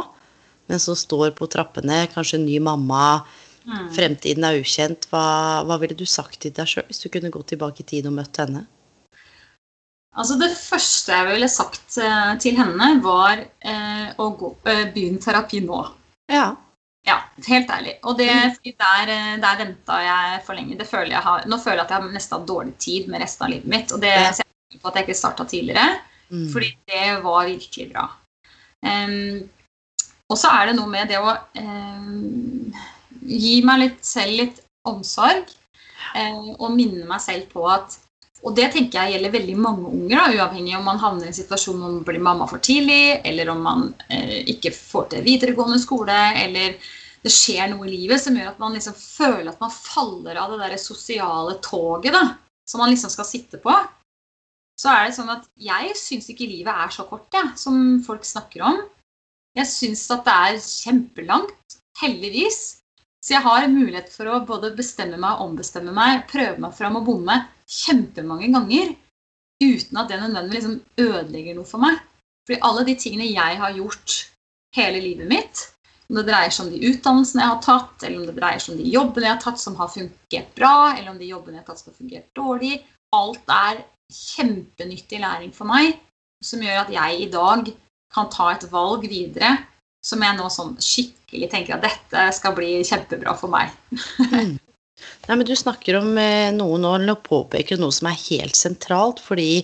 men 0.70 0.82
som 0.82 0.96
står 0.96 1.34
på 1.38 1.50
trappene, 1.50 2.06
kanskje 2.14 2.42
ny 2.44 2.60
mamma, 2.64 3.24
Mm. 3.70 3.90
Fremtiden 3.94 4.46
er 4.48 4.60
ukjent. 4.62 5.08
Hva, 5.12 5.62
hva 5.68 5.78
ville 5.82 5.98
du 5.98 6.06
sagt 6.10 6.40
til 6.44 6.54
deg 6.56 6.70
sjøl 6.70 6.88
hvis 6.90 7.04
du 7.04 7.10
kunne 7.14 7.32
gå 7.34 7.42
tilbake 7.48 7.84
i 7.84 7.90
tid 7.92 8.08
og 8.10 8.16
møtt 8.18 8.40
henne? 8.42 8.66
Altså 10.18 10.40
Det 10.40 10.50
første 10.58 11.14
jeg 11.14 11.28
ville 11.30 11.50
sagt 11.52 12.00
eh, 12.02 12.34
til 12.42 12.58
henne, 12.58 12.90
var 13.04 13.44
eh, 13.44 14.08
å 14.18 14.32
gå, 14.40 14.56
eh, 14.68 14.88
begynne 14.96 15.22
terapi 15.22 15.62
nå. 15.66 15.84
Ja. 16.30 16.48
Ja, 17.08 17.16
helt 17.48 17.70
ærlig. 17.72 17.96
Og 18.04 18.18
det, 18.20 18.30
der, 18.66 19.12
eh, 19.14 19.36
der 19.42 19.62
venta 19.62 20.00
jeg 20.04 20.42
for 20.46 20.58
lenge. 20.58 20.78
Det 20.78 20.88
føler 20.88 21.16
jeg 21.16 21.26
har, 21.26 21.46
nå 21.48 21.58
føler 21.62 21.80
jeg 21.80 21.88
at 21.88 21.94
jeg 21.96 22.04
har 22.04 22.16
nesten 22.16 22.38
har 22.38 22.48
dårlig 22.50 22.76
tid 22.78 23.08
med 23.10 23.24
resten 23.24 23.48
av 23.48 23.54
livet 23.54 23.72
mitt. 23.72 23.94
Og 23.96 24.02
det 24.04 24.14
ja. 24.14 24.34
ser 24.36 24.48
jeg 24.74 24.82
på 24.82 24.92
at 24.92 25.00
jeg 25.00 25.08
ikke 25.08 25.22
starta 25.22 25.46
tidligere. 25.50 25.88
Mm. 26.30 26.50
Fordi 26.54 26.74
det 26.92 27.06
var 27.24 27.48
virkelig 27.48 27.88
bra. 27.94 28.06
Um, 28.86 29.48
og 30.30 30.38
så 30.38 30.52
er 30.54 30.70
det 30.70 30.76
noe 30.78 30.92
med 30.92 31.10
det 31.10 31.18
å 31.18 31.32
um, 31.58 32.76
gi 33.26 33.56
meg 33.66 33.82
litt 33.82 34.04
selv 34.06 34.36
litt 34.44 34.62
omsorg. 34.88 35.50
Um, 36.14 36.54
og 36.60 36.76
minne 36.76 37.08
meg 37.10 37.24
selv 37.24 37.50
på 37.54 37.66
at 37.70 37.98
Og 38.48 38.56
det 38.56 38.70
tenker 38.72 39.02
jeg 39.02 39.18
gjelder 39.18 39.34
veldig 39.34 39.56
mange 39.60 39.90
unger, 39.90 40.16
da, 40.16 40.28
uavhengig 40.38 40.78
om 40.78 40.86
man 40.88 41.02
havner 41.02 41.28
i 41.28 41.32
en 41.34 41.36
situasjon 41.36 41.76
hvor 41.76 41.92
man 41.92 42.06
blir 42.08 42.24
mamma 42.24 42.48
for 42.48 42.64
tidlig, 42.64 43.20
eller 43.28 43.52
om 43.52 43.66
man 43.66 43.86
eh, 44.08 44.40
ikke 44.54 44.72
får 44.76 45.10
til 45.14 45.26
videregående 45.26 45.80
skole, 45.82 46.16
eller 46.40 46.78
det 47.20 47.34
skjer 47.36 47.74
noe 47.74 47.84
i 47.90 47.98
livet 47.98 48.24
som 48.24 48.38
gjør 48.40 48.54
at 48.54 48.62
man 48.62 48.78
liksom 48.78 48.96
føler 48.96 49.52
at 49.52 49.60
man 49.60 49.74
faller 49.76 50.40
av 50.40 50.54
det 50.54 50.62
der 50.62 50.80
sosiale 50.80 51.58
toget 51.66 52.16
da, 52.16 52.24
som 52.70 52.80
man 52.80 52.94
liksom 52.94 53.12
skal 53.12 53.28
sitte 53.28 53.60
på. 53.60 53.76
Så 54.80 54.88
er 54.94 55.10
det 55.10 55.18
sånn 55.18 55.34
at 55.34 55.44
jeg 55.60 55.92
syns 56.00 56.32
ikke 56.32 56.48
livet 56.48 56.72
er 56.72 56.96
så 56.96 57.04
kort, 57.10 57.28
ja, 57.36 57.50
som 57.60 58.00
folk 58.06 58.24
snakker 58.24 58.64
om. 58.64 58.80
Jeg 59.60 59.68
syns 59.68 60.06
at 60.16 60.24
det 60.24 60.40
er 60.48 60.64
kjempelangt, 60.64 61.80
heldigvis. 62.00 62.78
Så 63.20 63.36
jeg 63.36 63.44
har 63.44 63.68
mulighet 63.68 64.08
for 64.14 64.32
å 64.32 64.44
både 64.48 64.72
bestemme 64.78 65.20
meg 65.20 65.42
ombestemme 65.44 65.92
meg, 65.92 66.24
prøve 66.32 66.56
meg 66.64 66.78
fram 66.78 66.96
og 67.02 67.10
bomme 67.10 67.42
kjempemange 67.70 68.50
ganger 68.54 68.94
uten 69.60 70.00
at 70.00 70.10
det 70.10 70.20
nødvendigvis 70.22 70.56
liksom 70.56 70.78
ødelegger 71.06 71.58
noe 71.58 71.68
for 71.68 71.84
meg. 71.84 72.00
Fordi 72.48 72.62
alle 72.66 72.86
de 72.88 72.96
tingene 72.98 73.28
jeg 73.30 73.60
har 73.62 73.76
gjort 73.76 74.16
hele 74.78 75.02
livet 75.04 75.30
mitt, 75.30 75.66
om 76.10 76.18
det 76.18 76.26
dreier 76.30 76.54
seg 76.54 76.66
om 76.66 76.72
de 76.74 76.90
utdannelsene 76.90 77.44
jeg 77.44 77.52
har 77.52 77.62
tatt, 77.66 78.04
eller 78.04 78.22
om 78.22 78.28
det 78.30 78.38
dreier 78.40 78.62
seg 78.64 78.74
om 78.74 78.80
de 78.82 78.94
jobbene 78.94 79.28
jeg 79.28 79.36
har 79.36 79.44
tatt 79.44 79.62
som 79.62 79.76
har 79.78 79.92
fungert 79.94 80.54
bra, 80.58 80.76
eller 80.96 81.12
om 81.12 81.20
de 81.20 81.30
jobbene 81.30 81.60
jeg 81.60 81.64
har 81.64 81.70
tatt 81.70 81.84
som 81.84 81.92
har 81.92 82.00
fungert 82.00 82.32
dårlig 82.38 82.80
Alt 83.18 83.50
er 83.50 83.80
kjempenyttig 84.14 85.18
læring 85.22 85.54
for 85.54 85.70
meg, 85.70 85.96
som 86.46 86.62
gjør 86.62 86.84
at 86.84 86.92
jeg 86.94 87.22
i 87.24 87.30
dag 87.34 87.72
kan 88.14 88.30
ta 88.34 88.52
et 88.54 88.66
valg 88.72 89.06
videre 89.10 89.56
som 90.06 90.22
jeg 90.24 90.38
nå 90.38 90.48
sånn 90.54 90.76
skikkelig 90.82 91.50
tenker 91.52 91.76
at 91.76 91.86
dette 91.86 92.26
skal 92.38 92.56
bli 92.58 92.80
kjempebra 92.86 93.34
for 93.38 93.52
meg. 93.54 93.74
mm. 94.30 94.58
Nei, 95.28 95.36
men 95.36 95.48
Du 95.48 95.56
snakker 95.58 96.00
om 96.00 96.14
eh, 96.18 96.52
noe 96.56 96.78
nå, 96.82 96.94
eller 97.00 97.20
påpeker 97.26 97.80
noe 97.82 97.94
som 97.96 98.10
er 98.12 98.22
helt 98.28 98.58
sentralt, 98.58 99.22
fordi 99.24 99.64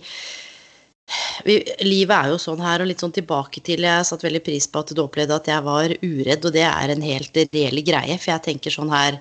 vi, 1.45 1.59
livet 1.85 2.15
er 2.15 2.31
jo 2.33 2.37
sånn 2.41 2.63
her, 2.65 2.81
og 2.81 2.89
litt 2.89 3.03
sånn 3.03 3.13
tilbake 3.13 3.61
til 3.65 3.85
Jeg 3.85 4.07
satte 4.07 4.25
veldig 4.25 4.41
pris 4.45 4.65
på 4.65 4.81
at 4.81 4.93
du 4.95 5.01
opplevde 5.03 5.37
at 5.37 5.49
jeg 5.51 5.65
var 5.65 5.93
uredd, 6.01 6.47
og 6.47 6.55
det 6.55 6.65
er 6.65 6.93
en 6.93 7.05
helt 7.05 7.41
reell 7.53 7.81
greie. 7.85 8.17
For 8.17 8.31
jeg 8.33 8.45
tenker 8.49 8.73
sånn 8.73 8.93
her 8.93 9.19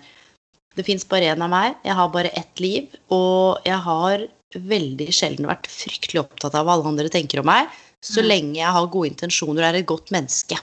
Det 0.74 0.86
fins 0.86 1.04
bare 1.06 1.28
én 1.30 1.44
av 1.44 1.52
meg, 1.52 1.76
jeg 1.86 1.94
har 1.94 2.08
bare 2.10 2.32
ett 2.34 2.62
liv, 2.62 2.88
og 3.14 3.62
jeg 3.66 3.78
har 3.84 4.24
veldig 4.54 5.06
sjelden 5.14 5.46
vært 5.46 5.68
fryktelig 5.70 6.22
opptatt 6.24 6.56
av 6.58 6.66
hva 6.66 6.74
alle 6.74 6.90
andre 6.90 7.10
tenker 7.12 7.42
om 7.42 7.46
meg, 7.46 7.70
så 8.02 8.22
mm. 8.22 8.26
lenge 8.26 8.58
jeg 8.58 8.72
har 8.76 8.90
gode 8.90 9.10
intensjoner 9.12 9.62
og 9.62 9.68
er 9.68 9.78
et 9.80 9.88
godt 9.90 10.10
menneske. 10.14 10.58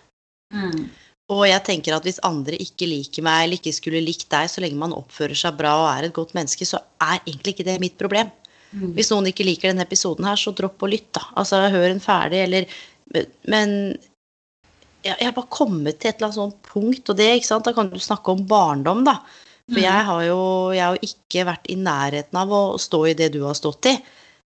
Mm. 0.52 0.90
Og 1.32 1.46
jeg 1.48 1.64
tenker 1.64 1.96
at 1.96 2.06
hvis 2.06 2.20
andre 2.28 2.58
ikke 2.60 2.90
liker 2.90 3.24
meg 3.24 3.46
eller 3.46 3.60
ikke 3.60 3.74
skulle 3.76 4.04
likt 4.04 4.28
deg, 4.34 4.50
så 4.52 4.64
lenge 4.64 4.80
man 4.80 4.96
oppfører 4.96 5.38
seg 5.38 5.58
bra 5.60 5.74
og 5.80 5.90
er 5.94 6.08
et 6.08 6.16
godt 6.16 6.34
menneske, 6.36 6.68
så 6.68 6.82
er 7.04 7.22
egentlig 7.22 7.56
ikke 7.56 7.68
det 7.70 7.78
mitt 7.84 7.98
problem. 8.00 8.32
Mm. 8.72 8.94
Hvis 8.96 9.12
noen 9.12 9.30
ikke 9.32 9.46
liker 9.48 9.72
denne 9.72 9.86
episoden 9.88 10.28
her, 10.28 10.40
så 10.40 10.54
dropp 10.56 10.84
å 10.84 10.90
lytte. 10.92 11.24
Altså, 11.40 11.62
hør 11.72 11.88
den 11.90 12.04
ferdig, 12.04 12.46
eller 12.48 12.80
Men 13.52 13.72
jeg, 15.04 15.16
jeg 15.18 15.26
har 15.26 15.36
bare 15.36 15.52
kommet 15.52 16.00
til 16.00 16.12
et 16.12 16.20
eller 16.20 16.30
annet 16.30 16.40
sånt 16.40 16.60
punkt, 16.68 17.10
og 17.10 17.18
det, 17.20 17.30
ikke 17.38 17.50
sant, 17.50 17.68
da 17.68 17.74
kan 17.76 17.90
du 17.92 18.00
snakke 18.00 18.36
om 18.36 18.44
barndom, 18.48 19.04
da. 19.08 19.18
For 19.72 19.80
mm. 19.80 19.84
jeg, 19.84 20.08
har 20.08 20.24
jo, 20.28 20.42
jeg 20.76 20.84
har 20.86 21.06
ikke 21.08 21.46
vært 21.48 21.72
i 21.72 21.78
nærheten 21.80 22.42
av 22.42 22.52
å 22.56 22.64
stå 22.82 23.06
i 23.10 23.16
det 23.18 23.32
du 23.36 23.42
har 23.46 23.58
stått 23.58 23.92
i. 23.92 23.96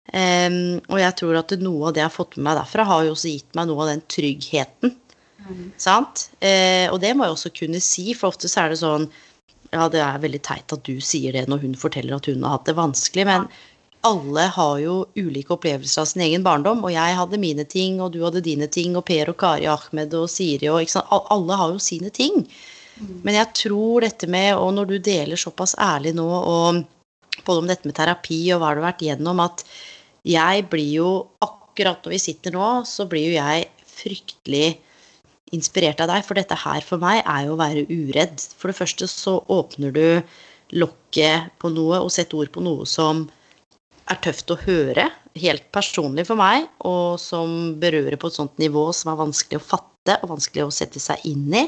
Um, 0.03 0.81
og 0.91 0.97
jeg 0.99 1.15
tror 1.15 1.37
at 1.39 1.53
noe 1.63 1.87
av 1.87 1.95
det 1.95 2.03
jeg 2.03 2.09
har 2.09 2.15
fått 2.15 2.35
med 2.35 2.49
meg 2.49 2.59
derfra, 2.59 2.85
har 2.89 3.05
jo 3.07 3.13
også 3.15 3.31
gitt 3.31 3.55
meg 3.55 3.69
noe 3.69 3.85
av 3.85 3.93
den 3.93 4.03
tryggheten 4.11 4.95
Sant? 5.81 6.29
Eh, 6.39 6.87
og 6.91 6.99
det 7.03 7.13
må 7.17 7.27
jeg 7.27 7.35
også 7.35 7.51
kunne 7.57 7.81
si, 7.83 8.13
for 8.17 8.33
ofte 8.33 8.51
så 8.51 8.63
er 8.63 8.73
det 8.73 8.81
sånn 8.83 9.07
Ja, 9.73 9.87
det 9.89 10.03
er 10.05 10.21
veldig 10.21 10.41
teit 10.45 10.73
at 10.75 10.83
du 10.85 10.99
sier 11.01 11.33
det 11.33 11.47
når 11.49 11.63
hun 11.63 11.77
forteller 11.79 12.19
at 12.19 12.27
hun 12.29 12.43
har 12.45 12.59
hatt 12.59 12.67
det 12.69 12.75
vanskelig, 12.77 13.25
men 13.25 13.47
alle 14.05 14.43
har 14.51 14.75
jo 14.83 14.95
ulike 15.15 15.55
opplevelser 15.55 16.03
av 16.03 16.09
sin 16.11 16.21
egen 16.25 16.43
barndom. 16.43 16.83
Og 16.83 16.91
jeg 16.91 17.15
hadde 17.17 17.39
mine 17.39 17.63
ting, 17.63 18.01
og 18.03 18.11
du 18.13 18.19
hadde 18.25 18.43
dine 18.43 18.67
ting, 18.67 18.97
og 18.99 19.05
Per 19.07 19.31
og 19.31 19.37
Kari 19.39 19.69
Ahmed 19.71 20.13
og 20.19 20.27
Siri 20.29 20.67
og 20.69 20.83
ikke 20.83 20.97
sant? 20.97 21.13
Alle 21.33 21.57
har 21.57 21.71
jo 21.71 21.79
sine 21.81 22.11
ting. 22.13 22.43
Men 23.25 23.39
jeg 23.39 23.53
tror 23.57 24.05
dette 24.05 24.27
med, 24.29 24.51
og 24.59 24.75
når 24.75 24.91
du 24.91 24.97
deler 25.07 25.39
såpass 25.39 25.73
ærlig 25.81 26.13
nå 26.17 26.27
og 26.27 26.83
både 27.47 27.63
om 27.63 27.69
dette 27.69 27.89
med 27.89 27.95
terapi 27.97 28.39
og 28.53 28.61
hva 28.61 28.73
du 28.73 28.83
har 28.83 28.89
vært 28.91 29.05
gjennom, 29.07 29.41
at 29.41 29.65
jeg 30.27 30.67
blir 30.71 30.91
jo 30.99 31.11
Akkurat 31.43 32.05
når 32.05 32.13
vi 32.13 32.21
sitter 32.21 32.53
nå, 32.53 32.65
så 32.85 33.07
blir 33.09 33.31
jo 33.31 33.37
jeg 33.39 33.63
fryktelig 33.89 34.75
inspirert 35.53 36.01
av 36.03 36.09
deg, 36.11 36.25
for 36.25 36.39
dette 36.39 36.57
her 36.57 36.83
for 36.85 37.01
meg 37.01 37.21
er 37.21 37.47
jo 37.47 37.55
å 37.55 37.61
være 37.61 37.85
uredd. 37.89 38.41
For 38.57 38.71
det 38.71 38.79
første 38.79 39.09
så 39.11 39.37
åpner 39.53 39.93
du 39.95 40.05
lokket 40.73 41.53
på 41.61 41.71
noe 41.73 42.01
og 42.01 42.11
setter 42.13 42.41
ord 42.41 42.53
på 42.53 42.63
noe 42.65 42.87
som 42.89 43.27
er 44.11 44.19
tøft 44.23 44.51
å 44.51 44.59
høre, 44.65 45.07
helt 45.39 45.65
personlig 45.73 46.27
for 46.27 46.39
meg, 46.39 46.67
og 46.85 47.19
som 47.21 47.75
berører 47.81 48.19
på 48.19 48.29
et 48.29 48.37
sånt 48.37 48.57
nivå 48.61 48.89
som 48.95 49.13
er 49.13 49.21
vanskelig 49.21 49.61
å 49.61 49.67
fatte 49.73 50.17
og 50.21 50.33
vanskelig 50.35 50.65
å 50.67 50.73
sette 50.73 51.01
seg 51.01 51.23
inn 51.29 51.47
i. 51.55 51.67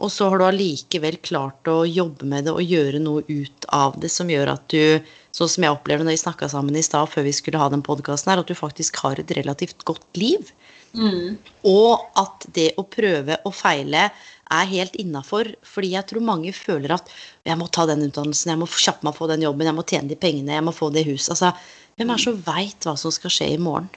Og 0.00 0.08
så 0.08 0.30
har 0.32 0.40
du 0.40 0.46
allikevel 0.46 1.18
klart 1.20 1.68
å 1.68 1.82
jobbe 1.84 2.24
med 2.28 2.46
det 2.48 2.54
og 2.56 2.64
gjøre 2.64 3.02
noe 3.02 3.20
ut 3.28 3.66
av 3.76 3.98
det 4.00 4.08
som 4.12 4.30
gjør 4.32 4.54
at 4.54 4.64
du, 4.72 5.04
sånn 5.36 5.50
som 5.52 5.66
jeg 5.66 5.76
opplevde 5.76 6.06
når 6.06 6.16
vi 6.16 6.22
snakka 6.22 6.48
sammen 6.48 6.78
i 6.78 6.84
stad 6.84 7.10
før 7.12 7.26
vi 7.28 7.34
skulle 7.36 7.60
ha 7.60 7.68
den 7.72 7.84
podkasten 7.84 8.32
her, 8.32 8.40
at 8.40 8.48
du 8.48 8.56
faktisk 8.56 8.96
har 9.04 9.20
et 9.20 9.34
relativt 9.36 9.84
godt 9.88 10.08
liv. 10.16 10.54
Mm. 10.96 11.38
Og 11.70 12.06
at 12.18 12.46
det 12.56 12.72
å 12.80 12.84
prøve 12.88 13.38
og 13.46 13.54
feile 13.54 14.08
er 14.50 14.70
helt 14.70 14.96
innafor. 15.00 15.52
Fordi 15.66 15.92
jeg 15.94 16.08
tror 16.10 16.26
mange 16.26 16.52
føler 16.56 16.96
at 16.96 17.10
jeg 17.46 17.58
må 17.60 17.68
ta 17.72 17.86
den 17.90 18.04
utdannelsen, 18.08 18.54
jeg 18.54 18.60
må 18.62 18.68
kjappe 18.70 19.06
meg 19.06 19.14
å 19.14 19.20
få 19.20 19.30
den 19.30 19.44
jobben, 19.46 19.68
jeg 19.70 19.78
må 19.78 19.86
tjene 19.86 20.10
de 20.10 20.18
pengene, 20.18 20.56
jeg 20.58 20.66
må 20.66 20.74
få 20.76 20.90
det 20.94 21.06
huset. 21.08 21.34
Altså, 21.36 21.52
hvem 21.98 22.14
er 22.14 22.22
så 22.22 22.34
veit 22.46 22.88
hva 22.88 22.96
som 22.98 23.14
skal 23.14 23.34
skje 23.34 23.52
i 23.54 23.60
morgen? 23.60 23.90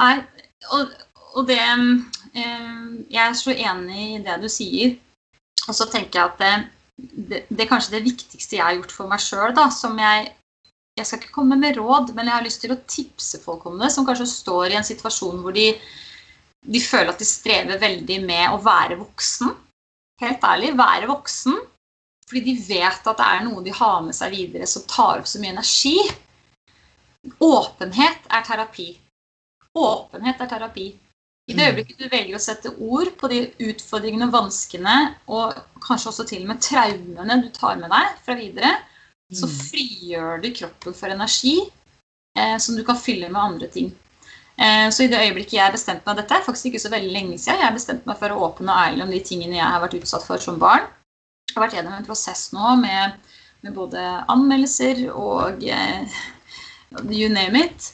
Nei, 0.00 0.14
og, 0.72 0.92
og 1.36 1.48
det 1.48 1.60
eh, 1.60 2.84
jeg 3.12 3.24
er 3.24 3.34
så 3.38 3.54
enig 3.54 4.06
i 4.16 4.22
det 4.24 4.38
du 4.42 4.48
sier. 4.52 4.94
Og 5.68 5.76
så 5.78 5.86
tenker 5.90 6.18
jeg 6.18 6.30
at 6.30 6.40
det, 6.42 6.54
det, 7.30 7.42
det, 7.50 7.68
kanskje 7.70 7.96
det 7.96 8.06
viktigste 8.06 8.58
jeg 8.58 8.64
har 8.64 8.78
gjort 8.78 8.94
for 8.94 9.10
meg 9.10 9.22
sjøl, 9.22 9.54
som 9.74 9.98
jeg 10.00 10.32
Jeg 10.98 11.08
skal 11.08 11.22
ikke 11.22 11.34
komme 11.38 11.56
med 11.56 11.78
råd, 11.80 12.12
men 12.16 12.28
jeg 12.28 12.36
har 12.36 12.44
lyst 12.44 12.60
til 12.64 12.74
å 12.74 12.80
tipse 12.84 13.40
folk 13.40 13.64
om 13.68 13.78
det, 13.80 13.88
som 13.94 14.04
kanskje 14.04 14.28
står 14.28 14.72
i 14.72 14.78
en 14.80 14.86
situasjon 14.86 15.40
hvor 15.40 15.54
de, 15.56 15.70
de 16.68 16.82
føler 16.84 17.12
at 17.14 17.22
de 17.22 17.28
strever 17.28 17.80
veldig 17.80 18.18
med 18.26 18.52
å 18.52 18.60
være 18.60 18.98
voksen. 19.00 19.54
Helt 20.22 20.44
ærlig, 20.44 20.74
være 20.78 21.08
voksen. 21.10 21.56
Fordi 22.28 22.42
de 22.44 22.56
vet 22.68 23.08
at 23.08 23.18
det 23.18 23.28
er 23.28 23.46
noe 23.46 23.64
de 23.64 23.72
har 23.76 24.02
med 24.04 24.16
seg 24.16 24.36
videre 24.36 24.68
som 24.68 24.84
tar 24.88 25.22
opp 25.22 25.28
så 25.28 25.40
mye 25.40 25.54
energi. 25.56 25.96
Åpenhet 27.40 28.28
er 28.28 28.44
terapi. 28.46 28.90
Åpenhet 29.78 30.44
er 30.44 30.52
terapi. 30.52 30.86
I 31.50 31.56
det 31.56 31.58
mm. 31.58 31.66
øyeblikket 31.68 31.98
du 31.98 32.06
velger 32.12 32.38
å 32.38 32.42
sette 32.42 32.70
ord 32.78 33.10
på 33.18 33.28
de 33.32 33.42
utfordringene 33.66 34.28
og 34.28 34.36
vanskene, 34.36 34.96
og 35.26 35.56
kanskje 35.82 36.12
også 36.12 36.26
til 36.28 36.44
og 36.44 36.52
med 36.52 36.62
traumene 36.62 37.40
du 37.42 37.48
tar 37.56 37.80
med 37.80 37.90
deg 37.90 38.18
fra 38.22 38.36
videre, 38.38 38.76
så 39.32 39.48
mm. 39.48 39.54
frigjør 39.68 40.42
du 40.42 40.48
kroppen 40.56 40.96
for 40.96 41.12
energi 41.12 41.56
eh, 42.38 42.56
som 42.60 42.76
du 42.76 42.84
kan 42.86 42.98
fylle 43.00 43.30
med 43.32 43.42
andre 43.42 43.68
ting. 43.72 43.92
Eh, 44.56 44.88
så 44.92 45.04
i 45.04 45.10
det 45.10 45.20
øyeblikket 45.22 45.56
jeg 45.56 45.74
bestemte 45.74 46.06
meg 46.06 46.18
Dette 46.20 46.36
er 46.36 46.44
faktisk 46.44 46.70
ikke 46.70 46.82
så 46.82 46.92
veldig 46.92 47.12
lenge 47.14 47.38
siden. 47.40 47.62
Jeg 47.64 47.78
bestemte 47.78 48.08
meg 48.10 48.20
for 48.20 48.34
å 48.34 48.42
åpne 48.48 48.72
og 48.72 48.82
ærlig 48.88 49.06
om 49.06 49.14
de 49.14 49.22
tingene 49.24 49.58
jeg 49.58 49.68
har 49.68 49.82
vært 49.84 49.96
utsatt 50.00 50.26
for 50.26 50.42
som 50.42 50.60
barn. 50.62 50.84
Jeg 51.48 51.56
har 51.56 51.66
vært 51.66 51.78
gjennom 51.78 51.96
en 51.96 52.06
prosess 52.06 52.46
nå 52.54 52.76
med, 52.80 53.18
med 53.64 53.74
både 53.76 54.04
anmeldelser 54.32 55.06
og 55.12 55.64
eh, 55.64 56.22
you 57.08 57.32
name 57.32 57.66
it. 57.66 57.92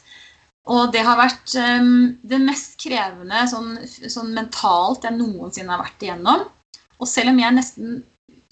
Og 0.69 0.93
det 0.93 1.01
har 1.07 1.17
vært 1.17 1.55
um, 1.81 2.19
det 2.29 2.39
mest 2.45 2.75
krevende 2.83 3.47
sånn, 3.49 3.79
sånn, 3.87 4.35
mentalt 4.37 5.07
jeg 5.07 5.17
noensinne 5.17 5.73
har 5.73 5.81
vært 5.81 6.05
igjennom. 6.05 6.45
Og 6.99 7.09
selv 7.09 7.33
om 7.33 7.39
jeg 7.41 7.57
nesten 7.57 7.95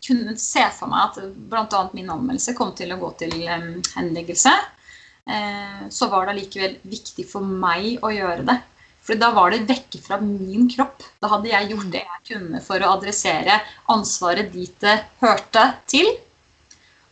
kunne 0.06 0.36
se 0.40 0.62
for 0.76 0.92
meg 0.92 1.10
at 1.10 1.36
bl.a. 1.50 1.82
min 1.96 2.12
anmeldelse 2.12 2.54
kom 2.58 2.72
til 2.78 2.94
å 2.94 3.00
gå 3.00 3.12
til 3.22 3.34
henleggelse, 3.42 4.54
uh, 4.54 5.82
så 5.90 6.10
var 6.12 6.26
det 6.26 6.36
allikevel 6.36 6.78
viktig 6.86 7.26
for 7.30 7.44
meg 7.66 8.04
å 8.06 8.14
gjøre 8.14 8.46
det. 8.48 8.58
For 9.06 9.18
da 9.18 9.30
var 9.34 9.52
det 9.54 9.68
vekke 9.68 10.00
fra 10.02 10.18
min 10.18 10.66
kropp. 10.70 11.04
Da 11.22 11.30
hadde 11.30 11.52
jeg 11.52 11.70
gjort 11.70 11.90
det 11.94 12.02
jeg 12.02 12.22
kunne 12.32 12.62
for 12.64 12.82
å 12.82 12.96
adressere 12.96 13.60
ansvaret 13.92 14.50
dit 14.50 14.72
det 14.82 14.96
hørte 15.22 15.68
til. 15.86 16.08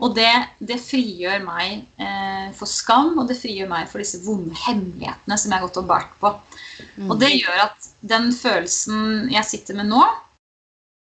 Og 0.02 0.16
det, 0.16 0.30
det 0.58 0.80
frigjør 0.82 1.44
meg 1.46 1.84
eh, 2.02 2.48
for 2.58 2.66
skam, 2.68 3.12
og 3.20 3.28
det 3.30 3.38
frigjør 3.38 3.70
meg 3.70 3.86
for 3.92 4.02
disse 4.02 4.18
vonde 4.24 4.56
hemmelighetene 4.64 5.38
som 5.38 5.52
jeg 5.52 5.60
har 5.60 5.68
gått 5.68 5.78
og 5.84 5.86
båret 5.92 6.16
på. 6.18 6.32
Mm. 6.98 7.06
Og 7.06 7.14
det 7.22 7.30
gjør 7.30 7.62
at 7.68 7.88
den 8.02 8.32
følelsen 8.34 9.30
jeg 9.32 9.50
sitter 9.52 9.78
med 9.78 9.92
nå, 9.92 10.02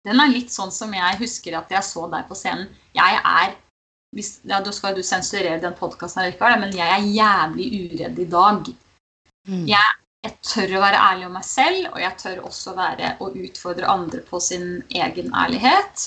den 0.05 0.21
er 0.21 0.31
litt 0.31 0.53
sånn 0.53 0.73
som 0.73 0.93
jeg 0.93 1.19
husker 1.21 1.57
at 1.57 1.71
jeg 1.73 1.85
så 1.85 2.05
deg 2.11 2.27
på 2.29 2.37
scenen. 2.37 2.69
Jeg 2.95 3.21
er 3.21 3.55
hvis, 4.15 4.39
ja, 4.47 4.61
Da 4.63 4.71
skal 4.71 4.95
du 4.95 5.03
sensurere 5.03 5.59
den 5.59 5.75
podkasten, 5.75 6.31
men 6.61 6.75
jeg 6.75 6.87
er 6.87 7.07
jævlig 7.11 7.65
uredd 7.83 8.19
i 8.19 8.27
dag. 8.31 8.69
Mm. 9.49 9.65
Jeg, 9.67 9.95
jeg, 10.23 10.35
tør 10.41 10.77
å 10.77 10.83
være 10.85 11.01
ærlig 11.09 11.25
om 11.27 11.35
meg 11.35 11.47
selv, 11.47 11.89
og 11.91 11.99
jeg 11.99 12.17
tør 12.21 12.45
også 12.47 12.75
være 12.77 13.15
å 13.19 13.27
utfordre 13.43 13.89
andre 13.91 14.21
på 14.29 14.39
sin 14.39 14.69
egen 14.87 15.35
ærlighet. 15.35 16.05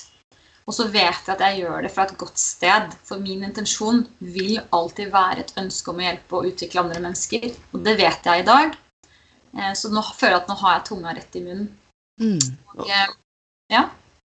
Og 0.69 0.77
så 0.77 0.89
vet 0.93 1.29
jeg 1.29 1.35
at 1.35 1.45
jeg 1.45 1.63
gjør 1.63 1.85
det 1.85 1.93
fra 1.93 2.05
et 2.09 2.17
godt 2.21 2.41
sted. 2.41 2.97
For 3.09 3.21
min 3.21 3.45
intensjon 3.45 4.03
vil 4.21 4.59
alltid 4.77 5.13
være 5.13 5.45
et 5.45 5.55
ønske 5.61 5.93
om 5.93 6.01
å 6.01 6.05
hjelpe 6.05 6.37
og 6.41 6.51
utvikle 6.51 6.83
andre 6.85 7.05
mennesker. 7.05 7.47
Og 7.73 7.85
det 7.87 7.97
vet 8.01 8.29
jeg 8.29 8.43
i 8.43 8.49
dag. 8.49 8.77
Eh, 9.57 9.73
så 9.77 9.89
nå 9.93 10.03
føler 10.11 10.37
jeg 10.37 10.43
at 10.43 10.51
nå 10.53 10.59
har 10.61 10.77
jeg 10.77 10.85
tunga 10.91 11.15
rett 11.17 11.39
i 11.41 11.45
munnen. 11.47 11.71
Mm. 12.21 12.53
Og, 12.75 12.85
eh, 12.85 13.09
ja. 13.73 13.87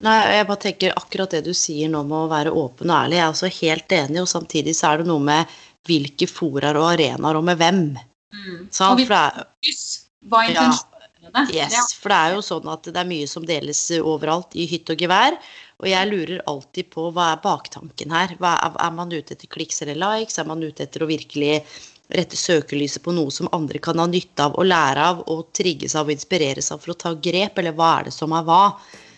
Nei, 0.03 0.15
jeg 0.35 0.47
bare 0.49 0.61
tenker 0.65 0.95
akkurat 0.99 1.31
det 1.31 1.43
du 1.45 1.53
sier 1.55 1.91
nå 1.91 2.01
med 2.07 2.25
å 2.25 2.31
være 2.31 2.51
åpen 2.59 2.91
og 2.91 2.97
ærlig. 2.97 3.19
Jeg 3.19 3.23
er 3.23 3.35
også 3.35 3.51
helt 3.61 3.93
enig, 3.95 4.23
og 4.23 4.31
samtidig 4.31 4.73
så 4.75 4.89
er 4.89 5.03
det 5.03 5.07
noe 5.07 5.23
med 5.23 5.53
hvilke 5.87 6.27
foraer 6.27 6.79
og 6.79 6.89
arenaer, 6.93 7.39
og 7.39 7.45
med 7.47 7.59
hvem. 7.61 7.85
Mm. 8.33 8.65
Og 8.67 8.99
vi, 8.99 9.05
hva 9.07 9.21
er 9.29 10.51
intensjonen 10.51 10.89
Ja? 11.23 11.45
Yes, 11.55 11.93
for 11.95 12.11
det 12.11 12.17
er 12.19 12.33
jo 12.35 12.41
sånn 12.43 12.67
at 12.67 12.87
det 12.89 12.99
er 12.99 13.07
mye 13.07 13.27
som 13.31 13.45
deles 13.47 13.79
overalt 13.95 14.57
i 14.59 14.65
hytt 14.67 14.91
og 14.91 14.99
gevær. 14.99 15.37
Og 15.79 15.87
jeg 15.89 16.09
lurer 16.09 16.43
alltid 16.51 16.89
på 16.93 17.07
hva 17.15 17.29
er 17.33 17.41
baktanken 17.43 18.11
her? 18.13 18.35
Hva 18.43 18.57
er 18.67 18.93
man 18.95 19.13
ute 19.13 19.33
etter 19.35 19.49
kliks 19.51 19.81
eller 19.85 19.97
likes? 19.99 20.37
Er 20.39 20.49
man 20.49 20.63
ute 20.63 20.83
etter 20.83 21.03
å 21.03 21.09
virkelig 21.09 21.61
rette 22.13 22.37
søkelyset 22.37 23.01
på 23.05 23.13
noe 23.15 23.31
som 23.31 23.49
andre 23.55 23.79
kan 23.81 23.99
ha 23.99 24.05
nytte 24.09 24.45
av 24.45 24.59
og 24.59 24.67
lære 24.67 25.07
av 25.13 25.23
og 25.31 25.47
trigges 25.55 25.95
av 25.95 26.11
og 26.11 26.17
inspireres 26.17 26.69
av 26.75 26.83
for 26.83 26.93
å 26.93 26.99
ta 27.05 27.13
grep, 27.15 27.57
eller 27.57 27.75
hva 27.77 27.93
er 27.99 28.09
det 28.09 28.15
som 28.15 28.35
er 28.35 28.45
hva? 28.47 28.63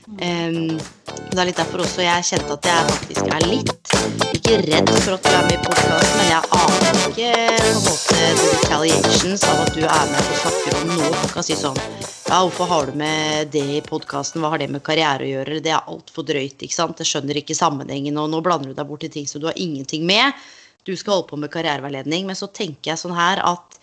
Um, 0.05 0.77
det 0.77 1.39
er 1.41 1.47
litt 1.49 1.57
derfor 1.57 1.81
også 1.81 2.03
jeg 2.05 2.25
kjente 2.27 2.53
at 2.53 2.67
jeg 2.69 2.89
faktisk 2.91 3.29
er 3.33 3.45
litt 3.49 3.93
ikke 4.35 4.59
redd 4.61 4.91
for 5.01 5.15
at 5.15 5.23
du 5.25 5.31
er 5.31 5.45
med 5.47 5.55
i 5.55 5.63
podkast, 5.63 6.11
men 6.19 6.27
jeg 6.29 6.49
aner 6.59 6.99
ikke 7.07 7.29
på 7.55 7.71
en 7.71 7.79
måte 7.87 8.19
retaliations 8.43 9.45
av 9.49 9.63
at 9.63 9.71
du 9.73 9.81
er 9.81 10.11
med 10.11 10.19
og 10.19 10.37
snakker 10.43 10.77
om 10.77 10.91
noe. 10.91 11.07
Folk 11.23 11.33
kan 11.39 11.47
si 11.47 11.57
sånn 11.57 11.79
Ja, 11.79 12.37
hvorfor 12.43 12.69
har 12.69 12.91
du 12.91 12.99
med 13.01 13.49
det 13.55 13.63
i 13.79 13.81
podkasten? 13.85 14.43
Hva 14.43 14.53
har 14.53 14.61
det 14.61 14.69
med 14.75 14.83
karriere 14.85 15.25
å 15.25 15.31
gjøre? 15.31 15.57
Det 15.65 15.73
er 15.73 15.89
altfor 15.89 16.27
drøyt, 16.29 16.61
ikke 16.61 16.77
sant? 16.77 17.01
Jeg 17.01 17.09
skjønner 17.09 17.41
ikke 17.41 17.57
sammenhengen, 17.57 18.21
og 18.21 18.29
nå 18.29 18.43
blander 18.45 18.69
du 18.69 18.77
deg 18.77 18.89
bort 18.91 19.07
i 19.09 19.11
ting 19.17 19.25
som 19.29 19.41
du 19.41 19.49
har 19.49 19.57
ingenting 19.57 20.05
med. 20.05 20.37
Du 20.85 20.93
skal 20.93 21.17
holde 21.17 21.29
på 21.31 21.41
med 21.41 21.53
karriereveiledning, 21.53 22.29
men 22.29 22.37
så 22.37 22.49
tenker 22.53 22.91
jeg 22.93 23.01
sånn 23.01 23.17
her 23.17 23.41
at 23.41 23.81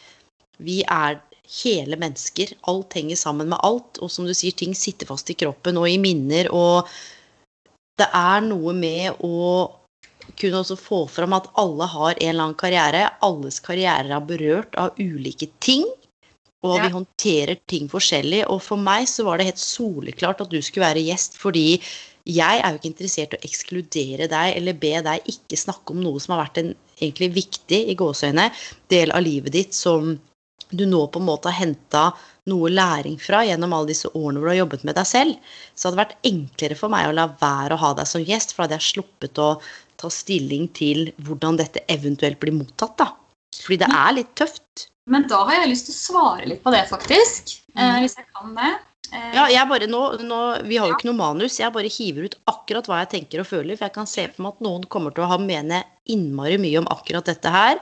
vi 0.62 0.84
er 0.86 1.18
hele 1.48 1.98
mennesker. 2.00 2.54
Alt 2.70 2.96
henger 2.98 3.16
sammen 3.16 3.50
med 3.52 3.60
alt. 3.62 4.00
Og 4.02 4.10
som 4.10 4.26
du 4.28 4.34
sier, 4.36 4.54
ting 4.56 4.74
sitter 4.78 5.08
fast 5.08 5.30
i 5.30 5.38
kroppen 5.38 5.80
og 5.80 5.88
i 5.90 5.98
minner. 6.00 6.50
Og 6.54 6.88
det 8.00 8.08
er 8.08 8.44
noe 8.46 8.74
med 8.76 9.22
å 9.24 9.70
kunne 10.38 10.62
også 10.62 10.78
få 10.78 11.02
fram 11.10 11.34
at 11.36 11.50
alle 11.60 11.88
har 11.90 12.14
en 12.14 12.28
eller 12.28 12.46
annen 12.46 12.60
karriere. 12.60 13.08
Alles 13.26 13.60
karriere 13.64 14.16
er 14.16 14.28
berørt 14.28 14.78
av 14.80 14.96
ulike 15.00 15.50
ting. 15.64 15.84
Og 16.62 16.78
ja. 16.78 16.86
vi 16.86 16.94
håndterer 16.94 17.58
ting 17.70 17.90
forskjellig. 17.90 18.44
Og 18.52 18.62
for 18.62 18.80
meg 18.80 19.08
så 19.10 19.26
var 19.26 19.38
det 19.38 19.50
helt 19.50 19.62
soleklart 19.62 20.44
at 20.44 20.52
du 20.52 20.60
skulle 20.62 20.86
være 20.86 21.06
gjest 21.08 21.38
fordi 21.40 21.82
jeg 22.22 22.60
er 22.62 22.70
jo 22.70 22.78
ikke 22.78 22.90
interessert 22.92 23.32
i 23.34 23.38
å 23.40 23.46
ekskludere 23.48 24.28
deg 24.30 24.52
eller 24.54 24.76
be 24.78 24.92
deg 25.02 25.24
ikke 25.26 25.58
snakke 25.58 25.90
om 25.90 26.04
noe 26.04 26.20
som 26.22 26.36
har 26.36 26.44
vært 26.44 26.60
en 26.60 26.68
egentlig 27.00 27.32
viktig 27.34 27.80
i 27.90 27.96
gåseøyne 27.98 28.44
del 28.94 29.10
av 29.10 29.24
livet 29.26 29.56
ditt 29.56 29.74
som 29.74 30.14
du 30.72 30.84
nå 30.88 31.06
på 31.12 31.20
en 31.20 31.28
måte 31.28 31.50
har 31.50 31.58
henta 31.60 32.04
noe 32.50 32.70
læring 32.72 33.18
fra 33.22 33.44
gjennom 33.46 33.74
alle 33.76 33.92
disse 33.92 34.10
årene 34.10 34.40
hvor 34.40 34.48
du 34.48 34.52
har 34.52 34.60
jobbet 34.64 34.84
med 34.88 34.98
deg 34.98 35.08
selv, 35.08 35.56
så 35.74 35.88
hadde 35.88 35.96
det 35.96 36.02
vært 36.02 36.30
enklere 36.32 36.78
for 36.78 36.92
meg 36.92 37.08
å 37.08 37.16
la 37.16 37.28
være 37.40 37.76
å 37.76 37.82
ha 37.82 37.92
deg 37.98 38.10
som 38.10 38.24
gjest, 38.26 38.54
for 38.54 38.64
da 38.64 38.68
hadde 38.70 38.80
jeg 38.80 38.88
sluppet 38.90 39.42
å 39.42 39.50
ta 40.02 40.10
stilling 40.10 40.68
til 40.74 41.10
hvordan 41.22 41.60
dette 41.60 41.84
eventuelt 41.92 42.40
blir 42.42 42.56
mottatt. 42.56 42.96
da. 42.98 43.12
Fordi 43.62 43.82
det 43.84 43.90
er 43.94 44.16
litt 44.16 44.32
tøft. 44.38 44.88
Men 45.10 45.26
da 45.30 45.42
har 45.46 45.62
jeg 45.62 45.74
lyst 45.74 45.90
til 45.90 45.94
å 45.94 46.00
svare 46.00 46.48
litt 46.50 46.62
på 46.64 46.72
det, 46.74 46.82
faktisk. 46.90 47.58
Eh, 47.74 47.82
mm. 47.82 48.00
hvis 48.02 48.18
jeg 48.18 48.26
kan 48.30 48.56
det. 48.58 48.72
Eh. 49.12 49.28
Ja, 49.36 49.46
jeg 49.52 49.68
bare 49.68 49.88
nå, 49.90 50.02
nå, 50.24 50.40
Vi 50.66 50.78
har 50.80 50.88
jo 50.88 50.96
ikke 50.96 51.10
noe 51.10 51.20
manus. 51.20 51.60
Jeg 51.60 51.74
bare 51.74 51.90
hiver 51.90 52.30
ut 52.30 52.38
akkurat 52.50 52.88
hva 52.88 53.02
jeg 53.02 53.12
tenker 53.16 53.42
og 53.42 53.50
føler. 53.50 53.76
For 53.76 53.88
jeg 53.88 53.96
kan 53.98 54.10
se 54.10 54.26
for 54.32 54.46
meg 54.46 54.56
at 54.56 54.66
noen 54.66 54.88
kommer 54.90 55.14
til 55.14 55.26
å 55.26 55.30
ha 55.34 55.38
mene 55.42 55.82
innmari 56.10 56.58
mye 56.58 56.82
om 56.82 56.90
akkurat 56.90 57.28
dette 57.28 57.52
her 57.52 57.78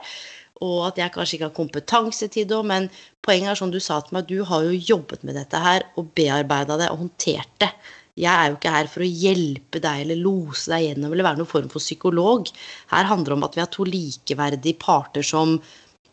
og 0.61 0.91
at 0.91 0.99
jeg 1.01 1.13
kanskje 1.15 1.37
ikke 1.37 1.49
har 1.49 1.57
kompetanse 1.57 2.29
til 2.33 2.45
det. 2.49 2.59
Men 2.67 2.89
poenget 3.25 3.53
er 3.53 3.61
som 3.61 3.73
du 3.73 3.79
sa 3.81 3.99
til 4.01 4.17
meg, 4.17 4.29
du 4.29 4.45
har 4.47 4.67
jo 4.67 4.83
jobbet 4.93 5.25
med 5.27 5.39
dette 5.39 5.61
her 5.61 5.87
og 5.97 6.13
bearbeida 6.17 6.77
det 6.81 6.91
og 6.93 7.05
håndtert 7.05 7.57
det 7.63 7.71
jeg 8.19 8.31
er 8.31 8.49
jo 8.49 8.57
ikke 8.57 8.73
her 8.73 8.89
for 8.91 9.05
å 9.05 9.07
hjelpe 9.07 9.79
deg 9.83 10.03
eller 10.03 10.19
lose 10.19 10.71
deg 10.71 10.87
gjennom 10.87 11.13
eller 11.13 11.27
være 11.27 11.39
noen 11.39 11.49
form 11.49 11.69
for 11.71 11.83
psykolog. 11.83 12.49
Her 12.91 13.07
handler 13.07 13.31
det 13.31 13.37
om 13.37 13.47
at 13.47 13.55
vi 13.55 13.63
har 13.63 13.71
to 13.71 13.87
likeverdige 13.87 14.79
parter 14.81 15.25
som 15.25 15.55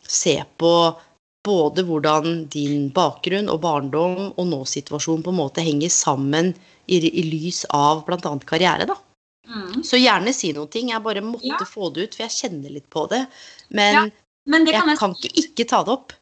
ser 0.08 0.46
på 0.62 0.72
både 1.48 1.84
hvordan 1.86 2.46
din 2.52 2.88
bakgrunn 2.94 3.50
og 3.50 3.60
barndom 3.64 4.30
og 4.30 4.48
nå-situasjon 4.50 5.24
på 5.24 5.34
en 5.34 5.40
måte 5.40 5.64
henger 5.64 5.92
sammen 5.92 6.52
i, 6.86 7.00
i 7.00 7.24
lys 7.26 7.64
av 7.74 8.04
bl.a. 8.06 8.32
karriere. 8.46 8.88
da. 8.88 8.96
Mm. 9.48 9.82
Så 9.84 10.00
gjerne 10.00 10.34
si 10.36 10.52
noen 10.56 10.70
ting. 10.72 10.92
Jeg 10.92 11.04
bare 11.04 11.24
måtte 11.24 11.50
ja. 11.50 11.66
få 11.66 11.90
det 11.94 12.08
ut, 12.08 12.16
for 12.16 12.26
jeg 12.26 12.36
kjenner 12.36 12.74
litt 12.74 12.88
på 12.92 13.06
det. 13.10 13.24
Men, 13.74 13.96
ja, 13.96 14.04
men 14.48 14.64
det 14.66 14.74
kan 14.74 14.88
jeg, 14.88 14.96
jeg 14.96 15.02
kan 15.02 15.16
ikke 15.18 15.44
ikke 15.44 15.68
ta 15.70 15.82
det 15.86 15.94
opp. 15.94 16.14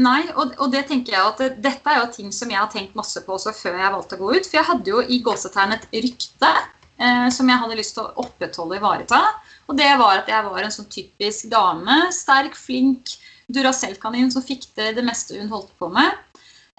Nei, 0.00 0.22
og, 0.32 0.54
og, 0.56 0.70
det 0.72 0.86
tenker 0.88 1.12
jeg 1.12 1.30
at 1.34 1.58
dette 1.60 1.90
er 1.92 1.98
jo 2.00 2.12
ting 2.14 2.30
som 2.32 2.48
jeg 2.48 2.56
har 2.56 2.70
tenkt 2.72 2.94
masse 2.96 3.20
på 3.26 3.34
også 3.34 3.52
før 3.52 3.76
jeg 3.76 3.92
valgte 3.92 4.16
å 4.16 4.22
gå 4.22 4.30
ut. 4.38 4.46
For 4.46 4.58
jeg 4.58 4.68
hadde 4.70 4.94
jo 4.94 5.02
i 5.04 5.18
gåsetegn 5.24 5.74
et 5.76 5.84
rykte 5.92 6.52
eh, 6.96 7.28
som 7.34 7.50
jeg 7.50 7.60
hadde 7.60 7.76
lyst 7.76 7.98
til 7.98 8.06
å 8.06 8.24
opprettholde 8.24 8.78
og 8.78 8.80
ivareta. 8.80 9.20
Og 9.68 9.76
det 9.76 9.90
var 10.00 10.22
at 10.22 10.32
jeg 10.32 10.48
var 10.48 10.64
en 10.64 10.72
sånn 10.72 10.88
typisk 10.92 11.50
dame. 11.52 11.98
Sterk, 12.16 12.56
flink, 12.56 13.12
Duracell-kanin 13.52 14.32
som 14.32 14.44
fikk 14.46 14.70
det 14.78 14.94
det 14.96 15.04
meste 15.04 15.36
hun 15.36 15.52
holdt 15.52 15.74
på 15.76 15.90
med. 15.92 16.16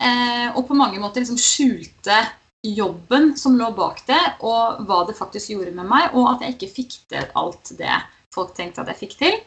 Eh, 0.01 0.49
og 0.55 0.65
på 0.65 0.77
mange 0.77 0.97
måter 1.03 1.21
liksom 1.21 1.37
skjulte 1.37 2.17
jobben 2.63 3.35
som 3.37 3.59
lå 3.59 3.69
bak 3.75 4.01
det, 4.07 4.21
og 4.41 4.81
hva 4.87 5.03
det 5.05 5.17
faktisk 5.19 5.51
gjorde 5.53 5.75
med 5.75 5.85
meg, 5.85 6.15
og 6.15 6.31
at 6.31 6.45
jeg 6.45 6.55
ikke 6.55 6.75
fikk 6.79 6.99
til 7.11 7.25
alt 7.37 7.73
det 7.77 7.97
folk 8.33 8.55
tenkte 8.57 8.81
at 8.81 8.89
jeg 8.93 9.01
fikk 9.03 9.17
til. 9.19 9.41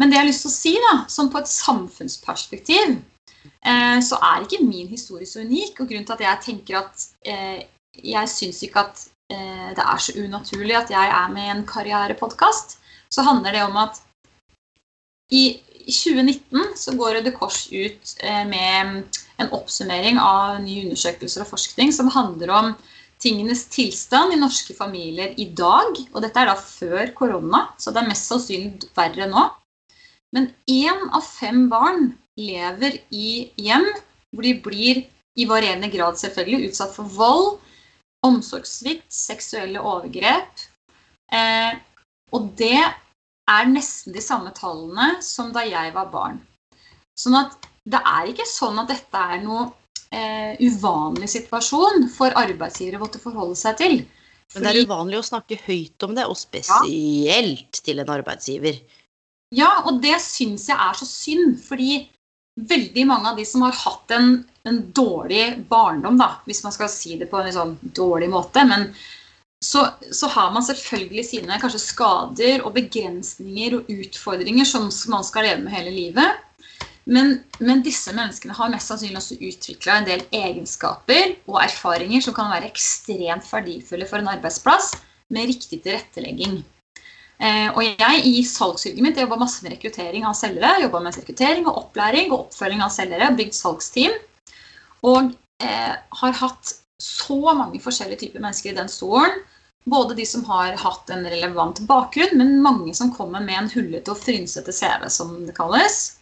Men 0.00 0.10
det 0.10 0.16
jeg 0.16 0.24
har 0.24 0.30
lyst 0.30 0.46
til 0.46 0.50
å 0.50 0.54
si, 0.56 0.74
da, 0.88 0.94
som 1.12 1.30
på 1.32 1.40
et 1.42 1.50
samfunnsperspektiv, 1.50 2.94
eh, 3.44 3.98
så 4.04 4.18
er 4.18 4.46
ikke 4.46 4.64
min 4.64 4.88
historie 4.90 5.28
så 5.28 5.44
unik. 5.44 5.80
Og 5.80 5.88
grunnen 5.88 6.08
til 6.08 6.16
at 6.16 6.24
jeg 6.26 6.44
tenker 6.48 6.80
at 6.82 7.08
eh, 7.28 7.64
jeg 8.00 8.32
syns 8.32 8.62
ikke 8.64 8.86
at 8.86 9.04
eh, 9.32 9.68
det 9.76 9.84
er 9.84 10.00
så 10.00 10.16
unaturlig 10.22 10.78
at 10.78 10.94
jeg 10.94 11.12
er 11.18 11.34
med 11.34 11.48
i 11.48 11.52
en 11.56 11.66
karrierepodkast, 11.68 12.78
så 13.12 13.26
handler 13.26 13.52
det 13.52 13.66
om 13.66 13.76
at 13.82 14.00
i 15.32 15.44
2019 15.88 16.76
så 16.76 16.94
går 16.96 17.18
Røde 17.18 17.32
Kors 17.34 17.66
ut 17.72 18.16
eh, 18.22 18.42
med 18.48 19.20
en 19.40 19.52
oppsummering 19.56 20.20
av 20.20 20.60
nye 20.62 20.86
undersøkelser 20.86 21.44
og 21.44 21.52
forskning 21.54 21.92
som 21.94 22.10
handler 22.12 22.52
om 22.52 22.74
tingenes 23.22 23.64
tilstand 23.72 24.34
i 24.34 24.40
norske 24.40 24.74
familier 24.76 25.34
i 25.40 25.48
dag. 25.56 25.98
Og 26.12 26.22
dette 26.24 26.42
er 26.42 26.50
da 26.50 26.56
før 26.58 27.12
korona, 27.16 27.66
så 27.78 27.94
det 27.94 28.02
er 28.02 28.10
mest 28.10 28.30
sannsynlig 28.30 28.92
verre 28.96 29.28
nå. 29.30 29.48
Men 30.32 30.48
én 30.70 31.08
av 31.12 31.24
fem 31.26 31.66
barn 31.72 32.12
lever 32.40 32.96
i 33.12 33.50
hjem 33.60 33.88
hvor 34.32 34.46
de 34.46 34.54
blir 34.64 35.02
i 35.36 35.46
varierende 35.48 35.90
grad 35.92 36.18
selvfølgelig 36.20 36.70
utsatt 36.70 36.94
for 36.96 37.08
vold, 37.16 37.58
omsorgssvikt, 38.24 39.08
seksuelle 39.12 39.80
overgrep. 39.80 40.64
Eh, 41.32 41.74
og 42.32 42.52
det 42.56 42.80
er 42.80 43.68
nesten 43.68 44.14
de 44.16 44.22
samme 44.24 44.52
tallene 44.56 45.18
som 45.24 45.52
da 45.52 45.64
jeg 45.66 45.92
var 45.96 46.08
barn. 46.12 46.40
Sånn 47.18 47.36
at 47.36 47.68
det 47.84 48.00
er 48.00 48.30
ikke 48.30 48.48
sånn 48.48 48.80
at 48.80 48.92
dette 48.92 49.22
er 49.34 49.42
noe 49.42 49.66
eh, 50.14 50.56
uvanlig 50.62 51.28
situasjon 51.32 52.08
for 52.14 52.34
arbeidsgivere 52.38 53.00
å 53.00 53.04
måtte 53.04 53.20
forholde 53.22 53.58
seg 53.58 53.78
til. 53.80 53.96
Fordi, 54.52 54.60
Men 54.60 54.68
det 54.68 54.72
er 54.72 54.86
uvanlig 54.86 55.18
å 55.18 55.26
snakke 55.26 55.58
høyt 55.64 56.06
om 56.06 56.16
det, 56.16 56.26
og 56.28 56.36
spesielt 56.38 57.80
ja. 57.80 57.84
til 57.84 58.02
en 58.02 58.12
arbeidsgiver. 58.12 58.80
Ja, 59.52 59.70
og 59.84 60.00
det 60.02 60.16
syns 60.24 60.68
jeg 60.70 60.78
er 60.80 60.96
så 60.96 61.06
synd, 61.08 61.58
fordi 61.64 62.02
veldig 62.60 63.06
mange 63.08 63.32
av 63.32 63.40
de 63.40 63.44
som 63.48 63.64
har 63.64 63.76
hatt 63.76 64.12
en, 64.16 64.34
en 64.68 64.78
dårlig 64.96 65.44
barndom, 65.68 66.18
da, 66.20 66.34
hvis 66.48 66.62
man 66.64 66.74
skal 66.74 66.90
si 66.92 67.16
det 67.20 67.28
på 67.30 67.40
en 67.40 67.52
sånn 67.54 67.74
dårlig 67.96 68.30
måte, 68.32 68.64
men 68.68 68.90
så, 69.62 69.86
så, 70.10 70.26
har 70.26 70.50
man 70.50 70.64
selvfølgelig 70.66 71.22
sine 71.28 71.58
kanskje 71.62 71.80
skader 71.84 72.64
og 72.66 72.74
begrensninger 72.74 73.76
og 73.76 73.92
utfordringer 73.94 74.66
som 74.66 74.88
man 75.12 75.22
skal 75.26 75.46
leve 75.46 75.62
med 75.62 75.76
hele 75.76 75.92
livet. 75.94 76.40
Men, 77.04 77.36
men, 77.58 77.82
disse 77.86 78.10
menneskene 78.14 78.56
har 78.58 78.70
mest 78.72 78.90
sannsynlig 78.90 79.20
også 79.20 79.38
utvikla 79.38 80.00
en 80.00 80.08
del 80.08 80.24
egenskaper 80.34 81.36
og 81.50 81.60
erfaringer 81.62 82.22
som 82.26 82.34
kan 82.34 82.50
være 82.50 82.70
ekstremt 82.70 83.46
verdifulle 83.46 84.06
for 84.10 84.22
en 84.22 84.30
arbeidsplass 84.34 84.92
med 85.34 85.50
riktig 85.50 85.80
tilrettelegging. 85.84 86.60
Eh, 87.42 87.68
og 87.74 87.82
jeg 87.82 88.20
i 88.28 88.42
salgsyrket 88.46 89.02
mitt 89.02 89.18
jobba 89.18 89.38
masse 89.40 89.64
med 89.64 89.74
rekruttering 89.74 90.26
av 90.28 90.36
selgere. 90.38 90.84
Jobba 90.84 91.00
med 91.02 91.16
rekruttering 91.18 91.66
og 91.66 91.80
opplæring 91.80 92.30
og 92.30 92.46
oppfølging 92.46 92.84
av 92.84 92.92
selgere. 92.94 93.32
Bygd 93.38 93.56
salgsteam. 93.58 94.14
Og 95.10 95.32
eh, 95.64 95.94
har 96.22 96.38
hatt 96.38 96.76
så 97.02 97.40
mange 97.58 97.80
forskjellige 97.82 98.22
typer 98.22 98.44
mennesker 98.44 98.70
i 98.70 98.78
den 98.78 98.90
stolen. 98.92 99.40
Både 99.90 100.14
de 100.14 100.22
som 100.28 100.44
har 100.46 100.76
hatt 100.78 101.10
en 101.10 101.26
relevant 101.26 101.80
bakgrunn, 101.88 102.36
men 102.38 102.60
mange 102.62 102.94
som 102.94 103.10
kommer 103.14 103.42
med 103.42 103.58
en 103.58 103.70
hullete 103.72 104.12
og 104.12 104.20
frynsete 104.22 104.70
CV, 104.70 105.08
som 105.10 105.40
det 105.42 105.56
kalles. 105.56 106.20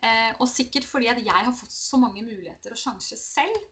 Eh, 0.00 0.32
og 0.38 0.48
sikkert 0.48 0.88
fordi 0.88 1.10
at 1.12 1.20
jeg 1.20 1.48
har 1.48 1.52
fått 1.56 1.74
så 1.74 2.00
mange 2.00 2.24
muligheter 2.24 2.72
og 2.72 2.80
sjanser 2.80 3.20
selv, 3.20 3.66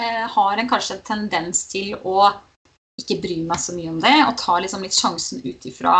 eh, 0.00 0.24
har 0.32 0.56
en 0.56 0.70
kanskje 0.70 0.96
en 0.96 1.04
tendens 1.04 1.66
til 1.68 1.92
å 2.00 2.30
ikke 3.00 3.20
bry 3.20 3.36
meg 3.44 3.60
så 3.60 3.76
mye 3.76 3.92
om 3.92 4.00
det, 4.00 4.16
og 4.24 4.40
ta 4.40 4.56
liksom 4.60 4.82
litt 4.84 4.96
sjansen 4.96 5.44
ut 5.44 5.68
ifra 5.68 5.98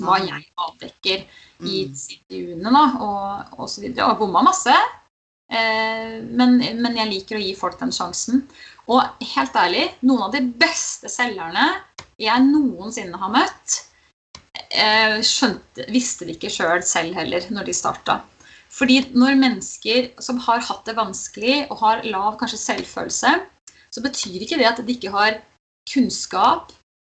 hva 0.00 0.18
mm. 0.20 0.28
jeg 0.30 0.44
avdekker 0.66 1.24
i 1.24 1.78
mm. 1.86 1.94
intervjuene 1.94 2.84
og, 3.04 3.56
og 3.58 3.70
så 3.70 3.84
videre. 3.84 4.10
Og 4.10 4.20
bomma 4.22 4.44
masse. 4.46 4.74
Eh, 5.52 6.20
men, 6.24 6.58
men, 6.58 7.00
jeg 7.00 7.10
liker 7.12 7.38
å 7.38 7.42
gi 7.44 7.54
folk 7.58 7.80
den 7.80 7.94
sjansen. 7.94 8.44
Og 8.90 9.24
helt 9.34 9.56
ærlig, 9.56 9.88
noen 10.04 10.28
av 10.28 10.36
de 10.36 10.44
beste 10.60 11.10
selgerne 11.12 11.72
jeg 12.20 12.46
noensinne 12.46 13.18
har 13.18 13.32
møtt, 13.34 13.80
skjønte, 15.26 15.84
visste 15.90 16.26
de 16.26 16.34
ikke 16.36 16.50
sjøl 16.50 16.78
selv, 16.82 16.86
selv 16.86 17.18
heller 17.18 17.46
når 17.54 17.66
de 17.66 17.74
starta. 17.74 18.16
Fordi 18.74 19.00
når 19.14 19.38
mennesker 19.38 20.08
som 20.22 20.40
har 20.42 20.62
hatt 20.66 20.86
det 20.88 20.96
vanskelig 20.98 21.64
og 21.68 21.78
har 21.82 22.06
lav 22.10 22.38
kanskje 22.40 22.58
selvfølelse, 22.62 23.34
så 23.94 24.02
betyr 24.02 24.42
ikke 24.42 24.58
det 24.58 24.70
at 24.70 24.80
de 24.82 24.96
ikke 24.96 25.12
har 25.14 25.38
kunnskap, 25.90 26.72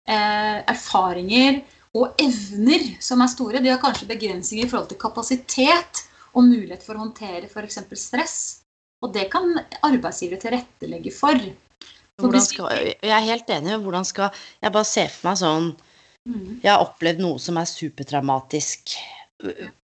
eh, 0.09 0.65
erfaringer 0.73 1.61
og 1.99 2.23
evner 2.23 2.87
som 3.03 3.23
er 3.25 3.33
store. 3.33 3.63
De 3.63 3.73
har 3.73 3.81
kanskje 3.83 4.09
begrensninger 4.11 4.67
i 4.67 4.71
forhold 4.71 4.91
til 4.93 5.01
kapasitet 5.01 6.05
og 6.31 6.47
mulighet 6.47 6.85
for 6.87 6.97
å 6.97 7.05
håndtere 7.05 7.51
f.eks. 7.51 7.81
stress. 7.99 8.39
Og 9.01 9.15
det 9.15 9.31
kan 9.33 9.49
arbeidsgivere 9.87 10.43
tilrettelegge 10.43 11.13
for. 11.15 11.39
Skal, 12.45 12.91
jeg 13.01 13.15
er 13.17 13.25
helt 13.25 13.49
enig. 13.51 13.79
Hvordan 13.81 14.05
skal 14.05 14.35
Jeg 14.61 14.75
bare 14.75 14.85
ser 14.85 15.09
for 15.09 15.31
meg 15.31 15.39
sånn 15.41 15.69
mm. 16.29 16.59
Jeg 16.61 16.69
har 16.69 16.83
opplevd 16.85 17.23
noe 17.25 17.41
som 17.41 17.57
er 17.57 17.71
supertraumatisk 17.71 18.93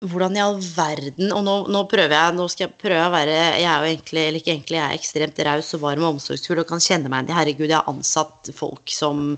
hvordan 0.04 0.36
i 0.38 0.42
all 0.44 0.60
verden 0.60 1.32
Og 1.34 1.46
nå, 1.46 1.54
nå, 1.72 1.84
prøver 1.90 2.14
jeg 2.14 2.36
nå 2.38 2.48
skal 2.52 2.68
jeg 2.68 2.82
prøve 2.84 3.06
å 3.08 3.14
være 3.14 3.38
Jeg 3.62 3.70
er 3.70 3.86
jo 3.86 3.94
egentlig, 3.94 4.26
eller 4.26 4.42
ikke 4.42 4.54
egentlig, 4.54 4.78
jeg 4.78 4.86
er 4.86 5.00
ekstremt 5.00 5.40
raus 5.48 5.72
og 5.78 5.84
varm 5.86 6.04
og 6.04 6.18
omsorgsfull 6.18 6.62
og 6.62 6.70
kan 6.70 6.84
kjenne 6.84 7.12
meg 7.14 7.26
igjen 7.26 7.40
Herregud, 7.40 7.70
jeg 7.70 7.80
har 7.80 7.90
ansatt 7.94 8.52
folk 8.58 8.94
som 8.94 9.32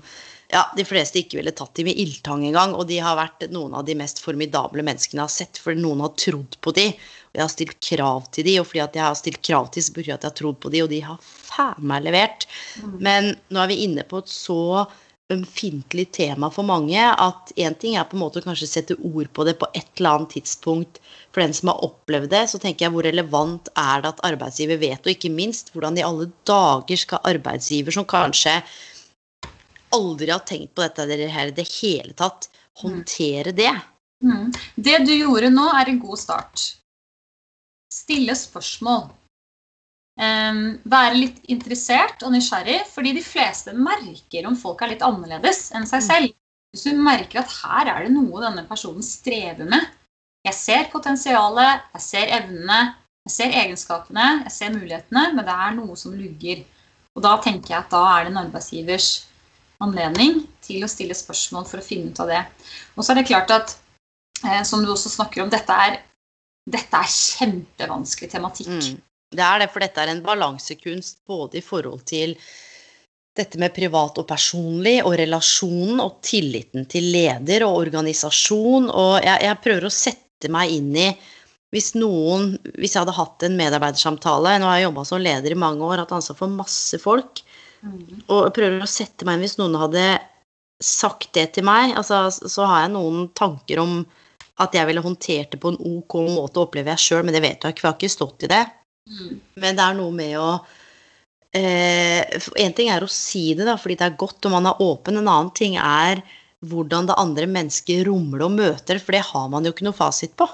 ja, 0.52 0.64
de 0.76 0.84
fleste 0.86 1.20
ikke 1.20 1.38
ville 1.38 1.52
tatt 1.56 1.74
dem 1.78 1.90
i 1.90 1.96
ildtang 2.02 2.44
engang. 2.48 2.74
Og 2.78 2.86
de 2.90 2.98
har 3.02 3.18
vært 3.18 3.46
noen 3.54 3.74
av 3.78 3.86
de 3.88 3.96
mest 3.98 4.22
formidable 4.22 4.84
menneskene 4.86 5.20
jeg 5.20 5.26
har 5.26 5.34
sett, 5.34 5.60
fordi 5.62 5.82
noen 5.84 6.02
har 6.04 6.14
trodd 6.20 6.56
på 6.64 6.74
dem. 6.76 6.96
Og 7.30 7.38
jeg 7.38 7.44
har 7.44 7.52
stilt 7.52 7.76
krav 7.86 8.24
til 8.34 8.48
dem, 8.48 8.62
og 8.62 8.70
fordi 8.70 8.84
at 8.86 8.98
jeg 8.98 9.06
har 9.06 9.20
stilt 9.20 9.42
krav 9.46 9.70
til, 9.74 9.86
så 9.86 9.94
betyr 9.96 10.16
at 10.16 10.24
jeg 10.26 10.32
har 10.32 10.40
trodd 10.42 10.58
på 10.62 10.72
dem, 10.74 10.86
og 10.86 10.90
de 10.94 11.04
har 11.06 11.20
faen 11.22 11.86
meg 11.92 12.08
levert. 12.08 12.48
Mm. 12.82 12.98
Men 13.06 13.30
nå 13.50 13.62
er 13.62 13.70
vi 13.70 13.84
inne 13.86 14.06
på 14.08 14.24
et 14.24 14.32
så 14.32 14.60
ømfintlig 15.30 16.08
tema 16.16 16.48
for 16.50 16.66
mange 16.66 16.98
at 16.98 17.52
én 17.54 17.76
ting 17.78 17.94
er 17.94 18.06
på 18.08 18.16
en 18.16 18.24
måte 18.24 18.40
å 18.40 18.44
kanskje 18.44 18.66
sette 18.66 18.96
ord 18.98 19.28
på 19.36 19.44
det 19.46 19.56
på 19.60 19.68
et 19.78 19.86
eller 20.00 20.16
annet 20.16 20.34
tidspunkt 20.34 20.98
for 21.30 21.44
den 21.44 21.54
som 21.54 21.70
har 21.70 21.84
opplevd 21.86 22.32
det. 22.32 22.44
Så 22.50 22.58
tenker 22.58 22.86
jeg 22.88 22.94
hvor 22.96 23.06
relevant 23.06 23.70
er 23.78 24.02
det 24.02 24.10
at 24.10 24.24
arbeidsgiver 24.26 24.80
vet, 24.82 25.04
og 25.04 25.12
ikke 25.14 25.30
minst 25.30 25.70
hvordan 25.74 25.98
i 26.00 26.06
alle 26.06 26.30
dager 26.50 26.98
skal 26.98 27.22
arbeidsgiver 27.30 27.94
som 27.94 28.08
kanskje 28.10 28.58
aldri 29.96 30.30
har 30.32 30.42
tenkt 30.46 30.74
på 30.74 30.84
dette 30.84 31.06
her 31.30 31.50
i 31.50 31.56
det 31.56 31.66
hele 31.80 32.14
tatt, 32.18 32.50
håndtere 32.80 33.52
det? 33.56 33.72
Mm. 34.24 34.50
Det 34.76 34.98
du 35.06 35.14
gjorde 35.14 35.50
nå, 35.52 35.66
er 35.76 35.90
en 35.90 36.02
god 36.02 36.20
start. 36.20 36.66
Stille 37.92 38.36
spørsmål. 38.38 39.08
Um, 40.20 40.64
være 40.90 41.16
litt 41.16 41.38
interessert 41.48 42.20
og 42.26 42.34
nysgjerrig, 42.34 42.82
fordi 42.92 43.14
de 43.16 43.24
fleste 43.24 43.72
merker 43.72 44.48
om 44.48 44.58
folk 44.58 44.82
er 44.84 44.92
litt 44.92 45.04
annerledes 45.06 45.70
enn 45.72 45.88
seg 45.88 46.02
mm. 46.02 46.08
selv. 46.10 46.34
Hvis 46.70 46.84
du 46.86 46.98
merker 47.02 47.40
at 47.40 47.54
her 47.62 47.88
er 47.90 48.04
det 48.06 48.12
noe 48.14 48.42
denne 48.44 48.62
personen 48.68 49.02
strever 49.02 49.66
med 49.66 49.88
Jeg 50.46 50.56
ser 50.56 50.90
potensialet, 50.92 51.82
jeg 51.96 52.04
ser 52.04 52.30
evnene, 52.36 52.78
jeg 53.26 53.32
ser 53.34 53.56
egenskapene, 53.62 54.26
jeg 54.46 54.54
ser 54.54 54.70
mulighetene, 54.72 55.24
men 55.34 55.44
det 55.44 55.56
er 55.66 55.74
noe 55.76 55.96
som 55.98 56.14
lugger. 56.16 56.62
Og 57.16 57.24
da 57.26 57.34
tenker 57.44 57.74
jeg 57.74 57.82
at 57.82 57.92
da 57.92 58.04
er 58.14 58.24
det 58.24 58.32
en 58.32 58.40
arbeidsgivers 58.44 59.08
anledning 59.84 60.44
til 60.64 60.84
å 60.84 60.90
stille 60.90 61.16
spørsmål 61.16 61.66
for 61.68 61.80
å 61.80 61.84
finne 61.84 62.12
ut 62.12 62.22
av 62.22 62.30
det. 62.30 62.40
Og 62.96 63.04
så 63.04 63.12
er 63.12 63.20
det 63.20 63.28
klart 63.30 63.52
at, 63.54 63.76
eh, 64.44 64.62
som 64.68 64.84
du 64.84 64.90
også 64.92 65.12
snakker 65.12 65.44
om, 65.44 65.52
dette 65.52 65.76
er, 65.86 66.00
dette 66.70 66.96
er 66.96 67.14
kjempevanskelig 67.14 68.30
tematikk. 68.32 68.72
Mm. 68.72 68.98
Det 69.30 69.46
er 69.46 69.62
det, 69.62 69.70
for 69.70 69.84
dette 69.84 70.02
er 70.02 70.10
en 70.10 70.24
balansekunst 70.24 71.20
både 71.28 71.60
i 71.60 71.64
forhold 71.64 72.02
til 72.10 72.34
dette 73.38 73.60
med 73.62 73.72
privat 73.72 74.18
og 74.18 74.26
personlig, 74.28 74.98
og 75.06 75.14
relasjonen 75.20 76.00
og 76.02 76.18
tilliten 76.26 76.88
til 76.90 77.06
leder 77.14 77.64
og 77.66 77.78
organisasjon. 77.84 78.90
Og 78.90 79.20
jeg, 79.22 79.36
jeg 79.46 79.62
prøver 79.64 79.86
å 79.86 79.94
sette 79.94 80.50
meg 80.52 80.74
inn 80.74 80.96
i 80.98 81.10
hvis 81.70 81.92
noen 81.94 82.56
Hvis 82.74 82.96
jeg 82.96 83.04
hadde 83.04 83.14
hatt 83.14 83.44
en 83.46 83.54
medarbeidersamtale 83.54 84.56
Nå 84.58 84.66
har 84.66 84.80
jeg 84.80 84.88
jobba 84.88 85.04
som 85.06 85.22
leder 85.22 85.54
i 85.54 85.58
mange 85.58 85.86
år, 85.86 86.02
hatt 86.02 86.14
ansvar 86.16 86.38
for 86.40 86.50
masse 86.50 86.98
folk. 86.98 87.44
Mm. 87.80 88.22
Og 88.28 88.46
jeg 88.46 88.56
prøver 88.58 88.82
å 88.84 88.90
sette 88.90 89.26
meg 89.26 89.38
inn 89.38 89.46
hvis 89.46 89.58
noen 89.60 89.78
hadde 89.80 90.04
sagt 90.80 91.32
det 91.36 91.50
til 91.56 91.66
meg, 91.68 91.94
altså, 91.98 92.26
så 92.30 92.66
har 92.68 92.84
jeg 92.86 92.94
noen 92.94 93.28
tanker 93.36 93.82
om 93.82 94.00
at 94.60 94.76
jeg 94.76 94.88
ville 94.88 95.04
håndtert 95.04 95.54
det 95.54 95.60
på 95.60 95.72
en 95.72 95.80
ok 95.80 96.16
måte, 96.28 96.60
opplever 96.60 96.94
jeg 96.94 97.04
sjøl, 97.04 97.24
men 97.24 97.36
det 97.36 97.42
vet 97.44 97.64
jeg 97.64 97.74
ikke, 97.74 97.82
for 97.82 97.88
jeg 97.88 97.94
har 97.94 98.00
ikke 98.00 98.16
stått 98.16 98.46
i 98.46 98.50
det. 98.52 98.62
Mm. 99.10 99.32
Men 99.62 99.78
det 99.78 99.86
er 99.86 99.96
noe 99.98 100.12
med 100.14 100.34
å 100.38 100.48
eh, 101.56 102.20
En 102.60 102.74
ting 102.76 102.90
er 102.92 103.04
å 103.04 103.10
si 103.10 103.50
det, 103.56 103.64
da, 103.68 103.78
fordi 103.80 103.96
det 104.00 104.08
er 104.10 104.20
godt, 104.20 104.44
og 104.44 104.54
man 104.54 104.68
er 104.70 104.82
åpen. 104.84 105.20
En 105.20 105.30
annen 105.30 105.52
ting 105.56 105.78
er 105.80 106.22
hvordan 106.68 107.08
det 107.08 107.16
andre 107.20 107.48
mennesket 107.48 108.04
romler 108.08 108.44
og 108.44 108.56
møter, 108.58 109.00
for 109.00 109.16
det 109.16 109.24
har 109.30 109.48
man 109.52 109.64
jo 109.64 109.72
ikke 109.72 109.88
noe 109.88 109.96
fasit 109.96 110.36
på. 110.36 110.48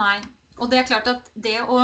Nei. 0.00 0.18
Og 0.60 0.68
det 0.68 0.82
er 0.82 0.88
klart 0.88 1.08
at 1.08 1.30
det 1.32 1.60
å 1.64 1.82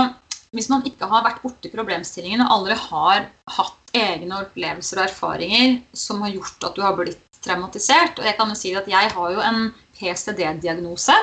Hvis 0.49 0.71
man 0.73 0.81
ikke 0.89 1.05
har 1.05 1.27
vært 1.27 1.43
borti 1.43 1.69
problemstillingen 1.69 2.41
og 2.41 2.53
aldri 2.55 2.77
har 2.81 3.27
hatt 3.53 3.78
egne 3.97 4.43
opplevelser 4.43 5.01
og 5.01 5.09
erfaringer 5.09 5.81
som 5.97 6.23
har 6.25 6.35
gjort 6.35 6.69
at 6.69 6.77
du 6.77 6.85
har 6.85 6.97
blitt 6.99 7.25
traumatisert 7.45 8.19
Og 8.19 8.27
jeg 8.27 8.35
kan 8.35 8.51
jo 8.51 8.57
si 8.59 8.73
at 8.75 8.89
jeg 8.91 9.11
har 9.15 9.35
jo 9.35 9.43
en 9.47 9.69
PCD-diagnose 9.99 11.15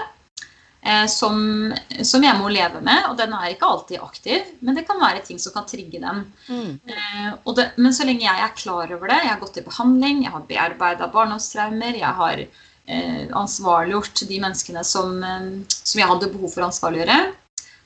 eh, 0.81 1.05
som, 1.11 1.73
som, 2.01 2.23
jeg 2.23 2.39
må 2.39 2.51
leve 2.51 2.79
med. 2.83 3.09
Og 3.09 3.17
den 3.19 3.35
er 3.35 3.51
ikke 3.51 3.67
alltid 3.67 3.99
aktiv, 4.03 4.53
men 4.61 4.79
det 4.79 4.85
kan 4.87 5.01
være 5.01 5.25
ting 5.27 5.41
som 5.43 5.53
kan 5.55 5.67
trigge 5.67 5.99
den. 5.99 6.23
Mm. 6.47 6.71
Eh, 6.87 7.51
det, 7.59 7.67
men 7.75 7.95
så 7.95 8.07
lenge 8.07 8.23
jeg 8.23 8.45
er 8.45 8.55
klar 8.55 8.95
over 8.95 9.11
det, 9.11 9.19
jeg 9.25 9.33
har 9.33 9.43
gått 9.43 9.59
i 9.59 9.65
behandling, 9.67 10.23
jeg 10.23 10.35
har 10.35 10.47
bearbeida 10.47 11.11
barndomstraumer, 11.11 11.99
jeg 11.99 12.15
har 12.21 12.47
Eh, 12.87 13.25
ansvarliggjort 13.33 14.21
de 14.29 14.35
menneskene 14.37 14.83
som, 14.85 15.23
eh, 15.23 15.45
som, 15.67 15.99
jeg 15.99 16.05
hadde 16.07 16.29
behov 16.29 16.51
for 16.53 16.61
å 16.61 16.67
ansvarliggjøre, 16.69 17.15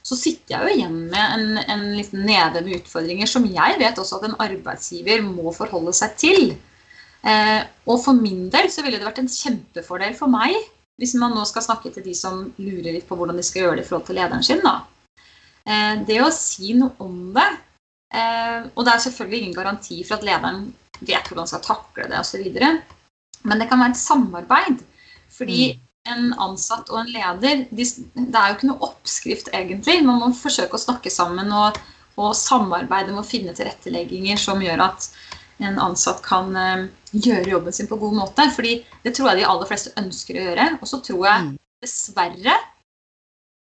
så 0.09 0.17
sitter 0.17 0.55
jeg 0.55 0.65
jo 0.65 0.75
igjen 0.75 0.97
med 1.11 1.21
en, 1.35 1.59
en 1.69 1.83
liten 1.93 2.23
neve 2.25 2.63
med 2.65 2.79
utfordringer 2.79 3.29
som 3.29 3.45
jeg 3.45 3.77
vet 3.77 3.99
også 4.01 4.17
at 4.17 4.25
en 4.25 4.39
arbeidsgiver 4.41 5.21
må 5.21 5.53
forholde 5.53 5.93
seg 5.93 6.15
til. 6.17 6.45
Eh, 7.29 7.59
og 7.85 7.99
for 8.01 8.17
min 8.17 8.47
del 8.49 8.71
så 8.73 8.81
ville 8.81 8.97
det 8.97 9.05
vært 9.05 9.21
en 9.21 9.29
kjempefordel 9.29 10.15
for 10.17 10.31
meg, 10.33 10.55
hvis 10.99 11.13
man 11.19 11.35
nå 11.37 11.43
skal 11.45 11.65
snakke 11.67 11.91
til 11.93 12.07
de 12.07 12.15
som 12.17 12.47
lurer 12.57 12.95
litt 12.95 13.05
på 13.07 13.17
hvordan 13.19 13.37
de 13.37 13.45
skal 13.45 13.67
gjøre 13.67 13.79
det 13.79 13.85
i 13.85 13.89
forhold 13.91 14.07
til 14.07 14.17
lederen 14.17 14.45
sin. 14.45 14.65
Eh, 14.65 15.93
det 16.09 16.17
å 16.25 16.31
si 16.33 16.73
noe 16.79 16.95
om 17.05 17.19
det 17.35 17.45
eh, 18.15 18.65
Og 18.73 18.81
det 18.87 18.95
er 18.95 19.03
selvfølgelig 19.05 19.41
ingen 19.43 19.59
garanti 19.59 19.99
for 20.01 20.17
at 20.17 20.25
lederen 20.25 20.71
vet 20.99 21.29
hvordan 21.29 21.45
han 21.45 21.51
skal 21.53 21.67
takle 21.67 22.07
det 22.09 22.23
osv. 22.23 22.49
Men 23.45 23.61
det 23.61 23.69
kan 23.69 23.83
være 23.83 23.93
et 23.93 24.01
samarbeid. 24.01 24.81
Fordi 25.37 25.61
mm. 25.69 25.85
En 26.13 26.33
ansatt 26.41 26.89
og 26.91 27.01
en 27.01 27.11
leder 27.13 27.65
de, 27.69 27.85
Det 28.13 28.39
er 28.39 28.51
jo 28.51 28.57
ikke 28.57 28.69
noe 28.71 28.89
oppskrift, 28.89 29.51
egentlig. 29.55 29.99
Man 30.05 30.21
må 30.21 30.31
forsøke 30.37 30.77
å 30.77 30.81
snakke 30.81 31.11
sammen 31.13 31.51
og, 31.55 31.79
og 32.19 32.35
samarbeide 32.37 33.13
med 33.13 33.23
å 33.23 33.27
finne 33.27 33.55
tilrettelegginger 33.57 34.39
som 34.41 34.63
gjør 34.63 34.85
at 34.89 35.09
en 35.59 35.79
ansatt 35.83 36.21
kan 36.23 36.53
uh, 36.55 36.85
gjøre 37.11 37.51
jobben 37.51 37.75
sin 37.75 37.89
på 37.89 37.99
god 37.99 38.17
måte. 38.21 38.47
Fordi 38.55 38.79
det 39.03 39.15
tror 39.15 39.31
jeg 39.31 39.41
de 39.41 39.47
aller 39.51 39.69
fleste 39.69 39.95
ønsker 39.99 40.39
å 40.39 40.45
gjøre. 40.49 40.67
Og 40.79 40.91
så 40.91 41.01
tror 41.05 41.25
jeg 41.27 41.47
mm. 41.47 41.55
dessverre 41.83 42.59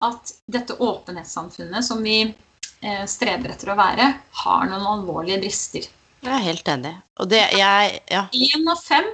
at 0.06 0.34
dette 0.52 0.76
åpenhetssamfunnet 0.84 1.86
som 1.88 2.04
vi 2.04 2.20
uh, 2.28 3.06
streber 3.10 3.56
etter 3.56 3.72
å 3.72 3.80
være, 3.80 4.10
har 4.44 4.66
noen 4.72 4.90
alvorlige 4.98 5.42
brister. 5.46 5.88
Jeg 6.26 6.34
er 6.34 6.48
helt 6.48 6.68
enig. 6.74 6.96
Og 7.22 7.30
det 7.32 7.46
jeg 7.54 8.02
Ja. 8.12 8.26
Én 8.34 8.72
av 8.72 8.82
fem 8.82 9.08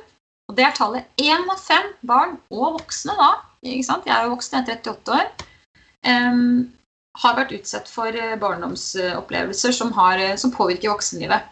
og 0.52 0.58
det 0.58 0.68
er 0.68 0.76
tallet 0.76 1.24
én 1.24 1.48
av 1.48 1.60
fem 1.64 1.88
barn 2.08 2.36
og 2.52 2.76
voksne 2.82 3.16
da, 3.16 3.32
ikke 3.64 3.88
sant? 3.88 4.08
jeg 4.10 4.18
er 4.18 4.28
jo 4.28 4.34
voksen, 4.34 4.58
jeg 4.60 4.76
er 4.76 4.82
38 4.84 5.16
år, 5.16 5.30
um, 6.12 6.44
har 7.22 7.38
vært 7.38 7.56
utsatt 7.56 7.88
for 7.92 8.16
eh, 8.16 8.38
barndomsopplevelser 8.40 9.76
som, 9.76 9.92
har, 9.96 10.20
eh, 10.20 10.38
som 10.40 10.52
påvirker 10.56 10.92
voksenlivet. 10.92 11.48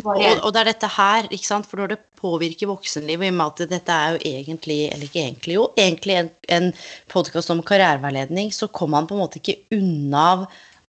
Og, 0.00 0.08
og, 0.16 0.50
det 0.54 0.60
er 0.62 0.68
dette 0.70 0.88
her, 0.88 1.26
ikke 1.32 1.48
sant? 1.48 1.68
for 1.68 1.82
når 1.82 1.94
det 1.94 2.02
påvirker 2.20 2.70
voksenlivet, 2.70 3.28
i 3.28 3.32
og 3.32 3.36
med 3.36 3.46
at 3.46 3.72
dette 3.74 3.96
er 3.96 4.14
jo 4.14 4.20
egentlig, 4.30 4.78
eller 4.88 5.08
ikke 5.08 5.24
egentlig, 5.24 5.56
jo, 5.58 5.66
egentlig 5.80 6.16
en, 6.20 6.30
en 6.56 6.70
podkast 7.12 7.52
om 7.52 7.60
karriereveiledning, 7.66 8.52
så 8.54 8.70
kommer 8.72 9.02
man 9.02 9.10
på 9.10 9.16
en 9.16 9.24
måte 9.24 9.40
ikke 9.42 9.58
unna 9.76 10.46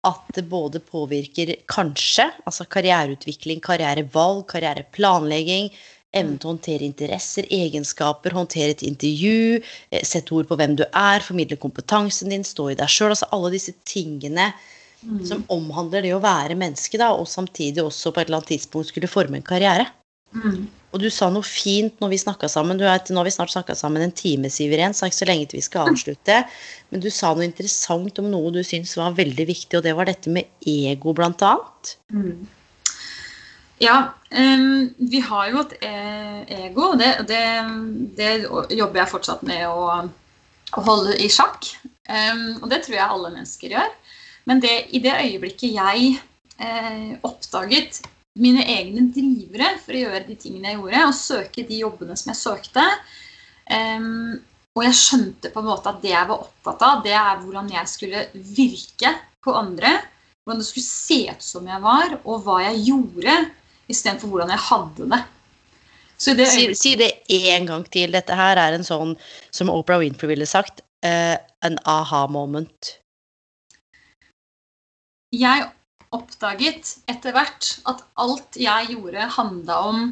at 0.05 0.35
det 0.37 0.45
både 0.51 0.83
påvirker 0.85 1.55
kanskje, 1.72 2.29
altså 2.45 2.66
karriereutvikling, 2.68 3.62
karrierevalg, 3.64 4.45
karriereplanlegging, 4.53 5.70
Evnen 6.15 6.39
til 6.39 6.49
å 6.49 6.53
håndtere 6.55 6.87
interesser, 6.87 7.49
egenskaper, 7.53 8.37
håndtere 8.37 8.77
et 8.77 8.85
intervju, 8.87 9.61
eh, 9.91 10.05
sette 10.07 10.35
ord 10.37 10.49
på 10.51 10.59
hvem 10.61 10.77
du 10.79 10.85
er, 10.87 11.25
formidle 11.25 11.59
kompetansen 11.61 12.31
din, 12.31 12.47
stå 12.47 12.71
i 12.71 12.79
deg 12.79 12.93
sjøl. 12.93 13.11
Altså 13.15 13.31
alle 13.35 13.51
disse 13.57 13.75
tingene 13.89 14.53
mm. 15.03 15.25
som 15.29 15.45
omhandler 15.55 16.07
det 16.07 16.15
å 16.17 16.23
være 16.23 16.59
menneske, 16.61 17.01
da, 17.01 17.12
og 17.17 17.29
samtidig 17.31 17.83
også 17.85 18.15
på 18.15 18.23
et 18.23 18.31
eller 18.31 18.43
annet 18.43 18.55
tidspunkt 18.55 18.93
skulle 18.93 19.11
forme 19.11 19.41
en 19.41 19.47
karriere. 19.47 19.91
Mm. 20.35 20.65
Og 20.95 21.03
du 21.03 21.09
sa 21.11 21.27
noe 21.33 21.47
fint 21.47 21.95
når 22.03 22.12
vi 22.12 22.21
snakka 22.23 22.49
sammen. 22.51 22.79
Du 22.79 22.85
nå 22.87 22.91
har 23.19 23.27
vi 23.27 23.35
snart 23.35 23.51
snakka 23.51 23.75
sammen 23.79 24.05
en 24.05 24.15
time, 24.15 24.51
Siveren, 24.51 24.95
så 24.95 25.09
ikke 25.11 25.21
så 25.21 25.31
lenge 25.31 25.49
til 25.51 25.59
vi 25.59 25.67
skal 25.67 25.89
avslutte. 25.91 26.43
Men 26.95 27.03
du 27.03 27.11
sa 27.11 27.33
noe 27.35 27.47
interessant 27.47 28.21
om 28.23 28.31
noe 28.31 28.53
du 28.55 28.62
syns 28.67 28.95
var 28.99 29.17
veldig 29.19 29.49
viktig, 29.51 29.79
og 29.79 29.87
det 29.87 29.95
var 29.99 30.11
dette 30.11 30.31
med 30.31 30.47
ego, 30.71 31.15
blant 31.17 31.43
annet. 31.47 31.97
Mm. 32.15 32.45
Ja, 33.85 34.14
um, 34.30 34.95
vi 34.97 35.20
har 35.20 35.49
jo 35.51 35.61
et 35.61 35.74
e 35.85 35.95
ego. 36.66 36.93
Det, 36.97 37.11
det, 37.28 37.41
det, 38.16 38.30
jobber 38.72 39.03
jeg 39.03 39.12
fortsatt 39.12 39.43
med 39.45 39.66
å, 39.68 40.05
å 40.72 40.85
holde 40.87 41.18
i 41.20 41.28
sjakk. 41.32 41.68
Um, 42.09 42.62
og 42.62 42.70
det 42.72 42.85
tror 42.85 42.97
jeg 42.97 43.05
alle 43.05 43.32
mennesker 43.35 43.74
gjør. 43.76 43.93
Men 44.49 44.62
det, 44.64 44.72
i 44.97 45.01
det 45.05 45.14
øyeblikket 45.16 45.72
jeg 45.72 46.16
eh, 46.61 47.12
oppdaget 47.24 48.03
mine 48.37 48.64
egne 48.68 49.07
drivere 49.14 49.70
for 49.80 49.97
å 49.97 50.03
gjøre 50.03 50.26
de 50.26 50.37
tingene 50.37 50.72
jeg 50.72 50.80
gjorde, 50.80 51.05
og 51.09 51.16
søke 51.16 51.64
de 51.68 51.78
jobbene 51.80 52.16
som 52.18 52.32
jeg 52.32 52.41
søkte, 52.41 52.85
um, 53.70 54.35
og 54.74 54.82
jeg 54.85 54.99
skjønte 54.99 55.53
på 55.55 55.62
en 55.62 55.68
måte 55.70 55.89
at 55.93 56.01
det 56.03 56.12
jeg 56.12 56.28
var 56.28 56.45
opptatt 56.45 56.85
av, 56.85 57.03
det 57.07 57.14
er 57.16 57.41
hvordan 57.41 57.70
jeg 57.72 57.93
skulle 57.93 58.24
virke 58.35 59.14
på 59.45 59.55
andre. 59.57 59.95
Hvordan 60.45 60.61
det 60.61 60.68
skulle 60.68 60.89
se 60.91 61.20
ut 61.30 61.45
som 61.47 61.68
jeg 61.70 61.80
var, 61.85 62.18
og 62.24 62.43
hva 62.45 62.59
jeg 62.66 62.82
gjorde 62.91 63.37
istedenfor 63.93 64.32
hvordan 64.32 64.53
jeg 64.55 64.62
hadde 64.68 65.09
det. 65.12 65.22
det 66.39 66.49
si, 66.51 66.66
si, 66.78 66.95
det 66.97 67.11
én 67.32 67.66
gang 67.68 67.85
til. 67.93 68.12
Dette 68.14 68.37
her 68.39 68.61
er 68.61 68.76
en 68.76 68.87
sånn, 68.87 69.14
som 69.55 69.72
Oprah 69.72 70.01
Winfrey 70.03 70.30
ville 70.32 70.49
sagt, 70.49 70.85
uh, 71.07 71.37
en 71.66 71.78
aha-moment. 71.91 72.97
Jeg 75.35 75.66
oppdaget 76.14 76.99
etter 77.11 77.35
hvert 77.35 77.72
at 77.91 78.05
alt 78.22 78.61
jeg 78.61 78.95
gjorde, 78.95 79.32
handla 79.35 79.80
om 79.89 80.05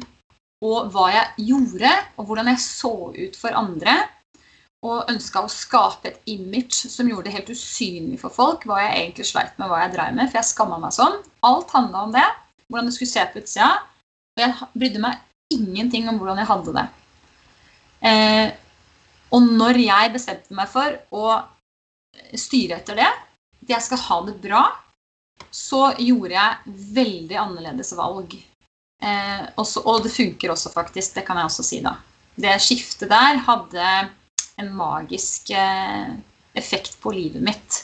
og 0.63 0.91
hva 0.93 1.09
jeg 1.11 1.47
gjorde, 1.49 1.91
og 2.17 2.27
hvordan 2.27 2.49
jeg 2.53 2.61
så 2.63 2.93
ut 3.11 3.39
for 3.39 3.55
andre. 3.57 3.97
Og 4.83 5.07
ønska 5.11 5.45
å 5.45 5.51
skape 5.51 6.09
et 6.09 6.31
image 6.31 6.89
som 6.91 7.07
gjorde 7.07 7.29
det 7.29 7.35
helt 7.37 7.51
usynlig 7.55 8.17
for 8.19 8.35
folk 8.35 8.65
hva 8.67 8.81
jeg 8.81 8.95
egentlig 8.99 9.27
sleit 9.29 9.53
med, 9.59 9.69
hva 9.71 9.85
jeg 9.85 9.93
dreiv 9.93 10.17
med, 10.17 10.27
for 10.27 10.41
jeg 10.41 10.49
skamma 10.49 10.79
meg 10.83 10.95
sånn. 10.95 11.21
Alt 11.47 11.71
handla 11.75 12.01
om 12.07 12.15
det 12.15 12.25
hvordan 12.73 12.89
det 12.89 12.95
skulle 12.97 13.13
se 13.13 13.25
på 13.29 13.41
utsida. 13.43 13.69
Og 14.33 14.43
jeg 14.43 14.69
brydde 14.73 15.01
meg 15.03 15.53
ingenting 15.53 16.09
om 16.09 16.17
hvordan 16.19 16.41
jeg 16.41 16.49
hadde 16.49 16.75
det. 16.79 16.85
Eh, 18.09 18.47
og 19.33 19.51
når 19.61 19.79
jeg 19.81 20.13
bestemte 20.13 20.57
meg 20.57 20.69
for 20.69 20.97
å 21.13 21.27
styre 22.37 22.79
etter 22.79 22.97
det, 22.99 23.11
at 23.63 23.75
jeg 23.75 23.85
skal 23.85 24.01
ha 24.07 24.17
det 24.27 24.35
bra, 24.43 24.63
så 25.53 25.91
gjorde 26.01 26.35
jeg 26.35 26.75
veldig 26.97 27.37
annerledes 27.41 27.93
valg. 27.97 28.35
Eh, 29.03 29.45
også, 29.59 29.83
og 29.89 30.03
det 30.05 30.13
funker 30.13 30.53
også, 30.53 30.73
faktisk. 30.73 31.15
Det 31.17 31.25
kan 31.27 31.39
jeg 31.39 31.49
også 31.49 31.65
si, 31.65 31.81
da. 31.85 31.95
Det 32.35 32.57
skiftet 32.61 33.11
der 33.13 33.41
hadde 33.45 33.89
en 34.61 34.69
magisk 34.77 35.51
eh, 35.57 36.13
effekt 36.57 36.99
på 37.01 37.13
livet 37.15 37.43
mitt. 37.45 37.81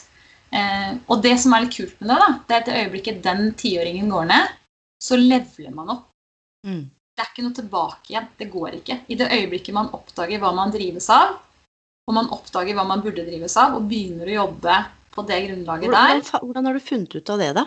Eh, 0.54 0.96
og 1.06 1.22
det 1.22 1.36
som 1.42 1.54
er 1.54 1.66
litt 1.66 1.76
kult 1.76 1.98
med 2.00 2.10
det, 2.10 2.18
da, 2.22 2.30
det 2.46 2.56
er 2.56 2.62
at 2.62 2.70
det 2.70 2.80
øyeblikket 2.84 3.22
den 3.26 3.52
tiåringen 3.58 4.10
går 4.10 4.30
ned, 4.30 4.56
så 5.02 5.18
leveler 5.18 5.74
man 5.74 5.94
opp. 5.96 6.08
Mm. 6.66 6.84
Det 6.90 7.24
er 7.24 7.32
ikke 7.32 7.44
noe 7.44 7.56
tilbake 7.56 8.12
igjen. 8.12 8.28
Det 8.38 8.48
går 8.52 8.76
ikke. 8.80 8.98
I 9.08 9.16
det 9.20 9.30
øyeblikket 9.32 9.76
man 9.76 9.90
oppdager 9.96 10.40
hva 10.42 10.52
man 10.56 10.72
drives 10.74 11.08
av, 11.12 11.36
og 12.08 12.16
man 12.16 12.30
oppdager 12.34 12.76
hva 12.76 12.86
man 12.88 13.02
burde 13.04 13.26
drives 13.26 13.56
av, 13.60 13.76
og 13.78 13.88
begynner 13.90 14.30
å 14.30 14.38
jobbe 14.38 14.78
på 15.14 15.24
det 15.28 15.40
grunnlaget 15.48 15.90
hvordan, 15.90 16.22
der 16.22 16.44
Hvordan 16.44 16.68
har 16.68 16.78
du 16.78 16.84
funnet 16.84 17.16
ut 17.16 17.32
av 17.34 17.42
det, 17.42 17.50
da? 17.58 17.66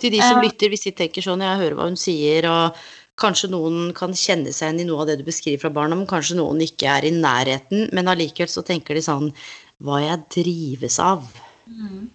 Til 0.00 0.14
de 0.14 0.22
som 0.22 0.40
eh, 0.40 0.46
lytter, 0.48 0.72
hvis 0.72 0.86
de 0.86 0.94
tenker 0.96 1.24
sånn, 1.24 1.44
jeg 1.44 1.60
hører 1.60 1.76
hva 1.76 1.88
hun 1.90 1.98
sier, 2.00 2.48
og 2.48 2.78
kanskje 3.20 3.50
noen 3.52 3.90
kan 3.96 4.14
kjenne 4.16 4.52
seg 4.54 4.70
igjen 4.70 4.84
i 4.84 4.88
noe 4.88 5.04
av 5.04 5.10
det 5.10 5.18
du 5.20 5.26
beskriver 5.26 5.66
fra 5.66 5.72
barna, 5.76 5.98
men 5.98 6.08
kanskje 6.08 6.38
noen 6.38 6.62
ikke 6.64 6.88
er 6.88 7.08
i 7.08 7.12
nærheten, 7.12 7.90
men 7.96 8.08
allikevel 8.08 8.50
så 8.50 8.64
tenker 8.66 8.96
de 8.96 9.04
sånn 9.04 9.28
Hva 9.80 10.00
jeg 10.02 10.24
drives 10.34 10.98
av. 11.00 11.28
Mm. 11.68 12.08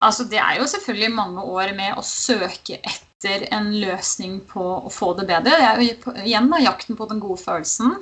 Altså, 0.00 0.24
det 0.24 0.40
er 0.40 0.56
jo 0.60 0.68
selvfølgelig 0.70 1.12
mange 1.12 1.42
år 1.44 1.74
med 1.76 1.98
å 1.98 2.04
søke 2.06 2.78
etter 2.80 3.44
en 3.52 3.68
løsning 3.82 4.38
på 4.48 4.62
å 4.80 4.92
få 4.92 5.12
det 5.18 5.26
bedre. 5.28 5.58
Det 5.58 5.66
er 5.66 5.82
jo 5.82 6.14
igjen 6.24 6.48
da, 6.52 6.62
jakten 6.64 6.96
på 6.96 7.08
den 7.10 7.20
gode 7.20 7.42
følelsen. 7.42 7.98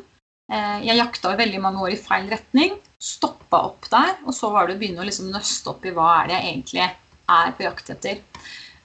Eh, 0.49 0.79
jeg 0.87 1.01
jakta 1.01 1.35
veldig 1.37 1.61
mange 1.65 1.83
år 1.83 1.97
i 1.97 2.01
feil 2.01 2.31
retning. 2.31 2.79
Stoppa 3.03 3.65
opp 3.73 3.91
der. 3.91 4.15
Og 4.27 4.37
så 4.37 4.53
var 4.55 4.69
det 4.69 4.79
å 4.79 4.81
begynne 4.81 5.03
å 5.03 5.09
liksom 5.09 5.33
nøste 5.35 5.75
opp 5.75 5.85
i 5.87 5.95
hva 5.97 6.13
er 6.21 6.31
det 6.31 6.39
jeg 6.39 6.53
egentlig 6.53 6.87
er 6.87 7.53
på 7.59 7.67
jakt 7.67 7.93
etter. 7.97 8.23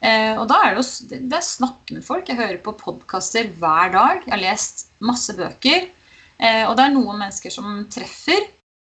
Eh, 0.03 0.33
og 0.35 0.47
da 0.51 0.59
er 0.65 0.73
det 0.73 0.83
å 0.83 1.19
det 1.29 1.37
er 1.37 1.45
snakke 1.47 1.99
med 1.99 2.07
folk. 2.07 2.27
Jeg 2.27 2.41
hører 2.41 2.59
på 2.65 2.75
podkaster 2.81 3.53
hver 3.61 3.93
dag. 3.93 4.25
Jeg 4.25 4.33
har 4.33 4.41
lest 4.41 4.87
masse 5.05 5.37
bøker. 5.37 5.87
Eh, 6.41 6.65
og 6.65 6.75
det 6.75 6.87
er 6.87 6.95
noen 6.97 7.21
mennesker 7.21 7.53
som 7.53 7.85
treffer, 7.93 8.49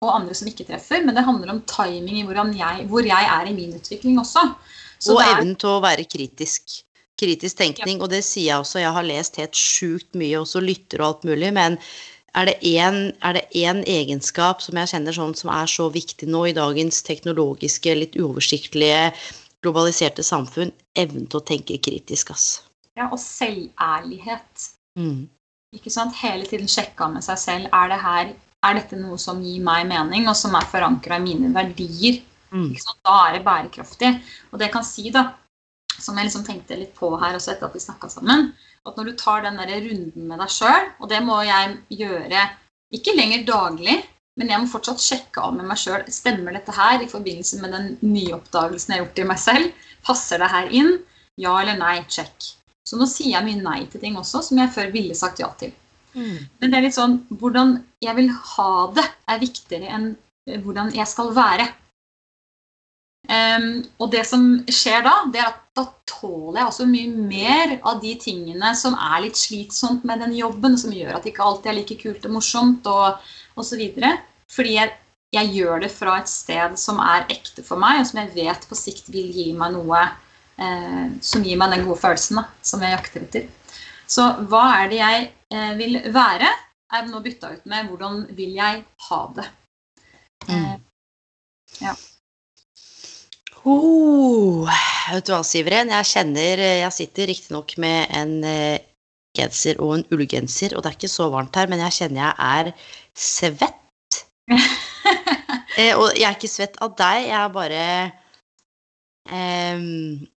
og 0.05 0.13
andre 0.13 0.35
som 0.37 0.49
ikke 0.49 0.65
treffer. 0.67 1.05
Men 1.05 1.17
det 1.17 1.25
handler 1.25 1.53
om 1.53 1.63
timing 1.69 2.19
i 2.21 2.25
jeg, 2.57 2.89
hvor 2.89 3.05
jeg 3.05 3.29
er 3.37 3.47
i 3.49 3.55
min 3.55 3.73
utvikling 3.77 4.19
også. 4.19 4.43
Så 4.99 5.15
og 5.15 5.23
er... 5.23 5.37
evnen 5.37 5.55
til 5.55 5.77
å 5.77 5.81
være 5.83 6.05
kritisk. 6.09 6.81
Kritisk 7.17 7.57
tenkning, 7.57 7.97
ja. 7.97 8.03
og 8.05 8.11
det 8.13 8.21
sier 8.25 8.51
jeg 8.51 8.61
også. 8.61 8.79
Jeg 8.83 8.93
har 8.93 9.07
lest 9.07 9.39
helt 9.41 9.57
sjukt 9.57 10.13
mye, 10.13 10.37
også 10.37 10.61
lytter 10.61 11.01
og 11.01 11.07
alt 11.07 11.23
mulig. 11.25 11.49
Men 11.55 11.79
er 12.37 12.45
det 12.45 12.59
én 13.57 13.81
egenskap 13.89 14.61
som 14.61 14.77
jeg 14.77 14.91
kjenner 14.91 15.15
sånn 15.15 15.33
som 15.37 15.49
er 15.49 15.71
så 15.71 15.87
viktig 15.89 16.29
nå 16.29 16.43
i 16.51 16.53
dagens 16.53 17.01
teknologiske, 17.07 17.95
litt 17.97 18.19
uoversiktlige, 18.21 19.09
globaliserte 19.65 20.25
samfunn? 20.25 20.75
Evnen 20.93 21.25
til 21.25 21.41
å 21.41 21.47
tenke 21.47 21.79
kritisk, 21.81 22.35
ass. 22.35 22.45
Ja, 22.97 23.09
og 23.09 23.17
selværlighet. 23.21 24.69
Mm. 24.97 25.25
Ikke 25.73 25.93
sant? 25.93 26.13
Hele 26.21 26.45
tiden 26.49 26.69
sjekka 26.69 27.09
med 27.09 27.25
seg 27.25 27.41
selv. 27.41 27.73
Er 27.73 27.89
det 27.89 27.97
her 28.05 28.35
er 28.65 28.79
dette 28.79 28.97
noe 28.99 29.17
som 29.21 29.41
gir 29.43 29.61
meg 29.63 29.85
mening, 29.89 30.27
og 30.29 30.37
som 30.37 30.55
er 30.57 30.69
forankra 30.71 31.19
i 31.19 31.25
mine 31.25 31.51
verdier? 31.55 32.21
Mm. 32.51 32.71
Da 33.05 33.17
er 33.27 33.37
det 33.37 33.45
bærekraftig. 33.45 34.13
Og 34.51 34.59
det 34.59 34.69
jeg 34.69 34.75
kan 34.77 34.87
si, 34.87 35.09
da, 35.13 35.27
som 35.97 36.17
jeg 36.17 36.29
liksom 36.29 36.45
tenkte 36.47 36.77
litt 36.79 36.93
på 36.97 37.11
her 37.21 37.37
også 37.37 37.53
etter 37.53 37.69
at 37.69 37.75
vi 37.75 37.83
snakka 37.83 38.09
sammen, 38.11 38.51
at 38.87 38.97
når 38.97 39.09
du 39.09 39.17
tar 39.19 39.43
den 39.43 39.59
der 39.59 39.73
runden 39.83 40.29
med 40.29 40.39
deg 40.41 40.53
sjøl, 40.53 40.91
og 41.01 41.09
det 41.11 41.19
må 41.25 41.41
jeg 41.45 41.75
gjøre 41.99 42.45
ikke 42.95 43.15
lenger 43.17 43.43
daglig, 43.47 43.97
men 44.37 44.51
jeg 44.53 44.61
må 44.61 44.69
fortsatt 44.69 45.01
sjekke 45.01 45.41
av 45.43 45.55
med 45.57 45.65
meg 45.67 45.79
sjøl 45.81 46.05
stemmer 46.13 46.55
dette 46.55 46.73
her 46.75 47.01
i 47.01 47.09
forbindelse 47.09 47.59
med 47.59 47.73
den 47.73 47.87
nyoppdagelsen 48.05 48.93
jeg 48.93 48.99
har 48.99 49.05
gjort 49.05 49.21
i 49.23 49.25
meg 49.31 49.41
selv. 49.41 49.87
Passer 50.05 50.39
det 50.43 50.51
her 50.53 50.69
inn? 50.77 50.93
Ja 51.41 51.55
eller 51.59 51.77
nei? 51.79 51.97
Check. 52.07 52.53
Så 52.87 52.99
nå 52.99 53.09
sier 53.09 53.33
jeg 53.33 53.47
mye 53.47 53.63
nei 53.63 53.79
til 53.91 54.03
ting 54.03 54.15
også 54.19 54.43
som 54.45 54.61
jeg 54.61 54.71
før 54.75 54.93
ville 54.93 55.17
sagt 55.17 55.41
ja 55.43 55.49
til. 55.59 55.73
Mm. 56.17 56.37
Men 56.59 56.71
det 56.71 56.77
er 56.77 56.87
litt 56.87 56.97
sånn 56.97 57.19
hvordan 57.29 57.75
jeg 58.03 58.17
vil 58.17 58.31
ha 58.33 58.71
det, 58.97 59.05
er 59.29 59.43
viktigere 59.43 59.91
enn 59.93 60.07
eh, 60.49 60.57
hvordan 60.63 60.93
jeg 60.95 61.09
skal 61.09 61.33
være. 61.37 61.67
Um, 63.27 63.81
og 63.99 64.13
det 64.13 64.21
som 64.23 64.43
skjer 64.71 65.01
da, 65.03 65.13
det 65.33 65.41
er 65.41 65.49
at 65.49 65.63
da 65.75 65.83
tåler 66.07 66.61
jeg 66.61 66.69
også 66.69 66.85
mye 66.87 67.25
mer 67.27 67.73
av 67.89 67.99
de 67.99 68.13
tingene 68.21 68.69
som 68.79 68.95
er 68.95 69.25
litt 69.25 69.39
slitsomt 69.39 70.05
med 70.07 70.23
den 70.23 70.35
jobben, 70.37 70.77
som 70.79 70.93
gjør 70.95 71.17
at 71.17 71.25
det 71.25 71.33
ikke 71.33 71.43
alltid 71.43 71.73
er 71.73 71.77
like 71.81 71.97
kult 71.99 72.29
og 72.29 72.37
morsomt 72.37 72.87
og 72.87 73.19
osv. 73.59 73.83
Fordi 74.53 74.77
jeg, 74.77 74.93
jeg, 75.35 75.51
gjør 75.57 75.83
det 75.83 75.91
fra 75.91 76.15
et 76.21 76.31
sted 76.31 76.79
som 76.79 77.01
er 77.03 77.27
ekte 77.33 77.65
for 77.67 77.81
meg, 77.81 77.99
og 77.99 78.07
som 78.07 78.21
jeg 78.23 78.33
vet 78.37 78.69
på 78.69 78.79
sikt 78.79 79.11
vil 79.11 79.27
gi 79.35 79.49
meg 79.59 79.75
noe 79.75 80.05
eh, 80.07 81.05
som 81.19 81.43
gir 81.43 81.59
meg 81.59 81.75
den 81.75 81.83
gode 81.83 81.99
følelsen 82.05 82.39
da, 82.39 82.47
som 82.63 82.85
jeg 82.85 82.95
jakter 82.95 83.27
etter. 83.27 83.51
Så 84.07 84.25
hva 84.47 84.63
er 84.81 84.91
det 84.91 84.99
jeg 85.01 85.23
eh, 85.51 85.71
vil 85.79 85.99
være, 86.15 86.49
er 86.95 87.07
nå 87.09 87.19
bytta 87.23 87.51
ut 87.57 87.65
med 87.67 87.89
hvordan 87.89 88.21
vil 88.37 88.53
jeg 88.55 88.83
ha 89.07 89.21
det. 89.35 89.47
Mm. 90.47 90.53
Eh, 90.55 90.75
ja. 91.83 91.95
Oh, 93.67 94.69
vet 95.11 95.27
du 95.27 95.33
hva, 95.33 95.41
Siveren? 95.43 95.91
Jeg 95.91 96.07
kjenner 96.07 96.61
Jeg 96.63 96.93
sitter 96.95 97.27
riktignok 97.27 97.73
med 97.83 98.13
en 98.15 98.37
eh, 98.47 98.77
genser 99.35 99.81
og 99.83 99.97
en 99.97 100.05
ullgenser, 100.15 100.75
og 100.75 100.83
det 100.83 100.93
er 100.93 100.95
ikke 101.01 101.11
så 101.11 101.27
varmt 101.33 101.59
her, 101.59 101.67
men 101.67 101.83
jeg 101.83 101.97
kjenner 101.97 102.21
jeg 102.23 102.35
er 102.47 102.71
svett. 103.11 104.21
eh, 105.81 105.91
og 105.99 106.15
jeg 106.15 106.29
er 106.29 106.39
ikke 106.39 106.53
svett 106.53 106.79
av 106.79 106.95
deg, 106.95 107.27
jeg 107.27 107.37
er 107.41 107.51
bare 107.51 107.83
eh, 109.35 109.83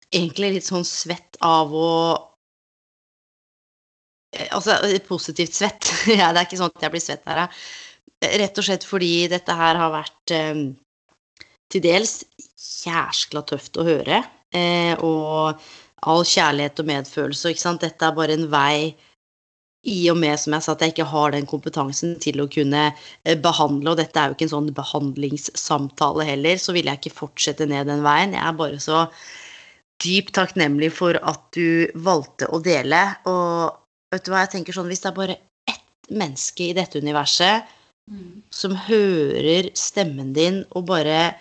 egentlig 0.09 0.55
litt 0.57 0.65
sånn 0.65 0.87
svett 0.87 1.37
av 1.45 1.69
å 1.69 1.93
Eh, 2.09 2.28
altså 4.55 4.79
positivt 5.07 5.57
svett. 5.57 5.91
ja, 6.19 6.31
det 6.31 6.41
er 6.41 6.47
ikke 6.47 6.61
sånn 6.61 6.73
at 6.73 6.87
jeg 6.87 6.95
blir 6.95 7.03
svett 7.03 7.29
her. 7.29 7.45
Rett 8.19 8.59
og 8.59 8.67
slett 8.67 8.87
fordi 8.87 9.13
dette 9.31 9.55
her 9.55 9.79
har 9.79 9.93
vært 9.93 10.33
eh, 10.35 10.63
til 11.71 11.85
dels 11.85 12.21
jæskla 12.85 13.43
tøft 13.47 13.79
å 13.79 13.85
høre. 13.87 14.23
Eh, 14.55 14.95
og 15.05 15.61
all 16.09 16.25
kjærlighet 16.25 16.81
og 16.81 16.89
medfølelse. 16.89 17.53
Ikke 17.53 17.65
sant? 17.65 17.85
Dette 17.85 18.07
er 18.07 18.17
bare 18.17 18.35
en 18.35 18.49
vei 18.51 18.95
i 19.87 19.99
og 20.11 20.17
med 20.19 20.35
som 20.39 20.53
jeg 20.55 20.65
sa, 20.65 20.73
at 20.73 20.81
jeg 20.83 20.93
ikke 20.93 21.07
har 21.07 21.31
den 21.31 21.47
kompetansen 21.47 22.17
til 22.19 22.41
å 22.43 22.49
kunne 22.51 22.89
eh, 22.89 23.37
behandle, 23.39 23.93
og 23.93 23.99
dette 24.01 24.19
er 24.19 24.31
jo 24.31 24.35
ikke 24.35 24.49
en 24.49 24.55
sånn 24.57 24.73
behandlingssamtale 24.75 26.25
heller, 26.27 26.59
så 26.59 26.75
vil 26.75 26.89
jeg 26.89 26.99
ikke 26.99 27.15
fortsette 27.21 27.67
ned 27.69 27.87
den 27.87 28.03
veien. 28.03 28.35
Jeg 28.35 28.43
er 28.43 28.57
bare 28.59 28.81
så 28.83 29.05
dypt 30.03 30.33
takknemlig 30.35 30.91
for 30.95 31.19
at 31.27 31.45
du 31.55 31.87
valgte 32.03 32.49
å 32.51 32.59
dele. 32.63 33.01
Og 33.31 33.78
Vet 34.13 34.25
du 34.25 34.31
hva 34.33 34.43
jeg 34.45 34.53
tenker 34.55 34.75
sånn, 34.75 34.89
Hvis 34.89 35.03
det 35.03 35.11
er 35.11 35.17
bare 35.17 35.37
ett 35.69 36.09
menneske 36.09 36.69
i 36.69 36.75
dette 36.77 37.01
universet 37.01 37.69
mm. 38.09 38.49
som 38.49 38.75
hører 38.87 39.69
stemmen 39.77 40.33
din 40.33 40.63
og 40.73 40.87
bare 40.89 41.35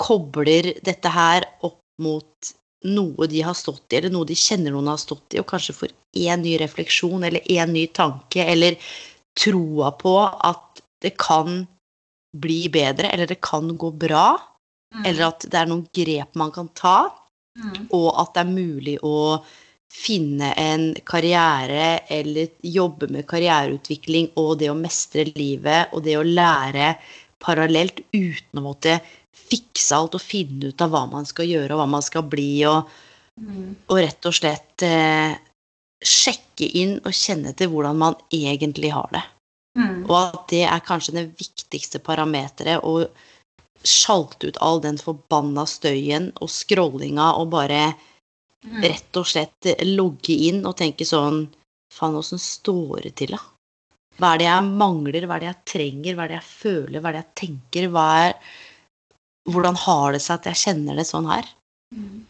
kobler 0.00 0.74
dette 0.84 1.12
her 1.12 1.46
opp 1.66 1.80
mot 2.00 2.52
noe 2.88 3.28
de 3.28 3.42
har 3.44 3.56
stått 3.56 3.92
i, 3.92 3.98
eller 3.98 4.12
noe 4.12 4.28
de 4.28 4.36
kjenner 4.38 4.72
noen 4.72 4.88
har 4.88 5.00
stått 5.00 5.36
i, 5.36 5.40
og 5.40 5.48
kanskje 5.50 5.76
får 5.76 5.92
én 6.16 6.40
ny 6.40 6.56
refleksjon 6.60 7.26
eller 7.28 7.44
én 7.44 7.72
ny 7.74 7.86
tanke, 7.92 8.40
eller 8.40 8.78
troa 9.36 9.90
på 10.00 10.14
at 10.24 10.80
det 11.04 11.12
kan 11.20 11.64
bli 12.36 12.62
bedre, 12.72 13.10
eller 13.10 13.28
det 13.28 13.40
kan 13.44 13.68
gå 13.76 13.90
bra, 13.92 14.32
mm. 14.94 15.04
eller 15.04 15.26
at 15.28 15.44
det 15.44 15.60
er 15.60 15.68
noen 15.68 15.84
grep 15.96 16.38
man 16.40 16.52
kan 16.54 16.70
ta, 16.78 17.10
mm. 17.58 17.90
og 17.96 18.08
at 18.22 18.32
det 18.36 18.44
er 18.44 18.54
mulig 18.54 18.96
å 19.04 19.16
finne 19.90 20.52
en 20.54 20.94
karriere 21.06 21.98
eller 22.06 22.48
jobbe 22.62 23.08
med 23.10 23.26
karriereutvikling 23.30 24.30
og 24.38 24.60
det 24.60 24.70
å 24.70 24.78
mestre 24.78 25.26
livet 25.34 25.90
og 25.94 26.04
det 26.06 26.14
å 26.18 26.26
lære 26.26 26.94
parallelt 27.42 28.02
uten 28.12 28.60
å 28.60 28.64
måtte 28.68 29.00
fikse 29.50 29.96
alt 29.96 30.16
og 30.18 30.22
finne 30.22 30.70
ut 30.70 30.84
av 30.84 30.92
hva 30.92 31.06
man 31.10 31.26
skal 31.26 31.48
gjøre 31.48 31.74
og 31.74 31.82
hva 31.82 31.88
man 31.90 32.04
skal 32.04 32.26
bli, 32.30 32.52
og, 32.68 32.90
mm. 33.40 33.70
og 33.90 34.02
rett 34.02 34.28
og 34.28 34.36
slett 34.36 34.84
eh, 34.86 35.34
sjekke 36.00 36.68
inn 36.80 36.98
og 37.00 37.16
kjenne 37.16 37.54
til 37.56 37.72
hvordan 37.72 37.98
man 37.98 38.18
egentlig 38.34 38.92
har 38.94 39.10
det. 39.14 39.24
Mm. 39.78 40.04
Og 40.06 40.16
at 40.20 40.46
det 40.52 40.64
er 40.66 40.86
kanskje 40.86 41.16
det 41.18 41.26
viktigste 41.38 42.00
parameteret 42.02 42.84
å 42.86 43.04
sjalte 43.86 44.50
ut 44.50 44.60
all 44.60 44.80
den 44.84 44.98
forbanna 45.00 45.64
støyen 45.68 46.30
og 46.40 46.50
scrollinga 46.52 47.32
og 47.40 47.52
bare. 47.54 47.90
Rett 48.60 49.16
og 49.16 49.24
slett 49.28 49.70
logge 49.88 50.34
inn 50.50 50.60
og 50.68 50.76
tenke 50.76 51.06
sånn 51.08 51.46
Faen, 51.90 52.14
åssen 52.14 52.38
står 52.38 53.08
det 53.08 53.14
til, 53.18 53.32
da? 53.34 53.40
Hva 54.20 54.34
er 54.34 54.40
det 54.42 54.46
jeg 54.46 54.66
mangler, 54.78 55.24
hva 55.26 55.38
er 55.38 55.42
det 55.42 55.48
jeg 55.48 55.68
trenger, 55.72 56.14
hva 56.14 56.26
er 56.26 56.30
det 56.30 56.36
jeg 56.36 56.48
føler, 56.50 57.00
hva 57.00 57.10
er 57.10 57.16
det 57.16 57.22
jeg 57.22 57.38
tenker? 57.40 57.88
Hva 57.94 58.04
er 58.26 58.34
Hvordan 59.50 59.78
har 59.80 60.12
det 60.12 60.20
seg 60.22 60.36
at 60.36 60.46
jeg 60.50 60.60
kjenner 60.60 61.00
det 61.00 61.06
sånn 61.08 61.26
her? 61.26 61.48
Mm. 61.96 62.20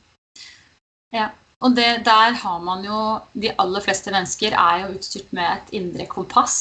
Ja, 1.13 1.27
og 1.61 1.75
det, 1.77 1.89
der 2.07 2.37
har 2.39 2.61
man 2.65 2.85
jo 2.87 3.01
De 3.35 3.51
aller 3.61 3.83
fleste 3.85 4.15
mennesker 4.15 4.55
er 4.55 4.85
jo 4.85 4.93
utstyrt 4.95 5.35
med 5.37 5.51
et 5.51 5.75
indre 5.81 6.07
kompass. 6.09 6.57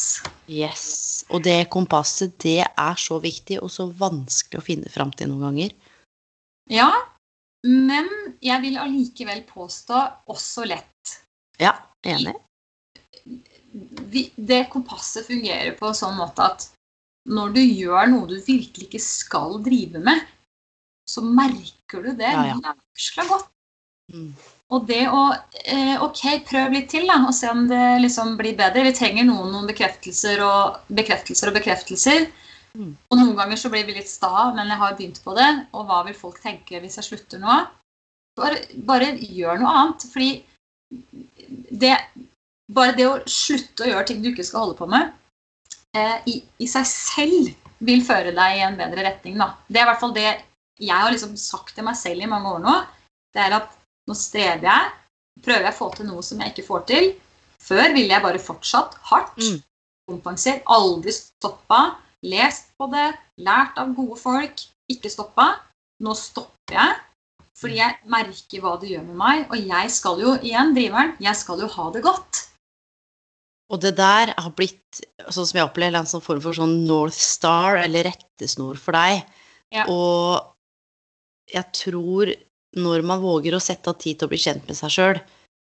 Yes. 0.49 1.23
Og 1.29 1.45
det 1.45 1.69
kompasset, 1.71 2.33
det 2.41 2.65
er 2.65 2.99
så 2.99 3.19
viktig 3.21 3.61
og 3.61 3.69
så 3.71 3.87
vanskelig 4.01 4.59
å 4.59 4.65
finne 4.65 4.91
fram 4.91 5.13
til 5.13 5.29
noen 5.29 5.45
ganger. 5.45 5.77
Ja, 6.73 6.89
men 7.67 8.07
jeg 8.43 8.63
vil 8.63 8.79
allikevel 8.79 9.41
påstå 9.49 10.01
også 10.31 10.65
lett. 10.69 11.15
Ja, 11.59 11.75
enig. 12.07 12.35
Det 14.35 14.63
kompasset 14.71 15.27
fungerer 15.27 15.75
på 15.77 15.89
en 15.89 15.97
sånn 15.97 16.17
måte 16.17 16.45
at 16.45 16.69
når 17.29 17.55
du 17.57 17.61
gjør 17.61 18.07
noe 18.09 18.29
du 18.29 18.37
virkelig 18.37 18.87
ikke 18.87 19.01
skal 19.03 19.59
drive 19.65 20.01
med, 20.01 20.23
så 21.09 21.21
merker 21.25 22.05
du 22.05 22.13
det 22.17 22.29
ja, 22.29 22.45
ja. 22.47 22.55
jævla 22.55 23.27
godt. 23.29 23.51
Mm. 24.13 24.31
Og 24.73 24.85
det 24.89 25.03
å 25.13 25.23
eh, 25.65 25.95
Ok, 26.01 26.21
prøv 26.49 26.73
litt 26.73 26.89
til, 26.93 27.05
da, 27.09 27.19
og 27.27 27.33
se 27.35 27.49
om 27.51 27.67
det 27.69 27.99
liksom 28.03 28.35
blir 28.39 28.57
bedre. 28.57 28.85
Vi 28.87 28.95
trenger 28.97 29.27
noen, 29.27 29.51
noen 29.53 29.69
bekreftelser 29.69 30.41
og 30.45 30.79
bekreftelser 30.93 31.51
og 31.51 31.57
bekreftelser. 31.57 32.29
Mm. 32.77 32.93
Og 33.09 33.17
noen 33.17 33.35
ganger 33.37 33.59
så 33.59 33.71
blir 33.73 33.85
vi 33.87 33.95
litt 33.97 34.09
sta, 34.09 34.49
men 34.55 34.69
jeg 34.69 34.81
har 34.81 34.97
begynt 34.97 35.21
på 35.23 35.35
det. 35.37 35.49
Og 35.73 35.87
hva 35.89 36.03
vil 36.07 36.17
folk 36.17 36.39
tenke 36.43 36.81
hvis 36.83 36.99
jeg 36.99 37.07
slutter 37.07 37.41
nå? 37.41 37.61
Bare, 38.39 38.61
bare 38.87 39.13
gjør 39.17 39.61
noe 39.61 39.75
annet. 39.81 40.05
Fordi 40.11 40.29
det, 41.81 41.95
bare 42.73 42.95
det 42.97 43.07
å 43.07 43.17
slutte 43.29 43.85
å 43.85 43.89
gjøre 43.91 44.05
ting 44.09 44.21
du 44.23 44.31
ikke 44.31 44.45
skal 44.47 44.67
holde 44.67 44.77
på 44.79 44.89
med, 44.89 45.11
eh, 45.97 46.17
i, 46.29 46.37
i, 46.61 46.69
seg 46.69 46.87
selv 46.89 47.49
vil 47.85 48.03
føre 48.05 48.33
deg 48.35 48.57
i 48.57 48.63
en 48.67 48.77
bedre 48.79 49.05
retning. 49.07 49.39
Da. 49.41 49.53
Det 49.67 49.81
er 49.81 49.87
i 49.87 49.91
hvert 49.91 50.03
fall 50.03 50.15
det 50.17 50.29
jeg 50.79 50.95
har 50.95 51.11
liksom 51.11 51.35
sagt 51.39 51.75
til 51.75 51.85
meg 51.87 51.97
selv 51.99 52.23
i 52.23 52.29
mange 52.31 52.53
år 52.55 52.61
nå, 52.63 52.75
det 53.35 53.41
er 53.43 53.57
at 53.57 53.73
nå 54.07 54.15
strever 54.17 54.65
jeg. 54.65 54.91
Prøver 55.43 55.67
jeg 55.67 55.75
å 55.75 55.77
få 55.77 55.89
til 55.95 56.07
noe 56.09 56.23
som 56.25 56.39
jeg 56.41 56.53
ikke 56.53 56.67
får 56.67 56.85
til. 56.89 57.09
Før 57.63 57.91
ville 57.93 58.11
jeg 58.11 58.23
bare 58.23 58.41
fortsatt 58.41 58.95
hardt. 59.11 59.37
Mm. 59.39 59.59
Kompensert. 60.09 60.63
Aldri 60.71 61.13
stoppa. 61.15 61.81
Lest 62.27 62.73
på 62.79 62.89
det. 62.91 63.11
Lært 63.39 63.79
av 63.79 63.93
gode 63.97 64.17
folk. 64.19 64.65
Ikke 64.91 65.11
stoppa. 65.11 65.53
Nå 66.03 66.15
stopper 66.17 66.75
jeg. 66.75 66.97
Fordi 67.59 67.79
jeg 67.79 67.97
merker 68.11 68.63
hva 68.63 68.75
det 68.79 68.93
gjør 68.93 69.07
med 69.07 69.19
meg. 69.19 69.47
Og 69.51 69.71
jeg 69.71 69.91
skal 69.95 70.21
jo, 70.23 70.35
igjen, 70.43 70.75
driveren, 70.75 71.15
jeg 71.23 71.35
skal 71.39 71.63
jo 71.63 71.71
ha 71.75 71.89
det 71.95 72.03
godt. 72.05 72.45
Og 73.69 73.81
det 73.83 73.93
der 73.99 74.33
har 74.33 74.53
blitt, 74.57 75.01
sånn 75.29 75.45
som 75.45 75.59
jeg 75.59 75.67
opplever, 75.67 75.99
en 75.99 76.09
sånn 76.09 76.23
form 76.25 76.41
for 76.41 76.57
sånn 76.57 76.79
North 76.89 77.19
Star, 77.19 77.77
eller 77.83 78.07
rettesnor 78.09 78.79
for 78.81 78.97
deg. 78.97 79.27
Ja. 79.75 79.85
Og 79.91 80.39
jeg 81.53 81.67
tror 81.77 82.31
når 82.79 83.03
man 83.05 83.21
våger 83.21 83.55
å 83.55 83.61
sette 83.61 83.91
av 83.91 83.99
tid 84.01 84.19
til 84.19 84.29
å 84.29 84.31
bli 84.31 84.39
kjent 84.41 84.65
med 84.69 84.77
seg 84.77 84.93
sjøl, 84.93 85.19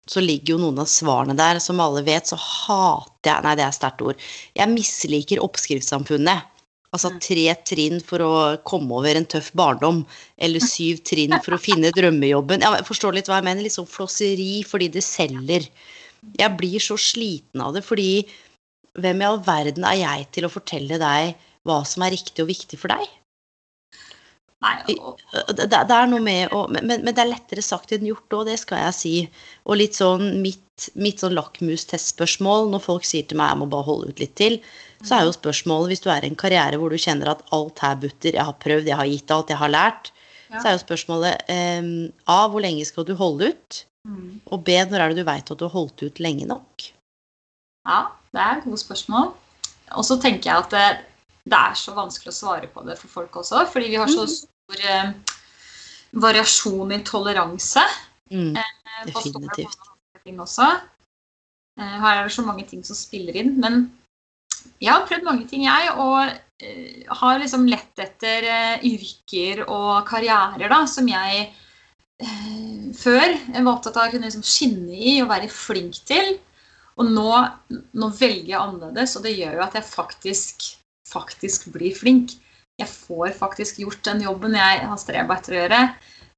så 0.09 0.21
ligger 0.23 0.55
jo 0.55 0.61
noen 0.63 0.79
av 0.81 0.89
svarene 0.89 1.35
der. 1.37 1.59
Som 1.59 1.79
alle 1.83 2.03
vet, 2.03 2.27
så 2.27 2.37
hater 2.39 3.31
jeg 3.31 3.43
Nei, 3.45 3.55
det 3.55 3.65
er 3.65 3.75
sterkt 3.75 4.01
ord. 4.01 4.23
Jeg 4.57 4.73
misliker 4.73 5.43
oppskriftssamfunnet. 5.43 6.47
Altså 6.91 7.07
Mm. 7.13 7.19
tre 7.23 7.55
trinn 7.63 8.01
for 8.03 8.19
å 8.19 8.57
komme 8.67 8.91
over 8.91 9.15
en 9.15 9.25
tøff 9.25 9.53
barndom, 9.55 10.05
eller 10.37 10.59
syv 10.59 10.99
trinn 11.07 11.31
for 11.39 11.55
å 11.55 11.61
finne 11.61 11.91
drømmejobben. 11.95 12.61
Ja, 12.61 12.75
jeg 12.75 12.85
forstår 12.85 13.13
litt 13.15 13.27
hva 13.27 13.39
jeg 13.39 13.45
mener. 13.47 13.63
Litt 13.63 13.77
sånn 13.77 13.87
flosseri 13.87 14.65
fordi 14.67 14.89
det 14.91 15.03
selger. 15.03 15.69
Jeg 16.37 16.57
blir 16.57 16.79
så 16.79 16.97
sliten 16.99 17.61
av 17.61 17.73
det, 17.73 17.83
fordi 17.85 18.27
hvem 18.99 19.21
i 19.21 19.25
all 19.25 19.39
verden 19.39 19.85
er 19.85 20.01
jeg 20.01 20.31
til 20.33 20.43
å 20.43 20.51
fortelle 20.51 20.99
deg 20.99 21.35
hva 21.63 21.85
som 21.87 22.03
er 22.03 22.11
riktig 22.11 22.43
og 22.43 22.51
viktig 22.51 22.77
for 22.77 22.89
deg? 22.89 23.07
Nei, 24.61 24.95
og, 25.01 25.17
Det, 25.57 25.65
det 25.71 25.79
det 25.89 25.95
er 25.97 26.09
noe 26.11 26.21
med 26.21 26.51
å 26.53 26.67
men, 26.69 26.85
men 26.91 27.07
det 27.09 27.17
er 27.23 27.31
lettere 27.31 27.63
sagt 27.65 27.91
enn 27.95 28.05
gjort 28.05 28.35
òg, 28.37 28.43
det 28.51 28.59
skal 28.61 28.83
jeg 28.85 28.93
si. 28.97 29.13
Og 29.65 29.79
litt 29.79 29.97
sånn 29.97 30.41
mitt, 30.43 30.89
mitt 31.01 31.23
sånn 31.23 31.33
lakmustestspørsmål 31.37 32.69
når 32.69 32.83
folk 32.85 33.07
sier 33.07 33.25
til 33.25 33.39
meg 33.41 33.49
jeg 33.55 33.61
må 33.63 33.67
bare 33.73 33.87
holde 33.89 34.11
ut 34.13 34.21
litt 34.21 34.35
til, 34.37 34.59
så 35.01 35.17
er 35.17 35.25
jo 35.25 35.33
spørsmålet 35.33 35.89
hvis 35.95 36.03
du 36.05 36.09
er 36.13 36.21
i 36.25 36.29
en 36.29 36.37
karriere 36.37 36.77
hvor 36.77 36.93
du 36.93 36.99
kjenner 37.01 37.31
at 37.33 37.41
alt 37.57 37.81
her 37.81 37.97
butter, 38.03 38.37
jeg 38.37 38.45
har 38.51 38.57
prøvd, 38.61 38.89
jeg 38.91 38.99
har 39.01 39.09
gitt 39.09 39.33
alt, 39.33 39.49
jeg 39.49 39.61
har 39.63 39.73
lært, 39.73 40.11
Ja. 40.51 40.59
så 40.59 40.67
er 40.67 40.73
jo 40.75 40.81
spørsmålet 40.83 41.45
eh, 41.47 41.85
A. 42.27 42.39
Hvor 42.51 42.59
lenge 42.61 42.85
skal 42.85 43.05
du 43.07 43.15
holde 43.15 43.53
ut? 43.53 43.85
mm. 44.05 44.41
Og 44.51 44.63
B. 44.67 44.75
Når 44.89 44.99
er 44.99 45.09
det 45.13 45.21
du 45.23 45.27
veit 45.29 45.49
at 45.51 45.57
du 45.57 45.63
har 45.63 45.71
holdt 45.73 46.03
ut 46.03 46.19
lenge 46.19 46.45
nok? 46.49 46.91
Ja, 47.87 48.11
det 48.35 48.41
er 48.41 48.57
et 48.59 48.65
godt 48.67 48.81
spørsmål. 48.83 49.31
Og 49.95 50.03
så 50.05 50.17
tenker 50.21 50.51
jeg 50.51 50.65
at 50.67 50.73
det, 51.45 51.57
er 51.57 51.73
så 51.77 51.93
vanskelig 51.97 52.31
å 52.33 52.37
svare 52.37 52.67
på 52.71 52.83
det 52.85 52.97
for 52.99 53.07
folk 53.07 53.39
også, 53.41 53.65
fordi 53.71 53.89
vi 53.93 53.99
har 54.01 54.07
så 54.11 54.25
Mhm. 54.25 54.35
stor 54.35 54.85
eh, 54.89 55.13
variasjon 56.13 56.91
i 56.91 56.99
toleranse. 57.03 57.83
Mm, 58.31 58.55
eh, 58.57 59.05
definitivt. 59.05 59.77
også. 60.25 60.67
Eh, 61.79 61.97
her 62.03 62.17
er 62.19 62.23
det 62.27 62.31
så 62.35 62.45
mange 62.45 62.67
ting 62.67 62.83
som 62.83 62.95
spiller 62.95 63.35
inn. 63.35 63.59
Men 63.59 63.91
jeg 64.79 64.91
har 64.93 65.07
prøvd 65.07 65.23
mange 65.23 65.47
ting, 65.49 65.63
jeg, 65.65 65.89
og 65.97 66.31
eh, 66.61 67.03
har 67.07 67.39
liksom 67.39 67.67
lett 67.67 67.97
etter 67.97 68.43
eh, 68.43 68.85
yrker 68.85 69.63
og 69.67 70.05
karrierer 70.07 70.69
da, 70.69 70.85
som 70.85 71.07
jeg 71.07 71.51
eh, 72.21 72.91
før 72.93 73.33
var 73.63 73.73
opptatt 73.73 73.97
av 73.97 74.07
å 74.07 74.11
kunne 74.11 74.29
liksom 74.29 74.45
skinne 74.45 74.93
i 74.93 75.21
og 75.23 75.29
være 75.29 75.49
flink 75.49 76.03
til. 76.05 76.37
Og 76.99 77.07
nå, 77.09 77.31
nå 77.71 78.09
velger 78.13 78.51
jeg 78.51 78.59
annerledes, 78.61 79.15
og 79.17 79.23
det 79.23 79.37
gjør 79.37 79.55
jo 79.57 79.63
at 79.65 79.73
jeg 79.79 79.87
faktisk, 79.87 80.65
faktisk 81.11 81.69
blir 81.75 81.95
flink. 81.97 82.35
Jeg 82.79 82.89
får 82.89 83.35
faktisk 83.37 83.81
gjort 83.83 84.03
den 84.07 84.23
jobben 84.25 84.57
jeg 84.57 84.83
har 84.89 84.99
streba 84.99 85.37
etter 85.37 85.55
å 85.55 85.61
gjøre. 85.61 85.81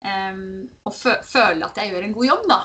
Um, 0.04 0.46
og 0.84 0.96
føle 1.00 1.64
at 1.64 1.78
jeg 1.80 1.94
gjør 1.94 2.08
en 2.08 2.16
god 2.18 2.28
jobb, 2.28 2.48
da. 2.52 2.62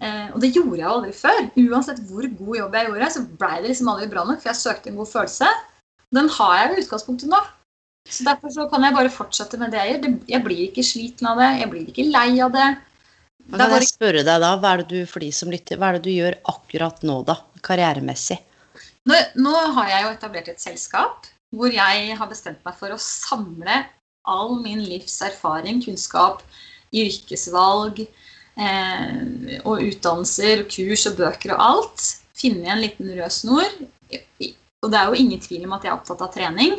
Uh, 0.00 0.28
og 0.32 0.38
det 0.40 0.52
gjorde 0.54 0.78
jeg 0.78 0.86
jo 0.86 0.92
aldri 0.94 1.14
før. 1.16 1.40
Uansett 1.66 2.04
hvor 2.08 2.28
god 2.38 2.60
jobb 2.62 2.76
jeg 2.78 2.88
gjorde, 2.88 3.10
så 3.12 3.24
blei 3.42 3.56
det 3.58 3.72
liksom 3.72 3.90
aldri 3.92 4.10
bra 4.12 4.26
nok, 4.28 4.42
for 4.42 4.52
jeg 4.52 4.62
søkte 4.62 4.92
en 4.92 5.00
god 5.00 5.10
følelse. 5.10 5.50
Den 6.16 6.30
har 6.38 6.54
jeg 6.58 6.70
i 6.70 6.84
utgangspunktet 6.84 7.30
nå. 7.30 7.40
Så 8.10 8.24
derfor 8.26 8.50
så 8.54 8.64
kan 8.70 8.86
jeg 8.86 8.96
bare 8.96 9.12
fortsette 9.12 9.58
med 9.60 9.74
det 9.74 9.82
jeg 9.82 9.98
gjør. 9.98 10.14
Jeg 10.32 10.44
blir 10.46 10.62
ikke 10.64 10.86
sliten 10.86 11.28
av 11.30 11.42
det, 11.42 11.50
jeg 11.60 11.72
blir 11.74 11.90
ikke 11.92 12.08
lei 12.08 12.30
av 12.42 12.54
det. 12.54 12.68
Men 13.50 13.64
kan 13.64 13.74
jeg 13.76 13.90
spørre 13.90 14.22
deg 14.26 14.40
da, 14.42 14.54
hva 14.62 14.72
er 14.78 14.84
du, 14.88 14.96
lytter, 15.50 15.76
hva 15.76 15.90
er 15.90 15.98
det 15.98 16.06
du 16.06 16.12
gjør 16.14 16.38
akkurat 16.52 17.04
nå, 17.06 17.20
da? 17.28 17.36
Karrieremessig? 17.66 18.38
Nå, 19.10 19.16
nå 19.40 19.52
har 19.76 19.92
jeg 19.92 20.02
jo 20.04 20.14
etablert 20.14 20.48
et 20.52 20.62
selskap 20.62 21.28
hvor 21.54 21.72
jeg 21.74 22.16
har 22.16 22.30
bestemt 22.30 22.62
meg 22.66 22.76
for 22.78 22.94
å 22.94 23.00
samle 23.02 23.84
all 24.28 24.58
min 24.62 24.82
livserfaring, 24.84 25.80
kunnskap, 25.84 26.42
yrkesvalg 26.94 28.02
eh, 28.04 29.60
og 29.64 29.82
utdannelser, 29.86 30.66
kurs 30.70 31.06
og 31.10 31.18
bøker 31.20 31.54
og 31.56 31.64
alt. 31.64 32.06
Finne 32.38 32.70
en 32.72 32.82
liten 32.82 33.10
rød 33.16 33.34
snor. 33.34 33.70
Og 34.80 34.88
det 34.92 35.00
er 35.00 35.10
jo 35.10 35.18
ingen 35.20 35.42
tvil 35.42 35.66
om 35.66 35.74
at 35.76 35.84
jeg 35.84 35.92
er 35.92 35.98
opptatt 35.98 36.24
av 36.24 36.32
trening. 36.34 36.78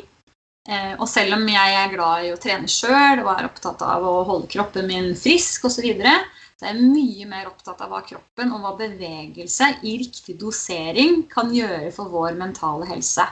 Eh, 0.69 0.93
og 0.99 1.07
selv 1.09 1.39
om 1.39 1.47
jeg 1.49 1.77
er 1.77 1.93
glad 1.93 2.27
i 2.27 2.33
å 2.33 2.39
trene 2.41 2.69
sjøl 2.69 3.23
og 3.23 3.31
er 3.33 3.47
opptatt 3.47 3.81
av 3.85 4.05
å 4.05 4.21
holde 4.27 4.49
kroppen 4.51 4.89
min 4.89 5.11
frisk 5.17 5.65
osv., 5.69 5.87
så, 5.97 6.15
så 6.59 6.67
er 6.67 6.75
jeg 6.75 6.91
mye 6.93 7.27
mer 7.29 7.49
opptatt 7.49 7.81
av 7.81 7.89
hva 7.89 8.03
kroppen 8.05 8.53
og 8.53 8.61
hva 8.61 8.75
bevegelse 8.77 9.71
i 9.81 9.95
riktig 10.03 10.37
dosering 10.41 11.23
kan 11.31 11.49
gjøre 11.55 11.89
for 11.95 12.13
vår 12.13 12.37
mentale 12.37 12.89
helse. 12.91 13.25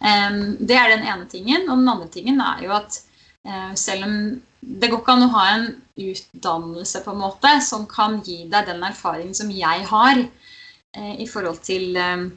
Det 0.00 0.76
er 0.76 0.92
den 0.92 1.06
ene 1.06 1.26
tingen. 1.30 1.68
Og 1.68 1.78
den 1.78 1.88
andre 1.90 2.08
tingen 2.12 2.40
er 2.40 2.64
jo 2.64 2.74
at 2.76 3.00
eh, 3.46 3.72
selv 3.74 4.06
om 4.06 4.18
det 4.60 4.90
går 4.90 5.00
ikke 5.00 5.14
an 5.14 5.26
å 5.26 5.32
ha 5.34 5.46
en 5.54 5.66
utdannelse 5.98 7.02
på 7.04 7.14
en 7.14 7.22
måte 7.22 7.54
som 7.66 7.86
kan 7.90 8.18
gi 8.26 8.44
deg 8.50 8.68
den 8.68 8.84
erfaringen 8.86 9.34
som 9.34 9.50
jeg 9.54 9.86
har 9.88 10.20
eh, 10.20 11.14
i 11.22 11.26
forhold 11.30 11.60
til 11.66 11.98
eh, 11.98 12.28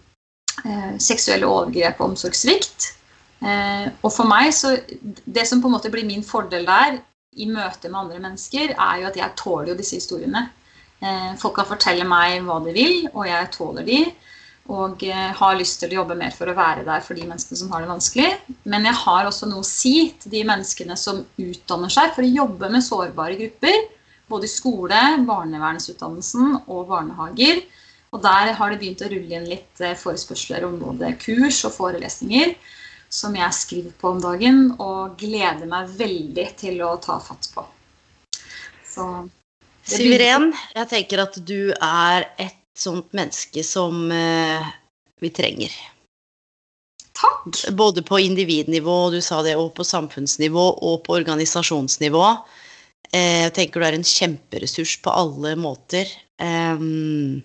seksuelle 1.01 1.49
overgrep 1.49 2.01
og 2.01 2.11
omsorgssvikt. 2.11 2.95
Og 3.41 4.11
for 4.13 4.29
meg 4.29 4.51
så 4.53 4.75
Det 5.25 5.47
som 5.49 5.63
på 5.63 5.65
en 5.65 5.73
måte 5.73 5.89
blir 5.89 6.05
min 6.05 6.21
fordel 6.21 6.67
der 6.67 6.99
i 7.33 7.47
møte 7.49 7.89
med 7.89 7.97
andre 7.97 8.19
mennesker, 8.21 8.75
er 8.75 8.99
jo 9.01 9.07
at 9.07 9.17
jeg 9.17 9.33
tåler 9.39 9.71
jo 9.71 9.77
disse 9.79 9.97
historiene. 9.97 10.43
Folk 11.41 11.55
kan 11.57 11.65
fortelle 11.65 12.05
meg 12.05 12.43
hva 12.45 12.59
de 12.61 12.75
vil, 12.75 13.07
og 13.15 13.25
jeg 13.25 13.49
tåler 13.55 13.87
de. 13.87 13.97
Og 14.69 15.01
eh, 15.03 15.31
har 15.35 15.57
lyst 15.57 15.79
til 15.81 15.91
å 15.91 16.01
jobbe 16.01 16.15
mer 16.19 16.35
for 16.35 16.51
å 16.51 16.55
være 16.57 16.85
der 16.85 17.01
for 17.03 17.17
de 17.17 17.25
menneskene 17.25 17.59
som 17.63 17.71
har 17.73 17.83
det 17.83 17.89
vanskelig. 17.89 18.29
Men 18.69 18.85
jeg 18.85 18.99
har 19.01 19.27
også 19.27 19.49
noe 19.49 19.65
å 19.65 19.67
si 19.67 20.11
til 20.21 20.35
de 20.35 20.43
menneskene 20.47 20.97
som 20.99 21.23
utdanner 21.41 21.91
seg 21.91 22.13
for 22.15 22.27
å 22.27 22.35
jobbe 22.41 22.69
med 22.71 22.85
sårbare 22.85 23.39
grupper. 23.39 23.79
Både 24.31 24.47
i 24.47 24.51
skole, 24.51 24.99
barnevernsutdannelsen 25.27 26.61
og 26.61 26.85
barnehager. 26.93 27.65
Og 28.11 28.21
der 28.23 28.53
har 28.59 28.71
det 28.71 28.79
begynt 28.79 29.01
å 29.03 29.09
rulle 29.11 29.39
inn 29.39 29.49
litt 29.49 29.81
eh, 29.83 29.97
forespørsler 29.97 30.67
om 30.67 30.77
både 30.79 31.15
kurs 31.19 31.63
og 31.67 31.75
forelesninger 31.79 32.55
som 33.11 33.35
jeg 33.35 33.55
skriver 33.57 33.91
på 33.99 34.13
om 34.13 34.21
dagen, 34.23 34.59
og 34.79 35.17
gleder 35.19 35.67
meg 35.67 35.91
veldig 35.99 36.47
til 36.61 36.79
å 36.85 36.93
ta 37.03 37.17
fatt 37.19 37.49
på. 37.51 37.65
Så 38.87 39.07
Siveren, 39.91 40.51
jeg 40.77 40.87
tenker 40.91 41.23
at 41.25 41.35
du 41.43 41.73
er 41.73 42.29
et 42.39 42.60
sånt 42.77 43.13
menneske 43.13 43.63
som 43.65 44.11
eh, 44.11 44.67
vi 45.21 45.29
trenger. 45.29 45.73
Takk! 47.17 47.59
Både 47.77 48.03
på 48.03 48.19
individnivå, 48.19 49.09
du 49.11 49.21
sa 49.21 49.41
det, 49.45 49.55
og 49.59 49.73
på 49.77 49.85
samfunnsnivå 49.85 50.65
og 50.79 51.03
på 51.05 51.17
organisasjonsnivå. 51.19 52.25
Eh, 53.11 53.45
Jeg 53.45 53.53
tenker 53.57 53.81
du 53.81 53.87
er 53.87 53.99
en 53.99 54.07
kjemperessurs 54.07 54.97
på 55.03 55.13
alle 55.13 55.55
måter. 55.59 56.09
Um, 56.41 57.43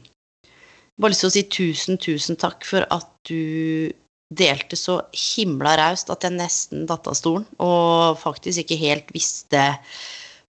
bare 0.97 1.13
lyst 1.13 1.27
til 1.27 1.29
å 1.29 1.35
si 1.35 1.45
tusen, 1.53 1.99
tusen 2.01 2.39
takk 2.41 2.65
for 2.65 2.87
at 2.95 3.11
du 3.29 3.93
delte 4.35 4.79
så 4.79 5.01
himla 5.15 5.77
raust 5.79 6.09
at 6.11 6.25
jeg 6.25 6.35
nesten 6.35 6.87
datt 6.89 7.07
av 7.07 7.15
stolen 7.15 7.45
og 7.63 8.17
faktisk 8.19 8.65
ikke 8.65 8.79
helt 8.81 9.13
visste 9.15 9.61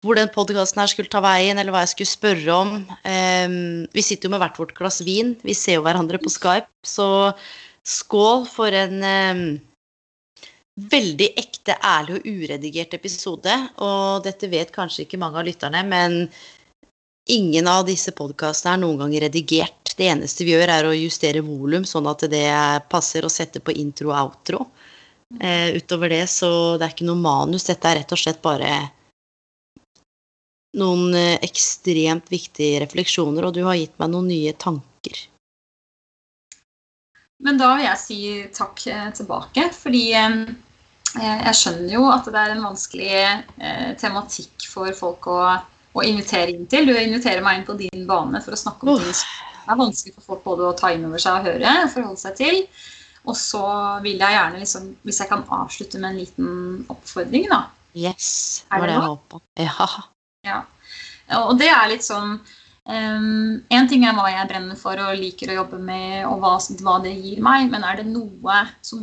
hvor 0.05 0.17
den 0.17 0.29
podkasten 0.33 0.81
her 0.81 0.91
skulle 0.91 1.11
ta 1.11 1.21
veien, 1.25 1.57
eller 1.57 1.73
hva 1.73 1.83
jeg 1.85 1.95
skulle 1.95 2.11
spørre 2.11 2.57
om. 2.57 2.73
Em, 3.07 3.87
vi 3.93 4.03
sitter 4.05 4.29
jo 4.29 4.35
med 4.35 4.43
hvert 4.43 4.59
vårt 4.61 4.75
glass 4.77 5.01
vin, 5.05 5.33
vi 5.45 5.55
ser 5.57 5.79
jo 5.79 5.87
hverandre 5.87 6.21
på 6.21 6.31
Skype, 6.33 6.69
så 6.85 7.07
skål 7.87 8.45
for 8.51 8.75
en 8.77 9.01
em, 9.07 9.41
veldig 10.77 11.31
ekte, 11.41 11.77
ærlig 11.81 12.19
og 12.19 12.27
uredigert 12.29 12.93
episode. 12.93 13.55
Og 13.81 14.21
dette 14.27 14.49
vet 14.51 14.73
kanskje 14.75 15.07
ikke 15.07 15.19
mange 15.21 15.41
av 15.41 15.47
lytterne, 15.47 15.81
men 15.87 16.19
ingen 17.27 17.67
av 17.67 17.87
disse 17.87 18.13
podkastene 18.15 18.77
er 18.77 18.83
noen 18.83 19.01
gang 19.01 19.15
redigert. 19.25 19.95
Det 19.97 20.11
eneste 20.11 20.45
vi 20.45 20.53
gjør, 20.53 20.69
er 20.69 20.85
å 20.85 20.93
justere 20.93 21.41
volum, 21.41 21.87
sånn 21.89 22.05
at 22.11 22.27
det 22.29 22.45
passer 22.91 23.25
å 23.25 23.33
sette 23.33 23.63
på 23.63 23.73
intro 23.73 24.13
og 24.13 24.19
outro. 24.19 24.67
Eh, 25.41 25.73
utover 25.75 26.13
det, 26.13 26.27
så 26.31 26.77
det 26.77 26.85
er 26.85 26.93
ikke 26.93 27.09
noe 27.09 27.19
manus. 27.19 27.65
Dette 27.67 27.89
er 27.89 27.99
rett 28.03 28.13
og 28.13 28.21
slett 28.21 28.39
bare 28.45 28.69
noen 30.75 31.15
eh, 31.15 31.39
ekstremt 31.45 32.29
viktige 32.31 32.81
refleksjoner, 32.83 33.47
og 33.47 33.55
du 33.55 33.63
har 33.67 33.77
gitt 33.79 33.95
meg 34.01 34.11
noen 34.11 34.29
nye 34.31 34.53
tanker. 34.59 35.23
Men 37.43 37.59
da 37.59 37.75
vil 37.77 37.85
jeg 37.85 38.01
si 38.01 38.19
takk 38.55 38.83
eh, 38.91 39.07
tilbake, 39.15 39.69
fordi 39.77 40.03
eh, 40.17 40.35
jeg 41.21 41.55
skjønner 41.61 41.93
jo 41.93 42.03
at 42.11 42.27
det 42.27 42.41
er 42.41 42.53
en 42.53 42.65
vanskelig 42.67 43.21
tematikk 44.01 44.67
for 44.69 44.91
folk 44.93 45.29
å, 45.31 45.39
å, 45.95 46.03
invitere 46.03 46.51
inn 46.51 46.67
til. 46.69 46.89
Du 46.89 46.93
inviterer 46.93 47.41
meg 47.45 47.61
inn 47.61 47.69
på 47.69 47.77
din 47.79 48.03
bane 48.09 48.41
for 48.43 48.53
å 48.53 48.59
snakke 48.59 48.85
om 48.85 48.99
ting 48.99 49.15
som 49.15 49.71
er 49.71 49.79
vanskelig 49.79 50.17
for 50.17 50.33
folk 50.33 50.43
både 50.45 50.67
å 50.67 50.75
ta 50.77 50.91
inn 50.93 51.07
over 51.07 51.23
seg 51.23 51.39
og 51.39 51.47
høre 51.47 51.73
og 51.85 51.93
forholde 51.95 52.21
seg 52.21 52.37
til. 52.37 52.59
Og 53.27 53.35
så 53.39 53.63
vil 54.03 54.21
jeg 54.21 54.35
gjerne, 54.35 54.61
liksom, 54.61 54.91
hvis 55.07 55.23
jeg 55.23 55.31
kan 55.31 55.47
avslutte 55.57 55.99
med 55.99 56.13
en 56.13 56.21
liten 56.21 56.51
oppfordring, 56.93 57.49
da. 57.51 57.63
Yes, 57.97 58.61
det 58.69 58.83
var 58.83 58.91
det 58.91 58.99
jeg 58.99 59.07
håpa. 59.07 59.41
Ja. 59.63 59.89
Ja. 60.47 60.61
Og 61.43 61.57
det 61.59 61.67
er 61.73 61.91
litt 61.91 62.07
sånn 62.07 62.37
Um, 62.87 63.65
en 63.67 63.87
ting 63.91 64.05
er 64.07 64.13
hva 64.15 64.29
jeg 64.31 64.47
brenner 64.47 64.77
for 64.79 64.95
og 65.03 65.17
liker 65.19 65.49
å 65.51 65.57
jobbe 65.57 65.77
med, 65.83 66.21
og 66.23 66.37
hva, 66.39 66.53
hva 66.79 66.93
det 67.03 67.11
gir 67.17 67.41
meg, 67.43 67.65
men 67.67 67.83
er 67.83 67.99
det 67.99 68.05
noe 68.07 68.61
som, 68.79 69.01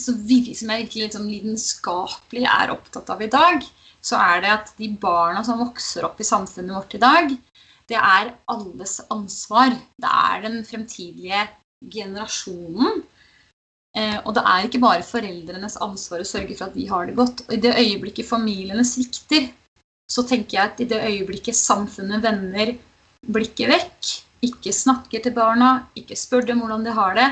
som, 0.00 0.22
virkelig, 0.24 0.54
som 0.62 0.72
jeg 0.72 0.86
virkelig 0.86 1.02
liksom 1.04 1.26
lidenskapelig 1.28 2.46
er 2.48 2.72
opptatt 2.72 3.12
av 3.12 3.20
i 3.20 3.28
dag, 3.28 3.66
så 4.00 4.16
er 4.22 4.40
det 4.40 4.54
at 4.54 4.72
de 4.78 4.88
barna 5.02 5.42
som 5.44 5.60
vokser 5.60 6.06
opp 6.08 6.22
i 6.22 6.28
samfunnet 6.28 6.78
vårt 6.78 6.96
i 6.96 7.02
dag, 7.02 7.36
det 7.92 7.98
er 8.00 8.32
alles 8.50 8.96
ansvar. 9.12 9.76
Det 10.00 10.14
er 10.30 10.40
den 10.46 10.56
fremtidige 10.66 11.44
generasjonen. 11.92 13.02
Eh, 13.96 14.16
og 14.24 14.32
det 14.36 14.42
er 14.48 14.66
ikke 14.66 14.82
bare 14.82 15.06
foreldrenes 15.06 15.76
ansvar 15.84 16.24
å 16.24 16.28
sørge 16.28 16.56
for 16.56 16.70
at 16.70 16.74
de 16.76 16.88
har 16.88 17.06
det 17.06 17.18
godt. 17.18 17.44
Og 17.46 17.54
i 17.54 17.60
det 17.62 17.76
øyeblikket 17.76 18.28
familiene 18.28 18.84
svikter, 18.86 19.50
så 20.10 20.22
tenker 20.26 20.58
jeg 20.58 20.70
at 20.70 20.80
i 20.82 20.88
det 20.90 21.02
øyeblikket 21.02 21.58
samfunnet, 21.58 22.22
vender 22.22 22.74
blikket 23.26 23.72
vekk, 23.72 24.12
ikke 24.46 24.74
snakker 24.74 25.24
til 25.24 25.34
barna, 25.34 25.86
ikke 25.98 26.18
spør 26.18 26.46
dem 26.46 26.62
hvordan 26.62 26.84
de 26.86 26.94
har 26.94 27.16
det, 27.18 27.30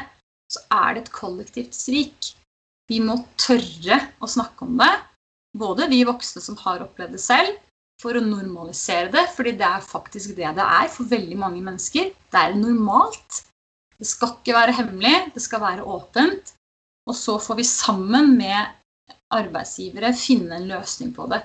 så 0.51 0.63
er 0.75 0.95
det 0.95 1.05
et 1.05 1.15
kollektivt 1.15 1.77
svik. 1.77 2.33
Vi 2.91 3.01
må 3.01 3.17
tørre 3.41 4.01
å 4.21 4.29
snakke 4.29 4.67
om 4.67 4.77
det, 4.81 4.91
både 5.57 5.89
vi 5.93 6.03
voksne 6.07 6.43
som 6.43 6.59
har 6.65 6.83
opplevd 6.85 7.15
det 7.17 7.23
selv, 7.23 7.55
for 8.03 8.19
å 8.19 8.25
normalisere 8.25 9.13
det, 9.13 9.23
fordi 9.37 9.55
det 9.61 9.67
er 9.69 9.87
faktisk 9.87 10.35
det 10.37 10.51
det 10.57 10.67
er 10.67 10.91
for 10.93 11.09
veldig 11.09 11.39
mange 11.41 11.63
mennesker. 11.65 12.11
Det 12.11 12.41
er 12.41 12.57
normalt. 12.59 13.45
Det 13.95 14.09
skal 14.11 14.35
ikke 14.35 14.57
være 14.57 14.75
hemmelig, 14.81 15.15
det 15.37 15.43
skal 15.45 15.63
være 15.63 15.87
åpent. 15.87 16.55
Og 17.07 17.17
så 17.17 17.37
får 17.39 17.61
vi 17.61 17.67
sammen 17.69 18.35
med 18.39 18.75
arbeidsgivere 19.35 20.15
finne 20.17 20.59
en 20.59 20.71
løsning 20.73 21.13
på 21.15 21.29
det. 21.31 21.43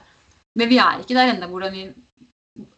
Men 0.57 0.69
vi 0.71 0.79
er 0.81 1.01
ikke 1.01 1.17
der 1.17 1.33
ennå 1.33 1.49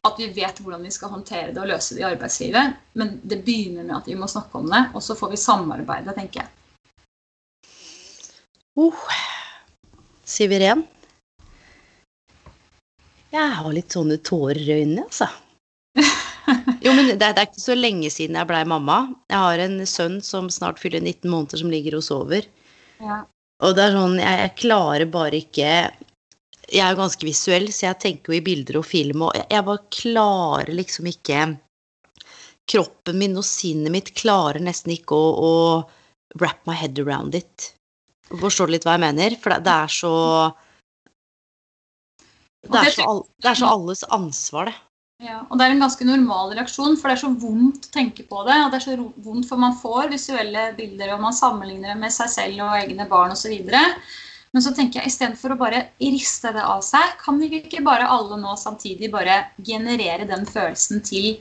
at 0.05 0.17
vi 0.19 0.27
vet 0.35 0.59
hvordan 0.61 0.83
vi 0.83 0.91
skal 0.93 1.09
håndtere 1.13 1.51
det 1.53 1.61
og 1.61 1.69
løse 1.71 1.95
det 1.95 2.03
i 2.03 2.09
arbeidslivet. 2.09 2.73
Men 2.99 3.19
det 3.23 3.41
begynner 3.45 3.85
med 3.85 3.97
at 3.97 4.09
vi 4.09 4.17
må 4.17 4.27
snakke 4.29 4.59
om 4.59 4.69
det, 4.69 4.81
og 4.93 5.03
så 5.03 5.15
får 5.17 5.31
vi 5.33 5.39
samarbeide, 5.41 6.13
tenker 6.17 6.43
jeg. 6.43 6.49
Oh. 8.79 9.05
Siv 10.25 10.53
Iren? 10.55 10.85
Jeg 13.31 13.55
har 13.55 13.71
litt 13.73 13.93
sånne 13.95 14.19
tårer 14.23 14.59
i 14.59 14.75
øynene, 14.81 15.07
altså. 15.07 15.29
Jo, 16.81 16.93
men 16.97 17.05
det, 17.07 17.19
det, 17.21 17.29
er 17.29 17.45
ikke 17.45 17.61
så 17.61 17.75
lenge 17.77 18.09
siden 18.11 18.35
jeg 18.39 18.49
blei 18.49 18.63
mamma. 18.67 19.03
Jeg 19.29 19.37
har 19.39 19.61
en 19.63 19.75
sønn 19.87 20.17
som 20.25 20.49
snart 20.51 20.81
fyller 20.81 21.03
19 21.03 21.29
måneder, 21.29 21.61
som 21.61 21.71
ligger 21.71 21.99
og 21.99 22.03
sover. 22.05 22.47
Ja. 22.99 23.21
Og 23.61 23.75
det 23.77 23.85
er 23.85 23.95
sånn, 23.95 24.17
jeg, 24.19 24.39
jeg 24.41 24.55
klarer 24.63 25.11
bare 25.13 25.37
ikke 25.43 25.69
jeg 26.71 26.83
er 26.85 26.93
jo 26.93 27.01
ganske 27.01 27.27
visuell, 27.27 27.67
så 27.73 27.89
jeg 27.89 27.99
tenker 28.03 28.31
jo 28.31 28.37
i 28.39 28.45
bilder 28.45 28.79
og 28.79 28.87
film, 28.87 29.25
og 29.27 29.35
jeg 29.41 29.67
bare 29.67 29.83
klarer 29.93 30.71
liksom 30.75 31.11
ikke 31.11 31.43
Kroppen 32.71 33.17
min 33.17 33.33
og 33.35 33.43
sinnet 33.43 33.91
mitt 33.91 34.11
klarer 34.15 34.61
nesten 34.63 34.93
ikke 34.93 35.17
å, 35.17 35.31
å 35.33 36.39
wrap 36.39 36.61
my 36.69 36.75
head 36.77 36.99
around 37.01 37.35
it. 37.35 37.71
Forstår 38.29 38.69
du 38.69 38.75
litt 38.77 38.85
hva 38.87 38.93
jeg 38.95 39.03
mener? 39.03 39.35
For 39.41 39.51
det, 39.51 39.65
det 39.65 39.73
er 39.73 39.91
så 39.91 40.13
det 42.69 42.83
er 42.85 42.93
så, 42.93 43.07
det 43.41 43.49
er 43.49 43.57
så 43.57 43.73
alles 43.73 44.05
ansvar, 44.13 44.69
det. 44.69 44.77
Ja, 45.21 45.43
og 45.49 45.59
det 45.59 45.67
er 45.67 45.75
en 45.75 45.83
ganske 45.83 46.05
normal 46.05 46.53
reaksjon, 46.57 46.95
for 46.97 47.09
det 47.09 47.17
er 47.17 47.21
så 47.21 47.29
vondt 47.43 47.89
å 47.89 47.93
tenke 47.93 48.23
på 48.29 48.41
det. 48.47 48.55
Og 48.63 48.71
det 48.71 48.79
er 48.79 48.85
så 48.85 48.95
vondt, 49.25 49.47
for 49.49 49.61
man 49.61 49.75
får 49.77 50.09
visuelle 50.13 50.71
bilder, 50.77 51.13
og 51.13 51.21
man 51.25 51.35
sammenligner 51.37 51.93
det 51.93 51.99
med 52.01 52.13
seg 52.13 52.31
selv 52.33 52.63
og 52.65 52.77
egne 52.79 53.05
barn 53.09 53.35
osv. 53.35 53.53
Men 54.51 54.63
så 54.65 54.73
tenker 54.75 54.99
jeg 54.99 55.13
istedenfor 55.13 55.53
å 55.53 55.59
bare 55.59 55.85
riste 56.01 56.51
det 56.51 56.63
av 56.63 56.81
seg, 56.83 57.13
kan 57.21 57.37
vi 57.39 57.61
ikke 57.61 57.83
bare 57.85 58.09
alle 58.11 58.39
nå 58.39 58.57
samtidig 58.59 59.11
bare 59.13 59.45
generere 59.63 60.27
den 60.27 60.43
følelsen 60.47 60.99
til 61.07 61.37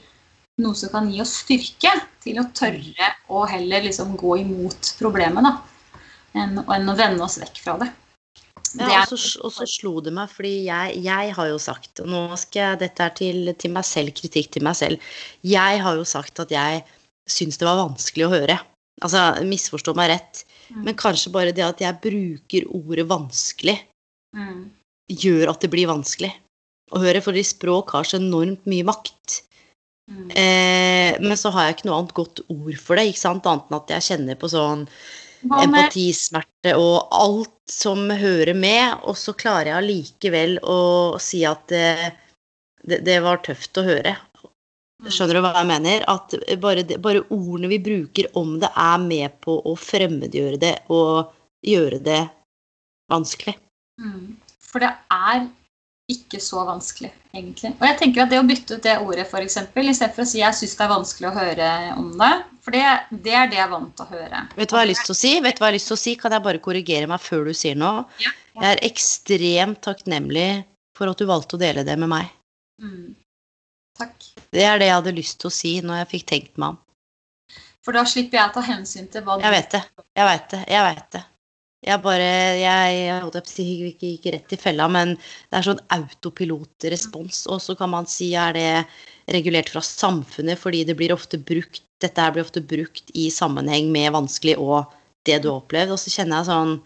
noe 0.61 0.77
som 0.77 0.91
kan 0.93 1.09
gi 1.11 1.19
oss 1.23 1.41
styrke 1.43 1.91
til 2.23 2.39
å 2.39 2.47
tørre 2.55 3.09
å 3.31 3.43
heller 3.49 3.83
liksom 3.87 4.15
gå 4.19 4.37
imot 4.43 4.93
problemet, 4.99 5.43
da, 5.43 5.99
enn, 6.37 6.61
enn 6.63 6.93
å 6.93 6.95
vende 6.95 7.25
oss 7.25 7.39
vekk 7.41 7.59
fra 7.65 7.77
det. 7.81 7.89
Ja, 8.79 9.01
og, 9.03 9.17
så, 9.19 9.41
og 9.43 9.51
så 9.51 9.67
slo 9.67 9.97
det 10.03 10.13
meg, 10.15 10.31
fordi 10.31 10.53
jeg, 10.69 11.01
jeg, 11.03 11.35
har 11.35 11.47
jo 11.49 11.57
sagt 11.59 11.99
og 12.03 12.07
nå 12.07 12.21
skal 12.39 12.61
jeg, 12.61 12.81
Dette 12.85 13.03
er 13.03 13.15
til, 13.17 13.51
til, 13.59 13.73
meg 13.75 13.87
selv, 13.87 14.13
kritikk 14.15 14.53
til 14.55 14.63
meg 14.63 14.77
selv. 14.79 15.11
Jeg 15.43 15.81
har 15.83 15.97
jo 15.99 16.07
sagt 16.07 16.39
at 16.39 16.53
jeg 16.53 16.85
syns 17.27 17.59
det 17.59 17.67
var 17.67 17.81
vanskelig 17.81 18.29
å 18.29 18.31
høre. 18.31 18.61
Altså, 19.01 19.21
misforstå 19.47 19.95
meg 19.97 20.11
rett. 20.13 20.43
Mm. 20.69 20.83
Men 20.87 20.99
kanskje 20.99 21.33
bare 21.33 21.55
det 21.55 21.65
at 21.65 21.81
jeg 21.83 22.01
bruker 22.03 22.67
ordet 22.69 23.07
'vanskelig', 23.09 23.79
mm. 24.37 24.59
gjør 25.21 25.53
at 25.53 25.63
det 25.63 25.71
blir 25.73 25.89
vanskelig 25.91 26.31
å 26.91 27.01
høre. 27.01 27.23
Fordi 27.23 27.43
språk 27.45 27.95
har 27.95 28.07
så 28.07 28.19
enormt 28.19 28.67
mye 28.69 28.87
makt. 28.87 29.41
Mm. 30.11 30.29
Eh, 30.35 31.17
men 31.23 31.37
så 31.39 31.51
har 31.53 31.67
jeg 31.67 31.77
ikke 31.77 31.89
noe 31.89 31.99
annet 32.01 32.15
godt 32.17 32.43
ord 32.51 32.77
for 32.77 32.99
det, 32.99 33.09
ikke 33.09 33.23
sant? 33.23 33.47
annet 33.47 33.69
enn 33.69 33.79
at 33.79 33.93
jeg 33.95 34.07
kjenner 34.09 34.39
på 34.39 34.49
sånn 34.51 34.87
empatismerte 35.41 36.73
og 36.77 37.07
alt 37.15 37.55
som 37.71 38.09
hører 38.09 38.53
med. 38.57 38.99
Og 39.07 39.17
så 39.17 39.33
klarer 39.37 39.71
jeg 39.71 39.79
allikevel 39.79 40.57
å 40.63 40.81
si 41.21 41.45
at 41.47 41.63
det, 41.71 42.11
det, 42.83 43.01
det 43.07 43.21
var 43.23 43.41
tøft 43.45 43.79
å 43.79 43.87
høre. 43.87 44.17
Skjønner 45.09 45.39
du 45.39 45.41
hva 45.41 45.53
jeg 45.55 45.69
mener? 45.69 46.03
At 46.11 46.35
bare, 46.61 46.83
bare, 47.01 47.23
ordene 47.33 47.71
vi 47.71 47.79
bruker 47.81 48.29
om 48.37 48.57
det, 48.61 48.69
er 48.77 48.99
med 49.01 49.39
på 49.41 49.57
å 49.65 49.73
fremmedgjøre 49.79 50.59
det 50.61 50.75
og 50.93 51.31
gjøre 51.65 52.01
det 52.05 52.21
vanskelig. 53.11 53.55
Mm. 54.01 54.37
For 54.61 54.83
det 54.83 54.91
er 55.11 55.47
ikke 56.11 56.41
så 56.43 56.63
vanskelig, 56.67 57.11
egentlig. 57.33 57.73
Og 57.79 57.85
jeg 57.87 57.97
tenker 57.99 58.23
at 58.23 58.31
det 58.33 58.39
å 58.41 58.47
bytte 58.47 58.77
ut 58.77 58.85
det 58.85 58.97
ordet, 58.99 59.25
f.eks., 59.27 59.57
istedenfor 59.71 60.25
å 60.25 60.27
si 60.27 60.41
'jeg 60.41 60.57
syns 60.57 60.75
det 60.77 60.85
er 60.85 60.91
vanskelig 60.91 61.29
å 61.29 61.35
høre 61.37 61.69
om 61.97 62.09
det', 62.19 62.43
for 62.61 62.75
det, 62.75 62.83
det, 63.11 63.33
er 63.33 63.47
det 63.49 63.57
jeg 63.57 63.65
er 63.65 63.71
vant 63.71 63.95
til 63.97 64.05
å 64.05 64.11
høre. 64.11 64.41
Vet 64.57 64.69
du 64.69 64.75
hva 64.75 64.81
jeg 64.81 64.87
har 64.87 64.91
lyst 64.91 65.07
til 65.07 65.15
å 65.15 65.21
si? 65.21 65.31
Vet 65.39 65.57
du 65.57 65.61
hva 65.61 65.69
jeg 65.69 65.71
har 65.71 65.79
lyst 65.79 65.91
til 65.91 65.97
å 65.97 66.03
si? 66.03 66.15
Kan 66.19 66.35
jeg 66.35 66.45
bare 66.45 66.61
korrigere 66.61 67.09
meg 67.09 67.23
før 67.23 67.47
du 67.47 67.53
sier 67.57 67.79
noe? 67.79 68.05
Ja. 68.21 68.35
Jeg 68.59 68.67
er 68.75 68.83
ekstremt 68.85 69.81
takknemlig 69.81 70.49
for 70.97 71.09
at 71.09 71.17
du 71.17 71.25
valgte 71.29 71.57
å 71.57 71.61
dele 71.61 71.85
det 71.87 71.97
med 71.97 72.11
meg. 72.11 72.29
Mm. 72.81 73.15
Takk. 73.97 74.30
Det 74.51 74.63
er 74.67 74.79
det 74.81 74.89
jeg 74.89 74.97
hadde 74.99 75.15
lyst 75.15 75.39
til 75.41 75.47
å 75.49 75.55
si 75.55 75.73
når 75.85 76.01
jeg 76.01 76.11
fikk 76.15 76.29
tenkt 76.31 76.57
meg 76.59 76.75
om. 76.75 76.79
For 77.81 77.97
da 77.97 78.03
slipper 78.05 78.37
jeg 78.37 78.51
å 78.51 78.55
ta 78.59 78.63
hensyn 78.65 79.07
til 79.11 79.23
hva 79.25 79.37
du 79.37 79.45
Jeg 79.45 79.55
vet 79.55 79.75
det. 79.75 79.83
Jeg 80.17 80.27
vet 80.27 80.49
det. 80.53 80.63
Jeg 80.69 80.87
vet 80.87 81.05
det. 81.15 81.21
Jeg 81.81 81.97
bare 82.03 82.25
Jeg, 82.59 82.97
jeg 83.09 83.65
gikk 83.65 84.03
ikke 84.05 84.33
rett 84.35 84.53
i 84.53 84.59
fella, 84.61 84.85
men 84.91 85.15
det 85.17 85.57
er 85.57 85.65
sånn 85.65 85.81
autopilotrespons. 85.95 87.45
Og 87.49 87.61
så 87.63 87.75
kan 87.79 87.89
man 87.95 88.09
si 88.09 88.33
er 88.37 88.53
det 88.53 88.67
regulert 89.33 89.71
fra 89.73 89.81
samfunnet 89.85 90.61
fordi 90.61 90.83
det 90.85 90.97
blir 90.99 91.15
ofte 91.15 91.41
brukt 91.41 91.85
Dette 92.01 92.17
her 92.17 92.31
blir 92.33 92.41
ofte 92.41 92.63
brukt 92.65 93.11
i 93.13 93.27
sammenheng 93.29 93.91
med 93.93 94.15
vanskelig 94.15 94.55
og 94.57 94.89
det 95.29 95.35
du 95.43 95.51
har 95.51 95.59
opplevd. 95.59 95.93
Og 95.93 96.01
så 96.01 96.13
kjenner 96.13 96.41
jeg 96.41 96.51
sånn 96.51 96.77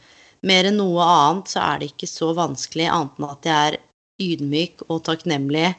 Mer 0.45 0.67
enn 0.69 0.75
noe 0.77 1.01
annet 1.01 1.49
så 1.49 1.61
er 1.63 1.79
det 1.81 1.87
ikke 1.93 2.09
så 2.11 2.29
vanskelig 2.37 2.85
annet 2.91 3.15
enn 3.17 3.29
at 3.31 3.47
jeg 3.49 3.69
er 3.69 3.77
ydmyk 4.21 4.83
og 4.85 4.99
takknemlig 5.07 5.71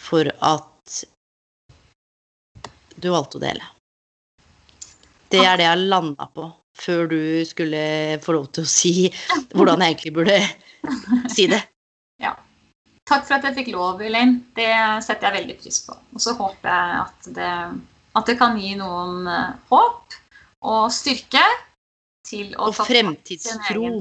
for 0.00 0.30
at 0.40 0.70
du 2.96 3.10
valgte 3.10 3.38
å 3.38 3.42
dele. 3.42 3.70
Det 5.32 5.42
er 5.42 5.58
det 5.58 5.66
jeg 5.66 5.88
landa 5.90 6.28
på 6.30 6.50
før 6.74 7.06
du 7.10 7.20
skulle 7.46 7.82
få 8.22 8.34
lov 8.36 8.48
til 8.54 8.66
å 8.66 8.70
si 8.70 8.94
hvordan 9.54 9.82
jeg 9.82 9.94
egentlig 9.94 10.14
burde 10.16 10.38
si 11.34 11.46
det. 11.50 11.60
Ja. 12.22 12.34
Takk 13.08 13.26
for 13.28 13.36
at 13.36 13.46
jeg 13.48 13.58
fikk 13.58 13.72
lov, 13.74 14.02
Elaine. 14.02 14.40
Det 14.56 14.70
setter 15.04 15.28
jeg 15.28 15.42
veldig 15.42 15.56
pris 15.60 15.80
på. 15.86 15.96
Og 16.14 16.22
så 16.24 16.34
håper 16.38 16.70
jeg 16.70 16.98
at 17.02 17.30
det, 17.36 17.52
at 18.18 18.30
det 18.30 18.36
kan 18.40 18.58
gi 18.58 18.74
noen 18.80 19.28
eh, 19.28 19.54
håp 19.70 20.18
og 20.64 20.84
styrke 20.94 21.44
til 22.24 22.54
å 22.56 22.70
Og 22.70 22.78
fremtidstro. 22.78 23.94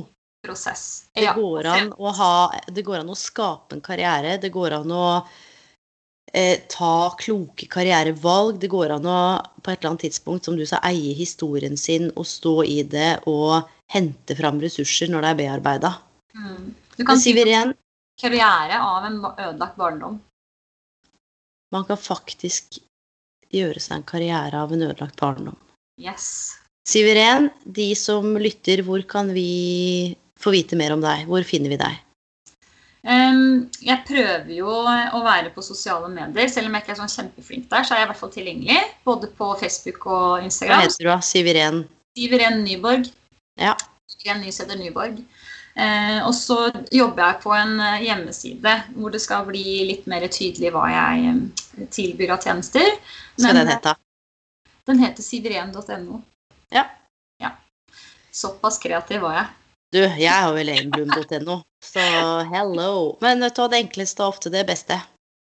Prosess. 0.43 1.05
Det, 1.15 1.29
går 1.37 1.67
an 1.71 1.93
å 1.95 2.11
ha, 2.17 2.33
det 2.67 2.83
går 2.83 2.99
an 2.99 3.11
å 3.13 3.15
skape 3.15 3.77
en 3.77 3.83
karriere. 3.83 4.35
Det 4.43 4.51
går 4.51 4.75
an 4.81 4.91
å 4.91 5.05
eh, 6.35 6.63
ta 6.69 7.13
kloke 7.19 7.67
karrierevalg. 7.71 8.59
Det 8.61 8.69
går 8.71 8.95
an 8.97 9.07
å 9.09 9.19
på 9.63 9.71
et 9.71 9.79
eller 9.79 9.93
annet 9.93 10.05
tidspunkt, 10.07 10.45
som 10.45 10.57
du 10.59 10.65
sa, 10.67 10.81
eie 10.87 11.13
historien 11.17 11.77
sin 11.79 12.09
og 12.15 12.27
stå 12.27 12.57
i 12.67 12.81
det 12.83 13.23
og 13.29 13.69
hente 13.93 14.35
fram 14.35 14.59
ressurser 14.63 15.11
når 15.11 15.23
det 15.23 15.31
er 15.31 15.39
bearbeida. 15.41 15.93
Mm. 16.35 16.73
Du 16.97 17.05
kan 17.07 17.19
si 17.21 17.33
en 17.33 17.73
karriere 18.21 18.79
av 18.79 19.05
en 19.07 19.21
ødelagt 19.25 19.77
barndom. 19.77 20.19
Man 21.73 21.85
kan 21.89 21.97
faktisk 21.97 22.77
gjøre 23.53 23.81
seg 23.81 23.99
en 23.99 24.09
karriere 24.09 24.59
av 24.59 24.73
en 24.73 24.83
ødelagt 24.85 25.17
barndom. 25.19 25.57
Yes. 26.01 26.57
Siveren, 26.85 27.49
de 27.63 27.93
som 27.95 28.35
lytter, 28.37 28.83
hvor 28.83 29.01
kan 29.07 29.31
vi 29.33 30.13
få 30.39 30.51
vite 30.53 30.77
mer 30.77 30.93
om 30.95 31.01
deg, 31.03 31.25
hvor 31.29 31.45
finner 31.47 31.71
vi 31.71 31.79
deg? 31.79 32.02
Jeg 33.03 33.99
prøver 34.07 34.51
jo 34.55 34.69
å 34.71 35.21
være 35.25 35.49
på 35.51 35.63
sosiale 35.65 36.07
medier. 36.07 36.47
Selv 36.47 36.69
om 36.69 36.75
jeg 36.77 36.85
ikke 36.85 36.93
er 36.93 36.99
sånn 37.01 37.11
kjempeflink 37.11 37.65
der, 37.71 37.83
så 37.83 37.95
er 37.95 37.99
jeg 37.99 38.07
i 38.07 38.11
hvert 38.13 38.21
fall 38.21 38.31
tilgjengelig. 38.31 38.77
Både 39.03 39.27
på 39.39 39.49
Facebook 39.59 40.05
og 40.07 40.21
Hva 40.37 40.45
Instagram. 40.45 40.85
heter 40.85 41.03
du 41.03 41.09
da? 41.09 41.17
Siv 41.19 41.49
Iren? 41.51 41.81
Siv 42.15 42.35
Irén 42.37 42.61
Nyborg. 42.63 43.09
Ja. 43.59 43.73
Irén 44.23 44.39
Nysæter 44.45 44.79
Nyborg. 44.79 45.19
Eh, 45.75 46.19
og 46.21 46.35
så 46.37 46.69
jobber 46.93 47.25
jeg 47.25 47.39
på 47.41 47.53
en 47.57 47.79
eh, 47.81 48.03
hjemmeside 48.05 48.73
hvor 48.93 49.09
det 49.09 49.23
skal 49.23 49.47
bli 49.47 49.63
litt 49.89 50.05
mer 50.05 50.21
tydelig 50.29 50.69
hva 50.69 50.83
jeg 50.91 51.31
eh, 51.31 51.87
tilbyr 51.89 52.35
av 52.35 52.45
tjenester. 52.45 52.85
Hva 53.33 53.47
Skal 53.47 53.57
den 53.57 53.71
hete? 53.73 53.95
Den 54.85 55.01
heter 55.01 55.25
siviren.no. 55.25 56.21
Ja. 56.75 56.85
ja. 57.41 57.55
Såpass 58.31 58.77
kreativ 58.83 59.25
var 59.25 59.39
jeg. 59.39 59.51
Du, 59.93 59.99
jeg 60.01 60.33
har 60.33 60.49
vel 60.55 60.71
egenblom.no, 60.73 61.59
så 61.85 62.03
hello. 62.49 62.93
Men 63.21 63.43
hva, 63.45 63.67
det 63.69 63.83
enkleste 63.83 64.23
er 64.23 64.31
ofte 64.31 64.49
det 64.53 64.63
beste. 64.65 64.97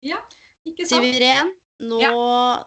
Ja, 0.05 0.19
ikke 0.67 0.85
sant? 0.85 1.07
Iren, 1.07 1.55
nå 1.81 2.01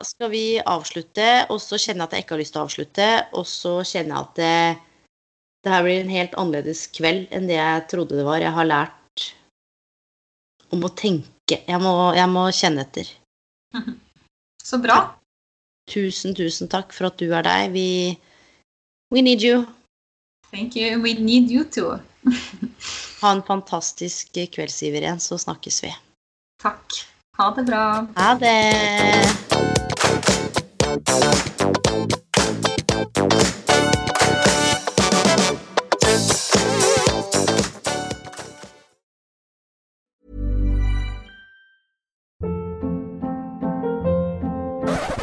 skal 0.04 0.32
vi 0.32 0.42
avslutte, 0.58 1.28
og 1.52 1.62
så 1.62 1.78
kjenner 1.78 2.02
jeg 2.02 2.08
at 2.08 2.16
jeg 2.16 2.26
ikke 2.26 2.34
har 2.34 2.42
lyst 2.42 2.56
til 2.56 2.60
å 2.60 2.66
avslutte, 2.66 3.08
og 3.38 3.46
så 3.46 3.76
kjenner 3.86 4.16
jeg 4.16 4.26
at 4.26 4.40
det, 4.40 4.58
det 5.62 5.74
her 5.76 5.86
blir 5.86 6.02
en 6.02 6.12
helt 6.16 6.36
annerledes 6.42 6.84
kveld 6.98 7.30
enn 7.30 7.46
det 7.46 7.60
jeg 7.60 7.86
trodde 7.94 8.18
det 8.18 8.26
var. 8.26 8.42
Jeg 8.42 8.56
har 8.58 8.68
lært 8.68 9.28
om 10.74 10.82
å 10.82 10.94
tenke. 10.98 11.62
Jeg 11.62 11.80
må, 11.80 11.94
jeg 12.18 12.28
må 12.34 12.48
kjenne 12.52 12.84
etter. 12.84 13.14
Så 14.66 14.82
bra. 14.82 15.00
Tusen, 15.88 16.34
tusen 16.34 16.68
takk 16.68 16.90
for 16.92 17.08
at 17.08 17.22
du 17.22 17.30
er 17.30 17.46
deg. 17.46 17.70
Vi 17.72 17.88
We 19.10 19.22
need 19.22 19.40
you. 19.40 19.64
Thank 20.50 20.76
you. 20.76 21.02
We 21.02 21.14
need 21.14 21.50
you 21.50 21.64
too. 21.64 21.98
Ha 23.20 23.32
en 23.32 23.42
fantastisk 23.42 24.28
kveld, 24.52 24.70
Siv 24.70 24.94
Iren, 24.94 25.20
så 25.20 25.38
snakkes 25.38 25.84
vi. 25.84 25.94
Takk. 26.62 27.00
Ha 27.36 27.50
det 27.56 27.62
bra. 27.66 28.06
Ha 28.14 28.34
det! 28.38 29.28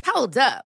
Hold 0.05 0.37
up. 0.37 0.74